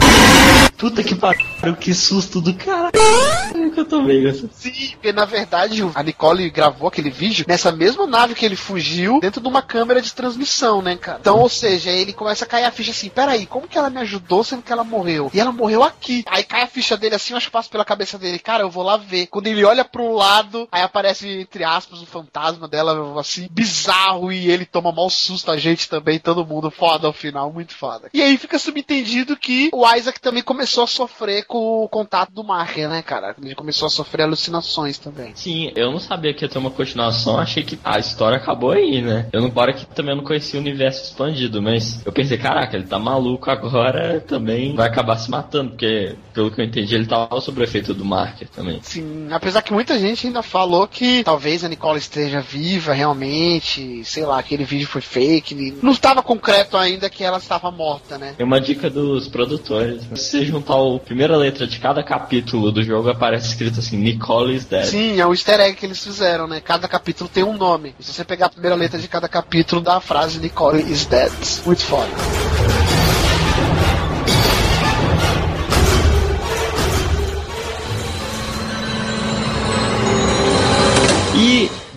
Puta 0.77 1.03
que 1.03 1.15
pariu, 1.15 1.47
que 1.77 1.95
susto 1.95 2.41
do 2.41 2.55
cara. 2.55 2.91
que 3.73 3.81
eu 3.81 3.85
tô 3.85 4.01
assim. 4.01 4.51
Sim, 4.53 4.91
porque 4.93 5.13
na 5.13 5.25
verdade 5.25 5.83
a 5.95 6.03
Nicole 6.03 6.51
gravou 6.51 6.89
aquele 6.89 7.11
vídeo 7.11 7.45
nessa 7.49 7.73
mesma 7.73 8.07
nave 8.07 8.35
que 8.35 8.45
ele 8.45 8.57
fugiu, 8.57 9.21
dentro 9.21 9.41
de 9.41 9.49
uma 9.49 9.63
câmera 9.63 10.01
de 10.01 10.13
transmissão, 10.13 10.83
né, 10.83 10.97
cara? 10.97 11.19
Então, 11.21 11.39
ou 11.39 11.49
seja, 11.49 11.91
ele 11.91 12.13
começa 12.13 12.45
a 12.45 12.49
cair 12.49 12.65
a 12.65 12.71
ficha 12.71 12.91
assim: 12.91 13.09
peraí, 13.09 13.47
como 13.47 13.69
que 13.69 13.79
ela 13.79 13.91
me 13.91 14.01
ajudou 14.01 14.45
sendo 14.45 14.63
que 14.63 14.73
ela 14.73 14.85
morreu? 14.85 15.31
E 15.33 15.41
ela 15.41 15.53
morreu 15.53 15.83
aqui. 15.83 16.25
Aí 16.27 16.45
cai 16.45 16.63
a 16.63 16.67
ficha 16.67 16.97
dele 16.97 17.15
assim, 17.15 17.33
eu 17.33 17.37
acho 17.37 17.47
que 17.47 17.53
passa 17.53 17.69
pela 17.69 17.85
cabeça 17.85 18.19
dele, 18.19 18.39
cara, 18.39 18.65
eu 18.65 18.71
vou 18.71 18.83
lá 18.83 18.97
ver. 18.97 19.27
Quando 19.27 19.47
ele 19.47 19.65
olha 19.65 19.85
pro 19.85 20.13
lado, 20.13 20.69
aí 20.71 20.83
aparece, 20.83 21.29
entre 21.29 21.65
aspas, 21.65 22.01
o 22.03 22.07
fantasma 22.07 22.69
dela, 22.69 23.19
assim, 23.21 23.49
bizarro, 23.51 24.33
e 24.33 24.51
ele 24.51 24.67
toma 24.67 24.93
mal 24.93 25.09
susto 25.11 25.51
a 25.51 25.57
gente 25.57 25.89
também, 25.89 26.19
todo 26.19 26.47
mundo 26.47 26.71
foda 26.71 27.07
ao 27.07 27.13
final, 27.13 27.53
muito 27.53 27.75
foda. 27.75 28.09
E 28.13 28.23
aí 28.23 28.37
fica 28.37 28.59
subentendido 28.59 29.37
que 29.37 29.71
o 29.73 29.87
Isaac 29.95 30.21
também 30.21 30.43
começou 30.43 30.85
a 30.85 30.87
sofrer 30.87 31.45
com 31.53 31.85
o 31.85 31.89
contato 31.89 32.33
do 32.33 32.43
Marker, 32.43 32.89
né, 32.89 33.03
cara? 33.03 33.37
Ele 33.43 33.55
começou 33.55 33.85
a 33.85 33.91
sofrer 33.91 34.23
alucinações 34.23 34.97
também. 34.97 35.33
Sim, 35.35 35.71
eu 35.77 35.93
não 35.93 36.01
sabia 36.01 36.33
que 36.33 36.43
ia 36.43 36.49
ter 36.49 36.57
uma 36.57 36.71
continuação, 36.71 37.39
achei 37.39 37.63
que 37.63 37.79
a 37.85 37.99
história 37.99 38.39
acabou 38.39 38.71
aí, 38.71 39.03
né? 39.03 39.29
Eu 39.31 39.43
não 39.43 39.49
embora 39.49 39.75
que 39.75 39.85
também 39.85 40.13
eu 40.13 40.17
não 40.17 40.25
conhecia 40.25 40.59
o 40.59 40.63
universo 40.63 41.05
expandido, 41.05 41.61
mas 41.61 42.01
eu 42.07 42.11
pensei, 42.11 42.39
caraca, 42.39 42.75
ele 42.75 42.87
tá 42.87 42.99
maluco 42.99 43.51
agora, 43.51 44.19
também 44.27 44.75
vai 44.75 44.89
acabar 44.89 45.17
se 45.17 45.31
matando, 45.31 45.73
porque 45.73 46.17
pelo 46.33 46.51
que 46.51 46.59
eu 46.59 46.65
entendi, 46.65 46.95
ele 46.95 47.05
tava 47.05 47.39
sob 47.39 47.61
o 47.61 47.65
efeito 47.65 47.93
do 47.93 48.03
Marker 48.03 48.49
também. 48.49 48.81
Sim, 48.83 49.29
apesar 49.31 49.61
que 49.61 49.75
muita 49.75 49.99
gente 49.99 50.27
ainda 50.27 50.43
falou 50.43 50.89
que 50.89 51.23
talvez 51.23 51.63
a 51.63 51.69
Nicole 51.69 51.99
esteja 51.99 52.41
viva 52.41 52.95
realmente, 52.95 54.03
sei 54.07 54.25
lá, 54.25 54.39
aquele 54.39 54.65
vídeo 54.65 54.89
foi 54.89 55.03
fake, 55.03 55.77
não 55.83 55.93
estava 55.93 56.23
concreto 56.23 56.79
ainda 56.79 57.11
que 57.11 57.23
ela 57.23 57.37
estava 57.37 57.71
morta, 57.71 58.17
né? 58.17 58.33
Tem 58.39 58.47
uma 58.47 58.59
dica 58.59 58.89
dos 58.89 59.29
produtores. 59.29 60.09
né? 60.09 60.17
Se 60.17 60.31
você 60.31 60.45
juntar 60.47 60.77
o 60.77 60.99
primeiro 60.99 61.42
letra 61.43 61.67
de 61.67 61.79
cada 61.79 62.03
capítulo 62.03 62.71
do 62.71 62.83
jogo 62.83 63.11
aparece 63.11 63.49
escrito 63.49 63.81
assim, 63.81 63.97
Nicole 63.97 64.55
is 64.55 64.65
dead. 64.65 64.85
Sim, 64.85 65.21
é 65.21 65.27
um 65.27 65.33
easter 65.33 65.61
egg 65.61 65.77
que 65.77 65.87
eles 65.87 66.03
fizeram, 66.03 66.47
né? 66.47 66.61
Cada 66.61 66.89
capítulo 66.89 67.29
tem 67.29 67.43
um 67.43 67.57
nome. 67.57 67.95
Se 68.01 68.13
você 68.13 68.25
pegar 68.25 68.47
a 68.47 68.51
primeira 68.51 68.77
letra 68.77 68.99
de 68.99 69.09
cada 69.09 69.29
capítulo, 69.29 69.81
dá 69.81 69.97
a 69.97 70.01
frase 70.01 70.39
Nicole 70.39 70.81
is 70.81 71.07
dead. 71.07 71.33
Muito 71.67 71.83
foda. 71.83 73.02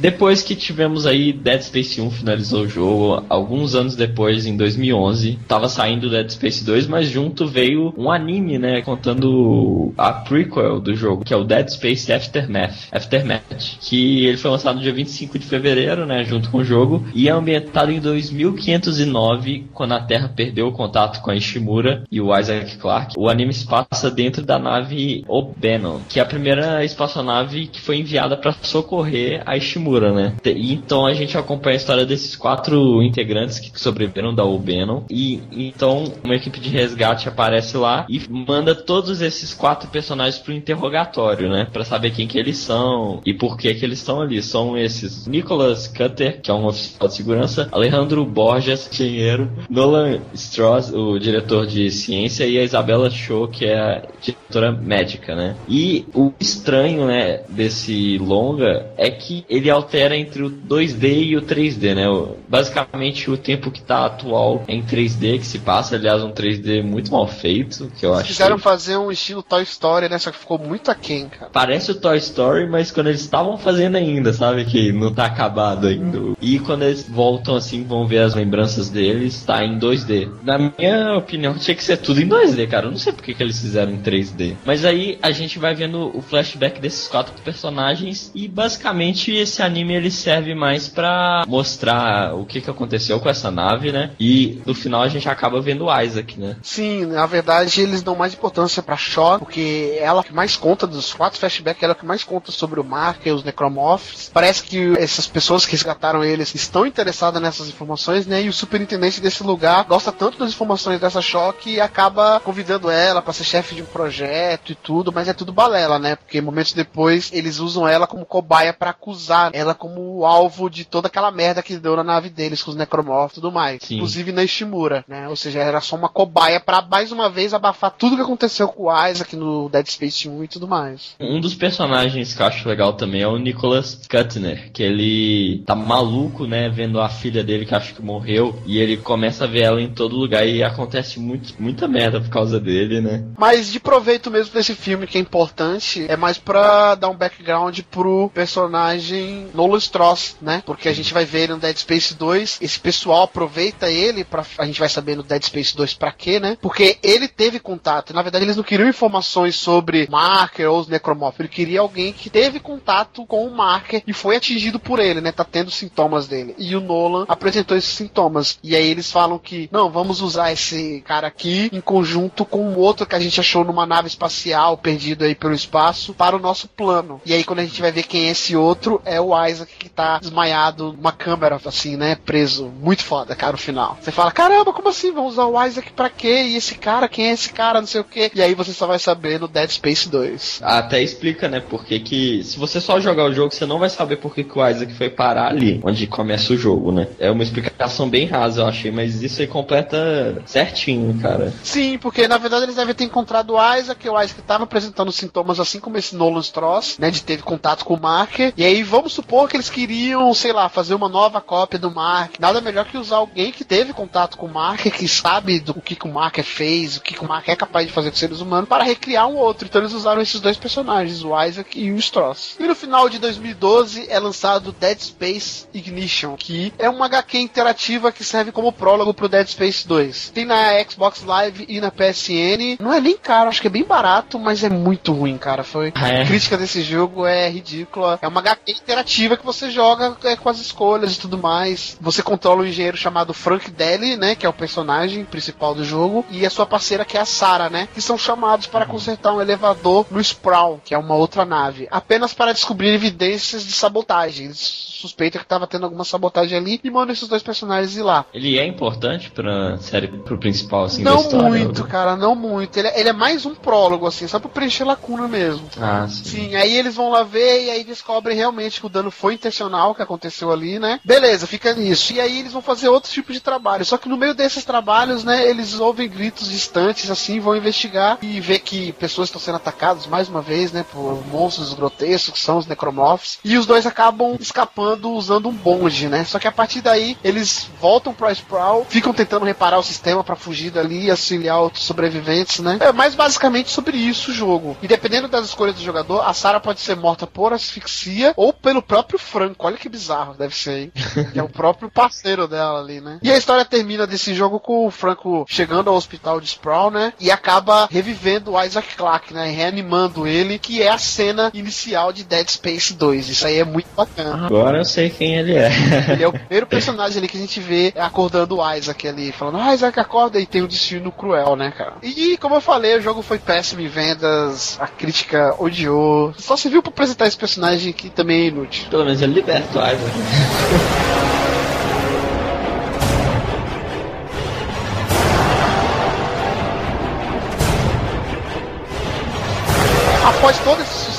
Depois 0.06 0.43
que 0.43 0.56
tivemos 0.56 1.08
aí 1.08 1.34
Dead 1.34 1.60
Space 1.64 1.99
1 1.99 2.12
finalizou 2.12 2.62
o 2.62 2.70
jogo, 2.70 3.26
alguns 3.28 3.74
anos 3.74 3.95
depois, 3.95 4.45
em 4.45 4.56
2011, 4.56 5.39
tava 5.47 5.68
saindo 5.68 6.12
Dead 6.12 6.30
Space 6.30 6.64
2, 6.64 6.86
mas 6.86 7.10
junto 7.10 7.47
veio 7.47 7.91
um 7.97 8.12
anime, 8.12 8.60
né, 8.60 8.84
contando 8.84 9.91
a 9.97 10.14
prequel 10.14 10.80
do 10.80 10.95
jogo, 10.95 11.26
que 11.26 11.34
é 11.34 11.36
o 11.36 11.43
Dead 11.43 11.68
Space 11.70 12.14
Aftermath, 12.14 12.88
Aftermath, 12.91 13.80
que 13.82 14.28
ele 14.28 14.38
foi 14.38 14.51
lançado 14.51 14.76
no 14.76 14.84
dia 14.84 14.93
25 14.93 15.39
de 15.39 15.45
fevereiro, 15.47 16.06
né, 16.06 16.24
junto 16.24 16.51
com 16.51 16.60
o 16.60 16.64
jogo, 16.64 17.03
e 17.16 17.28
é 17.28 17.32
ambientado 17.32 17.91
em 17.91 17.99
2509, 17.99 19.66
quando 19.74 19.93
a 19.93 19.99
Terra 19.99 20.30
perdeu 20.30 20.68
o 20.68 20.72
contato 20.72 21.20
com 21.24 21.32
a 21.32 21.36
Ishimura 21.36 22.03
e 22.12 22.22
o 22.22 22.38
Isaac 22.38 22.78
Clarke. 22.78 23.16
O 23.18 23.28
anime 23.28 23.53
se 23.53 23.66
passa 23.66 24.12
dentro 24.12 24.45
da 24.45 24.60
nave 24.60 25.26
Obenon, 25.28 26.01
que 26.08 26.20
é 26.20 26.22
a 26.22 26.28
primeira 26.28 26.86
espaçonave 26.86 27.66
que 27.66 27.82
foi 27.82 27.97
enviada 27.97 28.38
para 28.38 28.53
socorrer 28.62 29.41
a 29.47 29.58
Ishimura, 29.58 29.95
né? 30.02 30.34
E 30.46 30.74
então 30.74 31.06
a 31.06 31.14
gente 31.14 31.38
acompanha 31.38 31.76
a 31.76 31.78
história 31.78 32.06
desses 32.06 32.36
quatro 32.36 33.02
integrantes 33.02 33.60
que 33.60 33.72
sobreviveram 33.80 34.34
da 34.34 34.43
Obenon. 34.43 35.04
E 35.10 35.41
então 35.52 36.12
uma 36.24 36.36
equipe 36.36 36.60
de 36.60 36.70
resgate 36.70 37.28
aparece 37.28 37.78
lá 37.78 38.06
e 38.10 38.22
manda 38.30 38.76
todos 38.76 39.22
esses 39.22 39.54
quatro 39.54 39.89
personagens 39.89 40.39
pro 40.41 40.54
interrogatório, 40.54 41.50
né? 41.50 41.68
Pra 41.72 41.84
saber 41.84 42.12
quem 42.12 42.28
que 42.28 42.38
eles 42.38 42.58
são 42.58 43.22
e 43.26 43.34
por 43.34 43.58
que 43.58 43.74
que 43.74 43.86
eles 43.86 44.00
estão 44.00 44.22
ali. 44.22 44.41
São 44.41 44.78
esses 44.78 45.28
Nicholas 45.28 45.88
Cutter, 45.88 46.41
que 46.41 46.52
é 46.52 46.54
um 46.54 46.66
oficial 46.66 47.08
de 47.08 47.16
segurança, 47.16 47.70
Alejandro 47.72 48.26
Borges, 48.26 48.89
engenheiro, 48.91 49.50
Nolan 49.70 50.20
Strauss, 50.34 50.91
o 50.91 51.18
diretor 51.20 51.66
de 51.66 51.89
ciência, 51.91 52.46
e 52.46 52.58
a 52.58 52.64
Isabela 52.64 53.10
Show, 53.10 53.48
que 53.48 53.66
é 53.66 53.78
a 53.78 54.02
diretora 54.22 54.72
médica, 54.72 55.36
né? 55.36 55.56
E 55.68 56.06
o 56.14 56.32
estranho, 56.39 57.08
né, 57.08 57.41
desse 57.50 58.18
longa 58.18 58.91
é 58.98 59.10
que 59.10 59.46
ele 59.50 59.70
altera 59.86 60.18
entre 60.18 60.44
o 60.44 60.50
2D 60.50 61.28
e 61.28 61.38
o 61.38 61.42
3D, 61.42 61.96
né? 61.96 62.06
Basicamente 62.48 63.30
o 63.30 63.38
tempo 63.38 63.72
que 63.72 63.82
tá 63.82 64.06
atual 64.06 64.64
é 64.68 64.74
em 64.76 64.84
3D 64.84 65.40
que 65.40 65.46
se 65.46 65.60
passa, 65.60 65.96
aliás, 65.96 66.24
um 66.24 66.32
3D 66.32 66.84
muito 66.84 67.12
mal 67.12 67.28
feito, 67.28 67.92
que 67.98 68.06
eu 68.06 68.12
Eles 68.12 68.22
acho. 68.22 68.28
quiseram 68.30 68.58
fazer 68.58 68.98
um 68.98 69.12
estilo 69.12 69.44
Toy 69.44 69.64
Story, 69.64 70.10
né? 70.10 70.18
Só 70.18 70.32
que 70.32 70.38
ficou 70.38 70.58
muito 70.58 70.90
aquém, 70.92 71.30
cara. 71.30 71.50
Parece 71.52 71.92
o 71.92 71.96
Toy 71.96 72.18
Story, 72.18 72.68
mas 72.68 72.92
quando 72.92 73.08
eles 73.08 73.22
estavam 73.22 73.58
fazendo 73.58 73.96
ainda, 73.96 74.34
sabe? 74.34 74.66
Que 74.66 74.92
não 74.92 75.14
tá 75.14 75.26
acabado 75.26 75.88
ainda. 75.88 76.36
E 76.42 76.60
quando 76.60 76.84
eles 76.84 77.08
voltam 77.08 77.56
assim, 77.56 77.84
vão 77.84 78.08
ver 78.08 78.20
as 78.20 78.34
lembranças 78.36 78.90
deles, 78.90 79.44
tá 79.44 79.64
em 79.64 79.78
2D. 79.80 80.30
Na 80.44 80.58
minha 80.58 81.18
opinião, 81.18 81.54
tinha 81.58 81.76
que 81.76 81.84
ser 81.84 81.98
tudo 81.98 82.22
em 82.22 82.28
2D, 82.28 82.68
cara. 82.68 82.88
Eu 82.88 82.92
não 82.92 82.98
sei 82.98 83.14
porque 83.14 83.34
que 83.34 83.44
eles 83.44 83.60
fizeram 83.60 83.92
em 83.92 84.02
3D. 84.02 84.56
Mas 84.66 84.84
aí 84.86 85.18
a 85.22 85.32
gente 85.32 85.60
vai 85.60 85.76
vendo 85.76 86.12
o 86.16 86.22
flashback 86.22 86.80
desses 86.80 87.08
quatro 87.08 87.34
personagens 87.44 88.32
e 88.34 88.48
basicamente 88.48 89.32
esse 89.32 89.62
anime 89.66 89.95
ele 89.95 90.11
serve 90.11 90.53
mais 90.55 90.88
pra 90.88 91.43
mostrar 91.47 92.36
o 92.36 92.45
que 92.45 92.61
que 92.61 92.70
aconteceu 92.70 93.20
com 93.20 93.30
essa 93.30 93.51
nave, 93.51 93.91
né? 93.91 94.11
E 94.20 94.61
no 94.66 94.74
final 94.74 95.01
a 95.01 95.07
gente 95.07 95.28
acaba 95.28 95.61
vendo 95.61 95.88
Isaac, 96.01 96.39
né? 96.39 96.57
Sim, 96.61 97.05
na 97.05 97.26
verdade 97.26 97.82
eles 97.82 98.01
dão 98.01 98.16
mais 98.16 98.34
importância 98.34 98.82
pra 98.82 98.97
Shaw, 98.97 99.39
porque 99.39 99.97
ela 99.99 100.24
que 100.24 100.34
mais 100.34 100.55
conta 100.55 100.88
dos 100.88 101.13
quatro 101.13 101.39
flashbacks, 101.39 101.84
ela 101.84 101.95
que 101.95 102.05
mais 102.05 102.24
conta 102.24 102.51
sobre 102.51 102.80
o 102.80 102.84
Marker, 102.84 103.34
os 103.34 103.43
Necromorphs. 103.43 104.30
Parece 104.34 104.63
que 104.63 104.93
essas 104.97 105.28
pessoas 105.28 105.66
que 105.66 105.72
resgataram 105.72 106.24
eles 106.24 106.53
estão 106.55 106.86
interessadas 106.86 107.41
nessas 107.41 107.68
informações, 107.68 108.26
né? 108.26 108.43
E 108.43 108.49
o 108.49 108.53
superintendente 108.53 109.22
desse 109.22 109.43
lugar 109.43 109.84
gosta 109.86 110.11
tanto 110.11 110.38
das 110.38 110.49
informações 110.49 110.99
dessa 110.99 111.22
Shaw 111.22 111.53
que 111.53 111.80
acaba 111.80 112.39
convidando 112.39 112.89
ela 112.89 113.22
pra 113.22 113.34
ser 113.34 113.43
chefe 113.43 113.76
de 113.76 113.82
um 113.82 113.86
projeto 113.86 114.72
e 114.72 114.76
tudo, 114.76 115.11
mas 115.11 115.28
é 115.28 115.34
tudo 115.34 115.53
balela, 115.53 115.99
né? 115.99 116.16
Porque 116.16 116.41
momentos 116.41 116.74
depois 116.74 117.32
eles 117.34 117.59
usam 117.59 117.88
ela 117.88 118.07
como 118.07 118.26
cobaia 118.26 118.74
pra 118.74 118.91
acusar 118.91 119.51
ela 119.56 119.74
como 119.74 120.18
o 120.18 120.26
alvo 120.26 120.70
de 120.70 120.84
toda 120.84 121.08
aquela 121.08 121.32
merda 121.32 121.64
que 121.64 121.78
deu 121.78 121.95
na 121.95 122.03
nave 122.03 122.30
deles 122.30 122.62
com 122.62 122.72
os 122.72 122.78
Necromorphs 122.78 123.32
e 123.32 123.36
tudo 123.36 123.53
mais. 123.53 123.80
Sim. 123.82 123.95
Inclusive 123.95 124.34
na 124.34 124.43
Ishimura, 124.43 125.06
né? 125.08 125.30
Ou 125.30 125.36
seja, 125.36 125.60
era 125.60 125.80
só 125.80 125.95
uma 125.95 126.10
cobaia 126.10 126.60
pra 126.60 126.82
mais 126.82 127.12
uma 127.12 127.30
vez 127.30 127.53
abafar 127.53 127.91
tudo 127.91 128.18
que 128.18 128.22
aconteceu 128.22 128.68
com 128.68 128.84
o 128.84 129.08
Isaac 129.08 129.34
no 129.36 129.70
Dead 129.70 129.88
Space 129.88 130.28
1 130.28 130.43
e 130.43 130.47
tudo 130.49 130.68
mais. 130.68 131.16
Um 131.22 131.39
dos 131.39 131.56
personagens 131.56 132.34
que 132.34 132.41
eu 132.41 132.45
acho 132.45 132.68
legal 132.68 132.93
também 132.93 133.22
é 133.22 133.28
o 133.28 133.38
Nicholas 133.38 134.06
Kuttner, 134.10 134.72
que 134.74 134.84
ele 134.84 135.64
tá 135.66 135.74
maluco, 135.74 136.45
né, 136.45 136.68
vendo 136.68 136.99
a 136.99 137.08
filha 137.08 137.41
dele 137.41 137.66
que 137.66 137.74
acho 137.74 137.95
que 137.95 138.01
morreu, 138.01 138.62
e 138.66 138.78
ele 138.78 138.97
começa 138.97 139.45
a 139.45 139.47
ver 139.47 139.62
ela 139.62 139.82
em 139.82 139.89
todo 139.89 140.18
lugar 140.18 140.45
e 140.45 140.64
acontece 140.64 141.18
muito, 141.20 141.53
muita 141.58 141.88
merda 141.88 142.20
por 142.20 142.30
causa 142.30 142.60
dele, 142.60 142.99
né? 142.99 143.24
Mas 143.38 143.72
de 143.72 143.80
proveito 143.80 144.30
mesmo 144.30 144.53
desse 144.53 144.76
filme 144.76 145.08
que 145.08 145.18
é 145.18 145.22
importante, 145.22 146.06
é 146.10 146.18
mais 146.18 146.38
pra 146.38 146.95
dar 146.95 147.10
um 147.10 147.16
background 147.16 147.80
pro 147.89 148.30
personagem 148.34 149.45
Nolan 149.54 149.78
Stross, 149.78 150.38
né? 150.41 150.64
Porque 150.66 150.89
a 150.89 150.93
gente 150.93 151.14
vai 151.14 151.26
ver 151.26 151.43
ele 151.43 151.54
no 151.54 151.60
Dead 151.60 151.78
Space 151.78 152.14
2, 152.14 152.60
esse 152.62 152.80
pessoal 152.80 153.24
aproveita 153.24 153.89
ele 153.89 154.24
para 154.24 154.46
a 154.58 154.66
gente 154.66 154.80
vai 154.80 154.89
saber 154.89 155.16
no 155.16 155.24
Dead 155.24 155.43
Space 155.43 155.76
2 155.76 155.93
pra 155.93 156.12
quê, 156.12 156.39
né? 156.39 156.58
Porque 156.62 156.98
ele 157.04 157.28
teve 157.28 157.60
contato, 157.60 158.14
na 158.14 158.22
verdade 158.22 158.46
eles 158.46 158.58
não 158.58 158.64
queriam 158.64 158.89
informações 158.89 159.56
sobre 159.56 160.08
Marker 160.10 160.70
ou 160.70 160.80
os 160.80 160.88
Necromorphs, 160.88 161.39
ele 161.39 161.50
queria 161.50 161.80
alguém 161.80 162.14
que 162.14 162.30
teve 162.30 162.60
contato 162.60 163.26
com 163.26 163.46
o 163.46 163.56
Marker 163.56 164.04
e 164.06 164.14
foi 164.14 164.36
atingido 164.36 164.80
por 164.80 165.00
ele, 165.00 165.22
né? 165.22 165.32
Tá 165.32 165.43
tendo 165.43 165.72
sintomas 165.72 166.28
dele. 166.28 166.56
E 166.58 166.76
o 166.76 166.82
Nolan 166.82 167.26
apresentou 167.28 167.78
esses 167.78 167.91
sintomas. 167.91 168.58
E 168.64 168.76
aí 168.76 168.88
eles 168.88 169.12
falam 169.12 169.38
que, 169.38 169.70
não, 169.72 169.89
vamos 169.89 170.22
usar 170.22 170.52
esse 170.52 171.02
cara 171.06 171.28
aqui 171.28 171.70
em 171.72 171.82
conjunto 171.82 172.46
com 172.46 172.70
o 172.70 172.80
outro 172.80 173.06
que 173.06 173.16
a 173.16 173.20
gente 173.20 173.39
achou 173.39 173.64
numa 173.64 173.86
nave 173.86 174.08
espacial 174.08 174.78
perdido 174.78 175.26
aí 175.26 175.36
pelo 175.36 175.54
espaço 175.54 176.14
para 176.14 176.36
o 176.36 176.39
nosso 176.39 176.68
plano. 176.68 177.22
E 177.26 177.34
aí 177.34 177.43
quando 177.43 177.60
a 177.60 177.64
gente 177.64 177.82
vai 177.82 177.91
ver 177.91 178.04
quem 178.04 178.28
é 178.28 178.32
esse 178.32 178.56
outro, 178.56 179.02
é 179.06 179.20
o 179.20 179.34
Isaac 179.48 179.74
que 179.78 179.90
tá 179.90 180.20
desmaiado 180.20 180.94
numa 180.94 181.12
câmera, 181.12 181.60
assim, 181.66 181.96
né? 181.96 182.16
Preso. 182.16 182.72
Muito 182.82 183.04
foda, 183.04 183.36
cara, 183.36 183.56
o 183.56 183.60
final. 183.60 183.98
Você 184.02 184.12
fala, 184.12 184.32
caramba, 184.32 184.74
como 184.74 184.90
assim? 184.90 185.12
Vamos 185.12 185.34
usar 185.34 185.46
o 185.46 185.66
Isaac 185.66 185.92
pra 185.94 186.10
quê? 186.10 186.44
E 186.44 186.56
esse 186.56 186.76
cara, 186.76 187.08
quem 187.08 187.28
é 187.28 187.32
esse 187.32 187.52
cara? 187.52 187.80
Não 187.80 187.88
sei 187.88 188.02
o 188.02 188.06
quê. 188.06 188.32
E 188.34 188.42
aí 188.42 188.54
você 188.54 188.74
só 188.74 188.88
vai 188.88 189.00
saber 189.00 189.40
no 189.40 189.48
Dead 189.48 189.70
Space 189.70 190.10
2. 190.10 190.62
Até 190.64 191.02
explica, 191.02 191.48
né, 191.48 191.60
porque 191.60 192.00
que 192.00 192.44
se 192.44 192.58
você 192.58 192.80
só 192.80 193.00
jogar 193.00 193.26
o 193.26 193.34
jogo, 193.34 193.54
você 193.54 193.66
não 193.66 193.80
vai 193.80 193.90
saber 193.90 194.18
por 194.18 194.34
que 194.34 194.44
que 194.44 194.58
o 194.58 194.68
Isaac 194.68 194.94
foi 194.94 195.10
parar 195.10 195.48
ali, 195.48 195.80
onde 195.84 196.08
começa 196.08 196.54
o 196.54 196.58
jogo, 196.58 196.92
né? 196.92 197.08
É 197.20 197.30
uma 197.32 197.44
explicação 197.44 198.10
bem 198.10 198.26
rasa, 198.26 198.62
eu 198.62 198.68
achei, 198.68 198.92
mas 198.92 199.22
isso 199.22 199.42
aí 199.42 199.48
completa 199.48 200.42
certinho, 200.46 201.20
cara. 201.22 201.54
Sim, 201.64 201.98
porque 201.98 202.28
na 202.28 202.38
verdade 202.38 202.64
eles 202.64 202.76
devem 202.76 202.94
ter 202.94 203.04
encontrado 203.04 203.54
o 203.54 203.76
Isaac, 203.76 204.08
o 204.08 204.22
Isaac 204.22 204.40
estava 204.40 204.64
apresentando 204.64 205.12
sintomas 205.12 205.60
assim 205.60 205.80
como 205.80 205.98
esse 205.98 206.16
Nolan 206.16 206.42
Stross, 206.42 206.98
né, 207.00 207.10
de 207.12 207.24
ter 207.24 207.42
contato 207.42 207.86
com 207.86 207.96
o 207.96 208.02
Marker, 208.02 208.54
e 208.56 208.64
aí 208.64 208.84
vamos 208.84 209.14
supor 209.14 209.25
que 209.50 209.56
eles 209.58 209.70
queriam, 209.70 210.34
sei 210.34 210.54
lá, 210.54 210.70
fazer 210.70 210.94
uma 210.96 211.10
nova 211.10 211.42
cópia 211.42 211.78
do 211.80 211.92
Marker. 211.92 212.38
Nada 212.40 212.62
melhor 212.62 212.86
que 212.86 212.98
usar 212.98 213.18
alguém 213.18 213.52
que 213.52 213.64
teve 213.64 213.92
contato 213.94 214.38
com 214.38 214.46
o 214.46 214.54
Marker, 214.54 214.92
que 214.94 215.08
sabe 215.08 215.60
do 215.60 215.74
que, 215.74 215.96
que 215.96 216.08
o 216.08 216.12
Marker 216.12 216.44
fez, 216.44 216.98
o 216.98 217.02
que, 217.02 217.14
que 217.14 217.24
o 217.24 217.28
Marker 217.28 217.54
é 217.54 217.58
capaz 217.58 217.86
de 217.88 217.94
fazer 217.94 218.12
com 218.12 218.18
seres 218.18 218.40
humanos, 218.40 218.70
para 218.70 218.84
recriar 218.84 219.28
um 219.28 219.36
outro. 219.36 219.68
Então 219.68 219.82
eles 219.82 219.94
usaram 219.94 220.22
esses 220.22 220.40
dois 220.40 220.58
personagens, 220.58 221.24
o 221.24 221.40
Isaac 221.44 221.78
e 221.80 221.92
o 221.92 221.98
Stross. 221.98 222.56
E 222.60 222.64
no 222.64 222.76
final 222.76 223.10
de 223.10 223.20
2012 223.20 224.06
é 224.10 224.20
lançado 224.20 224.72
Dead 224.80 225.00
Space 225.00 225.66
Ignition, 225.74 226.36
que 226.38 226.74
é 226.78 226.90
uma 226.90 227.06
HQ 227.06 227.38
interativa 227.40 228.12
que 228.12 228.24
serve 228.24 228.52
como 228.52 228.72
prólogo 228.72 229.14
pro 229.14 229.28
Dead 229.30 229.48
Space 229.48 229.88
2. 229.88 230.30
Tem 230.34 230.46
na 230.46 230.72
Xbox 230.90 231.24
Live 231.24 231.66
e 231.68 231.82
na 231.82 231.92
PSN. 231.92 232.78
Não 232.80 232.94
é 232.94 233.00
nem 233.02 233.18
caro, 233.18 233.50
acho 233.50 233.62
que 233.62 233.68
é 233.68 233.72
bem 233.72 233.84
barato, 233.84 234.39
mas 234.39 234.64
é 234.64 234.70
muito 234.70 235.12
ruim, 235.12 235.38
cara. 235.38 235.64
Foi 235.64 235.92
Ah, 235.96 236.10
é? 236.10 236.22
a 236.22 236.26
crítica 236.26 236.58
desse 236.58 236.82
jogo 236.82 237.26
é 237.26 237.50
ridícula. 237.50 238.20
É 238.22 238.28
uma 238.28 238.39
HQ 238.39 238.72
interativa 238.72 239.14
que 239.16 239.46
você 239.46 239.71
joga 239.71 240.17
é, 240.24 240.36
com 240.36 240.50
as 240.50 240.59
escolhas 240.59 241.16
e 241.16 241.20
tudo 241.20 241.37
mais. 241.37 241.97
Você 242.01 242.21
controla 242.21 242.62
um 242.62 242.66
engenheiro 242.66 242.97
chamado 242.97 243.33
Frank 243.33 243.71
Daly, 243.71 244.17
né, 244.17 244.36
que 244.36 244.46
é 244.46 244.50
o 244.50 244.54
personagem 244.54 245.24
principal 245.24 245.74
do 245.74 245.86
jogo, 245.86 246.25
e 246.29 246.46
a 246.46 246.50
sua 246.50 246.66
parceira 246.66 247.05
que 247.05 247.17
é 247.17 247.21
a 247.21 247.25
Sarah, 247.25 247.70
né, 247.70 247.87
que 247.93 248.01
são 248.01 248.17
chamados 248.17 248.67
para 248.67 248.86
consertar 248.86 249.33
um 249.33 249.42
elevador 249.42 250.05
no 250.12 250.20
Sprawl, 250.20 250.82
que 250.83 250.93
é 250.93 250.97
uma 250.97 251.16
outra 251.16 251.46
nave, 251.46 251.87
apenas 251.89 252.33
para 252.33 252.54
descobrir 252.54 252.89
evidências 252.89 253.66
de 253.66 253.71
sabotagem. 253.71 254.47
Eles 254.47 254.95
suspeitam 255.00 255.39
que 255.39 255.46
estava 255.46 255.67
tendo 255.67 255.84
alguma 255.86 256.04
sabotagem 256.04 256.58
ali 256.58 256.80
e 256.84 256.89
mandam 256.89 257.13
esses 257.13 257.28
dois 257.28 257.43
personagens 257.43 257.96
ir 257.96 258.01
lá. 258.04 258.26
Ele 258.34 258.58
é 258.58 258.66
importante 258.66 259.30
pra 259.32 259.78
série, 259.78 260.08
pro 260.08 260.38
principal, 260.38 260.86
assim, 260.86 261.04
não 261.04 261.16
da 261.17 261.22
história. 261.22 261.50
muito, 261.50 261.84
cara, 261.86 262.16
não 262.16 262.36
muito. 262.36 262.78
Ele, 262.78 262.88
é- 262.88 263.00
ele 263.00 263.09
é 263.09 263.13
mais 263.13 263.46
um 263.46 263.55
prólogo, 263.55 264.05
assim, 264.08 264.28
só 264.28 264.39
pra 264.39 264.50
preencher 264.50 264.84
lacuna 264.84 265.28
mesmo. 265.28 265.67
Ah, 265.80 266.08
sim. 266.09 266.24
Sim, 266.24 266.55
aí 266.55 266.76
eles 266.76 266.96
vão 266.96 267.09
lá 267.09 267.24
ver 267.24 267.66
e 267.66 267.70
aí 267.70 267.84
descobrem 267.84 268.36
realmente 268.36 268.80
que 268.80 268.86
o 268.86 268.89
dano 268.89 269.09
foi 269.12 269.34
intencional 269.34 269.96
que 269.96 270.01
aconteceu 270.01 270.51
ali, 270.51 270.80
né? 270.80 271.00
Beleza, 271.04 271.47
fica 271.47 271.74
nisso. 271.74 272.13
E 272.13 272.20
aí 272.20 272.39
eles 272.39 272.51
vão 272.54 272.62
fazer 272.62 272.89
outros 272.89 273.12
tipos 273.13 273.34
de 273.36 273.42
trabalho. 273.42 273.86
Só 273.86 273.97
que 273.97 274.09
no 274.09 274.17
meio 274.17 274.34
desses 274.34 274.63
trabalhos, 274.66 275.24
né, 275.24 275.47
eles 275.50 275.80
ouvem 275.80 276.08
gritos 276.09 276.50
distantes, 276.50 277.09
assim, 277.09 277.39
vão 277.39 277.55
investigar 277.55 278.17
e 278.22 278.39
ver 278.39 278.59
que 278.59 278.92
pessoas 278.93 279.28
estão 279.30 279.39
sendo 279.42 279.55
atacadas 279.55 280.05
mais 280.08 280.28
uma 280.30 280.42
vez, 280.42 280.72
né, 280.72 280.86
por 280.92 281.26
monstros 281.28 281.74
grotescos, 281.74 282.34
que 282.34 282.39
são 282.39 282.58
os 282.58 282.67
necromorphs. 282.67 283.39
E 283.43 283.58
os 283.58 283.66
dois 283.66 283.86
acabam 283.86 284.36
escapando 284.39 284.84
usando 285.03 285.49
um 285.49 285.53
bonde, 285.53 286.07
né? 286.07 286.24
Só 286.24 286.39
que 286.39 286.47
a 286.47 286.51
partir 286.51 286.82
daí, 286.82 287.17
eles 287.24 287.70
voltam 287.79 288.13
pro 288.13 288.29
Sprawl, 288.32 288.86
ficam 288.89 289.13
tentando 289.13 289.45
reparar 289.45 289.79
o 289.79 289.83
sistema 289.83 290.24
pra 290.24 290.36
fugir 290.36 290.71
dali 290.71 291.05
e 291.05 291.12
auxiliar 291.12 291.59
outros 291.59 291.83
sobreviventes, 291.83 292.59
né? 292.59 292.78
É 292.79 292.91
mais 292.91 293.16
basicamente 293.16 293.70
sobre 293.70 293.97
isso 293.97 294.32
o 294.32 294.33
jogo. 294.33 294.78
E 294.82 294.87
dependendo 294.87 295.28
das 295.28 295.45
escolhas 295.45 295.75
do 295.75 295.83
jogador, 295.83 296.21
a 296.21 296.33
Sarah 296.33 296.59
pode 296.59 296.79
ser 296.82 296.95
morta 296.95 297.25
por 297.28 297.53
asfixia 297.53 298.33
ou 298.36 298.53
pelo 298.53 298.82
próprio 298.82 299.20
Franco. 299.20 299.66
Olha 299.66 299.78
que 299.78 299.89
bizarro 299.89 300.33
deve 300.33 300.55
ser, 300.55 300.79
hein? 300.79 300.91
que 301.32 301.39
é 301.39 301.43
o 301.43 301.49
próprio 301.49 301.89
parceiro 301.89 302.47
dela 302.47 302.79
ali, 302.79 303.01
né? 303.01 303.20
E 303.21 303.32
a 303.32 303.37
história 303.37 303.66
termina 303.66 304.05
desse 304.05 304.33
jogo 304.33 304.59
com 304.59 304.86
o 304.86 304.91
Franco 304.91 305.45
chegando 305.47 305.89
ao 305.89 305.95
hospital 305.95 306.39
de 306.39 306.47
Sprawl, 306.47 306.91
né? 306.91 307.13
E 307.20 307.32
acaba 307.32 307.87
revivendo 307.91 308.51
o 308.51 308.63
Isaac 308.63 308.95
Clarke, 308.95 309.33
né? 309.33 309.49
Reanimando 309.49 310.28
ele, 310.28 310.59
que 310.59 310.82
é 310.82 310.89
a 310.89 310.97
cena 310.97 311.51
inicial 311.53 312.12
de 312.12 312.24
Dead 312.24 312.47
Space 312.49 312.93
2. 312.93 313.29
Isso 313.29 313.47
aí 313.47 313.59
é 313.59 313.66
muito 313.66 313.87
bacana. 313.95 314.45
Agora 314.45 314.75
eu 314.76 314.86
sei 314.86 315.10
quem 315.10 315.36
ele 315.36 315.56
é. 315.56 315.70
Ele 316.12 316.24
é 316.24 316.28
o 316.28 316.34
primeiro 316.34 316.68
personagem 316.68 317.18
ali 317.18 317.28
que 317.28 317.38
a 317.38 317.39
gente 317.39 317.60
vê 317.60 317.93
acordando 317.96 318.58
o 318.58 318.76
Isaac 318.76 319.08
ali, 319.08 319.32
falando, 319.32 319.58
ah, 319.60 319.74
Isaac 319.74 320.00
acorda 320.00 320.39
e 320.39 320.46
tem 320.46 320.62
um 320.62 320.68
destino 320.68 321.12
cruel, 321.12 321.56
né, 321.56 321.72
cara? 321.76 321.93
E 322.02 322.38
como 322.38 322.56
eu 322.56 322.62
falei, 322.62 322.97
o 322.97 323.02
jogo 323.02 323.22
foi 323.22 323.39
péssimo 323.39 323.82
em 323.82 323.88
vendas, 323.88 324.78
a 324.80 324.88
crítica 324.88 325.56
odiou. 325.58 326.34
Só 326.38 326.56
se 326.56 326.70
viu 326.70 326.82
pra 326.82 326.89
apresentar 326.89 327.28
esse 327.28 327.38
personagem 327.38 327.93
que 327.93 328.10
também 328.10 328.43
é 328.43 328.47
inútil. 328.47 328.88
Pelo 328.89 329.06
menos 329.06 329.22
ele 329.22 329.34
liberta 329.34 329.80
o 329.80 329.82
Isaac. 329.82 331.56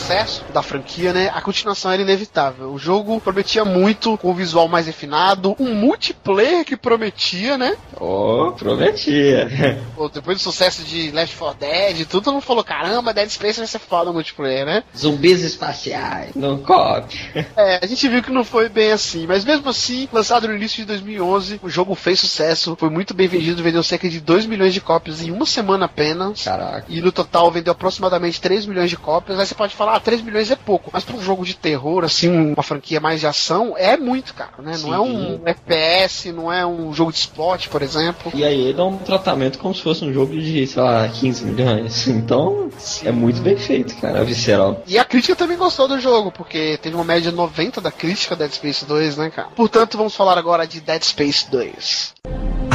sucesso 0.07 0.45
da 0.55 0.62
franquia, 0.62 1.12
né, 1.12 1.31
a 1.35 1.41
continuação 1.41 1.91
era 1.91 2.01
inevitável. 2.01 2.73
O 2.73 2.78
jogo 2.78 3.20
prometia 3.20 3.65
muito, 3.65 4.16
com 4.19 4.31
um 4.31 4.35
visual 4.35 4.69
mais 4.69 4.87
refinado, 4.87 5.57
um 5.59 5.74
multiplayer 5.74 6.65
que 6.65 6.77
prometia, 6.77 7.59
né? 7.59 7.77
Oh, 7.99 8.53
prometia. 8.57 9.49
Pô, 9.97 10.09
Depois 10.09 10.39
do 10.39 10.43
sucesso 10.43 10.85
de 10.85 11.11
Left 11.11 11.37
4 11.37 11.59
Dead 11.59 12.07
tudo, 12.07 12.23
todo 12.23 12.35
mundo 12.35 12.43
falou, 12.43 12.62
caramba, 12.62 13.12
Dead 13.12 13.28
Space 13.28 13.59
vai 13.59 13.66
ser 13.66 13.81
foda 13.81 14.07
no 14.07 14.15
multiplayer, 14.15 14.65
né? 14.65 14.85
Zumbis 14.97 15.43
espaciais, 15.43 16.35
no 16.37 16.59
COP. 16.59 17.16
É, 17.57 17.81
a 17.83 17.87
gente 17.87 18.09
viu 18.09 18.23
que 18.23 18.31
não 18.31 18.45
foi 18.45 18.69
bem 18.69 18.93
assim, 18.93 19.27
mas 19.27 19.45
mesmo 19.45 19.69
assim, 19.69 20.09
lançado 20.12 20.47
no 20.47 20.55
início 20.55 20.78
de 20.78 20.85
2011, 20.85 21.61
o 21.62 21.69
jogo 21.69 21.95
fez 21.97 22.20
sucesso, 22.20 22.77
foi 22.78 22.91
muito 22.91 23.12
bem 23.12 23.27
vendido, 23.27 23.62
vendeu 23.62 23.83
cerca 23.83 24.09
de 24.09 24.20
2 24.20 24.47
milhões 24.47 24.73
de 24.73 24.81
cópias 24.81 25.20
em 25.23 25.33
uma 25.33 25.47
semana 25.47 25.87
apenas. 25.87 26.45
Caraca. 26.45 26.85
E 26.89 27.01
no 27.01 27.11
total 27.11 27.51
vendeu 27.51 27.73
aproximadamente 27.73 28.41
3 28.41 28.66
milhões 28.66 28.91
de 28.91 28.97
cópias. 28.97 29.39
Aí 29.39 29.47
você 29.47 29.55
pode 29.55 29.74
falar, 29.74 29.95
ah, 29.97 30.01
3 30.01 30.23
milhões 30.23 30.51
é 30.51 30.56
pouco. 30.56 30.90
Mas 30.93 31.05
para 31.05 31.16
um 31.16 31.23
jogo 31.23 31.44
de 31.44 31.55
terror, 31.55 32.05
assim, 32.05 32.28
uma 32.28 32.62
franquia 32.62 33.01
mais 33.01 33.20
de 33.20 33.27
ação, 33.27 33.74
é 33.77 33.97
muito, 33.97 34.35
cara, 34.35 34.52
né? 34.59 34.77
Não 34.78 34.94
é 34.94 35.01
um 35.01 35.40
FPS, 35.44 36.32
não 36.32 36.52
é 36.52 36.66
um 36.66 36.93
jogo 36.93 37.12
de 37.12 37.18
esporte, 37.18 37.68
por 37.68 37.82
exemplo. 37.82 38.32
E 38.35 38.44
aí 38.44 38.60
ele 38.60 38.74
dá 38.74 38.85
um 38.85 38.97
tratamento 38.98 39.59
como 39.59 39.74
se 39.74 39.82
fosse 39.82 40.05
um 40.05 40.12
jogo 40.12 40.39
de, 40.39 40.66
sei 40.66 40.82
lá, 40.82 41.09
15 41.09 41.44
milhões. 41.44 42.06
Então, 42.27 42.70
é 43.05 43.12
muito 43.12 43.40
bem 43.40 43.56
feito, 43.56 43.94
cara, 43.97 44.24
visceral. 44.24 44.82
E 44.86 44.98
a 44.98 45.05
crítica 45.05 45.36
também 45.36 45.56
gostou 45.56 45.86
do 45.86 46.01
jogo, 46.01 46.32
porque 46.32 46.78
teve 46.78 46.94
uma 46.94 47.05
média 47.05 47.31
90 47.31 47.81
da 47.81 47.93
crítica 47.93 48.35
Dead 48.35 48.51
Space 48.51 48.85
2, 48.85 49.16
né, 49.16 49.31
cara? 49.31 49.48
Portanto, 49.55 49.97
vamos 49.97 50.14
falar 50.14 50.36
agora 50.39 50.66
de 50.66 50.81
Dead 50.81 51.02
Space 51.02 51.48
2. 51.51 52.14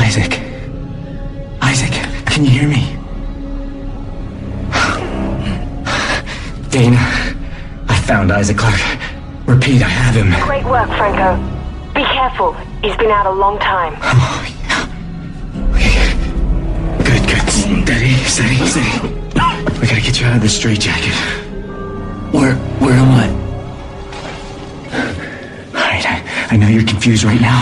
Isaac. 0.08 0.40
Isaac, 1.70 1.92
can 2.26 2.44
you 2.44 2.52
hear 2.52 2.68
me? 2.68 3.01
Dana, 6.72 6.96
I 7.90 8.02
found 8.08 8.32
Isaac 8.32 8.58
Clark. 8.58 8.80
Repeat, 9.46 9.84
I 9.84 9.90
have 9.90 10.16
him. 10.16 10.32
Great 10.48 10.64
work, 10.64 10.88
Franco. 10.96 11.36
Be 11.94 12.02
careful. 12.02 12.54
He's 12.82 12.96
been 12.96 13.12
out 13.12 13.26
a 13.26 13.32
long 13.32 13.60
time. 13.60 13.94
Oh, 14.02 14.40
yeah. 14.64 14.88
Okay. 15.76 16.16
Good, 17.04 17.28
good. 17.28 17.44
Steady, 17.52 18.14
steady, 18.24 18.56
steady. 18.66 19.20
We 19.82 19.88
gotta 19.88 20.00
get 20.00 20.22
you 20.22 20.26
out 20.28 20.38
of 20.38 20.42
this 20.42 20.56
straitjacket. 20.56 21.14
Where, 22.32 22.56
where 22.80 22.94
am 22.94 23.12
I? 23.20 23.28
Alright, 25.76 26.06
I, 26.08 26.24
I 26.52 26.56
know 26.56 26.70
you're 26.70 26.88
confused 26.88 27.26
right 27.26 27.42
now. 27.42 27.60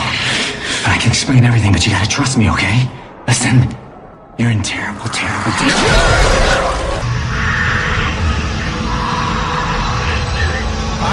I 0.85 0.99
can 1.01 1.09
explain 1.09 1.45
everything, 1.45 1.71
but 1.71 1.83
you 1.83 1.91
gotta 1.91 2.07
trust 2.07 2.37
me, 2.37 2.47
okay? 2.51 2.87
Listen, 3.25 3.75
you're 4.37 4.51
in 4.51 4.61
terrible, 4.61 5.09
terrible 5.09 5.51
danger. 5.57 6.38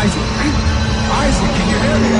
Isaac! 0.06 0.22
Isaac, 1.10 1.50
can 1.56 1.66
you 1.68 1.78
hear 1.82 1.98
me? 1.98 2.10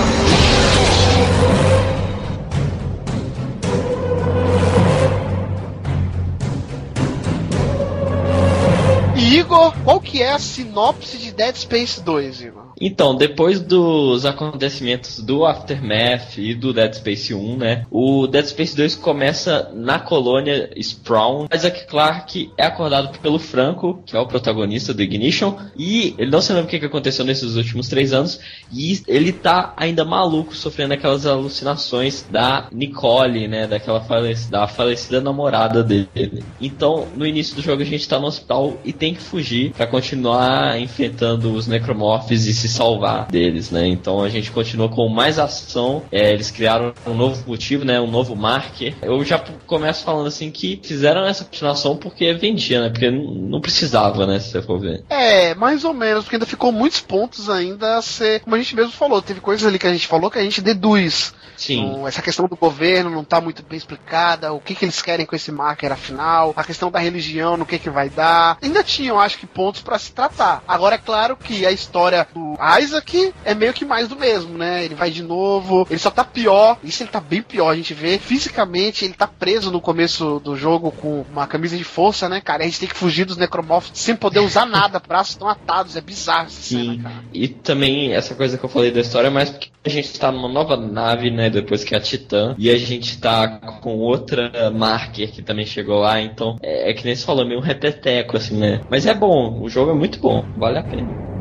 E 9.15 9.39
Igor, 9.39 9.73
qual 9.85 10.01
que 10.01 10.21
é 10.21 10.33
a 10.33 10.39
sinopse 10.41 11.17
de 11.17 11.31
Dead 11.31 11.55
Space 11.55 12.01
2, 12.01 12.41
Igor? 12.41 12.56
Então, 12.81 13.15
depois 13.15 13.61
dos 13.61 14.27
acontecimentos 14.27 15.21
do 15.21 15.45
Aftermath 15.45 16.37
e 16.37 16.55
do 16.55 16.73
Dead 16.73 16.93
Space 16.95 17.35
1, 17.35 17.57
né? 17.57 17.87
O 17.91 18.27
Dead 18.27 18.45
Space 18.45 18.77
2 18.77 18.95
começa 18.97 19.71
na 19.75 19.99
colônia 19.99 20.71
Sprawn. 20.77 21.47
Isaac 21.53 21.87
Clarke 21.87 22.53
é 22.57 22.67
acordado 22.67 23.19
pelo 23.19 23.39
Franco, 23.39 24.03
que 24.05 24.17
é 24.17 24.21
o 24.21 24.27
protagonista 24.27 24.93
do 24.93 25.03
Ignition, 25.03 25.57
e 25.77 26.15
ele 26.19 26.31
não 26.31 26.41
se 26.41 26.53
lembra 26.53 26.67
o 26.67 26.69
que 26.69 26.85
aconteceu 26.85 27.25
nesses 27.25 27.57
últimos 27.57 27.89
três 27.89 28.13
anos, 28.13 28.39
e 28.73 29.01
ele 29.09 29.33
tá 29.33 29.73
ainda 29.77 30.05
maluco, 30.05 30.55
sofrendo 30.55 30.95
aquelas 30.95 31.27
alucinações 31.27 32.27
da 32.31 32.69
Nicole, 32.71 33.49
né? 33.49 33.67
Daquela 33.67 34.05
da 34.51 34.69
falecida 34.69 35.21
namorada 35.21 35.83
dele. 35.83 36.45
Então, 36.61 37.09
no 37.17 37.27
início 37.27 37.57
do 37.57 37.63
jogo, 37.63 37.83
a 37.83 37.87
gente 37.87 38.09
tá 38.09 38.19
no 38.19 38.27
hospital 38.27 38.79
e 38.85 38.93
tem 38.93 39.15
que 39.15 39.21
fugir 39.21 39.73
pra 39.73 39.87
continuar 39.87 40.79
enfrentando 40.79 41.53
os 41.53 41.67
necromorphs 41.67 42.47
e 42.47 42.55
se 42.55 42.66
salvar 42.69 43.27
deles, 43.27 43.71
né? 43.71 43.87
Então 43.87 44.23
a 44.23 44.29
gente 44.29 44.51
continua 44.51 44.89
com 44.89 45.09
mais 45.09 45.39
ação. 45.39 46.03
É, 46.11 46.33
eles 46.33 46.51
criaram 46.51 46.93
um 47.07 47.15
novo 47.15 47.43
motivo, 47.47 47.85
né? 47.85 48.01
Um 48.01 48.11
novo 48.11 48.35
marker. 48.35 48.95
Eu 49.03 49.25
já 49.25 49.43
começo 49.67 50.05
falando 50.05 50.27
assim 50.27 50.51
que 50.51 50.81
fizeram 50.83 51.25
essa 51.25 51.45
continuação 51.45 51.97
porque 51.97 52.33
vendia, 52.35 52.81
né? 52.81 52.91
Porque 52.91 53.11
não 53.11 53.61
precisava, 53.61 54.27
né? 54.27 54.39
Se 54.39 54.51
você 54.51 54.63
for 54.63 54.79
ver. 54.79 55.05
É, 55.09 55.55
mais 55.55 55.85
ou 55.85 55.95
menos, 55.95 56.25
porque 56.25 56.37
ainda 56.37 56.47
ficou 56.47 56.73
muitos 56.73 57.01
pontos 57.01 57.49
ainda 57.49 57.97
a 57.97 58.03
ser, 58.03 58.41
como 58.41 58.57
a 58.57 58.59
gente 58.59 58.75
mesmo 58.75 58.93
falou, 58.93 59.23
teve 59.23 59.41
coisas 59.41 59.67
ali 59.67 59.79
que 59.79 59.87
a 59.87 59.93
gente 59.93 60.07
falou 60.07 60.31
que 60.31 60.39
a 60.39 60.43
gente 60.43 60.61
deduz. 60.61 61.35
Sim. 61.57 61.87
Então, 61.87 62.07
essa 62.07 62.23
questão 62.23 62.47
do 62.47 62.57
governo 62.57 63.11
não 63.11 63.25
tá 63.25 63.41
muito 63.41 63.63
bem 63.63 63.79
explicada, 63.79 64.53
o 64.53 64.61
que 64.61 64.75
que 64.75 64.85
eles 64.85 65.01
querem 65.01 65.27
com 65.27 65.35
esse 65.35 65.51
marker 65.51 65.91
afinal, 65.91 66.53
a 66.55 66.63
questão 66.63 66.91
da 66.91 66.99
religião, 66.99 67.57
no 67.57 67.67
que 67.67 67.79
que 67.79 67.91
vai 67.91 68.09
dar. 68.09 68.59
Ainda 68.63 68.85
tinham, 68.85 69.19
acho 69.19 69.39
que, 69.39 69.47
pontos 69.47 69.81
pra 69.81 69.99
se 69.99 70.13
tratar. 70.13 70.63
Agora 70.69 70.97
é 70.97 70.99
claro 70.99 71.37
que 71.37 71.65
a 71.65 71.73
história 71.73 72.27
do 72.35 72.56
Isaac 72.81 73.33
é 73.45 73.55
meio 73.55 73.73
que 73.73 73.85
mais 73.85 74.09
do 74.09 74.17
mesmo, 74.17 74.57
né? 74.57 74.85
Ele 74.85 74.95
vai 74.95 75.11
de 75.11 75.23
novo, 75.23 75.87
ele 75.91 75.99
só 75.99 76.11
tá 76.11 76.25
pior, 76.25 76.79
isso 76.83 77.03
ele 77.03 77.11
tá 77.11 77.21
bem 77.21 77.43
pior, 77.43 77.71
a 77.71 77.77
gente 77.77 77.95
vê. 77.95 78.19
Fisicamente, 78.19 79.05
ele 79.05 79.15
tá 79.15 79.27
preso 79.27 79.71
no 79.71 79.81
começo 79.81 80.41
do 80.41 80.57
jogo 80.57 80.91
com 80.91 81.25
uma 81.31 81.47
camisa 81.47 81.77
de 81.77 81.85
força, 81.85 82.29
né, 82.29 82.41
cara? 82.41 82.63
A 82.63 82.67
gente 82.67 82.81
tem 82.81 82.89
que 82.89 82.97
fugir 82.97 83.25
dos 83.25 83.37
necromorphs 83.37 83.91
sem 83.95 84.17
poder 84.17 84.41
usar 84.41 84.67
nada, 84.67 85.01
braços 85.07 85.35
estão 85.35 85.49
atados, 85.49 85.97
é 85.97 86.01
bizarro 86.01 86.47
essa 86.47 86.63
cena, 86.63 86.93
Sim. 86.93 87.03
cara. 87.03 87.25
E 87.33 87.49
também 87.49 88.13
essa 88.13 88.35
coisa 88.35 88.57
que 88.59 88.65
eu 88.65 88.69
falei 88.69 88.91
da 88.91 89.01
história, 89.01 89.31
mas 89.31 89.51
porque 89.51 89.71
a 89.85 89.89
gente 89.89 90.19
tá 90.19 90.33
numa 90.33 90.49
nova 90.49 90.77
nave, 90.77 91.31
né? 91.31 91.51
Depois 91.51 91.85
que 91.85 91.95
é 91.95 91.99
a 91.99 92.01
Titã. 92.01 92.55
E 92.59 92.71
a 92.71 92.79
gente 92.79 93.19
tá 93.19 93.49
com 93.83 93.99
outra 93.99 94.71
marker 94.71 95.31
que 95.33 95.43
também 95.43 95.67
chegou 95.67 96.01
lá. 96.01 96.21
Então 96.21 96.57
é, 96.63 96.91
é 96.91 96.95
que 96.95 97.05
nem 97.05 97.15
você 97.15 97.25
falou, 97.25 97.47
meio 97.47 97.61
um 97.61 97.63
repeteco, 97.63 98.37
assim, 98.37 98.57
né? 98.57 98.81
Mas 98.91 99.07
é 99.07 99.15
bom, 99.15 99.61
o 99.63 99.69
jogo 99.69 99.91
é 99.91 99.95
muito 99.95 100.19
bom, 100.19 100.45
vale 100.57 100.79
a 100.79 100.83
pena. 100.83 101.37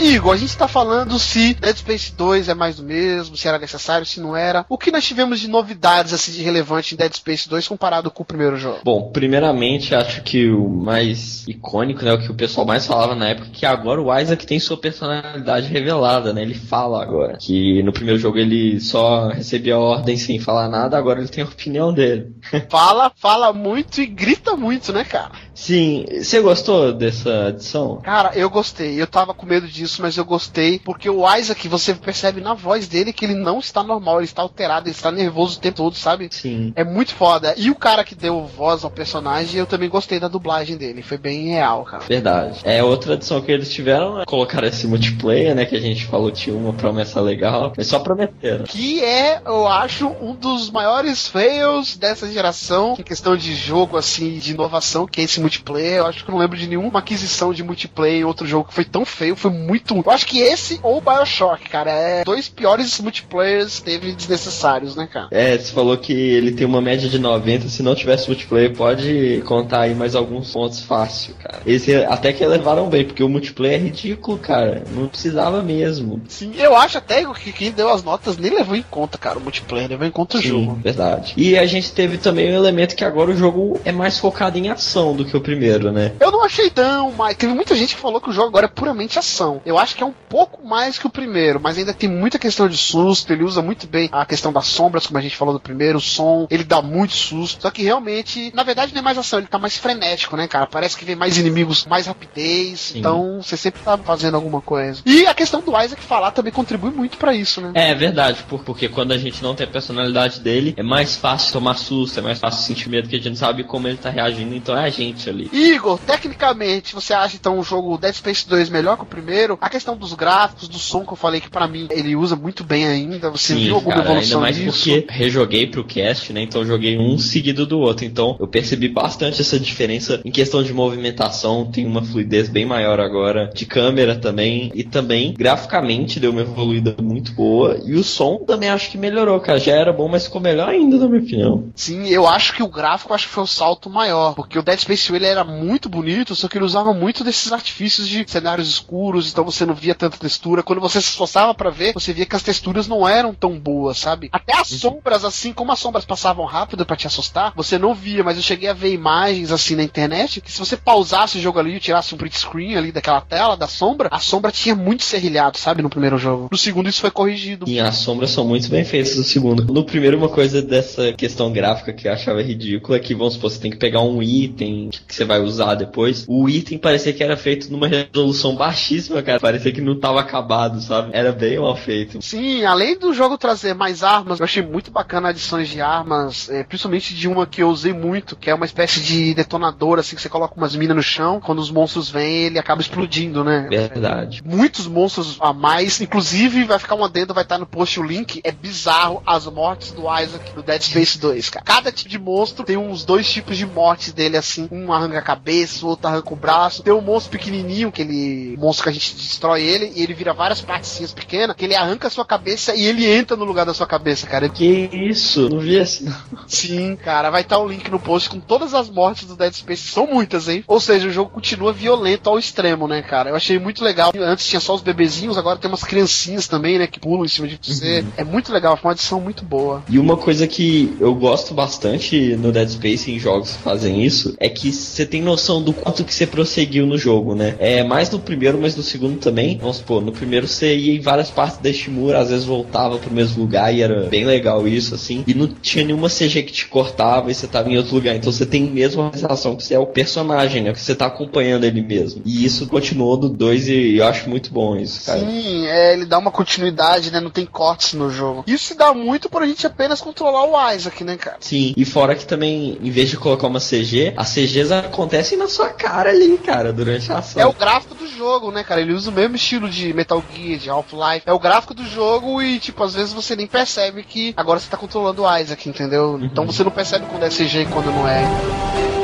Igor, 0.00 0.32
a 0.32 0.36
gente 0.36 0.56
tá 0.56 0.66
falando 0.66 1.18
se 1.18 1.52
Dead 1.54 1.76
Space 1.76 2.12
2 2.16 2.48
é 2.48 2.54
mais 2.54 2.76
do 2.76 2.82
mesmo, 2.82 3.36
se 3.36 3.46
era 3.46 3.58
necessário, 3.58 4.06
se 4.06 4.18
não 4.18 4.34
era. 4.34 4.64
O 4.68 4.78
que 4.78 4.90
nós 4.90 5.04
tivemos 5.04 5.38
de 5.38 5.46
novidades, 5.46 6.14
assim, 6.14 6.32
de 6.32 6.42
relevante 6.42 6.94
em 6.94 6.96
Dead 6.96 7.12
Space 7.14 7.48
2 7.48 7.68
comparado 7.68 8.10
com 8.10 8.22
o 8.22 8.26
primeiro 8.26 8.56
jogo? 8.56 8.80
Bom, 8.82 9.10
primeiramente 9.12 9.94
acho 9.94 10.22
que 10.22 10.48
o 10.48 10.68
mais 10.68 11.46
icônico, 11.46 12.02
né? 12.02 12.14
O 12.14 12.18
que 12.18 12.30
o 12.30 12.34
pessoal 12.34 12.66
mais 12.66 12.86
falava 12.86 13.14
na 13.14 13.28
época, 13.28 13.50
que 13.52 13.66
agora 13.66 14.00
o 14.00 14.18
Isaac 14.18 14.46
tem 14.46 14.58
sua 14.58 14.76
personalidade 14.76 15.68
revelada, 15.68 16.32
né? 16.32 16.42
Ele 16.42 16.54
fala 16.54 17.02
agora. 17.02 17.36
Que 17.38 17.82
no 17.82 17.92
primeiro 17.92 18.18
jogo 18.18 18.38
ele 18.38 18.80
só 18.80 19.28
recebia 19.28 19.78
ordem 19.78 20.16
sem 20.16 20.38
falar 20.38 20.68
nada, 20.68 20.96
agora 20.96 21.20
ele 21.20 21.28
tem 21.28 21.44
a 21.44 21.46
opinião 21.46 21.92
dele. 21.92 22.34
Fala, 22.70 23.10
fala 23.16 23.52
muito 23.52 24.00
e 24.00 24.06
grita 24.06 24.56
muito, 24.56 24.92
né, 24.92 25.04
cara? 25.04 25.32
Sim, 25.54 26.06
você 26.22 26.40
gostou 26.40 26.92
dessa 26.92 27.48
adição? 27.48 28.00
Cara, 28.02 28.32
eu 28.34 28.48
gostei. 28.48 29.00
Eu 29.00 29.06
tava 29.06 29.34
com 29.34 29.44
medo 29.44 29.66
disso, 29.66 29.89
mas 29.98 30.16
eu 30.16 30.24
gostei. 30.24 30.78
Porque 30.78 31.08
o 31.08 31.24
Isaac, 31.36 31.68
você 31.68 31.94
percebe 31.94 32.40
na 32.40 32.54
voz 32.54 32.86
dele 32.88 33.12
que 33.12 33.24
ele 33.24 33.34
não 33.34 33.58
está 33.58 33.82
normal, 33.82 34.18
ele 34.18 34.24
está 34.24 34.42
alterado, 34.42 34.88
ele 34.88 34.94
está 34.94 35.10
nervoso 35.10 35.58
o 35.58 35.60
tempo 35.60 35.76
todo, 35.76 35.96
sabe? 35.96 36.28
Sim. 36.30 36.72
É 36.76 36.84
muito 36.84 37.14
foda. 37.14 37.54
E 37.56 37.70
o 37.70 37.74
cara 37.74 38.04
que 38.04 38.14
deu 38.14 38.44
voz 38.44 38.84
ao 38.84 38.90
personagem, 38.90 39.58
eu 39.58 39.66
também 39.66 39.88
gostei 39.88 40.20
da 40.20 40.28
dublagem 40.28 40.76
dele. 40.76 41.02
Foi 41.02 41.16
bem 41.16 41.48
real, 41.48 41.84
cara. 41.84 42.04
Verdade. 42.04 42.60
É 42.64 42.82
outra 42.82 43.14
adição 43.14 43.40
que 43.40 43.50
eles 43.50 43.72
tiveram, 43.72 44.16
né? 44.16 44.24
Colocar 44.26 44.62
esse 44.64 44.86
multiplayer, 44.86 45.54
né? 45.54 45.64
Que 45.64 45.76
a 45.76 45.80
gente 45.80 46.06
falou 46.06 46.30
tinha 46.30 46.54
uma 46.54 46.72
promessa 46.72 47.20
legal. 47.20 47.72
Mas 47.76 47.86
só 47.86 47.98
prometeram. 47.98 48.64
Que 48.64 49.02
é, 49.02 49.40
eu 49.44 49.66
acho, 49.66 50.08
um 50.20 50.34
dos 50.34 50.70
maiores 50.70 51.26
fails 51.28 51.96
dessa 51.96 52.30
geração 52.30 52.94
em 52.98 53.02
questão 53.02 53.36
de 53.36 53.54
jogo, 53.54 53.96
assim, 53.96 54.38
de 54.38 54.52
inovação, 54.52 55.06
que 55.06 55.20
é 55.20 55.24
esse 55.24 55.40
multiplayer. 55.40 55.98
Eu 55.98 56.06
acho 56.06 56.24
que 56.24 56.30
eu 56.30 56.32
não 56.32 56.40
lembro 56.40 56.58
de 56.58 56.66
nenhuma 56.66 56.98
aquisição 56.98 57.52
de 57.52 57.62
multiplayer 57.62 58.20
em 58.20 58.24
outro 58.24 58.46
jogo 58.46 58.68
que 58.68 58.74
foi 58.74 58.84
tão 58.84 59.04
feio. 59.04 59.36
Foi 59.36 59.50
muito. 59.50 59.79
Eu 59.88 60.10
acho 60.12 60.26
que 60.26 60.40
esse 60.40 60.78
ou 60.82 60.98
o 60.98 61.00
Bioshock, 61.00 61.68
cara, 61.68 61.90
é 61.90 62.24
dois 62.24 62.48
piores 62.48 62.98
multiplayers 63.00 63.80
teve 63.80 64.12
desnecessários, 64.12 64.96
né, 64.96 65.08
cara? 65.12 65.28
É, 65.30 65.56
você 65.56 65.72
falou 65.72 65.96
que 65.96 66.12
ele 66.12 66.52
tem 66.52 66.66
uma 66.66 66.80
média 66.80 67.08
de 67.08 67.18
90. 67.18 67.68
Se 67.68 67.82
não 67.82 67.94
tivesse 67.94 68.28
multiplayer, 68.28 68.74
pode 68.74 69.42
contar 69.46 69.82
aí 69.82 69.94
mais 69.94 70.14
alguns 70.14 70.52
pontos 70.52 70.80
fácil, 70.80 71.34
cara. 71.42 71.60
Esse 71.66 71.94
até 71.94 72.32
que 72.32 72.44
levaram 72.44 72.88
bem, 72.88 73.04
porque 73.04 73.22
o 73.22 73.28
multiplayer 73.28 73.80
é 73.80 73.84
ridículo, 73.84 74.38
cara. 74.38 74.84
Não 74.94 75.08
precisava 75.08 75.62
mesmo. 75.62 76.20
Sim, 76.28 76.52
eu 76.56 76.76
acho 76.76 76.98
até 76.98 77.24
que 77.34 77.52
quem 77.52 77.70
deu 77.70 77.90
as 77.90 78.02
notas 78.02 78.36
nem 78.36 78.54
levou 78.54 78.76
em 78.76 78.82
conta, 78.82 79.18
cara, 79.18 79.38
o 79.38 79.42
multiplayer, 79.42 79.88
levou 79.88 80.06
em 80.06 80.10
conta 80.10 80.38
o 80.38 80.42
Sim, 80.42 80.48
jogo. 80.48 80.78
verdade. 80.82 81.34
E 81.36 81.56
a 81.58 81.66
gente 81.66 81.92
teve 81.92 82.18
também 82.18 82.50
um 82.50 82.56
elemento 82.56 82.96
que 82.96 83.04
agora 83.04 83.30
o 83.30 83.36
jogo 83.36 83.80
é 83.84 83.92
mais 83.92 84.18
focado 84.18 84.58
em 84.58 84.68
ação 84.68 85.14
do 85.14 85.24
que 85.24 85.36
o 85.36 85.40
primeiro, 85.40 85.92
né? 85.92 86.12
Eu 86.20 86.30
não 86.30 86.44
achei 86.44 86.70
tão, 86.70 87.12
mas 87.12 87.36
teve 87.36 87.52
muita 87.52 87.74
gente 87.74 87.94
que 87.94 88.00
falou 88.00 88.20
que 88.20 88.30
o 88.30 88.32
jogo 88.32 88.48
agora 88.48 88.66
é 88.66 88.68
puramente 88.68 89.18
ação. 89.18 89.59
Eu 89.64 89.78
acho 89.78 89.94
que 89.96 90.02
é 90.02 90.06
um 90.06 90.14
pouco 90.28 90.66
mais 90.66 90.98
que 90.98 91.06
o 91.06 91.10
primeiro, 91.10 91.60
mas 91.60 91.76
ainda 91.78 91.92
tem 91.92 92.08
muita 92.08 92.38
questão 92.38 92.68
de 92.68 92.76
susto. 92.76 93.32
Ele 93.32 93.44
usa 93.44 93.60
muito 93.62 93.86
bem 93.86 94.08
a 94.12 94.24
questão 94.24 94.52
das 94.52 94.66
sombras, 94.66 95.06
como 95.06 95.18
a 95.18 95.22
gente 95.22 95.36
falou 95.36 95.54
do 95.54 95.60
primeiro, 95.60 95.98
o 95.98 96.00
som. 96.00 96.46
Ele 96.50 96.64
dá 96.64 96.80
muito 96.80 97.12
susto. 97.14 97.62
Só 97.62 97.70
que 97.70 97.82
realmente, 97.82 98.50
na 98.54 98.62
verdade, 98.62 98.92
não 98.94 99.00
é 99.00 99.04
mais 99.04 99.18
ação, 99.18 99.38
ele 99.38 99.48
tá 99.48 99.58
mais 99.58 99.76
frenético, 99.76 100.36
né, 100.36 100.46
cara? 100.48 100.66
Parece 100.66 100.96
que 100.96 101.04
vem 101.04 101.16
mais 101.16 101.36
inimigos, 101.38 101.84
mais 101.86 102.06
rapidez. 102.06 102.92
Então, 102.94 103.40
você 103.42 103.56
sempre 103.56 103.80
tá 103.82 103.96
fazendo 103.98 104.34
alguma 104.36 104.60
coisa. 104.60 105.02
E 105.04 105.26
a 105.26 105.34
questão 105.34 105.60
do 105.60 105.78
Isaac 105.78 106.02
falar 106.02 106.30
também 106.30 106.52
contribui 106.52 106.90
muito 106.90 107.18
pra 107.18 107.34
isso, 107.34 107.60
né? 107.60 107.72
É 107.74 107.94
verdade, 107.94 108.42
por- 108.48 108.62
porque 108.64 108.88
quando 108.88 109.12
a 109.12 109.18
gente 109.18 109.42
não 109.42 109.54
tem 109.54 109.66
a 109.66 109.70
personalidade 109.70 110.40
dele, 110.40 110.74
é 110.76 110.82
mais 110.82 111.16
fácil 111.16 111.52
tomar 111.52 111.74
susto, 111.76 112.18
é 112.18 112.22
mais 112.22 112.38
fácil 112.38 112.62
sentir 112.64 112.88
medo, 112.88 113.08
que 113.08 113.16
a 113.16 113.18
gente 113.18 113.28
não 113.30 113.36
sabe 113.36 113.64
como 113.64 113.86
ele 113.88 113.96
tá 113.98 114.10
reagindo, 114.10 114.54
então 114.54 114.76
é 114.76 114.84
a 114.84 114.90
gente 114.90 115.28
ali. 115.28 115.50
Igor, 115.52 115.98
tecnicamente, 115.98 116.94
você 116.94 117.12
acha 117.12 117.36
então 117.36 117.58
o 117.58 117.62
jogo 117.62 117.98
Dead 117.98 118.14
Space 118.14 118.48
2 118.48 118.68
melhor 118.70 118.96
que 118.96 119.02
o 119.02 119.06
primeiro? 119.06 119.49
A 119.60 119.68
questão 119.68 119.96
dos 119.96 120.14
gráficos, 120.14 120.68
do 120.68 120.78
som 120.78 121.04
que 121.04 121.12
eu 121.12 121.16
falei 121.16 121.40
que 121.40 121.50
pra 121.50 121.66
mim 121.66 121.88
ele 121.90 122.16
usa 122.16 122.36
muito 122.36 122.64
bem 122.64 122.86
ainda. 122.86 123.30
Você 123.30 123.54
Sim, 123.54 123.64
viu 123.64 123.74
alguma 123.76 123.96
cara, 123.96 124.08
ainda 124.08 124.12
evolução 124.12 124.40
mais 124.40 124.56
disso? 124.56 124.90
porque 124.90 125.06
rejoguei 125.08 125.66
pro 125.66 125.84
cast, 125.84 126.32
né? 126.32 126.42
Então 126.42 126.62
eu 126.62 126.66
joguei 126.66 126.98
um 126.98 127.18
seguido 127.18 127.66
do 127.66 127.78
outro. 127.78 128.04
Então 128.04 128.36
eu 128.38 128.46
percebi 128.46 128.88
bastante 128.88 129.40
essa 129.40 129.58
diferença 129.58 130.20
em 130.24 130.30
questão 130.30 130.62
de 130.62 130.72
movimentação. 130.72 131.70
Tem 131.70 131.86
uma 131.86 132.02
fluidez 132.02 132.48
bem 132.48 132.64
maior 132.66 133.00
agora, 133.00 133.50
de 133.54 133.66
câmera 133.66 134.16
também. 134.16 134.70
E 134.74 134.84
também, 134.84 135.34
graficamente, 135.36 136.20
deu 136.20 136.30
uma 136.30 136.42
evoluída 136.42 136.94
muito 137.02 137.32
boa. 137.32 137.80
E 137.84 137.94
o 137.94 138.04
som 138.04 138.38
também 138.46 138.68
acho 138.68 138.90
que 138.90 138.98
melhorou, 138.98 139.38
cara. 139.40 139.58
Já 139.58 139.72
era 139.72 139.92
bom, 139.92 140.08
mas 140.08 140.24
ficou 140.24 140.40
melhor 140.40 140.68
ainda, 140.68 140.96
na 140.98 141.06
minha 141.06 141.22
opinião. 141.22 141.70
Sim, 141.74 142.08
eu 142.08 142.26
acho 142.26 142.54
que 142.54 142.62
o 142.62 142.68
gráfico 142.68 143.14
acho 143.14 143.26
que 143.28 143.34
foi 143.34 143.44
o 143.44 143.46
salto 143.46 143.90
maior, 143.90 144.34
porque 144.34 144.58
o 144.58 144.62
Dead 144.62 144.78
Space 144.78 145.10
1 145.12 145.16
ele 145.16 145.26
era 145.26 145.44
muito 145.44 145.88
bonito, 145.88 146.34
só 146.34 146.48
que 146.48 146.56
ele 146.58 146.64
usava 146.64 146.92
muito 146.92 147.24
desses 147.24 147.52
artifícios 147.52 148.08
de 148.08 148.24
cenários 148.26 148.68
escuros, 148.68 149.26
então 149.40 149.50
você 149.50 149.64
não 149.64 149.74
via 149.74 149.94
tanta 149.94 150.18
textura. 150.18 150.62
Quando 150.62 150.82
você 150.82 151.00
se 151.00 151.08
esforçava 151.08 151.54
pra 151.54 151.70
ver, 151.70 151.94
você 151.94 152.12
via 152.12 152.26
que 152.26 152.36
as 152.36 152.42
texturas 152.42 152.86
não 152.86 153.08
eram 153.08 153.32
tão 153.32 153.58
boas, 153.58 153.98
sabe? 153.98 154.28
Até 154.30 154.54
as 154.54 154.68
sombras, 154.68 155.24
assim, 155.24 155.50
como 155.50 155.72
as 155.72 155.78
sombras 155.78 156.04
passavam 156.04 156.44
rápido 156.44 156.84
pra 156.84 156.94
te 156.94 157.06
assustar, 157.06 157.54
você 157.56 157.78
não 157.78 157.94
via, 157.94 158.22
mas 158.22 158.36
eu 158.36 158.42
cheguei 158.42 158.68
a 158.68 158.74
ver 158.74 158.92
imagens 158.92 159.50
assim 159.50 159.74
na 159.74 159.82
internet 159.82 160.42
que 160.42 160.52
se 160.52 160.58
você 160.58 160.76
pausasse 160.76 161.38
o 161.38 161.40
jogo 161.40 161.58
ali 161.58 161.76
e 161.76 161.80
tirasse 161.80 162.14
um 162.14 162.18
print 162.18 162.38
screen 162.38 162.76
ali 162.76 162.92
daquela 162.92 163.22
tela 163.22 163.56
da 163.56 163.66
sombra, 163.66 164.10
a 164.12 164.18
sombra 164.18 164.50
tinha 164.50 164.74
muito 164.74 165.04
serrilhado, 165.04 165.56
sabe, 165.56 165.80
no 165.80 165.88
primeiro 165.88 166.18
jogo. 166.18 166.48
No 166.52 166.58
segundo 166.58 166.90
isso 166.90 167.00
foi 167.00 167.10
corrigido. 167.10 167.64
E 167.66 167.80
as 167.80 167.96
sombras 167.96 168.30
são 168.30 168.44
muito 168.44 168.68
bem 168.68 168.84
feitas 168.84 169.16
no 169.16 169.24
segundo. 169.24 169.72
No 169.72 169.84
primeiro, 169.84 170.18
uma 170.18 170.28
coisa 170.28 170.60
dessa 170.60 171.14
questão 171.14 171.50
gráfica 171.50 171.94
que 171.94 172.06
eu 172.06 172.12
achava 172.12 172.42
ridícula 172.42 172.98
é 172.98 173.00
que, 173.00 173.14
vamos 173.14 173.34
supor, 173.34 173.50
você 173.50 173.58
tem 173.58 173.70
que 173.70 173.78
pegar 173.78 174.02
um 174.02 174.22
item 174.22 174.90
que 174.90 175.14
você 175.14 175.24
vai 175.24 175.40
usar 175.40 175.76
depois. 175.76 176.26
O 176.28 176.46
item 176.46 176.76
parecia 176.76 177.14
que 177.14 177.22
era 177.22 177.38
feito 177.38 177.72
numa 177.72 177.88
resolução 177.88 178.54
baixíssima, 178.54 179.22
cara. 179.22 179.29
Parecia 179.38 179.72
que 179.72 179.80
não 179.80 179.98
tava 179.98 180.20
acabado, 180.20 180.80
sabe? 180.80 181.10
Era 181.12 181.32
bem 181.32 181.58
mal 181.58 181.76
feito. 181.76 182.20
Sim, 182.22 182.64
além 182.64 182.98
do 182.98 183.12
jogo 183.12 183.38
trazer 183.38 183.74
mais 183.74 184.02
armas, 184.02 184.40
eu 184.40 184.44
achei 184.44 184.62
muito 184.62 184.90
bacana 184.90 185.28
adições 185.28 185.68
de 185.68 185.80
armas, 185.80 186.48
é, 186.50 186.64
principalmente 186.64 187.14
de 187.14 187.28
uma 187.28 187.46
que 187.46 187.62
eu 187.62 187.68
usei 187.68 187.92
muito, 187.92 188.36
que 188.36 188.50
é 188.50 188.54
uma 188.54 188.64
espécie 188.64 189.00
de 189.00 189.34
detonador, 189.34 189.98
assim, 189.98 190.16
que 190.16 190.22
você 190.22 190.28
coloca 190.28 190.54
umas 190.56 190.74
minas 190.74 190.96
no 190.96 191.02
chão, 191.02 191.40
quando 191.40 191.58
os 191.58 191.70
monstros 191.70 192.10
vêm, 192.10 192.44
ele 192.44 192.58
acaba 192.58 192.80
explodindo, 192.80 193.44
né? 193.44 193.66
Verdade. 193.68 194.42
Muitos 194.44 194.86
monstros 194.86 195.38
a 195.40 195.52
mais, 195.52 196.00
inclusive 196.00 196.64
vai 196.64 196.78
ficar 196.78 196.94
um 196.94 197.04
adendo, 197.04 197.34
vai 197.34 197.42
estar 197.42 197.58
no 197.58 197.66
post 197.66 198.00
o 198.00 198.02
link, 198.02 198.40
é 198.44 198.52
bizarro 198.52 199.22
as 199.26 199.46
mortes 199.46 199.92
do 199.92 200.02
Isaac 200.02 200.54
no 200.54 200.62
Dead 200.62 200.82
Space 200.82 201.18
2, 201.18 201.50
cara. 201.50 201.64
Cada 201.64 201.92
tipo 201.92 202.08
de 202.08 202.18
monstro 202.18 202.64
tem 202.64 202.76
uns 202.76 203.04
dois 203.04 203.30
tipos 203.30 203.56
de 203.56 203.66
mortes 203.66 204.12
dele, 204.12 204.36
assim, 204.36 204.68
um 204.70 204.92
arranca 204.92 205.18
a 205.18 205.22
cabeça, 205.22 205.84
o 205.84 205.88
outro 205.88 206.08
arranca 206.08 206.32
o 206.32 206.36
braço, 206.36 206.82
tem 206.82 206.92
um 206.92 207.00
monstro 207.00 207.32
pequenininho, 207.32 207.88
aquele 207.88 208.56
monstro 208.58 208.84
que 208.84 208.90
a 208.90 208.92
gente 208.92 209.14
destrói 209.22 209.62
ele, 209.62 209.92
e 209.94 210.02
ele 210.02 210.14
vira 210.14 210.32
várias 210.32 210.60
partezinhas 210.60 211.12
pequenas, 211.12 211.56
que 211.56 211.64
ele 211.64 211.74
arranca 211.74 212.08
a 212.08 212.10
sua 212.10 212.24
cabeça 212.24 212.74
e 212.74 212.84
ele 212.84 213.06
entra 213.06 213.36
no 213.36 213.44
lugar 213.44 213.66
da 213.66 213.74
sua 213.74 213.86
cabeça, 213.86 214.26
cara. 214.26 214.48
Que 214.48 214.88
isso? 214.92 215.48
Não 215.48 215.60
vi 215.60 215.78
assim, 215.78 216.04
não. 216.04 216.14
Sim, 216.46 216.96
cara, 216.96 217.30
vai 217.30 217.42
estar 217.42 217.58
o 217.58 217.68
link 217.68 217.90
no 217.90 217.98
post 217.98 218.30
com 218.30 218.40
todas 218.40 218.74
as 218.74 218.88
mortes 218.88 219.26
do 219.26 219.36
Dead 219.36 219.52
Space. 219.52 219.88
São 219.88 220.06
muitas, 220.06 220.48
hein? 220.48 220.64
Ou 220.66 220.80
seja, 220.80 221.08
o 221.08 221.12
jogo 221.12 221.30
continua 221.30 221.72
violento 221.72 222.28
ao 222.28 222.38
extremo, 222.38 222.86
né, 222.86 223.02
cara? 223.02 223.30
Eu 223.30 223.36
achei 223.36 223.58
muito 223.58 223.84
legal. 223.84 224.12
Antes 224.16 224.46
tinha 224.46 224.60
só 224.60 224.74
os 224.74 224.82
bebezinhos, 224.82 225.38
agora 225.38 225.58
tem 225.58 225.70
umas 225.70 225.84
criancinhas 225.84 226.48
também, 226.48 226.78
né, 226.78 226.86
que 226.86 227.00
pulam 227.00 227.24
em 227.24 227.28
cima 227.28 227.48
de 227.48 227.58
você. 227.62 228.04
É 228.16 228.24
muito 228.24 228.52
legal, 228.52 228.76
foi 228.76 228.88
uma 228.88 228.92
adição 228.92 229.20
muito 229.20 229.44
boa. 229.44 229.82
E 229.88 229.98
uma 229.98 230.16
coisa 230.16 230.46
que 230.46 230.96
eu 231.00 231.14
gosto 231.14 231.54
bastante 231.54 232.36
no 232.36 232.52
Dead 232.52 232.68
Space 232.68 233.10
em 233.10 233.18
jogos 233.18 233.56
que 233.56 233.62
fazem 233.62 234.04
isso 234.04 234.34
é 234.38 234.48
que 234.48 234.72
você 234.72 235.04
tem 235.06 235.22
noção 235.22 235.62
do 235.62 235.72
quanto 235.72 236.04
que 236.04 236.14
você 236.14 236.26
prosseguiu 236.26 236.86
no 236.86 236.98
jogo, 236.98 237.34
né? 237.34 237.56
É 237.58 237.82
mais 237.82 238.10
no 238.10 238.18
primeiro, 238.18 238.58
mas 238.60 238.76
no 238.76 238.82
segundo 238.82 239.09
também. 239.16 239.58
Vamos 239.58 239.76
supor, 239.78 240.02
no 240.02 240.12
primeiro 240.12 240.46
você 240.46 240.76
ia 240.76 240.94
em 240.94 241.00
várias 241.00 241.30
partes 241.30 241.58
deste 241.58 241.90
muro, 241.90 242.16
às 242.16 242.30
vezes 242.30 242.44
voltava 242.44 242.98
pro 242.98 243.12
mesmo 243.12 243.42
lugar 243.42 243.74
e 243.74 243.82
era 243.82 244.08
bem 244.08 244.24
legal 244.24 244.66
isso, 244.66 244.94
assim. 244.94 245.24
E 245.26 245.34
não 245.34 245.46
tinha 245.46 245.84
nenhuma 245.84 246.08
CG 246.08 246.42
que 246.42 246.52
te 246.52 246.66
cortava 246.66 247.30
e 247.30 247.34
você 247.34 247.46
tava 247.46 247.70
em 247.70 247.76
outro 247.76 247.94
lugar. 247.94 248.14
Então 248.16 248.32
você 248.32 248.46
tem 248.46 248.64
mesmo 248.64 249.02
a 249.02 249.12
sensação 249.12 249.56
que 249.56 249.64
você 249.64 249.74
é 249.74 249.78
o 249.78 249.86
personagem, 249.86 250.62
né? 250.62 250.72
Que 250.72 250.80
você 250.80 250.94
tá 250.94 251.06
acompanhando 251.06 251.64
ele 251.64 251.82
mesmo. 251.82 252.22
E 252.24 252.44
isso 252.44 252.66
continuou 252.66 253.16
do 253.16 253.28
2 253.28 253.68
e 253.68 253.96
eu 253.96 254.06
acho 254.06 254.28
muito 254.28 254.52
bom 254.52 254.76
isso, 254.76 255.04
cara. 255.06 255.20
Sim, 255.20 255.66
é, 255.66 255.92
ele 255.92 256.04
dá 256.04 256.18
uma 256.18 256.30
continuidade, 256.30 257.10
né? 257.10 257.20
Não 257.20 257.30
tem 257.30 257.46
cortes 257.46 257.94
no 257.94 258.10
jogo. 258.10 258.44
Isso 258.46 258.64
se 258.66 258.74
dá 258.74 258.92
muito 258.92 259.28
por 259.28 259.42
a 259.42 259.46
gente 259.46 259.66
apenas 259.66 260.00
controlar 260.00 260.44
o 260.44 260.74
Isaac, 260.74 261.02
né, 261.04 261.16
cara? 261.16 261.36
Sim, 261.40 261.72
e 261.76 261.84
fora 261.84 262.14
que 262.14 262.26
também, 262.26 262.78
em 262.82 262.90
vez 262.90 263.08
de 263.08 263.16
colocar 263.16 263.46
uma 263.46 263.60
CG, 263.60 264.12
as 264.16 264.32
CGs 264.32 264.72
acontecem 264.72 265.38
na 265.38 265.48
sua 265.48 265.68
cara 265.70 266.10
ali, 266.10 266.38
cara, 266.38 266.72
durante 266.72 267.10
a 267.12 267.18
ação. 267.18 267.40
É 267.40 267.46
o 267.46 267.52
gráfico 267.52 267.94
do 267.94 268.06
jogo, 268.06 268.50
né, 268.50 268.62
cara? 268.62 268.80
Ele 268.80 268.92
usa 268.92 268.99
o 269.06 269.12
mesmo 269.12 269.36
estilo 269.36 269.68
de 269.68 269.92
Metal 269.92 270.22
Gear, 270.34 270.58
de 270.58 270.70
Half-Life. 270.70 271.22
É 271.26 271.32
o 271.32 271.38
gráfico 271.38 271.74
do 271.74 271.84
jogo 271.84 272.42
e, 272.42 272.58
tipo, 272.58 272.82
às 272.82 272.94
vezes 272.94 273.12
você 273.12 273.34
nem 273.36 273.46
percebe 273.46 274.02
que 274.02 274.34
agora 274.36 274.58
você 274.58 274.68
tá 274.68 274.76
controlando 274.76 275.22
o 275.22 275.38
Isaac, 275.38 275.68
entendeu? 275.68 276.18
Então 276.22 276.46
você 276.46 276.64
não 276.64 276.70
percebe 276.70 277.06
quando 277.06 277.24
é 277.24 277.28
CG 277.28 277.62
e 277.62 277.66
quando 277.66 277.86
não 277.86 278.06
é. 278.06 278.99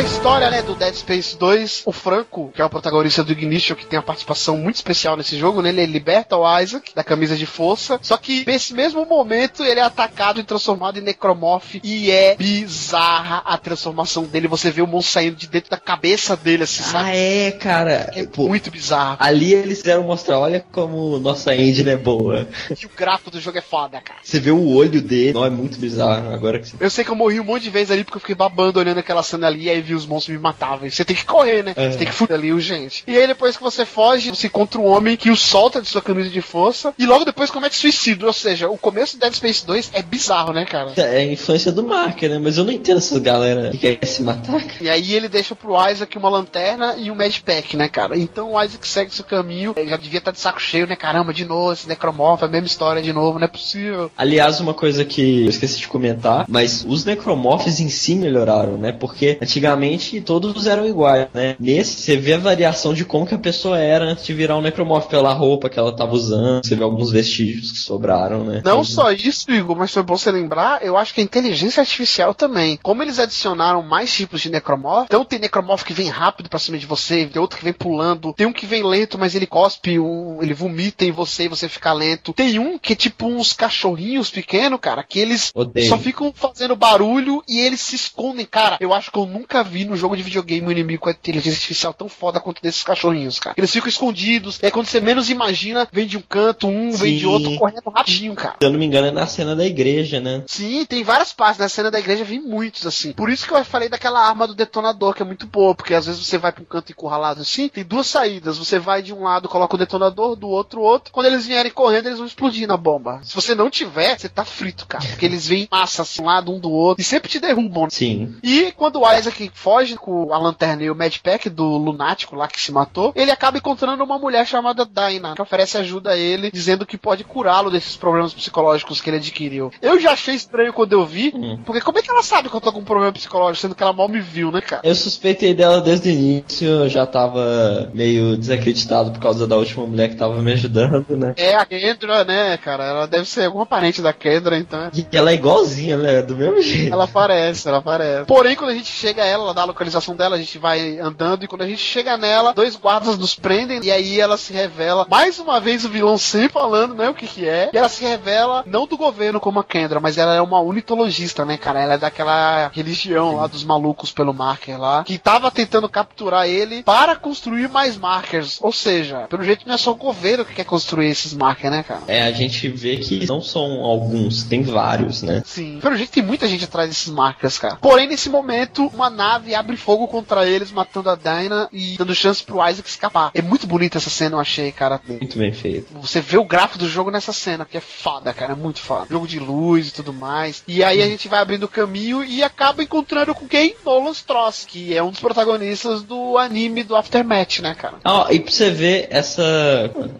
A 0.00 0.02
história, 0.02 0.50
né, 0.50 0.62
do 0.62 0.74
Dead 0.74 0.94
Space 0.94 1.36
2, 1.36 1.82
o 1.84 1.92
Franco, 1.92 2.50
que 2.54 2.62
é 2.62 2.64
o 2.64 2.70
protagonista 2.70 3.22
do 3.22 3.32
Ignition, 3.32 3.76
que 3.76 3.84
tem 3.84 3.98
uma 3.98 4.02
participação 4.04 4.56
muito 4.56 4.76
especial 4.76 5.14
nesse 5.14 5.36
jogo, 5.38 5.60
né? 5.60 5.68
Ele 5.68 5.84
liberta 5.84 6.38
o 6.38 6.58
Isaac 6.60 6.94
da 6.94 7.04
camisa 7.04 7.36
de 7.36 7.44
força. 7.44 7.98
Só 8.00 8.16
que 8.16 8.42
nesse 8.46 8.72
mesmo 8.72 9.04
momento 9.04 9.62
ele 9.62 9.78
é 9.78 9.82
atacado 9.82 10.40
e 10.40 10.42
transformado 10.44 10.98
em 10.98 11.02
necromorph 11.02 11.74
e 11.84 12.10
é 12.10 12.34
bizarra 12.34 13.42
a 13.44 13.58
transformação 13.58 14.24
dele. 14.24 14.48
Você 14.48 14.70
vê 14.70 14.80
o 14.80 14.86
monstro 14.86 15.12
saindo 15.12 15.36
de 15.36 15.46
dentro 15.46 15.70
da 15.70 15.76
cabeça 15.76 16.34
dele, 16.34 16.62
assim, 16.62 16.82
Ah, 16.82 16.92
sabe? 16.92 17.10
é, 17.16 17.50
cara. 17.52 18.10
É 18.14 18.24
Pô, 18.24 18.48
muito 18.48 18.70
bizarro. 18.70 19.18
ali 19.20 19.52
eles 19.52 19.80
fizeram 19.80 20.04
mostrar, 20.04 20.38
olha 20.38 20.64
como 20.72 21.18
nossa 21.18 21.54
engine 21.54 21.90
é 21.90 21.96
boa. 21.98 22.48
E 22.70 22.86
o 22.86 22.90
gráfico 22.96 23.30
do 23.30 23.38
jogo 23.40 23.58
é 23.58 23.62
foda, 23.62 24.00
cara. 24.00 24.20
Você 24.22 24.40
vê 24.40 24.50
o 24.50 24.66
olho 24.74 25.02
dele, 25.02 25.34
não 25.34 25.44
é 25.44 25.50
muito 25.50 25.78
bizarro. 25.78 26.32
Agora 26.32 26.58
que 26.58 26.68
você 26.70 26.76
Eu 26.80 26.88
sei 26.88 27.04
que 27.04 27.10
eu 27.10 27.16
morri 27.16 27.38
um 27.38 27.44
monte 27.44 27.64
de 27.64 27.70
vezes 27.70 27.90
ali 27.90 28.02
porque 28.02 28.16
eu 28.16 28.20
fiquei 28.20 28.34
babando 28.34 28.78
olhando 28.78 28.96
aquela 28.98 29.22
cena 29.22 29.46
ali 29.46 29.68
aí 29.68 29.89
vi 29.90 29.94
os 29.94 30.06
monstros 30.06 30.36
me 30.36 30.42
matavam. 30.42 30.86
E 30.86 30.90
você 30.90 31.04
tem 31.04 31.16
que 31.16 31.24
correr, 31.24 31.62
né? 31.62 31.74
É. 31.76 31.90
Você 31.90 31.98
tem 31.98 32.06
que 32.06 32.14
fugir 32.14 32.32
ali 32.32 32.52
urgente. 32.52 33.02
E 33.06 33.16
aí 33.16 33.26
depois 33.26 33.56
que 33.56 33.62
você 33.62 33.84
foge, 33.84 34.30
você 34.30 34.46
encontra 34.46 34.80
um 34.80 34.86
homem 34.86 35.16
que 35.16 35.30
o 35.30 35.36
solta 35.36 35.82
de 35.82 35.88
sua 35.88 36.00
camisa 36.00 36.30
de 36.30 36.40
força 36.40 36.94
e 36.98 37.06
logo 37.06 37.24
depois 37.24 37.50
comete 37.50 37.76
suicídio. 37.76 38.26
Ou 38.26 38.32
seja, 38.32 38.68
o 38.68 38.78
começo 38.78 39.16
do 39.16 39.20
Dead 39.20 39.34
Space 39.34 39.66
2 39.66 39.90
é 39.92 40.02
bizarro, 40.02 40.52
né, 40.52 40.64
cara? 40.64 40.92
É 40.96 41.18
a 41.18 41.24
influência 41.24 41.72
do 41.72 41.82
Marker, 41.82 42.30
né? 42.30 42.38
Mas 42.38 42.56
eu 42.56 42.64
não 42.64 42.72
entendo 42.72 42.98
essas 42.98 43.18
galera 43.18 43.70
que 43.70 43.78
quer 43.78 44.06
se 44.06 44.22
matar. 44.22 44.64
E 44.80 44.88
aí 44.88 45.14
ele 45.14 45.28
deixa 45.28 45.54
pro 45.54 45.74
Isaac 45.90 46.16
uma 46.16 46.28
lanterna 46.28 46.94
e 46.96 47.10
um 47.10 47.14
medpack, 47.14 47.76
né, 47.76 47.88
cara? 47.88 48.16
Então 48.16 48.52
o 48.52 48.62
Isaac 48.62 48.86
segue 48.86 49.14
seu 49.14 49.24
caminho. 49.24 49.74
Ele 49.76 49.90
já 49.90 49.96
devia 49.96 50.18
estar 50.18 50.30
de 50.30 50.38
saco 50.38 50.60
cheio, 50.60 50.86
né? 50.86 50.96
Caramba, 50.96 51.32
de 51.32 51.44
novo, 51.44 51.72
esse 51.72 51.88
necromorfo, 51.88 52.44
a 52.44 52.48
mesma 52.48 52.66
história 52.66 53.02
de 53.02 53.12
novo, 53.12 53.38
não 53.38 53.44
é 53.44 53.48
possível. 53.48 54.10
Aliás, 54.16 54.60
uma 54.60 54.74
coisa 54.74 55.04
que 55.04 55.44
eu 55.44 55.50
esqueci 55.50 55.78
de 55.78 55.88
comentar, 55.88 56.46
mas 56.48 56.84
os 56.86 57.04
necromorphs 57.04 57.80
em 57.80 57.88
si 57.88 58.14
melhoraram, 58.14 58.76
né? 58.76 58.92
Porque 58.92 59.38
antigamente 59.40 59.79
todos 60.24 60.66
eram 60.66 60.86
iguais, 60.86 61.28
né? 61.32 61.56
Nesse, 61.58 62.00
você 62.00 62.16
vê 62.16 62.34
a 62.34 62.38
variação 62.38 62.92
de 62.94 63.04
como 63.04 63.26
que 63.26 63.34
a 63.34 63.38
pessoa 63.38 63.78
era 63.78 64.04
antes 64.04 64.24
de 64.24 64.32
virar 64.32 64.56
um 64.56 64.62
necromorph 64.62 65.06
pela 65.06 65.32
roupa 65.32 65.68
que 65.68 65.78
ela 65.78 65.94
tava 65.94 66.14
usando. 66.14 66.64
Você 66.64 66.74
vê 66.74 66.82
alguns 66.82 67.10
vestígios 67.10 67.72
que 67.72 67.78
sobraram, 67.78 68.44
né? 68.44 68.62
Não 68.64 68.84
só 68.84 69.12
isso, 69.12 69.50
Igor, 69.50 69.76
mas 69.76 69.92
foi 69.92 70.02
bom 70.02 70.16
você 70.16 70.30
lembrar, 70.30 70.84
eu 70.84 70.96
acho 70.96 71.14
que 71.14 71.20
a 71.20 71.24
inteligência 71.24 71.80
artificial 71.80 72.34
também. 72.34 72.78
Como 72.82 73.02
eles 73.02 73.18
adicionaram 73.18 73.82
mais 73.82 74.12
tipos 74.12 74.40
de 74.40 74.50
necromorph, 74.50 75.06
então 75.06 75.24
tem 75.24 75.38
necromorph 75.38 75.84
que 75.84 75.92
vem 75.92 76.08
rápido 76.08 76.48
pra 76.48 76.58
cima 76.58 76.78
de 76.78 76.86
você, 76.86 77.26
tem 77.26 77.40
outro 77.40 77.58
que 77.58 77.64
vem 77.64 77.72
pulando, 77.72 78.32
tem 78.32 78.46
um 78.46 78.52
que 78.52 78.66
vem 78.66 78.82
lento, 78.82 79.18
mas 79.18 79.34
ele 79.34 79.46
cospe, 79.46 79.98
um, 79.98 80.42
ele 80.42 80.54
vomita 80.54 81.04
em 81.04 81.10
você 81.12 81.44
e 81.44 81.48
você 81.48 81.68
fica 81.68 81.92
lento. 81.92 82.32
Tem 82.32 82.58
um 82.58 82.78
que 82.78 82.92
é 82.92 82.96
tipo 82.96 83.26
uns 83.26 83.52
cachorrinhos 83.52 84.30
pequenos, 84.30 84.80
cara, 84.80 85.02
que 85.02 85.18
eles 85.18 85.50
Odeio. 85.54 85.88
só 85.88 85.98
ficam 85.98 86.32
fazendo 86.34 86.76
barulho 86.76 87.42
e 87.48 87.58
eles 87.58 87.80
se 87.80 87.96
escondem. 87.96 88.46
Cara, 88.46 88.76
eu 88.80 88.92
acho 88.92 89.10
que 89.10 89.18
eu 89.18 89.26
nunca 89.26 89.62
vi 89.70 89.84
no 89.84 89.96
jogo 89.96 90.16
de 90.16 90.22
videogame 90.22 90.66
um 90.66 90.70
inimigo 90.70 91.02
com 91.02 91.08
a 91.08 91.12
inteligência 91.12 91.56
artificial 91.56 91.94
tão 91.94 92.08
foda 92.08 92.40
quanto 92.40 92.62
desses 92.62 92.82
cachorrinhos, 92.82 93.38
cara. 93.38 93.54
Eles 93.56 93.72
ficam 93.72 93.88
escondidos, 93.88 94.58
aí 94.62 94.70
quando 94.70 94.86
você 94.86 95.00
menos 95.00 95.30
imagina, 95.30 95.88
vem 95.92 96.06
de 96.06 96.16
um 96.16 96.22
canto, 96.22 96.66
um 96.66 96.90
vem 96.92 97.14
de 97.14 97.20
Sim. 97.20 97.26
outro, 97.26 97.56
correndo 97.56 97.90
rapidinho, 97.90 98.34
cara. 98.34 98.56
Se 98.60 98.66
eu 98.66 98.70
não 98.70 98.78
me 98.78 98.86
engano, 98.86 99.06
é 99.06 99.10
na 99.10 99.26
cena 99.26 99.54
da 99.54 99.64
igreja, 99.64 100.20
né? 100.20 100.42
Sim, 100.46 100.84
tem 100.84 101.02
várias 101.02 101.32
partes. 101.32 101.58
Na 101.58 101.68
cena 101.68 101.90
da 101.90 101.98
igreja 101.98 102.24
vi 102.24 102.38
muitos, 102.38 102.86
assim. 102.86 103.12
Por 103.12 103.30
isso 103.30 103.46
que 103.46 103.52
eu 103.52 103.64
falei 103.64 103.88
daquela 103.88 104.20
arma 104.20 104.46
do 104.46 104.54
detonador, 104.54 105.14
que 105.14 105.22
é 105.22 105.24
muito 105.24 105.46
boa, 105.46 105.74
porque 105.74 105.94
às 105.94 106.06
vezes 106.06 106.24
você 106.24 106.38
vai 106.38 106.52
pra 106.52 106.62
um 106.62 106.66
canto 106.66 106.92
encurralado 106.92 107.40
assim, 107.40 107.68
tem 107.68 107.84
duas 107.84 108.06
saídas. 108.06 108.58
Você 108.58 108.78
vai 108.78 109.02
de 109.02 109.12
um 109.12 109.22
lado, 109.22 109.48
coloca 109.48 109.74
o 109.74 109.78
detonador, 109.78 110.36
do 110.36 110.48
outro, 110.48 110.80
outro. 110.80 111.12
Quando 111.12 111.26
eles 111.26 111.46
vierem 111.46 111.70
correndo, 111.70 112.06
eles 112.06 112.18
vão 112.18 112.26
explodir 112.26 112.66
na 112.66 112.76
bomba. 112.76 113.20
Se 113.22 113.34
você 113.34 113.54
não 113.54 113.70
tiver, 113.70 114.18
você 114.18 114.28
tá 114.28 114.44
frito, 114.44 114.86
cara. 114.86 115.04
Porque 115.04 115.24
eles 115.24 115.46
vêm 115.46 115.68
massa, 115.70 116.02
assim, 116.02 116.22
um 116.22 116.26
lado, 116.26 116.52
um 116.52 116.58
do 116.58 116.70
outro, 116.70 117.00
e 117.00 117.04
sempre 117.04 117.28
te 117.28 117.38
derrubam. 117.38 117.88
Sim. 117.90 118.36
E 118.42 118.72
quando 118.72 119.00
o 119.00 119.12
Isaac 119.12 119.50
foge 119.60 119.96
com 119.96 120.32
a 120.32 120.38
lanterna 120.38 120.82
e 120.82 120.90
o 120.90 120.94
Medpack 120.94 121.50
do 121.50 121.64
lunático 121.76 122.34
lá 122.34 122.48
que 122.48 122.60
se 122.60 122.72
matou, 122.72 123.12
ele 123.14 123.30
acaba 123.30 123.58
encontrando 123.58 124.02
uma 124.02 124.18
mulher 124.18 124.46
chamada 124.46 124.86
Dinah, 124.86 125.34
que 125.34 125.42
oferece 125.42 125.76
ajuda 125.76 126.10
a 126.12 126.16
ele, 126.16 126.50
dizendo 126.50 126.86
que 126.86 126.96
pode 126.96 127.24
curá-lo 127.24 127.70
desses 127.70 127.96
problemas 127.96 128.32
psicológicos 128.32 129.00
que 129.00 129.10
ele 129.10 129.18
adquiriu. 129.18 129.70
Eu 129.82 130.00
já 130.00 130.12
achei 130.12 130.34
estranho 130.34 130.72
quando 130.72 130.92
eu 130.94 131.04
vi, 131.04 131.32
Hum. 131.34 131.58
porque 131.64 131.80
como 131.80 131.98
é 131.98 132.02
que 132.02 132.10
ela 132.10 132.22
sabe 132.22 132.48
que 132.48 132.56
eu 132.56 132.60
tô 132.60 132.72
com 132.72 132.80
um 132.80 132.84
problema 132.84 133.12
psicológico, 133.12 133.60
sendo 133.60 133.74
que 133.74 133.82
ela 133.82 133.92
mal 133.92 134.08
me 134.08 134.20
viu, 134.20 134.50
né, 134.50 134.60
cara? 134.60 134.82
Eu 134.84 134.94
suspeitei 134.94 135.52
dela 135.54 135.80
desde 135.80 136.08
o 136.08 136.12
início, 136.12 136.66
eu 136.68 136.88
já 136.88 137.06
tava 137.06 137.90
meio 137.92 138.36
desacreditado 138.36 139.10
por 139.12 139.20
causa 139.20 139.46
da 139.46 139.56
última 139.56 139.86
mulher 139.86 140.08
que 140.08 140.16
tava 140.16 140.40
me 140.42 140.52
ajudando, 140.52 141.16
né? 141.16 141.34
É 141.36 141.54
a 141.54 141.64
Kendra, 141.64 142.24
né, 142.24 142.56
cara? 142.56 142.84
Ela 142.84 143.06
deve 143.06 143.26
ser 143.28 143.44
alguma 143.44 143.66
parente 143.66 144.00
da 144.02 144.12
Kendra, 144.12 144.56
então. 144.58 144.80
é- 144.84 144.90
E 144.94 145.06
ela 145.16 145.30
é 145.30 145.34
igualzinha, 145.34 145.96
né? 145.96 146.22
Do 146.22 146.36
mesmo 146.36 146.60
jeito. 146.62 146.92
Ela 146.92 147.04
aparece, 147.04 147.68
ela 147.68 147.78
aparece. 147.78 148.26
Porém, 148.26 148.56
quando 148.56 148.70
a 148.70 148.74
gente 148.74 148.90
chega 148.90 149.22
a 149.22 149.26
ela, 149.26 149.49
ela 149.50 149.54
dá 149.54 149.62
a 149.62 149.66
localização 149.66 150.14
dela, 150.14 150.36
a 150.36 150.38
gente 150.38 150.58
vai 150.58 150.98
andando, 150.98 151.44
e 151.44 151.48
quando 151.48 151.62
a 151.62 151.66
gente 151.66 151.82
chega 151.82 152.16
nela, 152.16 152.52
dois 152.52 152.76
guardas 152.76 153.18
nos 153.18 153.34
prendem, 153.34 153.82
e 153.82 153.90
aí 153.90 154.20
ela 154.20 154.36
se 154.36 154.52
revela, 154.52 155.06
mais 155.10 155.38
uma 155.38 155.60
vez 155.60 155.84
o 155.84 155.88
vilão 155.88 156.16
sempre 156.16 156.52
falando, 156.52 156.94
né, 156.94 157.08
o 157.08 157.14
que 157.14 157.26
que 157.26 157.48
é, 157.48 157.70
e 157.72 157.76
ela 157.76 157.88
se 157.88 158.04
revela, 158.04 158.62
não 158.66 158.86
do 158.86 158.96
governo 158.96 159.40
como 159.40 159.60
a 159.60 159.64
Kendra, 159.64 160.00
mas 160.00 160.18
ela 160.18 160.34
é 160.34 160.40
uma 160.40 160.60
unitologista, 160.60 161.44
né, 161.44 161.56
cara? 161.56 161.80
Ela 161.80 161.94
é 161.94 161.98
daquela 161.98 162.68
religião 162.72 163.36
lá 163.36 163.46
dos 163.46 163.64
malucos 163.64 164.12
pelo 164.12 164.32
marker 164.32 164.78
lá, 164.78 165.04
que 165.04 165.18
tava 165.18 165.50
tentando 165.50 165.88
capturar 165.88 166.46
ele 166.46 166.82
para 166.82 167.16
construir 167.16 167.68
mais 167.68 167.96
markers. 167.96 168.58
Ou 168.60 168.72
seja, 168.72 169.26
pelo 169.28 169.42
jeito 169.42 169.66
não 169.66 169.74
é 169.74 169.78
só 169.78 169.92
o 169.92 169.96
governo 169.96 170.44
que 170.44 170.54
quer 170.54 170.64
construir 170.64 171.08
esses 171.08 171.34
markers, 171.34 171.72
né, 171.72 171.82
cara? 171.82 172.02
É, 172.06 172.22
a 172.22 172.32
gente 172.32 172.68
vê 172.68 172.96
que 172.96 173.26
não 173.26 173.40
são 173.40 173.84
alguns, 173.84 174.44
tem 174.44 174.62
vários, 174.62 175.22
né? 175.22 175.42
Sim. 175.44 175.78
Pelo 175.80 175.96
jeito 175.96 176.12
tem 176.12 176.22
muita 176.22 176.46
gente 176.46 176.64
atrás 176.64 176.88
desses 176.88 177.08
marcas, 177.08 177.58
cara. 177.58 177.76
Porém, 177.76 178.06
nesse 178.06 178.28
momento, 178.28 178.86
uma 178.94 179.08
nave 179.08 179.29
abre 179.30 179.76
fogo 179.76 180.06
contra 180.08 180.48
eles, 180.48 180.72
matando 180.72 181.10
a 181.10 181.16
Dinah 181.16 181.68
e 181.72 181.96
dando 181.96 182.14
chance 182.14 182.42
pro 182.42 182.66
Isaac 182.66 182.88
escapar. 182.88 183.30
É 183.34 183.42
muito 183.42 183.66
bonita 183.66 183.98
essa 183.98 184.10
cena, 184.10 184.36
eu 184.36 184.40
achei, 184.40 184.72
cara. 184.72 185.00
Muito 185.06 185.38
bem 185.38 185.52
feito. 185.52 185.88
Você 186.00 186.20
vê 186.20 186.38
o 186.38 186.44
gráfico 186.44 186.78
do 186.78 186.88
jogo 186.88 187.10
nessa 187.10 187.32
cena, 187.32 187.64
que 187.64 187.76
é 187.76 187.80
foda, 187.80 188.32
cara. 188.32 188.52
É 188.52 188.56
muito 188.56 188.80
foda. 188.80 189.06
Jogo 189.10 189.26
de 189.26 189.38
luz 189.38 189.88
e 189.88 189.92
tudo 189.92 190.12
mais. 190.12 190.62
E 190.66 190.82
aí 190.82 191.02
a 191.02 191.06
gente 191.06 191.28
vai 191.28 191.40
abrindo 191.40 191.64
o 191.64 191.68
caminho 191.68 192.24
e 192.24 192.42
acaba 192.42 192.82
encontrando 192.82 193.34
com 193.34 193.46
quem? 193.46 193.74
Nolan 193.84 194.12
Stross, 194.12 194.64
que 194.66 194.96
é 194.96 195.02
um 195.02 195.10
dos 195.10 195.20
protagonistas 195.20 196.02
do 196.02 196.38
anime 196.38 196.82
do 196.82 196.96
Aftermath, 196.96 197.60
né, 197.60 197.74
cara? 197.74 197.98
Ó, 198.04 198.28
e 198.30 198.40
pra 198.40 198.52
você 198.52 198.70
ver, 198.70 199.08
essa. 199.10 199.42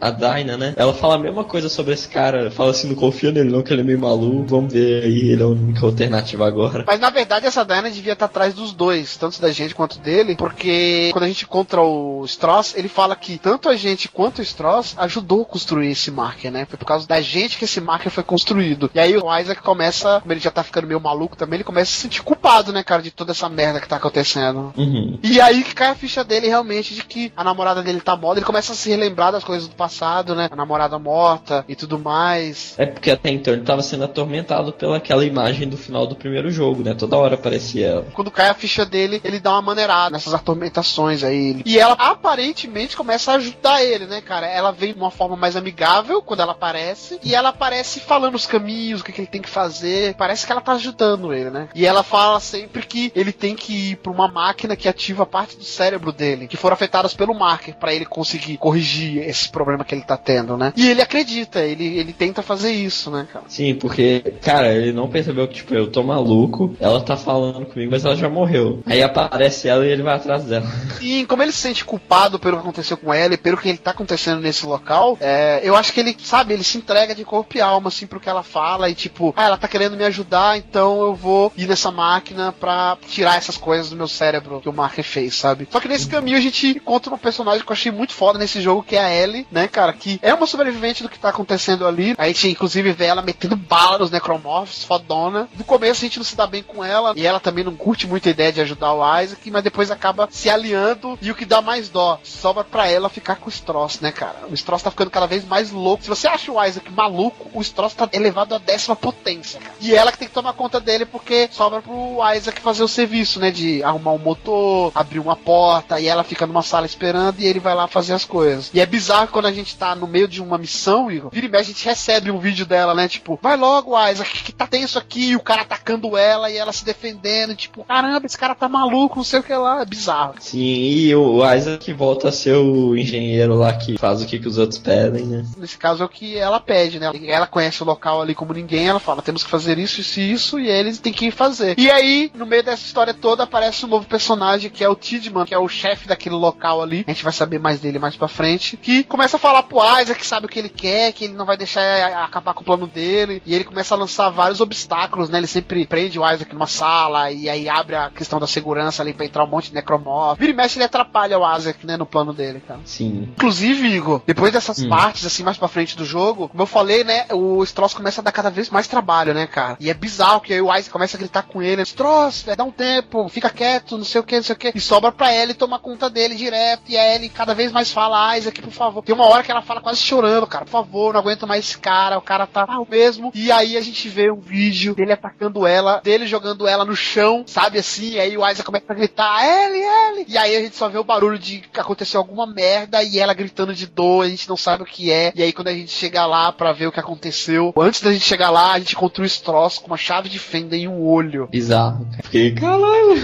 A 0.00 0.10
Dinah, 0.10 0.56
né? 0.56 0.74
Ela 0.76 0.92
fala 0.92 1.14
a 1.14 1.18
mesma 1.18 1.44
coisa 1.44 1.68
sobre 1.68 1.94
esse 1.94 2.08
cara. 2.08 2.50
Fala 2.50 2.70
assim, 2.70 2.88
não 2.88 2.94
confia 2.94 3.30
nele 3.30 3.50
não, 3.50 3.62
que 3.62 3.72
ele 3.72 3.82
é 3.82 3.84
meio 3.84 3.98
maluco. 3.98 4.46
Vamos 4.46 4.72
ver 4.72 5.04
aí, 5.04 5.30
ele 5.30 5.42
é 5.42 5.44
a 5.44 5.48
única 5.48 5.84
alternativa 5.84 6.46
agora. 6.46 6.84
Mas 6.86 7.00
na 7.00 7.10
verdade 7.10 7.46
essa 7.46 7.64
Diana 7.64 7.90
devia 7.90 8.12
estar 8.12 8.26
atrás 8.26 8.54
dos 8.54 8.72
dois, 8.72 8.99
tanto 9.18 9.40
da 9.40 9.51
gente 9.51 9.74
quanto 9.74 9.98
dele, 9.98 10.36
porque 10.36 11.10
quando 11.12 11.24
a 11.24 11.28
gente 11.28 11.44
encontra 11.44 11.81
o 11.81 12.24
Stross, 12.24 12.74
ele 12.77 12.89
fala 12.89 13.16
que 13.16 13.39
tanto 13.39 13.68
a 13.68 13.77
gente 13.77 14.09
quanto 14.09 14.40
o 14.40 14.43
Stross 14.43 14.94
ajudou 14.98 15.43
a 15.43 15.47
construir 15.47 15.90
esse 15.90 16.10
marker, 16.10 16.51
né? 16.51 16.66
Foi 16.68 16.78
por 16.78 16.85
causa 16.85 17.06
da 17.06 17.20
gente 17.20 17.59
que 17.59 17.64
esse 17.64 17.81
marker 17.81 18.10
foi 18.10 18.22
construído. 18.22 18.90
E 18.94 19.01
aí 19.01 19.16
o 19.16 19.39
Isaac 19.39 19.62
começa, 19.62 20.20
como 20.20 20.32
ele 20.32 20.40
já 20.40 20.51
tá 20.51 20.62
ficando 20.62 20.86
meio 20.86 21.01
maluco 21.01 21.36
também, 21.36 21.59
ele 21.59 21.64
começa 21.64 21.90
a 21.90 21.94
se 21.94 22.01
sentir 22.01 22.22
culpado, 22.22 22.72
né, 22.72 22.82
cara, 22.82 23.02
de 23.02 23.10
toda 23.10 23.32
essa 23.32 23.48
merda 23.48 23.81
que 23.81 23.89
tá 23.89 23.97
acontecendo. 23.97 24.72
Uhum. 24.77 25.18
E 25.22 25.40
aí 25.40 25.62
que 25.62 25.74
cai 25.74 25.89
a 25.89 25.94
ficha 25.94 26.24
dele 26.24 26.48
realmente 26.48 26.94
de 26.94 27.05
que 27.05 27.32
a 27.36 27.44
namorada 27.44 27.82
dele 27.82 28.01
tá 28.01 28.16
morta, 28.16 28.39
ele 28.39 28.47
começa 28.47 28.72
a 28.72 28.77
se 28.77 28.90
relembrar 28.90 29.32
das 29.32 29.44
coisas 29.44 29.68
do 29.68 29.74
passado, 29.74 30.35
né? 30.35 30.48
A 30.51 30.56
namorada 30.56 30.98
morta 30.98 31.64
e 31.68 31.74
tudo 31.74 31.98
mais. 31.98 32.74
É 32.78 32.86
porque 32.86 33.10
até 33.10 33.31
então 33.31 33.52
ele 33.52 33.62
tava 33.62 33.82
sendo 33.82 34.05
atormentado 34.05 34.72
pelaquela 34.72 35.24
imagem 35.24 35.68
do 35.68 35.77
final 35.77 36.06
do 36.06 36.16
primeiro 36.16 36.51
jogo, 36.51 36.82
né? 36.82 36.94
Toda 36.94 37.16
hora 37.16 37.35
aparecia 37.35 37.86
ela. 37.86 38.06
Quando 38.12 38.31
cai 38.31 38.48
a 38.48 38.55
ficha 38.55 38.85
dele, 38.90 39.20
ele 39.24 39.40
dá 39.40 39.52
uma 39.52 39.62
maneirada 39.62 40.10
nessas 40.10 40.34
atormentações 40.34 41.24
aí. 41.24 41.62
E 41.64 41.78
ela 41.78 41.94
aparentemente 41.94 42.96
começa 42.96 43.32
a 43.32 43.36
ajudar 43.36 43.82
ele, 43.82 44.06
né, 44.06 44.20
cara? 44.20 44.46
Ela 44.46 44.72
vem 44.72 44.92
de 44.92 44.98
uma 44.98 45.10
forma 45.10 45.36
mais 45.36 45.56
amigável 45.56 46.20
quando 46.20 46.40
ela 46.40 46.52
aparece. 46.52 47.18
E 47.22 47.34
ela 47.34 47.50
aparece 47.50 48.00
falando 48.00 48.34
os 48.34 48.46
caminhos, 48.46 49.00
o 49.00 49.04
que, 49.04 49.12
que 49.12 49.20
ele 49.20 49.28
tem 49.28 49.40
que 49.40 49.48
fazer. 49.48 50.14
Parece 50.14 50.44
que 50.44 50.52
ela 50.52 50.60
tá 50.60 50.72
ajudando 50.72 51.32
ele, 51.32 51.50
né? 51.50 51.68
E 51.74 51.86
ela 51.86 52.02
fala 52.02 52.40
sempre 52.40 52.82
que 52.82 53.12
ele 53.14 53.32
tem 53.32 53.54
que 53.54 53.92
ir 53.92 53.96
pra 53.96 54.12
uma 54.12 54.28
máquina 54.28 54.76
que 54.76 54.88
ativa 54.88 55.24
parte 55.24 55.56
do 55.56 55.64
cérebro 55.64 56.12
dele, 56.12 56.48
que 56.48 56.56
foram 56.56 56.74
afetadas 56.74 57.14
pelo 57.14 57.34
marker, 57.34 57.74
pra 57.76 57.94
ele 57.94 58.04
conseguir 58.04 58.56
corrigir 58.56 59.18
esse 59.28 59.48
problema 59.48 59.84
que 59.84 59.94
ele 59.94 60.02
tá 60.02 60.16
tendo, 60.16 60.56
né? 60.56 60.72
E 60.76 60.88
ele 60.88 61.00
acredita, 61.00 61.60
ele, 61.60 61.98
ele 61.98 62.12
tenta 62.12 62.42
fazer 62.42 62.72
isso, 62.72 63.10
né, 63.10 63.26
cara? 63.32 63.44
Sim, 63.48 63.74
porque, 63.74 64.20
cara, 64.42 64.72
ele 64.72 64.92
não 64.92 65.08
percebeu 65.08 65.46
que, 65.46 65.54
tipo, 65.54 65.74
eu 65.74 65.90
tô 65.90 66.02
maluco, 66.02 66.74
ela 66.80 67.00
tá 67.00 67.16
falando 67.16 67.66
comigo, 67.66 67.90
mas 67.90 68.04
ela 68.04 68.16
já 68.16 68.28
morreu. 68.28 68.80
Aí 68.86 69.02
aparece 69.02 69.69
ela 69.69 69.85
e 69.85 69.90
ele 69.90 70.02
vai 70.02 70.16
atrás 70.16 70.44
dela. 70.44 70.66
E 71.01 71.27
como 71.27 71.43
ele 71.43 71.52
se 71.52 71.59
sente 71.59 71.85
culpado 71.85 72.39
pelo 72.39 72.57
que 72.57 72.62
aconteceu 72.62 72.97
com 72.97 73.12
ela 73.12 73.35
e 73.35 73.39
pelo 73.39 73.57
que 73.57 73.69
ele 73.69 73.78
tá 73.78 73.90
acontecendo 73.90 74.40
nesse 74.40 74.66
local, 74.66 75.16
é, 75.20 75.61
eu 75.62 75.74
acho 75.77 75.93
que 75.93 76.01
ele, 76.01 76.16
sabe, 76.23 76.55
ele 76.55 76.65
se 76.65 76.78
entrega 76.78 77.15
de 77.15 77.24
corpo 77.24 77.57
e 77.57 77.61
alma, 77.61 77.89
assim, 77.89 78.07
pro 78.07 78.20
que 78.20 78.28
ela 78.28 78.43
fala 78.43 78.89
e 78.89 78.94
tipo, 78.94 79.32
ah, 79.36 79.44
ela 79.44 79.57
tá 79.57 79.69
querendo 79.69 79.97
me 79.97 80.05
ajudar, 80.05 80.57
então 80.59 81.01
eu 81.02 81.15
vou 81.15 81.52
ir 81.57 81.66
nessa 81.66 81.90
máquina 81.90 82.52
pra 82.52 82.97
tirar 83.09 83.36
essas 83.36 83.57
coisas 83.57 83.90
do 83.90 83.97
meu 83.97 84.09
cérebro 84.09 84.61
que 84.61 84.69
o 84.69 84.73
Marker 84.73 85.05
fez, 85.05 85.35
sabe? 85.35 85.69
Só 85.70 85.81
que 85.81 85.89
nesse 85.89 86.07
caminho 86.07 86.36
a 86.36 86.40
gente 86.40 86.69
encontra 86.69 87.11
uma 87.11 87.19
personagem 87.19 87.65
que 87.65 87.70
eu 87.70 87.74
achei 87.74 87.93
muito 87.93 88.12
foda 88.12 88.39
nesse 88.39 88.61
jogo, 88.61 88.82
que 88.82 88.97
é 88.97 89.05
a 89.05 89.15
Ellie, 89.15 89.47
né, 89.51 89.69
cara, 89.69 89.93
que 89.93 90.19
é 90.23 90.32
uma 90.35 90.47
sobrevivente 90.47 91.02
do 91.02 91.09
que 91.09 91.19
tá 91.19 91.31
acontecendo 91.31 91.86
ali. 91.86 92.15
A 92.19 92.27
gente, 92.27 92.48
inclusive, 92.48 92.93
vê 92.93 93.07
ela 93.07 93.23
metendo 93.23 93.57
bala 93.57 93.98
nos 93.98 94.11
necromorphs, 94.11 94.85
fodona. 94.85 95.48
No 95.57 95.65
começo 95.65 96.05
a 96.05 96.07
gente 96.07 96.19
não 96.19 96.24
se 96.24 96.36
dá 96.36 96.47
bem 96.47 96.62
com 96.62 96.85
ela, 96.85 97.12
e 97.16 97.27
ela 97.27 97.40
também 97.40 97.65
não 97.65 97.74
curte 97.74 98.07
muito 98.07 98.28
a 98.28 98.31
ideia 98.31 98.52
de 98.52 98.61
ajudar 98.70 98.94
o 98.94 99.20
Isaac, 99.20 99.51
mas 99.51 99.64
depois 99.64 99.90
acaba 99.90 100.28
se 100.30 100.48
aliando 100.48 101.18
e 101.20 101.30
o 101.30 101.34
que 101.34 101.44
dá 101.44 101.60
mais 101.60 101.88
dó, 101.88 102.20
sobra 102.22 102.64
pra 102.64 102.88
ela 102.88 103.09
ficar 103.09 103.36
com 103.36 103.47
o 103.47 103.52
Stross, 103.52 104.01
né, 104.01 104.12
cara? 104.12 104.47
O 104.48 104.55
Stross 104.55 104.82
tá 104.82 104.90
ficando 104.90 105.10
cada 105.10 105.26
vez 105.26 105.44
mais 105.44 105.70
louco. 105.70 106.02
Se 106.02 106.09
você 106.09 106.28
acha 106.28 106.52
o 106.52 106.64
Isaac 106.64 106.90
maluco, 106.92 107.51
o 107.52 107.60
Stross 107.60 107.94
tá 107.94 108.09
elevado 108.12 108.55
à 108.55 108.59
décima 108.59 108.94
potência, 108.94 109.60
cara. 109.60 109.74
E 109.80 109.94
ela 109.94 110.12
que 110.12 110.18
tem 110.18 110.28
que 110.28 110.34
tomar 110.34 110.52
conta 110.52 110.80
dele 110.80 111.05
porque 111.05 111.48
sobra 111.52 111.82
pro 111.82 112.18
Isaac 112.34 112.60
fazer 112.60 112.82
o 112.82 112.88
serviço, 112.88 113.40
né, 113.40 113.51
de 113.51 113.82
arrumar 113.82 114.12
um 114.12 114.18
motor, 114.18 114.92
abrir 114.94 115.18
uma 115.18 115.36
porta, 115.36 115.98
e 116.01 116.06
ela 116.06 116.22
fica 116.22 116.47
numa 116.47 116.62
sala 116.62 116.86
esperando 116.86 117.40
e 117.40 117.47
ele 117.47 117.60
vai 117.60 117.74
lá 117.74 117.86
fazer 117.86 118.14
as 118.14 118.24
coisas. 118.24 118.70
E 118.72 118.80
é 118.80 118.86
bizarro 118.86 119.28
quando 119.28 119.47
a 119.47 119.52
gente 119.52 119.76
tá 119.76 119.94
no 119.94 120.06
meio 120.06 120.28
de 120.28 120.40
uma 120.40 120.59
missão, 120.59 121.10
Igor, 121.10 121.30
vira 121.30 121.47
e 121.47 121.48
mexe, 121.48 121.70
a 121.70 121.74
gente 121.74 121.84
recebe 121.84 122.30
um 122.30 122.38
vídeo 122.38 122.66
dela, 122.66 122.94
né, 122.94 123.09
tipo, 123.09 123.38
vai 123.42 123.56
logo, 123.56 123.98
Isaac, 124.09 124.44
que 124.44 124.52
tá 124.52 124.66
tenso 124.66 124.98
aqui, 124.98 125.30
e 125.30 125.36
o 125.36 125.40
cara 125.40 125.62
atacando 125.62 126.16
ela 126.16 126.51
e 126.51 126.56
ela 126.56 126.72
se 126.72 126.84
defendendo, 126.84 127.55
tipo, 127.55 127.84
caramba, 127.84 128.26
esse 128.26 128.38
cara 128.38 128.55
tá 128.60 128.68
maluco, 128.68 129.16
não 129.16 129.24
sei 129.24 129.40
o 129.40 129.42
que 129.42 129.54
lá, 129.54 129.80
é 129.80 129.84
bizarro. 129.84 130.34
Sim, 130.38 130.58
e 130.58 131.14
o 131.14 131.42
Isaac 131.54 131.92
volta 131.92 132.28
a 132.28 132.32
ser 132.32 132.54
o 132.54 132.96
engenheiro 132.96 133.54
lá 133.54 133.72
que 133.72 133.98
faz 133.98 134.22
o 134.22 134.26
que, 134.26 134.38
que 134.38 134.48
os 134.48 134.58
outros 134.58 134.78
pedem, 134.78 135.24
né? 135.24 135.44
Nesse 135.56 135.78
caso 135.78 136.02
é 136.02 136.06
o 136.06 136.08
que 136.08 136.36
ela 136.36 136.60
pede, 136.60 136.98
né? 136.98 137.10
Ela 137.26 137.46
conhece 137.46 137.82
o 137.82 137.86
local 137.86 138.20
ali 138.20 138.34
como 138.34 138.52
ninguém, 138.52 138.88
ela 138.88 139.00
fala, 139.00 139.22
temos 139.22 139.42
que 139.42 139.50
fazer 139.50 139.78
isso, 139.78 140.00
isso 140.00 140.20
e 140.20 140.32
isso, 140.32 140.60
e 140.60 140.68
eles 140.68 140.98
têm 140.98 141.12
que 141.12 141.30
fazer. 141.30 141.78
E 141.78 141.90
aí, 141.90 142.30
no 142.34 142.46
meio 142.46 142.62
dessa 142.62 142.84
história 142.84 143.14
toda, 143.14 143.44
aparece 143.44 143.84
um 143.86 143.88
novo 143.88 144.06
personagem, 144.06 144.70
que 144.70 144.84
é 144.84 144.88
o 144.88 144.94
Tidman, 144.94 145.44
que 145.44 145.54
é 145.54 145.58
o 145.58 145.68
chefe 145.68 146.06
daquele 146.06 146.34
local 146.34 146.82
ali. 146.82 147.04
A 147.06 147.12
gente 147.12 147.24
vai 147.24 147.32
saber 147.32 147.58
mais 147.58 147.80
dele 147.80 147.98
mais 147.98 148.16
pra 148.16 148.28
frente. 148.28 148.76
Que 148.76 149.02
começa 149.04 149.36
a 149.36 149.40
falar 149.40 149.62
pro 149.62 149.78
Isaac 150.00 150.20
que 150.20 150.26
sabe 150.26 150.46
o 150.46 150.48
que 150.48 150.58
ele 150.58 150.68
quer, 150.68 151.12
que 151.12 151.24
ele 151.24 151.34
não 151.34 151.46
vai 151.46 151.56
deixar 151.56 152.24
acabar 152.24 152.54
com 152.54 152.62
o 152.62 152.64
plano 152.64 152.86
dele. 152.86 153.42
E 153.46 153.54
ele 153.54 153.64
começa 153.64 153.94
a 153.94 153.98
lançar 153.98 154.28
vários 154.30 154.60
obstáculos, 154.60 155.30
né? 155.30 155.38
Ele 155.38 155.46
sempre 155.46 155.86
prende 155.86 156.18
o 156.18 156.30
Isaac 156.30 156.52
numa 156.52 156.66
sala, 156.66 157.30
e 157.30 157.48
aí 157.48 157.68
abre 157.68 157.96
a 157.96 158.10
questão 158.10 158.38
da 158.38 158.46
segurança 158.51 159.02
ali 159.02 159.12
pra 159.12 159.24
entrar 159.27 159.44
um 159.44 159.48
monte 159.48 159.68
de 159.68 159.74
necromorfo. 159.74 160.39
Vira 160.40 160.52
e 160.52 160.55
mexe, 160.55 160.78
ele 160.78 160.85
atrapalha 160.85 161.39
o 161.39 161.56
Isaac, 161.56 161.86
né? 161.86 161.97
No 161.97 162.06
plano 162.06 162.32
dele, 162.32 162.62
cara. 162.66 162.81
Sim. 162.85 163.28
Inclusive, 163.36 163.86
Igor, 163.89 164.22
depois 164.27 164.52
dessas 164.52 164.78
Hum. 164.81 164.89
partes, 164.89 165.24
assim, 165.24 165.43
mais 165.43 165.56
pra 165.59 165.68
frente 165.68 165.97
do 165.97 166.05
jogo, 166.05 166.48
como 166.48 166.62
eu 166.62 166.66
falei, 166.66 167.05
né, 167.05 167.27
o 167.32 167.62
Stross 167.64 167.94
começa 167.94 168.20
a 168.20 168.24
dar 168.24 168.32
cada 168.32 168.51
vez 168.51 168.70
mais 168.70 168.86
trabalho, 168.86 169.32
né, 169.35 169.47
cara? 169.47 169.77
E 169.81 169.90
é 169.90 169.94
bizarro 169.94 170.40
que 170.40 170.52
aí 170.52 170.60
o 170.60 170.66
Isaac 170.72 170.90
começa 170.90 171.16
a 171.16 171.20
gritar 171.20 171.43
com 171.44 171.62
ele, 171.62 171.82
Stross, 171.82 172.44
dá 172.56 172.64
um 172.64 172.70
tempo, 172.70 173.28
fica 173.28 173.48
quieto, 173.51 173.97
não 173.97 174.05
sei 174.05 174.20
o 174.20 174.24
que, 174.24 174.36
não 174.36 174.43
sei 174.43 174.55
o 174.55 174.59
que. 174.59 174.72
E 174.74 174.81
sobra 174.81 175.12
pra 175.12 175.35
Ellie 175.35 175.55
tomar 175.55 175.78
conta 175.78 176.09
dele 176.10 176.35
direto, 176.35 176.82
e 176.89 176.97
a 176.97 177.14
Ellie 177.14 177.28
cada 177.28 177.55
vez 177.55 177.70
mais 177.72 177.90
fala, 177.90 178.36
Isaac, 178.39 178.60
por 178.62 178.72
favor. 178.72 179.02
Tem 179.02 179.14
uma 179.14 179.27
hora 179.27 179.43
que 179.43 179.51
ela 179.51 179.62
fala 179.62 179.81
quase 179.81 180.01
chorando, 180.01 180.47
cara, 180.47 180.64
por 180.64 180.70
favor, 180.70 181.12
não 181.12 181.20
aguento 181.20 181.47
mais 181.47 181.64
esse 181.64 181.78
cara, 181.78 182.18
o 182.18 182.22
cara 182.22 182.47
tá 182.47 182.66
mal 182.66 182.86
mesmo. 182.89 183.31
E 183.35 183.51
aí 183.52 183.77
a 183.77 183.81
gente 183.81 184.09
vê 184.09 184.31
um 184.31 184.40
vídeo 184.40 184.94
dele 184.94 185.12
atacando 185.12 185.66
ela, 185.66 186.01
dele 186.02 186.27
jogando 186.27 186.66
ela 186.66 186.85
no 186.85 186.97
chão, 186.97 187.44
sabe 187.47 187.78
assim? 187.78 188.10
E 188.12 188.20
aí 188.20 188.36
o 188.40 188.48
Isaac 188.48 188.64
começa 188.64 188.86
a 188.88 188.94
gritar, 188.94 189.44
Ellie, 189.44 189.82
Ellie! 189.82 190.26
E 190.28 190.38
aí 190.38 190.56
a 190.56 190.60
gente 190.60 190.76
só 190.76 190.88
vê 190.88 190.98
o 190.98 191.04
barulho 191.04 191.38
de 191.38 191.60
que 191.60 191.80
aconteceu 191.80 192.20
alguma 192.20 192.46
merda 192.46 193.02
e 193.02 193.18
ela 193.18 193.34
gritando 193.34 193.74
de 193.74 193.86
dor, 193.86 194.24
a 194.24 194.28
gente 194.28 194.48
não 194.48 194.56
sabe 194.56 194.82
o 194.82 194.86
que 194.86 195.10
é. 195.10 195.32
E 195.34 195.42
aí 195.42 195.52
quando 195.52 195.68
a 195.68 195.72
gente 195.72 195.92
chega 195.92 196.26
lá 196.26 196.52
pra 196.52 196.72
ver 196.72 196.86
o 196.86 196.92
que 196.92 197.00
aconteceu, 197.00 197.72
antes 197.76 198.00
da 198.00 198.12
gente 198.12 198.24
chegar 198.24 198.50
lá, 198.50 198.72
a 198.72 198.78
gente 198.78 198.94
encontra 198.94 199.22
o 199.22 199.26
Stross 199.26 199.78
com 199.78 199.86
uma 199.86 199.96
chave 199.96 200.28
de 200.28 200.38
fenda 200.38 200.76
em 200.76 200.88
um 200.88 201.02
olho. 201.02 201.48
Bizarro. 201.48 202.06
Fiquei, 202.24 202.54
caralho, 202.54 203.16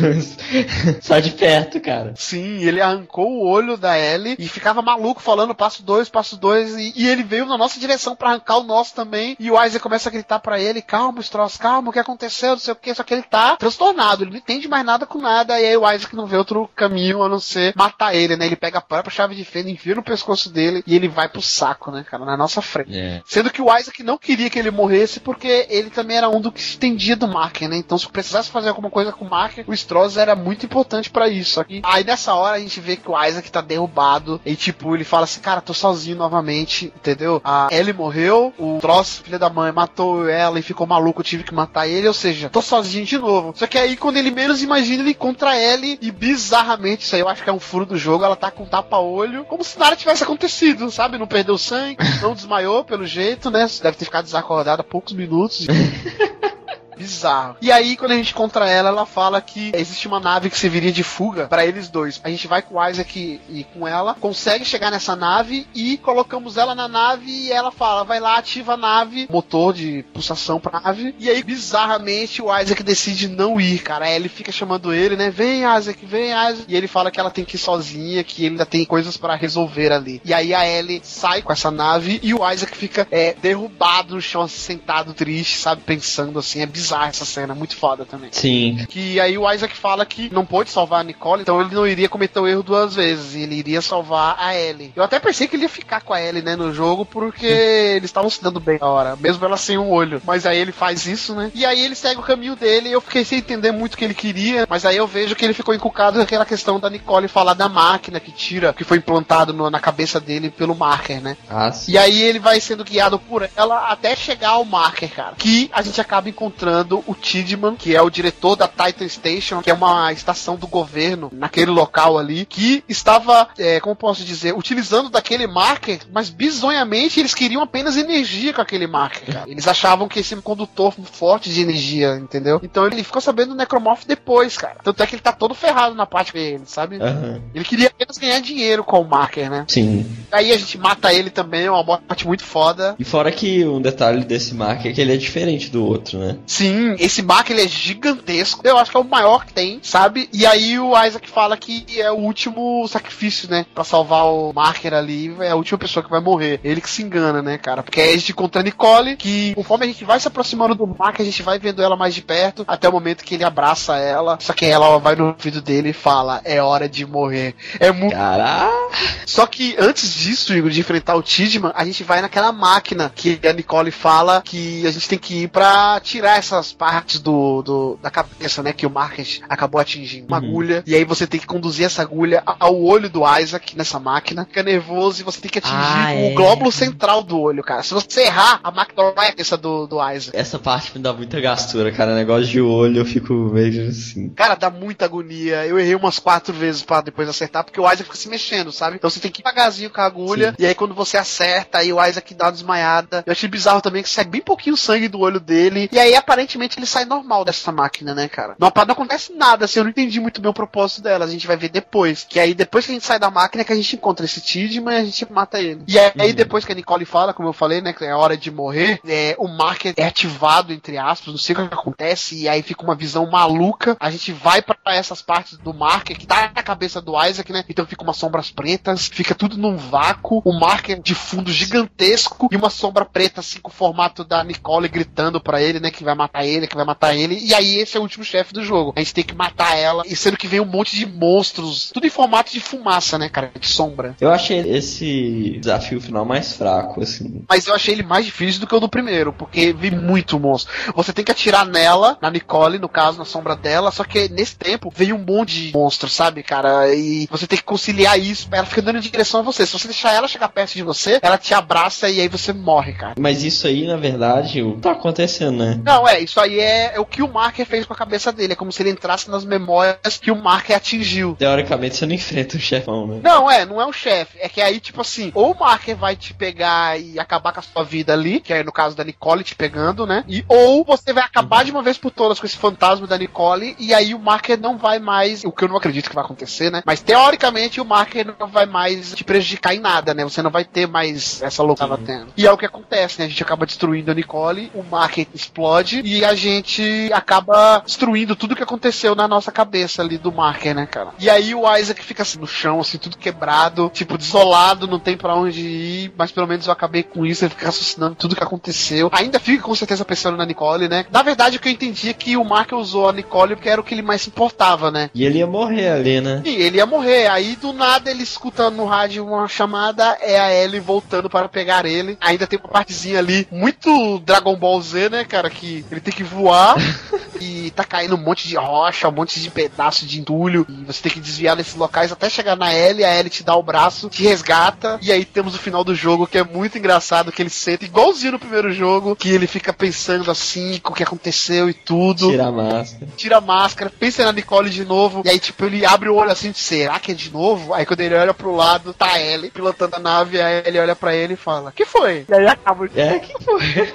sai 1.00 1.22
de 1.22 1.30
perto, 1.30 1.80
cara. 1.80 2.14
Sim, 2.16 2.62
ele 2.62 2.80
arrancou 2.80 3.30
o 3.30 3.46
olho 3.46 3.76
da 3.76 3.98
Ellie 3.98 4.36
e 4.38 4.48
ficava 4.48 4.82
maluco 4.82 5.22
falando 5.22 5.54
passo 5.54 5.82
dois, 5.82 6.08
passo 6.08 6.36
dois, 6.36 6.74
e, 6.76 6.92
e 6.96 7.08
ele 7.08 7.22
veio 7.22 7.46
na 7.46 7.58
nossa 7.58 7.78
direção 7.78 8.16
pra 8.16 8.30
arrancar 8.30 8.58
o 8.58 8.64
nosso 8.64 8.94
também. 8.94 9.36
E 9.38 9.50
o 9.50 9.62
Isaac 9.62 9.82
começa 9.82 10.08
a 10.08 10.12
gritar 10.12 10.38
pra 10.38 10.60
ele: 10.60 10.82
calma, 10.82 11.20
Stross, 11.20 11.56
calma, 11.56 11.90
o 11.90 11.92
que 11.92 11.98
aconteceu, 11.98 12.50
não 12.50 12.58
sei 12.58 12.72
o 12.72 12.76
que. 12.76 12.94
Só 12.94 13.02
que 13.02 13.14
ele 13.14 13.22
tá 13.22 13.56
transtornado, 13.56 14.22
ele 14.22 14.30
não 14.30 14.38
entende 14.38 14.68
mais 14.68 14.84
nada 14.84 14.95
com 15.04 15.18
nada. 15.18 15.60
E 15.60 15.66
aí 15.66 15.76
o 15.76 15.90
Isaac 15.92 16.14
não 16.14 16.26
vê 16.26 16.36
outro 16.36 16.70
caminho 16.74 17.22
a 17.22 17.28
não 17.28 17.40
ser 17.40 17.74
matar 17.76 18.14
ele, 18.14 18.36
né? 18.36 18.46
Ele 18.46 18.56
pega 18.56 18.78
a 18.78 18.82
própria 18.82 19.12
chave 19.12 19.34
de 19.34 19.44
fenda, 19.44 19.68
enfia 19.68 19.96
no 19.96 20.02
pescoço 20.02 20.48
dele 20.48 20.82
e 20.86 20.94
ele 20.94 21.08
vai 21.08 21.28
pro 21.28 21.42
saco, 21.42 21.90
né, 21.90 22.04
cara, 22.08 22.24
na 22.24 22.36
nossa 22.36 22.62
frente. 22.62 22.96
É. 22.96 23.20
Sendo 23.26 23.50
que 23.50 23.60
o 23.60 23.76
Isaac 23.76 24.02
não 24.02 24.16
queria 24.16 24.48
que 24.48 24.58
ele 24.58 24.70
morresse 24.70 25.20
porque 25.20 25.66
ele 25.68 25.90
também 25.90 26.16
era 26.16 26.28
um 26.28 26.40
do 26.40 26.52
que 26.52 26.62
se 26.62 26.76
entendia 26.76 27.16
do 27.16 27.26
Marker, 27.26 27.68
né? 27.68 27.76
Então 27.76 27.98
se 27.98 28.08
precisasse 28.08 28.50
fazer 28.50 28.68
alguma 28.68 28.90
coisa 28.90 29.12
com 29.12 29.24
o 29.24 29.30
Marker, 29.30 29.64
o 29.66 29.74
Stross 29.74 30.16
era 30.16 30.36
muito 30.36 30.64
importante 30.64 31.10
pra 31.10 31.28
isso. 31.28 31.60
Aqui. 31.60 31.80
Aí 31.84 32.04
nessa 32.04 32.34
hora 32.34 32.56
a 32.56 32.60
gente 32.60 32.78
vê 32.80 32.96
que 32.96 33.10
o 33.10 33.24
Isaac 33.24 33.50
tá 33.50 33.60
derrubado 33.60 34.40
e 34.44 34.54
tipo, 34.54 34.94
ele 34.94 35.04
fala 35.04 35.24
assim, 35.24 35.40
cara, 35.40 35.60
tô 35.60 35.74
sozinho 35.74 36.16
novamente, 36.16 36.92
entendeu? 36.96 37.40
A 37.44 37.68
Ellie 37.70 37.92
morreu, 37.92 38.54
o 38.58 38.76
Stross, 38.76 39.18
filha 39.24 39.38
da 39.38 39.50
mãe, 39.50 39.72
matou 39.72 40.28
ela 40.28 40.58
e 40.58 40.62
ficou 40.62 40.86
maluco, 40.86 41.20
eu 41.20 41.24
tive 41.24 41.42
que 41.42 41.54
matar 41.54 41.88
ele, 41.88 42.06
ou 42.06 42.14
seja, 42.14 42.48
tô 42.48 42.62
sozinho 42.62 43.04
de 43.04 43.18
novo. 43.18 43.52
Só 43.56 43.66
que 43.66 43.78
aí 43.78 43.96
quando 43.96 44.16
ele 44.16 44.30
menos 44.30 44.62
imagina, 44.62 44.85
ele 44.94 45.10
encontra 45.10 45.50
a 45.50 45.58
Ellie 45.58 45.98
e 46.00 46.10
bizarramente, 46.10 47.04
isso 47.04 47.14
aí 47.14 47.20
eu 47.20 47.28
acho 47.28 47.42
que 47.42 47.50
é 47.50 47.52
um 47.52 47.60
furo 47.60 47.86
do 47.86 47.96
jogo, 47.96 48.24
ela 48.24 48.36
tá 48.36 48.50
com 48.50 48.64
tapa-olho, 48.64 49.44
como 49.44 49.62
se 49.62 49.78
nada 49.78 49.96
tivesse 49.96 50.22
acontecido, 50.22 50.90
sabe? 50.90 51.18
Não 51.18 51.26
perdeu 51.26 51.58
sangue, 51.58 51.98
não 52.20 52.34
desmaiou 52.34 52.84
pelo 52.84 53.06
jeito, 53.06 53.50
né? 53.50 53.66
Deve 53.82 53.96
ter 53.96 54.04
ficado 54.04 54.24
desacordada 54.24 54.82
há 54.82 54.84
poucos 54.84 55.12
minutos. 55.12 55.66
Bizarro. 56.96 57.56
E 57.60 57.70
aí, 57.70 57.96
quando 57.96 58.12
a 58.12 58.16
gente 58.16 58.32
encontra 58.32 58.68
ela, 58.68 58.88
ela 58.88 59.06
fala 59.06 59.40
que 59.40 59.70
existe 59.74 60.08
uma 60.08 60.18
nave 60.18 60.50
que 60.50 60.58
serviria 60.58 60.92
de 60.92 61.02
fuga 61.02 61.46
pra 61.46 61.64
eles 61.64 61.88
dois. 61.88 62.20
A 62.24 62.30
gente 62.30 62.46
vai 62.46 62.62
com 62.62 62.76
o 62.76 62.88
Isaac 62.88 63.40
e 63.48 63.64
com 63.64 63.86
ela, 63.86 64.14
consegue 64.14 64.64
chegar 64.64 64.90
nessa 64.90 65.14
nave 65.14 65.66
e 65.74 65.98
colocamos 65.98 66.56
ela 66.56 66.74
na 66.74 66.88
nave 66.88 67.30
e 67.30 67.52
ela 67.52 67.70
fala: 67.70 68.04
vai 68.04 68.18
lá, 68.18 68.38
ativa 68.38 68.74
a 68.74 68.76
nave, 68.76 69.28
motor 69.30 69.74
de 69.74 70.04
pulsação 70.12 70.58
pra 70.58 70.80
nave. 70.80 71.14
E 71.18 71.28
aí, 71.28 71.42
bizarramente, 71.42 72.40
o 72.42 72.56
Isaac 72.56 72.82
decide 72.82 73.28
não 73.28 73.60
ir, 73.60 73.80
cara. 73.80 74.10
Ele 74.10 74.28
fica 74.28 74.50
chamando 74.50 74.92
ele, 74.92 75.16
né? 75.16 75.30
Vem, 75.30 75.62
Isaac, 75.64 76.04
vem, 76.06 76.30
Isaac. 76.30 76.64
E 76.66 76.76
ele 76.76 76.88
fala 76.88 77.10
que 77.10 77.20
ela 77.20 77.30
tem 77.30 77.44
que 77.44 77.56
ir 77.56 77.58
sozinha, 77.58 78.24
que 78.24 78.42
ele 78.44 78.54
ainda 78.54 78.66
tem 78.66 78.84
coisas 78.84 79.16
pra 79.16 79.34
resolver 79.34 79.92
ali. 79.92 80.20
E 80.24 80.32
aí 80.32 80.54
a 80.54 80.66
Ellie 80.66 81.00
sai 81.04 81.42
com 81.42 81.52
essa 81.52 81.70
nave 81.70 82.20
e 82.22 82.32
o 82.32 82.50
Isaac 82.50 82.76
fica 82.76 83.06
é, 83.10 83.34
derrubado 83.34 84.14
no 84.14 84.22
chão, 84.22 84.46
sentado, 84.48 85.12
triste, 85.12 85.58
sabe? 85.58 85.82
Pensando 85.82 86.38
assim. 86.38 86.60
É 86.60 86.66
bizarro 86.66 86.85
essa 86.92 87.24
cena, 87.24 87.54
muito 87.54 87.76
foda 87.76 88.04
também. 88.04 88.30
Sim. 88.32 88.84
Que 88.88 89.18
aí 89.20 89.36
o 89.38 89.50
Isaac 89.50 89.76
fala 89.76 90.04
que 90.06 90.32
não 90.32 90.44
pôde 90.44 90.70
salvar 90.70 91.00
a 91.00 91.04
Nicole, 91.04 91.42
então 91.42 91.60
ele 91.60 91.74
não 91.74 91.86
iria 91.86 92.08
cometer 92.08 92.38
o 92.40 92.46
erro 92.46 92.62
duas 92.62 92.94
vezes. 92.94 93.34
Ele 93.34 93.54
iria 93.56 93.80
salvar 93.82 94.36
a 94.38 94.54
Ellie. 94.56 94.92
Eu 94.96 95.02
até 95.02 95.18
pensei 95.18 95.46
que 95.48 95.56
ele 95.56 95.64
ia 95.64 95.68
ficar 95.68 96.00
com 96.02 96.12
a 96.12 96.20
Ellie, 96.22 96.42
né, 96.42 96.56
no 96.56 96.72
jogo, 96.72 97.04
porque 97.04 97.46
eles 97.46 98.04
estavam 98.10 98.30
se 98.30 98.42
dando 98.42 98.60
bem 98.60 98.78
na 98.80 98.86
hora, 98.88 99.16
mesmo 99.16 99.44
ela 99.44 99.56
sem 99.56 99.78
um 99.78 99.90
olho. 99.90 100.20
Mas 100.24 100.46
aí 100.46 100.58
ele 100.58 100.72
faz 100.72 101.06
isso, 101.06 101.34
né? 101.34 101.50
E 101.54 101.64
aí 101.64 101.80
ele 101.80 101.94
segue 101.94 102.20
o 102.20 102.24
caminho 102.24 102.56
dele 102.56 102.88
e 102.88 102.92
eu 102.92 103.00
fiquei 103.00 103.24
sem 103.24 103.38
entender 103.38 103.72
muito 103.72 103.94
o 103.94 103.96
que 103.96 104.04
ele 104.04 104.14
queria, 104.14 104.66
mas 104.68 104.84
aí 104.84 104.96
eu 104.96 105.06
vejo 105.06 105.34
que 105.34 105.44
ele 105.44 105.54
ficou 105.54 105.74
encucado 105.74 106.18
naquela 106.18 106.44
questão 106.44 106.78
da 106.80 106.90
Nicole 106.90 107.28
falar 107.28 107.54
da 107.54 107.68
máquina 107.68 108.20
que 108.20 108.30
tira, 108.32 108.72
que 108.72 108.84
foi 108.84 108.98
implantado 108.98 109.52
no- 109.52 109.70
na 109.70 109.80
cabeça 109.80 110.20
dele 110.20 110.50
pelo 110.50 110.74
marker, 110.74 111.20
né? 111.20 111.36
Ah, 111.48 111.70
sim. 111.72 111.92
E 111.92 111.98
aí 111.98 112.22
ele 112.22 112.38
vai 112.38 112.60
sendo 112.60 112.84
guiado 112.84 113.18
por 113.18 113.48
ela 113.56 113.88
até 113.90 114.14
chegar 114.14 114.50
ao 114.50 114.64
marker, 114.64 115.10
cara. 115.10 115.34
Que 115.36 115.70
a 115.72 115.82
gente 115.82 116.00
acaba 116.00 116.28
encontrando 116.28 116.75
o 117.06 117.14
Tidman, 117.14 117.76
que 117.76 117.94
é 117.94 118.02
o 118.02 118.10
diretor 118.10 118.56
da 118.56 118.68
Titan 118.68 119.08
Station, 119.08 119.62
que 119.62 119.70
é 119.70 119.74
uma 119.74 120.12
estação 120.12 120.56
do 120.56 120.66
governo 120.66 121.30
naquele 121.32 121.70
local 121.70 122.18
ali, 122.18 122.44
que 122.44 122.82
estava, 122.88 123.48
é, 123.58 123.80
como 123.80 123.94
posso 123.94 124.24
dizer, 124.24 124.54
utilizando 124.54 125.08
daquele 125.08 125.46
marker, 125.46 126.00
mas 126.12 126.30
bizonhamente 126.30 127.20
eles 127.20 127.34
queriam 127.34 127.62
apenas 127.62 127.96
energia 127.96 128.52
com 128.52 128.60
aquele 128.60 128.86
marker, 128.86 129.32
cara. 129.32 129.50
Eles 129.50 129.66
achavam 129.66 130.08
que 130.08 130.20
esse 130.20 130.36
condutor 130.36 130.94
forte 131.12 131.50
de 131.50 131.62
energia, 131.62 132.16
entendeu? 132.16 132.60
Então 132.62 132.86
ele 132.86 133.02
ficou 133.02 133.20
sabendo 133.20 133.50
do 133.50 133.54
Necromorph 133.54 134.04
depois, 134.06 134.56
cara. 134.56 134.76
Tanto 134.82 135.02
é 135.02 135.06
que 135.06 135.14
ele 135.14 135.22
tá 135.22 135.32
todo 135.32 135.54
ferrado 135.54 135.94
na 135.94 136.06
parte 136.06 136.32
dele, 136.32 136.62
sabe? 136.66 136.96
Aham. 136.96 137.40
Ele 137.54 137.64
queria 137.64 137.88
apenas 137.88 138.18
ganhar 138.18 138.40
dinheiro 138.40 138.84
com 138.84 139.00
o 139.00 139.08
marker, 139.08 139.50
né? 139.50 139.64
Sim. 139.68 140.06
Aí 140.30 140.52
a 140.52 140.58
gente 140.58 140.78
mata 140.78 141.12
ele 141.12 141.30
também, 141.30 141.64
é 141.64 141.70
uma 141.70 141.82
morte 141.82 142.26
muito 142.26 142.44
foda. 142.44 142.94
E 142.98 143.04
fora 143.04 143.30
que 143.30 143.64
um 143.64 143.80
detalhe 143.80 144.24
desse 144.24 144.54
Mark 144.54 144.84
é 144.84 144.92
que 144.92 145.00
ele 145.00 145.12
é 145.12 145.16
diferente 145.16 145.70
do 145.70 145.84
outro, 145.84 146.18
né? 146.18 146.36
Sim, 146.46 146.65
esse 146.98 147.22
Mark 147.22 147.48
ele 147.50 147.62
é 147.62 147.68
gigantesco. 147.68 148.60
Eu 148.64 148.78
acho 148.78 148.90
que 148.90 148.96
é 148.96 149.00
o 149.00 149.04
maior 149.04 149.44
que 149.44 149.52
tem, 149.52 149.80
sabe? 149.82 150.28
E 150.32 150.46
aí 150.46 150.78
o 150.78 150.92
Isaac 151.04 151.28
fala 151.28 151.56
que 151.56 151.84
é 152.00 152.10
o 152.10 152.16
último 152.16 152.86
sacrifício, 152.88 153.50
né? 153.50 153.66
Pra 153.74 153.84
salvar 153.84 154.26
o 154.26 154.52
Marker 154.52 154.94
ali. 154.94 155.34
É 155.40 155.50
a 155.50 155.56
última 155.56 155.78
pessoa 155.78 156.02
que 156.02 156.10
vai 156.10 156.20
morrer. 156.20 156.60
Ele 156.62 156.80
que 156.80 156.90
se 156.90 157.02
engana, 157.02 157.42
né, 157.42 157.58
cara? 157.58 157.82
Porque 157.82 158.00
aí 158.00 158.10
a 158.10 158.16
gente 158.16 158.32
encontra 158.32 158.60
a 158.60 158.64
Nicole, 158.64 159.16
que 159.16 159.54
conforme 159.54 159.84
a 159.84 159.88
gente 159.88 160.04
vai 160.04 160.18
se 160.20 160.28
aproximando 160.28 160.74
do 160.74 160.86
Mark, 160.86 161.20
a 161.20 161.24
gente 161.24 161.42
vai 161.42 161.58
vendo 161.58 161.82
ela 161.82 161.96
mais 161.96 162.14
de 162.14 162.22
perto, 162.22 162.64
até 162.66 162.88
o 162.88 162.92
momento 162.92 163.24
que 163.24 163.34
ele 163.34 163.44
abraça 163.44 163.96
ela. 163.96 164.38
Só 164.40 164.52
que 164.52 164.64
ela 164.64 164.98
vai 164.98 165.16
no 165.16 165.28
ouvido 165.28 165.60
dele 165.60 165.90
e 165.90 165.92
fala: 165.92 166.40
É 166.44 166.62
hora 166.62 166.88
de 166.88 167.06
morrer. 167.06 167.54
É 167.78 167.90
muito. 167.92 168.14
Caralho! 168.14 168.90
Só 169.26 169.46
que 169.46 169.76
antes 169.78 170.14
disso, 170.14 170.54
Igor, 170.54 170.70
de 170.70 170.80
enfrentar 170.80 171.16
o 171.16 171.22
Tidman, 171.22 171.72
a 171.74 171.84
gente 171.84 172.04
vai 172.04 172.20
naquela 172.20 172.52
máquina 172.52 173.12
que 173.14 173.40
a 173.46 173.52
Nicole 173.52 173.90
fala 173.90 174.42
que 174.42 174.86
a 174.86 174.90
gente 174.90 175.08
tem 175.08 175.18
que 175.18 175.42
ir 175.42 175.48
pra 175.48 176.00
tirar 176.00 176.38
essa 176.38 176.55
essas 176.58 176.72
partes 176.72 177.20
do, 177.20 177.62
do- 177.62 177.98
da 178.02 178.10
cabeça, 178.10 178.62
né, 178.62 178.72
que 178.72 178.86
o 178.86 178.90
Market 178.90 179.40
acabou 179.48 179.80
atingindo. 179.80 180.26
Uma 180.28 180.36
agulha, 180.38 180.82
e 180.86 180.94
aí 180.94 181.04
você 181.04 181.26
tem 181.26 181.38
que 181.40 181.46
conduzir 181.46 181.86
essa 181.86 182.02
agulha 182.02 182.42
ao 182.44 182.80
olho 182.82 183.08
do 183.08 183.22
Isaac 183.38 183.76
nessa 183.76 183.98
máquina. 183.98 184.44
Fica 184.44 184.62
nervoso 184.62 185.20
e 185.20 185.24
você 185.24 185.40
tem 185.40 185.50
que 185.50 185.58
atingir 185.58 185.74
Ah, 185.76 186.12
o 186.14 186.30
é. 186.30 186.34
glóbulo 186.34 186.70
central 186.72 187.22
do 187.22 187.38
olho, 187.38 187.62
cara. 187.62 187.82
Se 187.82 187.92
você 187.94 188.22
errar, 188.22 188.60
a 188.62 188.70
máquina 188.70 189.10
vai 189.12 189.28
a 189.28 189.30
cabeça 189.30 189.56
do, 189.56 189.86
do 189.86 189.96
Isaac. 190.12 190.36
Essa 190.36 190.58
parte 190.58 190.92
me 190.96 191.02
dá 191.02 191.12
muita 191.12 191.40
gastura, 191.40 191.92
cara. 191.92 192.14
Negócio 192.14 192.46
de 192.46 192.60
olho, 192.60 192.98
eu 192.98 193.04
fico 193.04 193.32
meio 193.32 193.88
assim. 193.88 194.28
Cara, 194.30 194.54
dá 194.54 194.70
muita 194.70 195.04
agonia. 195.04 195.66
Eu 195.66 195.78
errei 195.78 195.94
umas 195.94 196.18
quatro 196.18 196.52
vezes 196.54 196.82
pra 196.82 197.00
depois 197.00 197.28
acertar, 197.28 197.64
porque 197.64 197.80
o 197.80 197.84
Isaac 197.84 198.04
fica 198.04 198.16
se 198.16 198.28
mexendo, 198.28 198.72
sabe? 198.72 198.96
Então 198.96 199.10
você 199.10 199.20
tem 199.20 199.30
que 199.30 199.40
ir 199.40 199.44
devagarzinho 199.44 199.90
com 199.90 200.00
a 200.00 200.04
agulha, 200.04 200.54
e 200.58 200.66
aí 200.66 200.74
quando 200.74 200.94
você 200.94 201.16
acerta, 201.16 201.78
aí 201.78 201.92
o 201.92 202.04
Isaac 202.04 202.34
dá 202.34 202.46
uma 202.46 202.52
desmaiada. 202.52 203.22
Eu 203.26 203.32
achei 203.32 203.48
bizarro 203.48 203.80
também 203.80 204.02
que 204.02 204.08
sai 204.08 204.24
bem 204.24 204.40
pouquinho 204.40 204.76
sangue 204.76 205.08
do 205.08 205.20
olho 205.20 205.38
dele, 205.40 205.88
e 205.92 205.98
aí 205.98 206.14
aparentemente 206.14 206.45
ele 206.54 206.86
sai 206.86 207.04
normal 207.04 207.44
dessa 207.44 207.72
máquina, 207.72 208.14
né, 208.14 208.28
cara? 208.28 208.56
Não, 208.58 208.72
não 208.74 208.92
acontece 208.92 209.32
nada, 209.32 209.64
assim, 209.64 209.78
eu 209.78 209.84
não 209.84 209.90
entendi 209.90 210.20
muito 210.20 210.40
bem 210.40 210.50
o 210.50 210.54
propósito 210.54 211.02
dela, 211.02 211.24
a 211.24 211.28
gente 211.28 211.46
vai 211.46 211.56
ver 211.56 211.68
depois. 211.68 212.24
Que 212.28 212.38
aí 212.38 212.54
depois 212.54 212.86
que 212.86 212.92
a 212.92 212.94
gente 212.94 213.06
sai 213.06 213.18
da 213.18 213.30
máquina 213.30 213.62
é 213.62 213.64
que 213.64 213.72
a 213.72 213.76
gente 213.76 213.96
encontra 213.96 214.24
esse 214.24 214.40
Tidman 214.40 214.94
e 214.94 215.00
a 215.00 215.04
gente 215.04 215.32
mata 215.32 215.60
ele. 215.60 215.82
E 215.86 215.98
aí, 215.98 216.12
aí 216.18 216.32
depois 216.32 216.64
que 216.64 216.72
a 216.72 216.74
Nicole 216.74 217.04
fala, 217.04 217.34
como 217.34 217.48
eu 217.48 217.52
falei, 217.52 217.80
né, 217.80 217.92
que 217.92 218.04
é 218.04 218.14
hora 218.14 218.36
de 218.36 218.50
morrer, 218.50 219.00
é, 219.06 219.34
o 219.38 219.48
marker 219.48 219.94
é 219.96 220.04
ativado, 220.04 220.72
entre 220.72 220.98
aspas, 220.98 221.32
não 221.32 221.38
sei 221.38 221.54
o 221.54 221.68
que 221.68 221.74
acontece, 221.74 222.42
e 222.42 222.48
aí 222.48 222.62
fica 222.62 222.82
uma 222.82 222.94
visão 222.94 223.28
maluca. 223.30 223.96
A 223.98 224.10
gente 224.10 224.32
vai 224.32 224.62
pra 224.62 224.76
essas 224.86 225.22
partes 225.22 225.58
do 225.58 225.74
marker 225.74 226.18
que 226.18 226.26
tá 226.26 226.52
na 226.54 226.62
cabeça 226.62 227.00
do 227.00 227.12
Isaac, 227.24 227.52
né? 227.52 227.64
Então 227.68 227.86
fica 227.86 228.02
umas 228.02 228.16
sombras 228.16 228.50
pretas, 228.50 229.08
fica 229.08 229.34
tudo 229.34 229.56
num 229.56 229.76
vácuo, 229.76 230.42
o 230.44 230.52
marker 230.52 231.00
de 231.00 231.14
fundo 231.14 231.50
gigantesco 231.50 232.48
e 232.50 232.56
uma 232.56 232.70
sombra 232.70 233.04
preta, 233.04 233.40
assim, 233.40 233.60
com 233.60 233.70
o 233.70 233.74
formato 233.74 234.24
da 234.24 234.42
Nicole 234.44 234.88
gritando 234.88 235.40
pra 235.40 235.60
ele, 235.60 235.80
né? 235.80 235.90
Que 235.90 236.04
vai 236.04 236.14
matar 236.14 236.35
ele, 236.44 236.66
que 236.66 236.76
vai 236.76 236.84
matar 236.84 237.14
ele. 237.14 237.38
E 237.42 237.54
aí 237.54 237.78
esse 237.78 237.96
é 237.96 238.00
o 238.00 238.02
último 238.02 238.24
chefe 238.24 238.52
do 238.52 238.64
jogo. 238.64 238.92
A 238.96 239.00
gente 239.00 239.14
tem 239.14 239.24
que 239.24 239.34
matar 239.34 239.76
ela, 239.76 240.02
e 240.06 240.16
sendo 240.16 240.36
que 240.36 240.48
vem 240.48 240.60
um 240.60 240.66
monte 240.66 240.96
de 240.96 241.06
monstros, 241.06 241.90
tudo 241.92 242.06
em 242.06 242.10
formato 242.10 242.52
de 242.52 242.60
fumaça, 242.60 243.18
né, 243.18 243.28
cara? 243.28 243.50
De 243.58 243.68
sombra. 243.68 244.14
Eu 244.20 244.30
achei 244.30 244.58
esse 244.58 245.58
desafio 245.60 246.00
final 246.00 246.24
mais 246.24 246.52
fraco, 246.54 247.02
assim. 247.02 247.44
Mas 247.48 247.66
eu 247.66 247.74
achei 247.74 247.94
ele 247.94 248.02
mais 248.02 248.24
difícil 248.24 248.60
do 248.60 248.66
que 248.66 248.74
o 248.74 248.80
do 248.80 248.88
primeiro, 248.88 249.32
porque 249.32 249.72
vi 249.72 249.90
muito 249.90 250.38
monstro. 250.38 250.72
Você 250.94 251.12
tem 251.12 251.24
que 251.24 251.32
atirar 251.32 251.66
nela, 251.66 252.18
na 252.20 252.30
Nicole, 252.30 252.78
no 252.78 252.88
caso, 252.88 253.18
na 253.18 253.24
sombra 253.24 253.56
dela, 253.56 253.90
só 253.90 254.04
que 254.04 254.28
nesse 254.28 254.56
tempo 254.56 254.92
veio 254.94 255.16
um 255.16 255.24
monte 255.24 255.66
de 255.66 255.72
monstro, 255.72 256.08
sabe, 256.08 256.42
cara? 256.42 256.94
E 256.94 257.26
você 257.30 257.46
tem 257.46 257.58
que 257.58 257.64
conciliar 257.64 258.18
isso, 258.18 258.48
ela 258.50 258.66
fica 258.66 258.82
dando 258.82 258.98
em 258.98 259.00
direção 259.00 259.40
a 259.40 259.42
você. 259.42 259.66
Se 259.66 259.72
você 259.72 259.88
deixar 259.88 260.12
ela 260.12 260.28
chegar 260.28 260.48
perto 260.48 260.74
de 260.74 260.82
você, 260.82 261.18
ela 261.22 261.38
te 261.38 261.54
abraça 261.54 262.08
e 262.08 262.20
aí 262.20 262.28
você 262.28 262.52
morre, 262.52 262.92
cara. 262.92 263.14
Mas 263.18 263.42
isso 263.42 263.66
aí, 263.66 263.86
na 263.86 263.96
verdade, 263.96 264.62
tá 264.80 264.92
acontecendo, 264.92 265.58
né? 265.58 265.80
Não, 265.84 266.06
é, 266.06 266.15
isso 266.20 266.40
aí 266.40 266.58
é, 266.58 266.96
é 266.96 267.00
o 267.00 267.04
que 267.04 267.22
o 267.22 267.32
Marker 267.32 267.66
fez 267.66 267.86
com 267.86 267.92
a 267.92 267.96
cabeça 267.96 268.32
dele. 268.32 268.52
É 268.52 268.56
como 268.56 268.72
se 268.72 268.82
ele 268.82 268.90
entrasse 268.90 269.30
nas 269.30 269.44
memórias 269.44 270.18
que 270.18 270.30
o 270.30 270.36
Marker 270.36 270.76
atingiu. 270.76 271.36
Teoricamente 271.38 271.96
você 271.96 272.06
não 272.06 272.14
enfrenta 272.14 272.56
o 272.56 272.60
chefão, 272.60 273.06
né? 273.06 273.20
Não, 273.22 273.50
é, 273.50 273.64
não 273.64 273.80
é 273.80 273.86
o 273.86 273.92
chefe. 273.92 274.38
É 274.40 274.48
que 274.48 274.60
aí, 274.60 274.80
tipo 274.80 275.00
assim, 275.00 275.30
ou 275.34 275.52
o 275.52 275.58
Marker 275.58 275.96
vai 275.96 276.16
te 276.16 276.34
pegar 276.34 277.00
e 277.00 277.18
acabar 277.18 277.52
com 277.52 277.60
a 277.60 277.62
sua 277.62 277.84
vida 277.84 278.12
ali, 278.12 278.40
que 278.40 278.52
é 278.52 278.62
no 278.62 278.72
caso 278.72 278.96
da 278.96 279.04
Nicole 279.04 279.44
te 279.44 279.54
pegando, 279.54 280.06
né? 280.06 280.24
E, 280.28 280.44
ou 280.48 280.84
você 280.84 281.12
vai 281.12 281.24
acabar 281.24 281.64
de 281.64 281.70
uma 281.70 281.82
vez 281.82 281.98
por 281.98 282.10
todas 282.10 282.38
com 282.38 282.46
esse 282.46 282.56
fantasma 282.56 283.06
da 283.06 283.18
Nicole, 283.18 283.76
e 283.78 283.92
aí 283.92 284.14
o 284.14 284.18
Marker 284.18 284.58
não 284.60 284.76
vai 284.76 284.98
mais. 284.98 285.44
O 285.44 285.52
que 285.52 285.64
eu 285.64 285.68
não 285.68 285.76
acredito 285.76 286.08
que 286.08 286.14
vai 286.14 286.24
acontecer, 286.24 286.70
né? 286.70 286.82
Mas 286.84 287.00
teoricamente 287.00 287.80
o 287.80 287.84
Marker 287.84 288.34
não 288.38 288.48
vai 288.48 288.66
mais 288.66 289.14
te 289.14 289.24
prejudicar 289.24 289.74
em 289.74 289.80
nada, 289.80 290.14
né? 290.14 290.24
Você 290.24 290.42
não 290.42 290.50
vai 290.50 290.64
ter 290.64 290.86
mais 290.86 291.42
essa 291.42 291.62
loucura 291.62 291.98
tendo. 291.98 292.28
E 292.36 292.46
é 292.46 292.52
o 292.52 292.58
que 292.58 292.66
acontece, 292.66 293.18
né? 293.18 293.26
A 293.26 293.28
gente 293.28 293.42
acaba 293.42 293.66
destruindo 293.66 294.10
a 294.10 294.14
Nicole, 294.14 294.70
o 294.74 294.82
Marker 294.82 295.26
explode 295.34 296.00
e 296.06 296.24
a 296.24 296.36
gente 296.36 297.10
acaba 297.12 297.82
destruindo 297.84 298.36
tudo 298.36 298.54
que 298.54 298.62
aconteceu 298.62 299.16
na 299.16 299.26
nossa 299.26 299.50
cabeça 299.50 300.02
ali 300.02 300.16
do 300.16 300.30
Marker, 300.30 300.72
né, 300.72 300.86
cara? 300.86 301.08
E 301.18 301.28
aí 301.28 301.52
o 301.52 301.76
Isaac 301.76 302.00
fica 302.04 302.22
assim 302.22 302.38
no 302.38 302.46
chão, 302.46 302.78
assim, 302.78 302.96
tudo 302.96 303.18
quebrado, 303.18 303.90
tipo, 303.92 304.16
desolado, 304.16 304.86
não 304.86 305.00
tem 305.00 305.16
pra 305.16 305.34
onde 305.34 305.60
ir, 305.60 306.12
mas 306.16 306.30
pelo 306.30 306.46
menos 306.46 306.66
eu 306.66 306.72
acabei 306.72 307.02
com 307.02 307.26
isso, 307.26 307.44
ele 307.44 307.50
fica 307.50 307.66
raciocinando 307.66 308.14
tudo 308.14 308.36
que 308.36 308.44
aconteceu. 308.44 309.10
Ainda 309.12 309.40
fica 309.40 309.64
com 309.64 309.74
certeza 309.74 310.04
pensando 310.04 310.36
na 310.36 310.46
Nicole, 310.46 310.88
né? 310.88 311.06
Na 311.10 311.22
verdade, 311.22 311.56
o 311.56 311.60
que 311.60 311.68
eu 311.68 311.72
entendi 311.72 312.10
é 312.10 312.12
que 312.12 312.36
o 312.36 312.44
Marker 312.44 312.78
usou 312.78 313.08
a 313.08 313.12
Nicole 313.12 313.56
porque 313.56 313.68
era 313.68 313.80
o 313.80 313.84
que 313.84 313.92
ele 313.92 314.02
mais 314.02 314.22
se 314.22 314.28
importava, 314.28 314.92
né? 314.92 315.10
E 315.12 315.24
ele 315.24 315.38
ia 315.38 315.46
morrer 315.46 315.88
ali, 315.88 316.20
né? 316.20 316.40
E 316.44 316.54
ele 316.54 316.76
ia 316.76 316.86
morrer. 316.86 317.26
Aí 317.26 317.56
do 317.56 317.72
nada 317.72 318.10
ele 318.10 318.22
escuta 318.22 318.70
no 318.70 318.84
rádio 318.84 319.26
uma 319.26 319.48
chamada, 319.48 320.16
é 320.20 320.38
a 320.38 320.54
Ellie 320.54 320.78
voltando 320.78 321.28
para 321.28 321.48
pegar 321.48 321.84
ele. 321.84 322.16
Ainda 322.20 322.46
tem 322.46 322.60
uma 322.60 322.68
partezinha 322.68 323.18
ali 323.18 323.48
muito 323.50 324.20
Dragon 324.20 324.54
Ball 324.54 324.80
Z, 324.80 325.08
né, 325.08 325.24
cara? 325.24 325.50
Que 325.50 325.84
ele 325.96 326.00
tem 326.02 326.12
que 326.14 326.22
voar 326.22 326.76
e 327.40 327.70
tá 327.72 327.84
caindo 327.84 328.14
um 328.14 328.18
monte 328.18 328.48
de 328.48 328.56
rocha, 328.56 329.08
um 329.08 329.12
monte 329.12 329.40
de 329.40 329.50
pedaço 329.50 330.06
de 330.06 330.20
entulho. 330.20 330.66
E 330.68 330.84
você 330.84 331.02
tem 331.02 331.12
que 331.12 331.20
desviar 331.20 331.56
desses 331.56 331.74
locais 331.74 332.12
até 332.12 332.28
chegar 332.30 332.56
na 332.56 332.74
Ellie. 332.74 333.04
A 333.04 333.14
Ellie 333.14 333.30
te 333.30 333.42
dá 333.42 333.54
o 333.56 333.62
braço, 333.62 334.08
te 334.08 334.22
resgata. 334.22 334.98
E 335.02 335.10
aí 335.12 335.24
temos 335.24 335.54
o 335.54 335.58
final 335.58 335.82
do 335.84 335.94
jogo 335.94 336.26
que 336.26 336.38
é 336.38 336.44
muito 336.44 336.78
engraçado. 336.78 337.32
Que 337.32 337.42
ele 337.42 337.50
senta 337.50 337.84
igualzinho 337.84 338.32
no 338.32 338.38
primeiro 338.38 338.72
jogo, 338.72 339.16
que 339.16 339.28
ele 339.28 339.46
fica 339.46 339.72
pensando 339.72 340.30
assim 340.30 340.78
com 340.82 340.92
o 340.92 340.96
que 340.96 341.02
aconteceu 341.02 341.68
e 341.68 341.74
tudo 341.74 342.30
Tira 342.30 342.46
a 342.46 342.52
máscara. 342.52 343.08
tira 343.16 343.36
a 343.38 343.40
máscara, 343.40 343.90
pensa 343.98 344.24
na 344.24 344.32
Nicole 344.32 344.70
de 344.70 344.84
novo, 344.84 345.22
e 345.24 345.28
aí, 345.28 345.38
tipo, 345.38 345.64
ele 345.64 345.84
abre 345.84 346.08
o 346.08 346.14
olho 346.14 346.30
assim, 346.30 346.52
será 346.52 346.98
que 346.98 347.12
é 347.12 347.14
de 347.14 347.30
novo? 347.30 347.72
Aí 347.74 347.84
quando 347.86 348.00
ele 348.00 348.14
olha 348.14 348.34
pro 348.34 348.54
lado, 348.54 348.92
tá 348.92 349.12
a 349.12 349.20
Ellie 349.20 349.50
pilotando 349.50 349.96
a 349.96 349.98
nave, 349.98 350.40
aí 350.40 350.62
ele 350.66 350.78
olha 350.78 350.96
pra 350.96 351.14
ele 351.14 351.34
e 351.34 351.36
fala, 351.36 351.72
que 351.72 351.84
foi? 351.84 352.24
E 352.28 352.34
aí 352.34 352.46
acaba 352.46 352.84
o 352.84 352.90
É, 352.98 353.18
que 353.20 353.32
foi? 353.44 353.92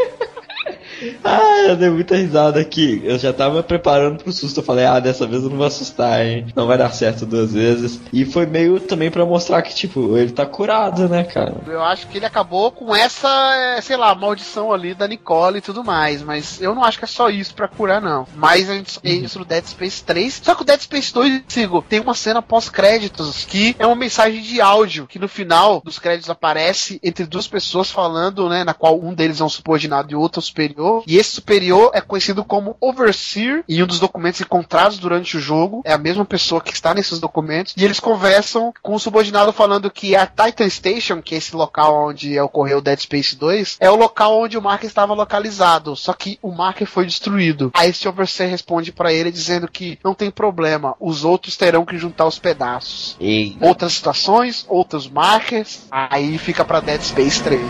Ah, 1.24 1.66
eu 1.68 1.76
dei 1.76 1.90
muita 1.90 2.16
risada 2.16 2.60
aqui. 2.60 3.02
Eu 3.04 3.18
já 3.18 3.34
tava 3.34 3.64
preparando 3.64 4.24
pro 4.24 4.32
susto. 4.32 4.60
Eu 4.60 4.64
falei, 4.64 4.86
ah, 4.86 5.00
dessa 5.00 5.26
vez 5.28 5.44
eu 5.44 5.50
não 5.50 5.58
vou 5.58 5.66
assustar, 5.66 6.26
hein? 6.26 6.48
Não 6.56 6.68
vai 6.68 6.78
dar 6.78 6.92
certo 6.92 7.26
duas 7.26 7.54
vezes. 7.54 8.00
E 8.12 8.26
foi 8.26 8.46
meio 8.46 8.80
também 8.80 9.10
pra 9.10 9.26
mostrar 9.26 9.62
que, 9.62 9.74
tipo, 9.74 10.18
ele 10.18 10.32
tá 10.32 10.46
curado, 10.46 11.08
né, 11.08 11.24
cara? 11.24 11.56
Eu 11.68 11.84
acho 11.84 12.08
que 12.08 12.18
ele 12.18 12.26
acabou 12.26 12.72
com 12.72 12.96
essa, 12.96 13.30
é, 13.56 13.82
sei 13.82 13.98
lá, 13.98 14.14
maldição 14.14 14.72
ali 14.72 14.94
da 14.94 15.08
Nicole 15.08 15.58
e 15.58 15.62
tudo 15.62 15.84
mais, 15.84 16.22
mas 16.22 16.62
eu 16.62 16.76
não 16.76 16.84
acho 16.84 16.98
que 16.98 17.06
é 17.06 17.08
só 17.08 17.30
isso 17.30 17.54
pra 17.54 17.68
curar, 17.68 18.02
não. 18.02 18.28
Mas 18.36 18.70
a 18.70 18.74
gente 18.74 19.00
tem 19.00 19.24
isso 19.24 19.40
no 19.40 19.46
Dead 19.46 19.66
Space 19.66 20.04
3. 20.04 20.42
Só 20.44 20.56
que 20.56 20.62
o 20.62 20.66
Dead 20.66 20.80
Space 20.80 21.14
2, 21.14 21.44
sigo, 21.48 21.84
tem 21.88 22.00
uma 22.00 22.14
cena 22.14 22.42
pós-créditos 22.42 23.46
que 23.46 23.76
é 23.80 23.86
uma 23.86 23.96
mensagem 23.96 24.42
de 24.42 24.62
áudio 24.62 25.08
que 25.08 25.20
no 25.20 25.28
final 25.28 25.82
dos 25.84 26.00
créditos 26.00 26.30
aparece 26.30 27.00
entre 27.04 27.26
duas 27.26 27.48
pessoas 27.48 27.90
falando, 27.90 28.50
né, 28.50 28.64
na 28.64 28.74
qual 28.74 29.00
um 29.00 29.14
deles 29.14 29.40
é 29.40 29.44
um 29.44 29.50
subordinado 29.50 30.12
e 30.12 30.16
o 30.16 30.20
outro 30.20 30.40
é 30.40 30.42
o 30.42 30.44
superior. 30.92 31.04
E 31.08 31.18
esse 31.18 31.32
superior 31.32 31.92
é 31.94 32.02
conhecido 32.02 32.44
como 32.44 32.76
Overseer 32.80 33.64
e 33.68 33.82
um 33.82 33.88
dos 33.88 34.00
documentos 34.00 34.42
encontrados 34.42 35.00
durante 35.00 35.38
o 35.38 35.40
jogo 35.40 35.82
é 35.86 35.94
a 35.94 35.98
mesma 35.98 36.26
pessoa 36.26 36.62
que 36.62 36.74
está 36.74 36.94
nesses 36.94 37.20
documentos 37.20 37.74
e 37.78 37.86
eles 37.86 38.00
conversam 38.00 38.74
com 38.82 38.96
o 38.96 39.00
subordinado 39.00 39.54
falando 39.54 39.90
que 39.90 40.16
a 40.16 40.26
Titan 40.26 40.70
Station, 40.70 41.22
que 41.22 41.36
é 41.36 41.38
esse 41.38 41.56
local 41.56 42.10
onde 42.10 42.40
ocorreu 42.40 42.80
o 42.80 42.82
Dead 42.82 43.00
Space 43.00 43.36
2, 43.36 43.78
é 43.80 43.90
o 43.90 43.96
local 43.96 44.42
onde 44.42 44.58
o 44.58 44.62
Marker 44.62 44.88
estava 44.88 45.14
localizado, 45.14 45.96
só 45.96 46.14
que 46.14 46.38
o 46.42 46.52
Marker 46.52 46.88
foi 46.88 47.06
destruído. 47.06 47.72
Aí 47.74 47.90
esse 47.90 48.08
Overseer 48.08 48.50
responde 48.50 48.92
para 48.92 49.14
ele 49.14 49.32
dizendo 49.32 49.68
que 49.68 50.00
não 50.04 50.14
tem 50.14 50.32
problema, 50.32 50.96
os 51.00 51.24
outros 51.24 51.56
terão 51.56 51.86
que 51.86 51.98
juntar 51.98 52.26
os 52.26 52.40
pedaços. 52.40 53.16
Outras 53.62 53.94
situações, 53.94 54.66
outros 54.68 55.08
markers, 55.08 55.82
aí 55.90 56.38
fica 56.38 56.66
para 56.66 56.80
Dead 56.80 57.02
Space 57.02 57.42
3. 57.44 57.62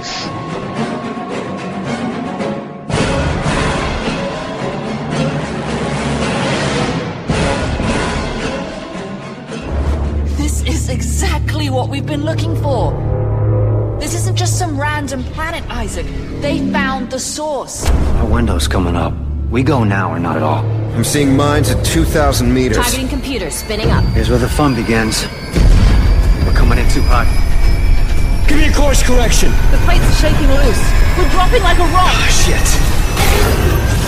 What 11.72 11.90
we've 11.90 12.06
been 12.06 12.26
looking 12.26 12.56
for. 12.62 12.92
This 14.00 14.14
isn't 14.16 14.36
just 14.36 14.60
some 14.60 14.80
random 14.80 15.24
planet, 15.24 15.64
Isaac. 15.70 16.06
They 16.42 16.60
found 16.72 17.10
the 17.12 17.20
source. 17.20 17.90
Our 17.90 18.26
window's 18.26 18.68
coming 18.68 18.96
up. 18.96 19.14
We 19.50 19.64
go 19.64 19.84
now 19.84 20.12
or 20.12 20.20
not 20.20 20.36
at 20.36 20.44
all. 20.44 20.66
I'm 20.96 21.04
seeing 21.04 21.36
mines 21.36 21.70
at 21.70 21.84
2,000 21.86 22.54
meters. 22.54 22.78
Targeting 22.78 23.08
computer 23.08 23.50
spinning 23.50 23.90
up. 23.92 24.04
Here's 24.14 24.30
where 24.30 24.40
the 24.40 24.50
fun 24.50 24.76
begins. 24.76 25.24
We're 26.46 26.54
coming 26.54 26.78
in 26.78 26.90
too 26.90 27.04
hot. 27.04 27.28
Give 28.50 28.58
me 28.58 28.68
a 28.68 28.74
course 28.74 29.02
correction. 29.04 29.52
The 29.72 29.78
plates 29.86 30.04
are 30.04 30.28
shaking 30.28 30.50
loose. 30.50 30.84
We're 31.18 31.30
dropping 31.32 31.64
like 31.64 31.80
a 31.80 31.88
rock. 31.96 32.12
Ah, 32.12 32.28
shit. 32.44 34.01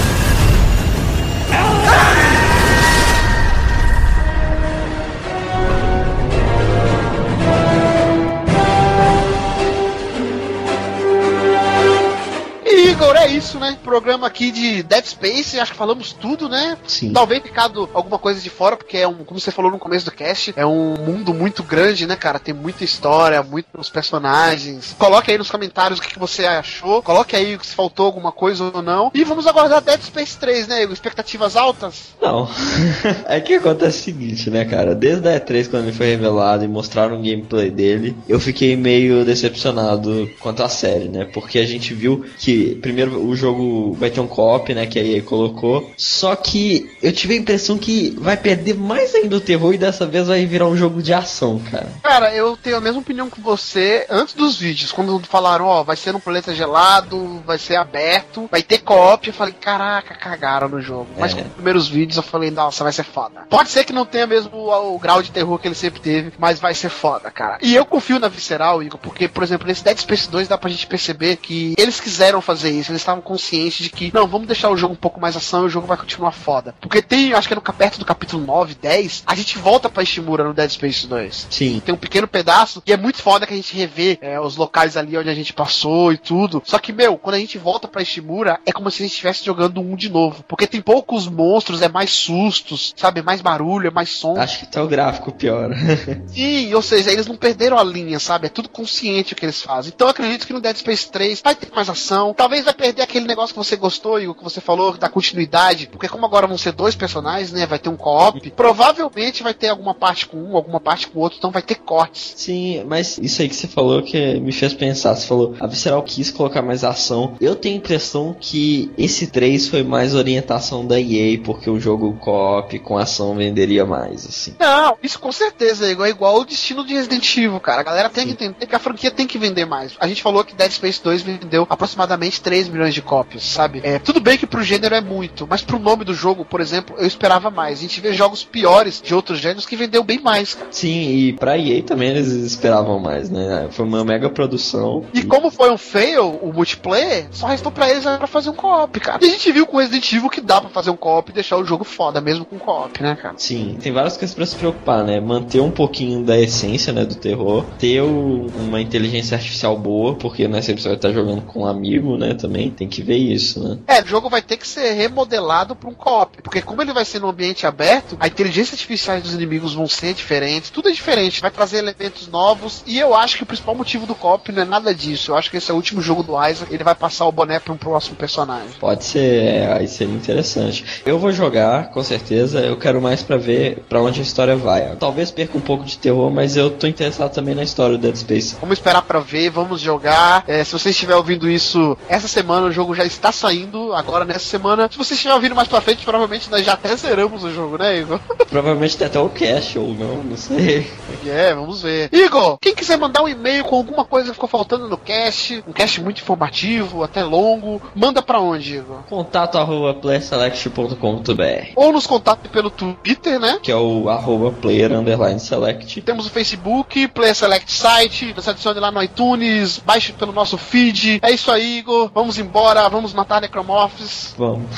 É 13.16 13.28
isso, 13.28 13.60
né? 13.60 13.78
Programa 13.84 14.14
programa 14.14 14.28
aqui 14.28 14.52
de 14.52 14.84
Dead 14.84 15.06
Space, 15.06 15.60
acho 15.60 15.72
que 15.72 15.78
falamos 15.78 16.14
tudo, 16.14 16.48
né? 16.48 16.78
Sim. 16.86 17.12
Talvez 17.12 17.42
ficado 17.42 17.90
alguma 17.94 18.20
coisa 18.20 18.40
de 18.40 18.50
fora, 18.50 18.78
porque 18.78 18.98
é 18.98 19.08
um, 19.08 19.24
como 19.24 19.40
você 19.40 19.50
falou 19.50 19.72
no 19.72 19.80
começo 19.80 20.06
do 20.06 20.12
cast, 20.12 20.54
é 20.56 20.66
um 20.66 20.96
mundo 20.96 21.34
muito 21.34 21.64
grande, 21.64 22.06
né, 22.06 22.16
cara? 22.16 22.40
Tem 22.40 22.54
muita 22.54 22.84
história, 22.84 23.42
muitos 23.42 23.90
personagens. 23.90 24.96
Coloque 25.00 25.32
aí 25.32 25.38
nos 25.38 25.50
comentários 25.50 26.00
o 26.00 26.02
que, 26.02 26.14
que 26.14 26.20
você 26.20 26.46
achou. 26.46 27.02
Coloque 27.02 27.36
aí 27.36 27.58
se 27.62 27.76
faltou 27.76 28.06
alguma 28.06 28.32
coisa 28.32 28.72
ou 28.74 28.82
não. 28.82 29.12
E 29.14 29.24
vamos 29.24 29.48
aguardar 29.48 29.82
Dead 29.82 30.02
Space 30.02 30.38
3, 30.38 30.68
né, 30.68 30.84
Igor? 30.84 30.94
Expectativas 30.94 31.56
altas? 31.56 32.14
Não. 32.22 32.50
é 33.28 33.40
que 33.40 33.56
acontece 33.56 34.00
o 34.00 34.04
seguinte, 34.04 34.50
né, 34.50 34.66
cara? 34.66 34.94
Desde 34.94 35.28
a 35.28 35.40
E3, 35.40 35.70
quando 35.70 35.84
ele 35.84 35.94
foi 35.94 36.08
revelado 36.08 36.64
e 36.64 36.68
mostraram 36.68 37.20
o 37.20 37.24
gameplay 37.24 37.70
dele, 37.70 38.16
eu 38.28 38.40
fiquei 38.40 38.76
meio 38.76 39.26
decepcionado 39.26 40.30
quanto 40.40 40.62
à 40.62 40.70
série, 40.70 41.10
né? 41.10 41.26
Porque 41.34 41.60
a 41.60 41.66
gente 41.66 41.94
viu 41.94 42.26
que, 42.38 42.76
primeiro, 42.76 43.03
o 43.10 43.36
jogo 43.36 43.94
vai 43.94 44.10
ter 44.10 44.20
um 44.20 44.28
co-op, 44.28 44.74
né? 44.74 44.86
Que 44.86 45.00
a 45.00 45.04
EA 45.04 45.22
colocou. 45.22 45.92
Só 45.98 46.36
que 46.36 46.90
eu 47.02 47.12
tive 47.12 47.34
a 47.36 47.38
impressão 47.38 47.78
que 47.78 48.16
vai 48.20 48.38
perder 48.38 48.76
mais 48.76 49.14
ainda 49.16 49.36
o 49.38 49.42
terror 49.42 49.74
e 49.74 49.78
dessa 49.78 50.06
vez 50.06 50.28
vai 50.28 50.46
virar 50.46 50.68
um 50.68 50.76
jogo 50.78 51.02
de 51.02 51.14
ação, 51.14 51.60
cara. 51.72 51.88
Cara, 52.02 52.34
eu 52.36 52.58
tenho 52.58 52.78
a 52.78 52.82
mesma 52.82 53.02
opinião 53.02 53.30
que 53.30 53.40
você 53.42 54.06
antes 54.10 54.34
dos 54.34 54.58
vídeos, 54.58 54.92
quando 54.92 55.20
falaram, 55.28 55.66
ó, 55.66 55.84
vai 55.84 55.96
ser 55.96 56.12
num 56.12 56.20
planeta 56.20 56.54
gelado, 56.54 57.42
vai 57.46 57.58
ser 57.58 57.76
aberto, 57.76 58.48
vai 58.52 58.62
ter 58.62 58.80
co-op, 58.80 59.28
eu 59.28 59.34
falei, 59.34 59.54
caraca, 59.54 60.16
cagaram 60.16 60.70
no 60.70 60.82
jogo. 60.82 61.08
Mas 61.18 61.34
É. 61.34 61.36
com 61.36 61.48
os 61.48 61.54
primeiros 61.54 61.88
vídeos 61.88 62.18
eu 62.18 62.24
falei, 62.24 62.52
nossa, 62.52 62.84
vai 62.84 62.94
ser 62.94 63.04
foda. 63.04 63.42
Pode 63.50 63.70
ser 63.70 63.84
que 63.84 63.94
não 63.94 64.06
tenha 64.06 64.28
mesmo 64.28 64.52
o, 64.56 64.96
o 64.96 65.00
grau 65.00 65.22
de 65.22 65.32
terror 65.32 65.58
que 65.60 65.68
ele 65.68 65.76
sempre 65.76 66.00
teve, 66.02 66.32
mas 66.38 66.60
vai 66.60 66.74
ser 66.74 66.90
foda, 66.90 67.30
cara. 67.32 67.58
E 67.62 67.76
eu 67.76 67.86
confio 67.86 68.20
na 68.20 68.28
Visceral, 68.28 68.82
Igor, 68.84 69.00
porque, 69.00 69.28
por 69.28 69.44
exemplo, 69.44 69.68
nesse 69.68 69.84
Dead 69.84 69.98
Space 69.98 70.30
2 70.30 70.48
dá 70.48 70.58
pra 70.58 70.70
gente 70.70 70.88
perceber 70.88 71.38
que 71.38 71.74
eles 71.78 72.00
quiseram 72.00 72.42
fazer 72.42 72.70
isso, 72.72 72.92
eles 72.94 73.02
estavam 73.02 73.22
conscientes 73.22 73.84
de 73.84 73.90
que, 73.90 74.12
não, 74.14 74.28
vamos 74.28 74.48
deixar 74.48 74.70
o 74.70 74.78
jogo 74.78 74.94
um 74.94 74.98
pouco 74.98 75.20
mais 75.20 75.36
ação 75.36 75.64
e 75.64 75.66
o 75.66 75.70
jogo 75.70 75.88
vai 75.88 75.98
continuar 75.98 76.32
foda. 76.32 76.76
Porque 76.80 77.02
tem, 77.02 77.34
acho 77.34 77.48
que 77.48 77.54
é 77.54 77.56
no 77.56 77.62
perto 77.62 78.00
do 78.00 78.06
capítulo 78.06 78.46
9, 78.46 78.76
10, 78.76 79.24
a 79.26 79.36
gente 79.36 79.58
volta 79.58 79.90
pra 79.90 80.04
Ishimura 80.04 80.44
no 80.44 80.54
Dead 80.54 80.70
Space 80.70 81.08
2 81.08 81.48
Sim. 81.50 81.82
tem 81.84 81.94
um 81.94 81.98
pequeno 81.98 82.28
pedaço 82.28 82.82
e 82.86 82.94
é 82.94 82.98
muito 82.98 83.22
foda 83.22 83.48
que 83.48 83.54
a 83.54 83.56
gente 83.56 83.76
revê 83.76 84.18
é, 84.22 84.40
os 84.40 84.56
locais 84.56 84.96
ali 84.96 85.18
onde 85.18 85.30
a 85.30 85.34
gente 85.34 85.54
passou 85.54 86.14
e 86.14 86.18
tudo. 86.18 86.62
Só 86.66 86.78
que, 86.78 86.94
meu, 86.94 87.18
quando 87.18 87.36
a 87.36 87.40
gente 87.40 87.58
volta 87.58 87.88
pra 87.88 88.02
Ishimura, 88.02 88.60
é 88.66 88.72
como 88.72 88.90
se 88.92 89.02
a 89.02 89.06
gente 89.06 89.14
estivesse 89.14 89.46
jogando 89.46 89.82
um 89.82 89.96
de 89.96 90.10
novo. 90.10 90.44
Porque 90.48 90.68
tem 90.68 90.82
poucos 90.82 91.28
monstros, 91.28 91.82
é 91.82 91.90
mais 91.90 92.12
sustos, 92.12 92.94
sabe? 92.96 93.20
É 93.20 93.24
mais 93.24 93.42
barulho, 93.42 93.88
é 93.88 93.92
mais 93.92 94.10
som. 94.10 94.38
Acho 94.38 94.60
que 94.60 94.66
até 94.66 94.82
o 94.82 94.88
gráfico 94.88 95.32
piora. 95.32 95.76
Sim, 96.28 96.74
ou 96.74 96.82
seja, 96.82 97.12
eles 97.12 97.28
não 97.28 97.36
perderam 97.36 97.78
a 97.78 97.84
linha, 97.84 98.20
sabe? 98.20 98.48
É 98.48 98.50
tudo 98.50 98.70
consciente 98.70 99.34
o 99.34 99.36
que 99.36 99.46
eles 99.46 99.62
fazem. 99.62 99.92
Então 99.94 100.08
eu 100.08 100.12
acredito 100.12 100.46
que 100.46 100.54
no 100.54 100.62
Dead 100.62 100.76
Space 100.78 101.10
3 101.10 101.42
vai 101.42 101.56
ter 101.56 101.70
mais 101.74 101.90
ação. 101.90 102.34
Talvez 102.34 102.66
vai 102.66 102.74
perder 102.84 103.04
aquele 103.04 103.26
negócio 103.26 103.54
que 103.54 103.58
você 103.58 103.78
gostou 103.78 104.20
e 104.20 104.28
o 104.28 104.36
que 104.36 104.44
você 104.44 104.60
falou 104.60 104.98
da 104.98 105.08
continuidade. 105.08 105.88
Porque 105.88 106.10
como 106.10 106.26
agora 106.26 106.46
vão 106.46 106.58
ser 106.58 106.74
dois 106.74 106.96
personagens, 106.96 107.54
né? 107.54 107.66
Vai 107.66 107.80
ter 107.80 107.88
um 107.88 107.96
co-op. 107.96 108.52
Provavelmente 108.52 109.42
vai 109.42 109.54
ter 109.54 109.70
alguma 109.70 109.94
parte 109.94 110.28
com 110.28 110.36
um, 110.36 110.58
alguma 110.58 110.82
parte 110.82 111.08
com 111.08 111.18
o 111.18 111.22
outro. 111.22 111.38
Então 111.38 111.50
vai 111.50 111.62
ter 111.62 111.76
cortes. 111.76 112.34
Sim, 112.36 112.84
mas 112.86 113.18
isso 113.18 113.42
aí 113.42 113.48
que 113.48 113.56
você 113.56 113.70
falou 113.70 114.04
que 114.04 114.38
me 114.42 114.52
fez 114.52 114.74
pensar. 114.74 115.16
Você 115.16 115.26
falou, 115.26 115.56
a 115.62 115.66
Visceral 115.66 116.04
quis 116.04 116.30
colocar 116.30 116.62
mais 116.62 116.84
ação. 116.84 117.38
Eu 117.40 117.56
tenho 117.56 117.76
a 117.76 117.78
impressão 117.78 118.36
que 118.38 118.92
esse 118.98 119.28
3 119.28 119.70
foi 119.70 119.82
mais 119.82 120.14
orientação 120.14 120.86
da 120.86 121.00
EA, 121.00 121.40
porque 121.42 121.70
o 121.70 121.80
jogo 121.80 122.18
co-op 122.20 122.78
com 122.80 122.98
ação 122.98 123.34
venderia 123.34 123.86
mais, 123.86 124.28
assim. 124.28 124.56
Não, 124.60 124.98
isso 125.02 125.18
com 125.20 125.32
certeza, 125.32 125.90
Igor. 125.90 126.06
É 126.06 126.10
igual 126.10 126.38
o 126.38 126.46
destino 126.46 126.86
de 126.86 126.94
Resident 126.96 127.38
Evil, 127.38 127.62
cara. 127.62 127.80
A 127.80 127.86
galera 127.86 128.10
tem 128.10 128.26
que 128.26 128.34
entender 128.34 128.66
que 128.66 128.76
a 128.76 128.80
franquia 128.80 129.10
tem 129.10 129.26
que 129.26 129.38
vender 129.38 129.66
mais. 129.66 129.94
A 130.02 130.08
gente 130.08 130.22
falou 130.22 130.44
que 130.44 130.54
Dead 130.54 130.72
Space 130.72 131.02
2 131.02 131.22
vendeu 131.22 131.66
aproximadamente 131.70 132.42
3 132.42 132.73
milhões 132.74 132.94
de 132.94 133.02
cópias, 133.02 133.44
sabe? 133.44 133.80
É, 133.84 134.00
tudo 134.00 134.20
bem 134.20 134.38
que 134.38 134.46
pro 134.48 134.64
gênero 134.64 134.96
é 134.96 135.02
muito, 135.02 135.48
mas 135.50 135.62
pro 135.62 135.80
nome 135.80 136.04
do 136.04 136.14
jogo, 136.14 136.44
por 136.44 136.60
exemplo, 136.60 136.96
eu 136.98 137.06
esperava 137.08 137.50
mais. 137.50 137.80
A 137.80 137.82
gente 137.82 138.02
vê 138.02 138.14
jogos 138.14 138.44
piores 138.44 139.02
de 139.02 139.14
outros 139.16 139.40
gêneros 139.40 139.66
que 139.66 139.76
vendeu 139.76 140.04
bem 140.04 140.20
mais, 140.20 140.54
cara. 140.56 140.68
Sim, 140.72 141.10
e 141.16 141.34
pra 141.34 141.58
EA 141.58 141.82
também 141.84 142.10
eles 142.10 142.28
esperavam 142.28 143.00
mais, 143.00 143.30
né? 143.30 143.68
Foi 143.72 143.86
uma 143.86 144.04
mega 144.04 144.30
produção. 144.30 145.06
E 145.14 145.24
como 145.24 145.50
foi 145.52 145.72
um 145.72 145.78
fail, 145.78 146.40
o 146.42 146.52
multiplayer, 146.54 147.28
só 147.32 147.48
restou 147.48 147.72
pra 147.72 147.90
eles 147.90 148.04
pra 148.04 148.28
fazer 148.28 148.50
um 148.50 148.54
co-op, 148.54 149.00
cara. 149.00 149.20
E 149.24 149.28
a 149.28 149.30
gente 149.32 149.52
viu 149.52 149.66
com 149.66 149.78
Resident 149.78 150.12
Evil 150.12 150.30
que 150.30 150.42
dá 150.42 150.60
pra 150.60 150.70
fazer 150.70 150.90
um 150.90 150.96
co-op 150.98 151.30
e 151.30 151.34
deixar 151.34 151.58
o 151.58 151.66
jogo 151.66 151.84
foda, 151.84 152.20
mesmo 152.20 152.46
com 152.46 152.58
co-op, 152.58 153.02
né, 153.02 153.16
cara? 153.16 153.36
Sim, 153.38 153.78
tem 153.82 153.92
várias 153.92 154.18
coisas 154.18 154.36
pra 154.36 154.46
se 154.46 154.56
preocupar, 154.56 155.04
né? 155.04 155.20
Manter 155.20 155.62
um 155.62 155.72
pouquinho 155.72 156.24
da 156.24 156.38
essência, 156.40 156.92
né, 156.94 157.06
do 157.06 157.16
terror, 157.16 157.64
ter 157.80 158.02
o- 158.02 158.48
uma 158.60 158.82
inteligência 158.82 159.36
artificial 159.36 159.78
boa, 159.78 160.16
porque 160.16 160.48
não 160.48 160.58
é 160.58 160.62
sempre 160.62 160.82
você 160.82 160.88
vai 160.90 160.98
estar 160.98 161.12
jogando 161.12 161.42
com 161.42 161.62
um 161.62 161.66
amigo, 161.66 162.18
né, 162.18 162.34
também, 162.34 162.63
tem 162.70 162.88
que 162.88 163.02
ver 163.02 163.18
isso, 163.18 163.62
né? 163.64 163.78
É, 163.88 164.02
o 164.02 164.08
jogo 164.08 164.30
vai 164.30 164.42
ter 164.42 164.58
que 164.58 164.68
ser 164.68 164.94
remodelado 164.94 165.76
para 165.76 165.90
um 165.90 165.94
co-op. 165.94 166.42
Porque 166.42 166.62
como 166.62 166.82
ele 166.82 166.94
vai 166.94 167.06
ser 167.06 167.20
num 167.20 167.30
ambiente 167.30 167.66
aberto, 167.66 168.18
a 168.20 168.28
inteligência 168.28 168.74
artificial 168.74 169.20
dos 169.22 169.34
inimigos 169.34 169.74
vão 169.74 169.88
ser 169.88 170.14
diferentes, 170.14 170.70
tudo 170.70 170.90
é 170.90 170.92
diferente, 170.92 171.42
vai 171.42 171.52
trazer 171.52 171.78
elementos 171.78 172.28
novos. 172.28 172.84
E 172.86 173.00
eu 173.00 173.16
acho 173.16 173.38
que 173.38 173.44
o 173.44 173.46
principal 173.46 173.76
motivo 173.76 174.06
do 174.06 174.16
co-op 174.16 174.52
não 174.52 174.62
é 174.62 174.66
nada 174.66 174.94
disso. 174.94 175.32
Eu 175.32 175.38
acho 175.38 175.50
que 175.50 175.58
esse 175.58 175.70
é 175.70 175.74
o 175.74 175.78
último 175.78 176.02
jogo 176.02 176.24
do 176.24 176.34
Isaac, 176.34 176.74
ele 176.74 176.84
vai 176.84 176.96
passar 176.96 177.26
o 177.26 177.32
boné 177.32 177.60
para 177.60 177.74
um 177.74 177.78
próximo 177.78 178.16
personagem. 178.16 178.70
Pode 178.80 179.04
ser, 179.04 179.44
é, 179.44 179.74
aí 179.74 179.88
seria 179.88 180.14
interessante. 180.14 180.86
Eu 181.06 181.20
vou 181.20 181.32
jogar, 181.32 181.90
com 181.92 182.04
certeza, 182.04 182.60
eu 182.60 182.78
quero 182.78 183.02
mais 183.02 183.24
pra 183.24 183.38
ver 183.38 183.84
pra 183.90 184.02
onde 184.02 184.20
a 184.20 184.24
história 184.24 184.56
vai. 184.56 184.96
Talvez 184.96 185.32
perca 185.32 185.58
um 185.58 185.62
pouco 185.62 185.84
de 185.84 185.98
terror, 185.98 186.32
mas 186.32 186.56
eu 186.58 186.72
tô 186.72 186.88
interessado 186.88 187.34
também 187.34 187.56
na 187.56 187.64
história 187.64 187.98
do 187.98 188.02
Dead 188.02 188.16
Space. 188.16 188.56
Vamos 188.60 188.78
esperar 188.78 189.02
pra 189.02 189.20
ver, 189.20 189.50
vamos 189.50 189.80
jogar. 189.82 190.44
É, 190.48 190.64
se 190.64 190.72
você 190.72 190.90
estiver 190.90 191.16
ouvindo 191.16 191.50
isso 191.50 191.98
essa 192.08 192.28
semana, 192.28 192.43
o 192.50 192.72
jogo 192.72 192.96
já 192.96 193.06
está 193.06 193.32
saindo, 193.32 193.94
agora 193.94 194.26
nessa 194.26 194.46
semana. 194.46 194.90
Se 194.92 194.98
você 194.98 195.14
estiver 195.14 195.34
ouvindo 195.34 195.56
mais 195.56 195.68
pra 195.68 195.82
frente, 195.82 196.04
provavelmente 196.04 196.50
nós 196.50 196.66
já 196.66 196.74
até 196.74 196.96
zeramos 196.96 197.44
o 197.44 197.52
jogo, 197.52 197.78
né, 197.78 198.00
Igor? 198.00 198.20
Provavelmente 198.50 198.98
tem 198.98 199.08
até 199.08 199.20
o 199.20 199.30
cash 199.30 199.76
ou 199.78 199.94
não, 199.94 200.24
não 200.24 200.38
sei. 200.38 200.92
É, 201.26 201.54
vamos 201.54 201.82
ver. 201.82 202.10
Igor, 202.12 202.58
quem 202.62 202.76
quiser 202.76 202.98
mandar 202.98 203.24
um 203.24 203.28
e-mail 203.28 203.64
com 203.64 203.76
alguma 203.78 204.06
coisa 204.06 204.30
que 204.30 204.34
ficou 204.34 204.50
faltando 204.50 204.88
no 204.88 204.98
cast, 204.98 205.64
um 205.68 205.74
cast 205.74 206.02
muito 206.02 206.22
informativo, 206.22 207.04
até 207.04 207.24
longo, 207.24 207.82
manda 207.96 208.22
pra 208.22 208.40
onde, 208.40 208.78
Igor? 208.78 209.04
Contato 209.10 209.58
arroba 209.58 209.94
playerselect.com.br 209.94 211.72
Ou 211.76 211.92
nos 211.92 212.06
contate 212.06 212.50
pelo 212.50 212.70
Twitter, 212.70 213.40
né? 213.40 213.60
que 213.62 213.72
é 213.72 213.76
o 213.76 214.10
arroba 214.10 214.52
player 214.52 214.92
underline 214.92 215.40
select. 215.40 216.02
Temos 216.02 216.28
o 216.28 216.30
Facebook, 216.30 217.08
Player 217.08 217.36
Select 217.36 217.72
Site, 217.72 218.34
nos 218.36 218.48
adicione 218.48 218.80
lá 218.80 218.92
no 218.92 219.02
iTunes, 219.02 219.80
baixe 219.80 220.12
pelo 220.14 220.32
nosso 220.32 220.58
feed. 220.58 221.20
É 221.22 221.32
isso 221.32 221.52
aí, 221.52 221.80
Igor. 221.80 222.12
Vamos 222.14 222.33
embora, 222.38 222.88
vamos 222.90 223.14
matar 223.14 223.42
Necromorphs. 223.42 224.34
Vamos. 224.38 224.70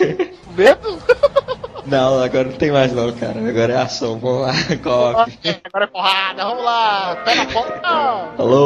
Medo? 0.56 1.02
não, 1.86 2.22
agora 2.22 2.44
não 2.44 2.56
tem 2.56 2.70
mais 2.70 2.92
não, 2.92 3.12
cara. 3.12 3.48
Agora 3.48 3.72
é 3.72 3.76
ação. 3.76 4.18
Vamos 4.18 4.42
lá, 4.42 4.52
coque. 4.82 5.60
Agora 5.64 5.84
é 5.84 5.88
porrada, 5.88 6.44
vamos 6.44 6.64
lá. 6.64 7.16
Pega 7.24 7.42
a. 7.42 8.58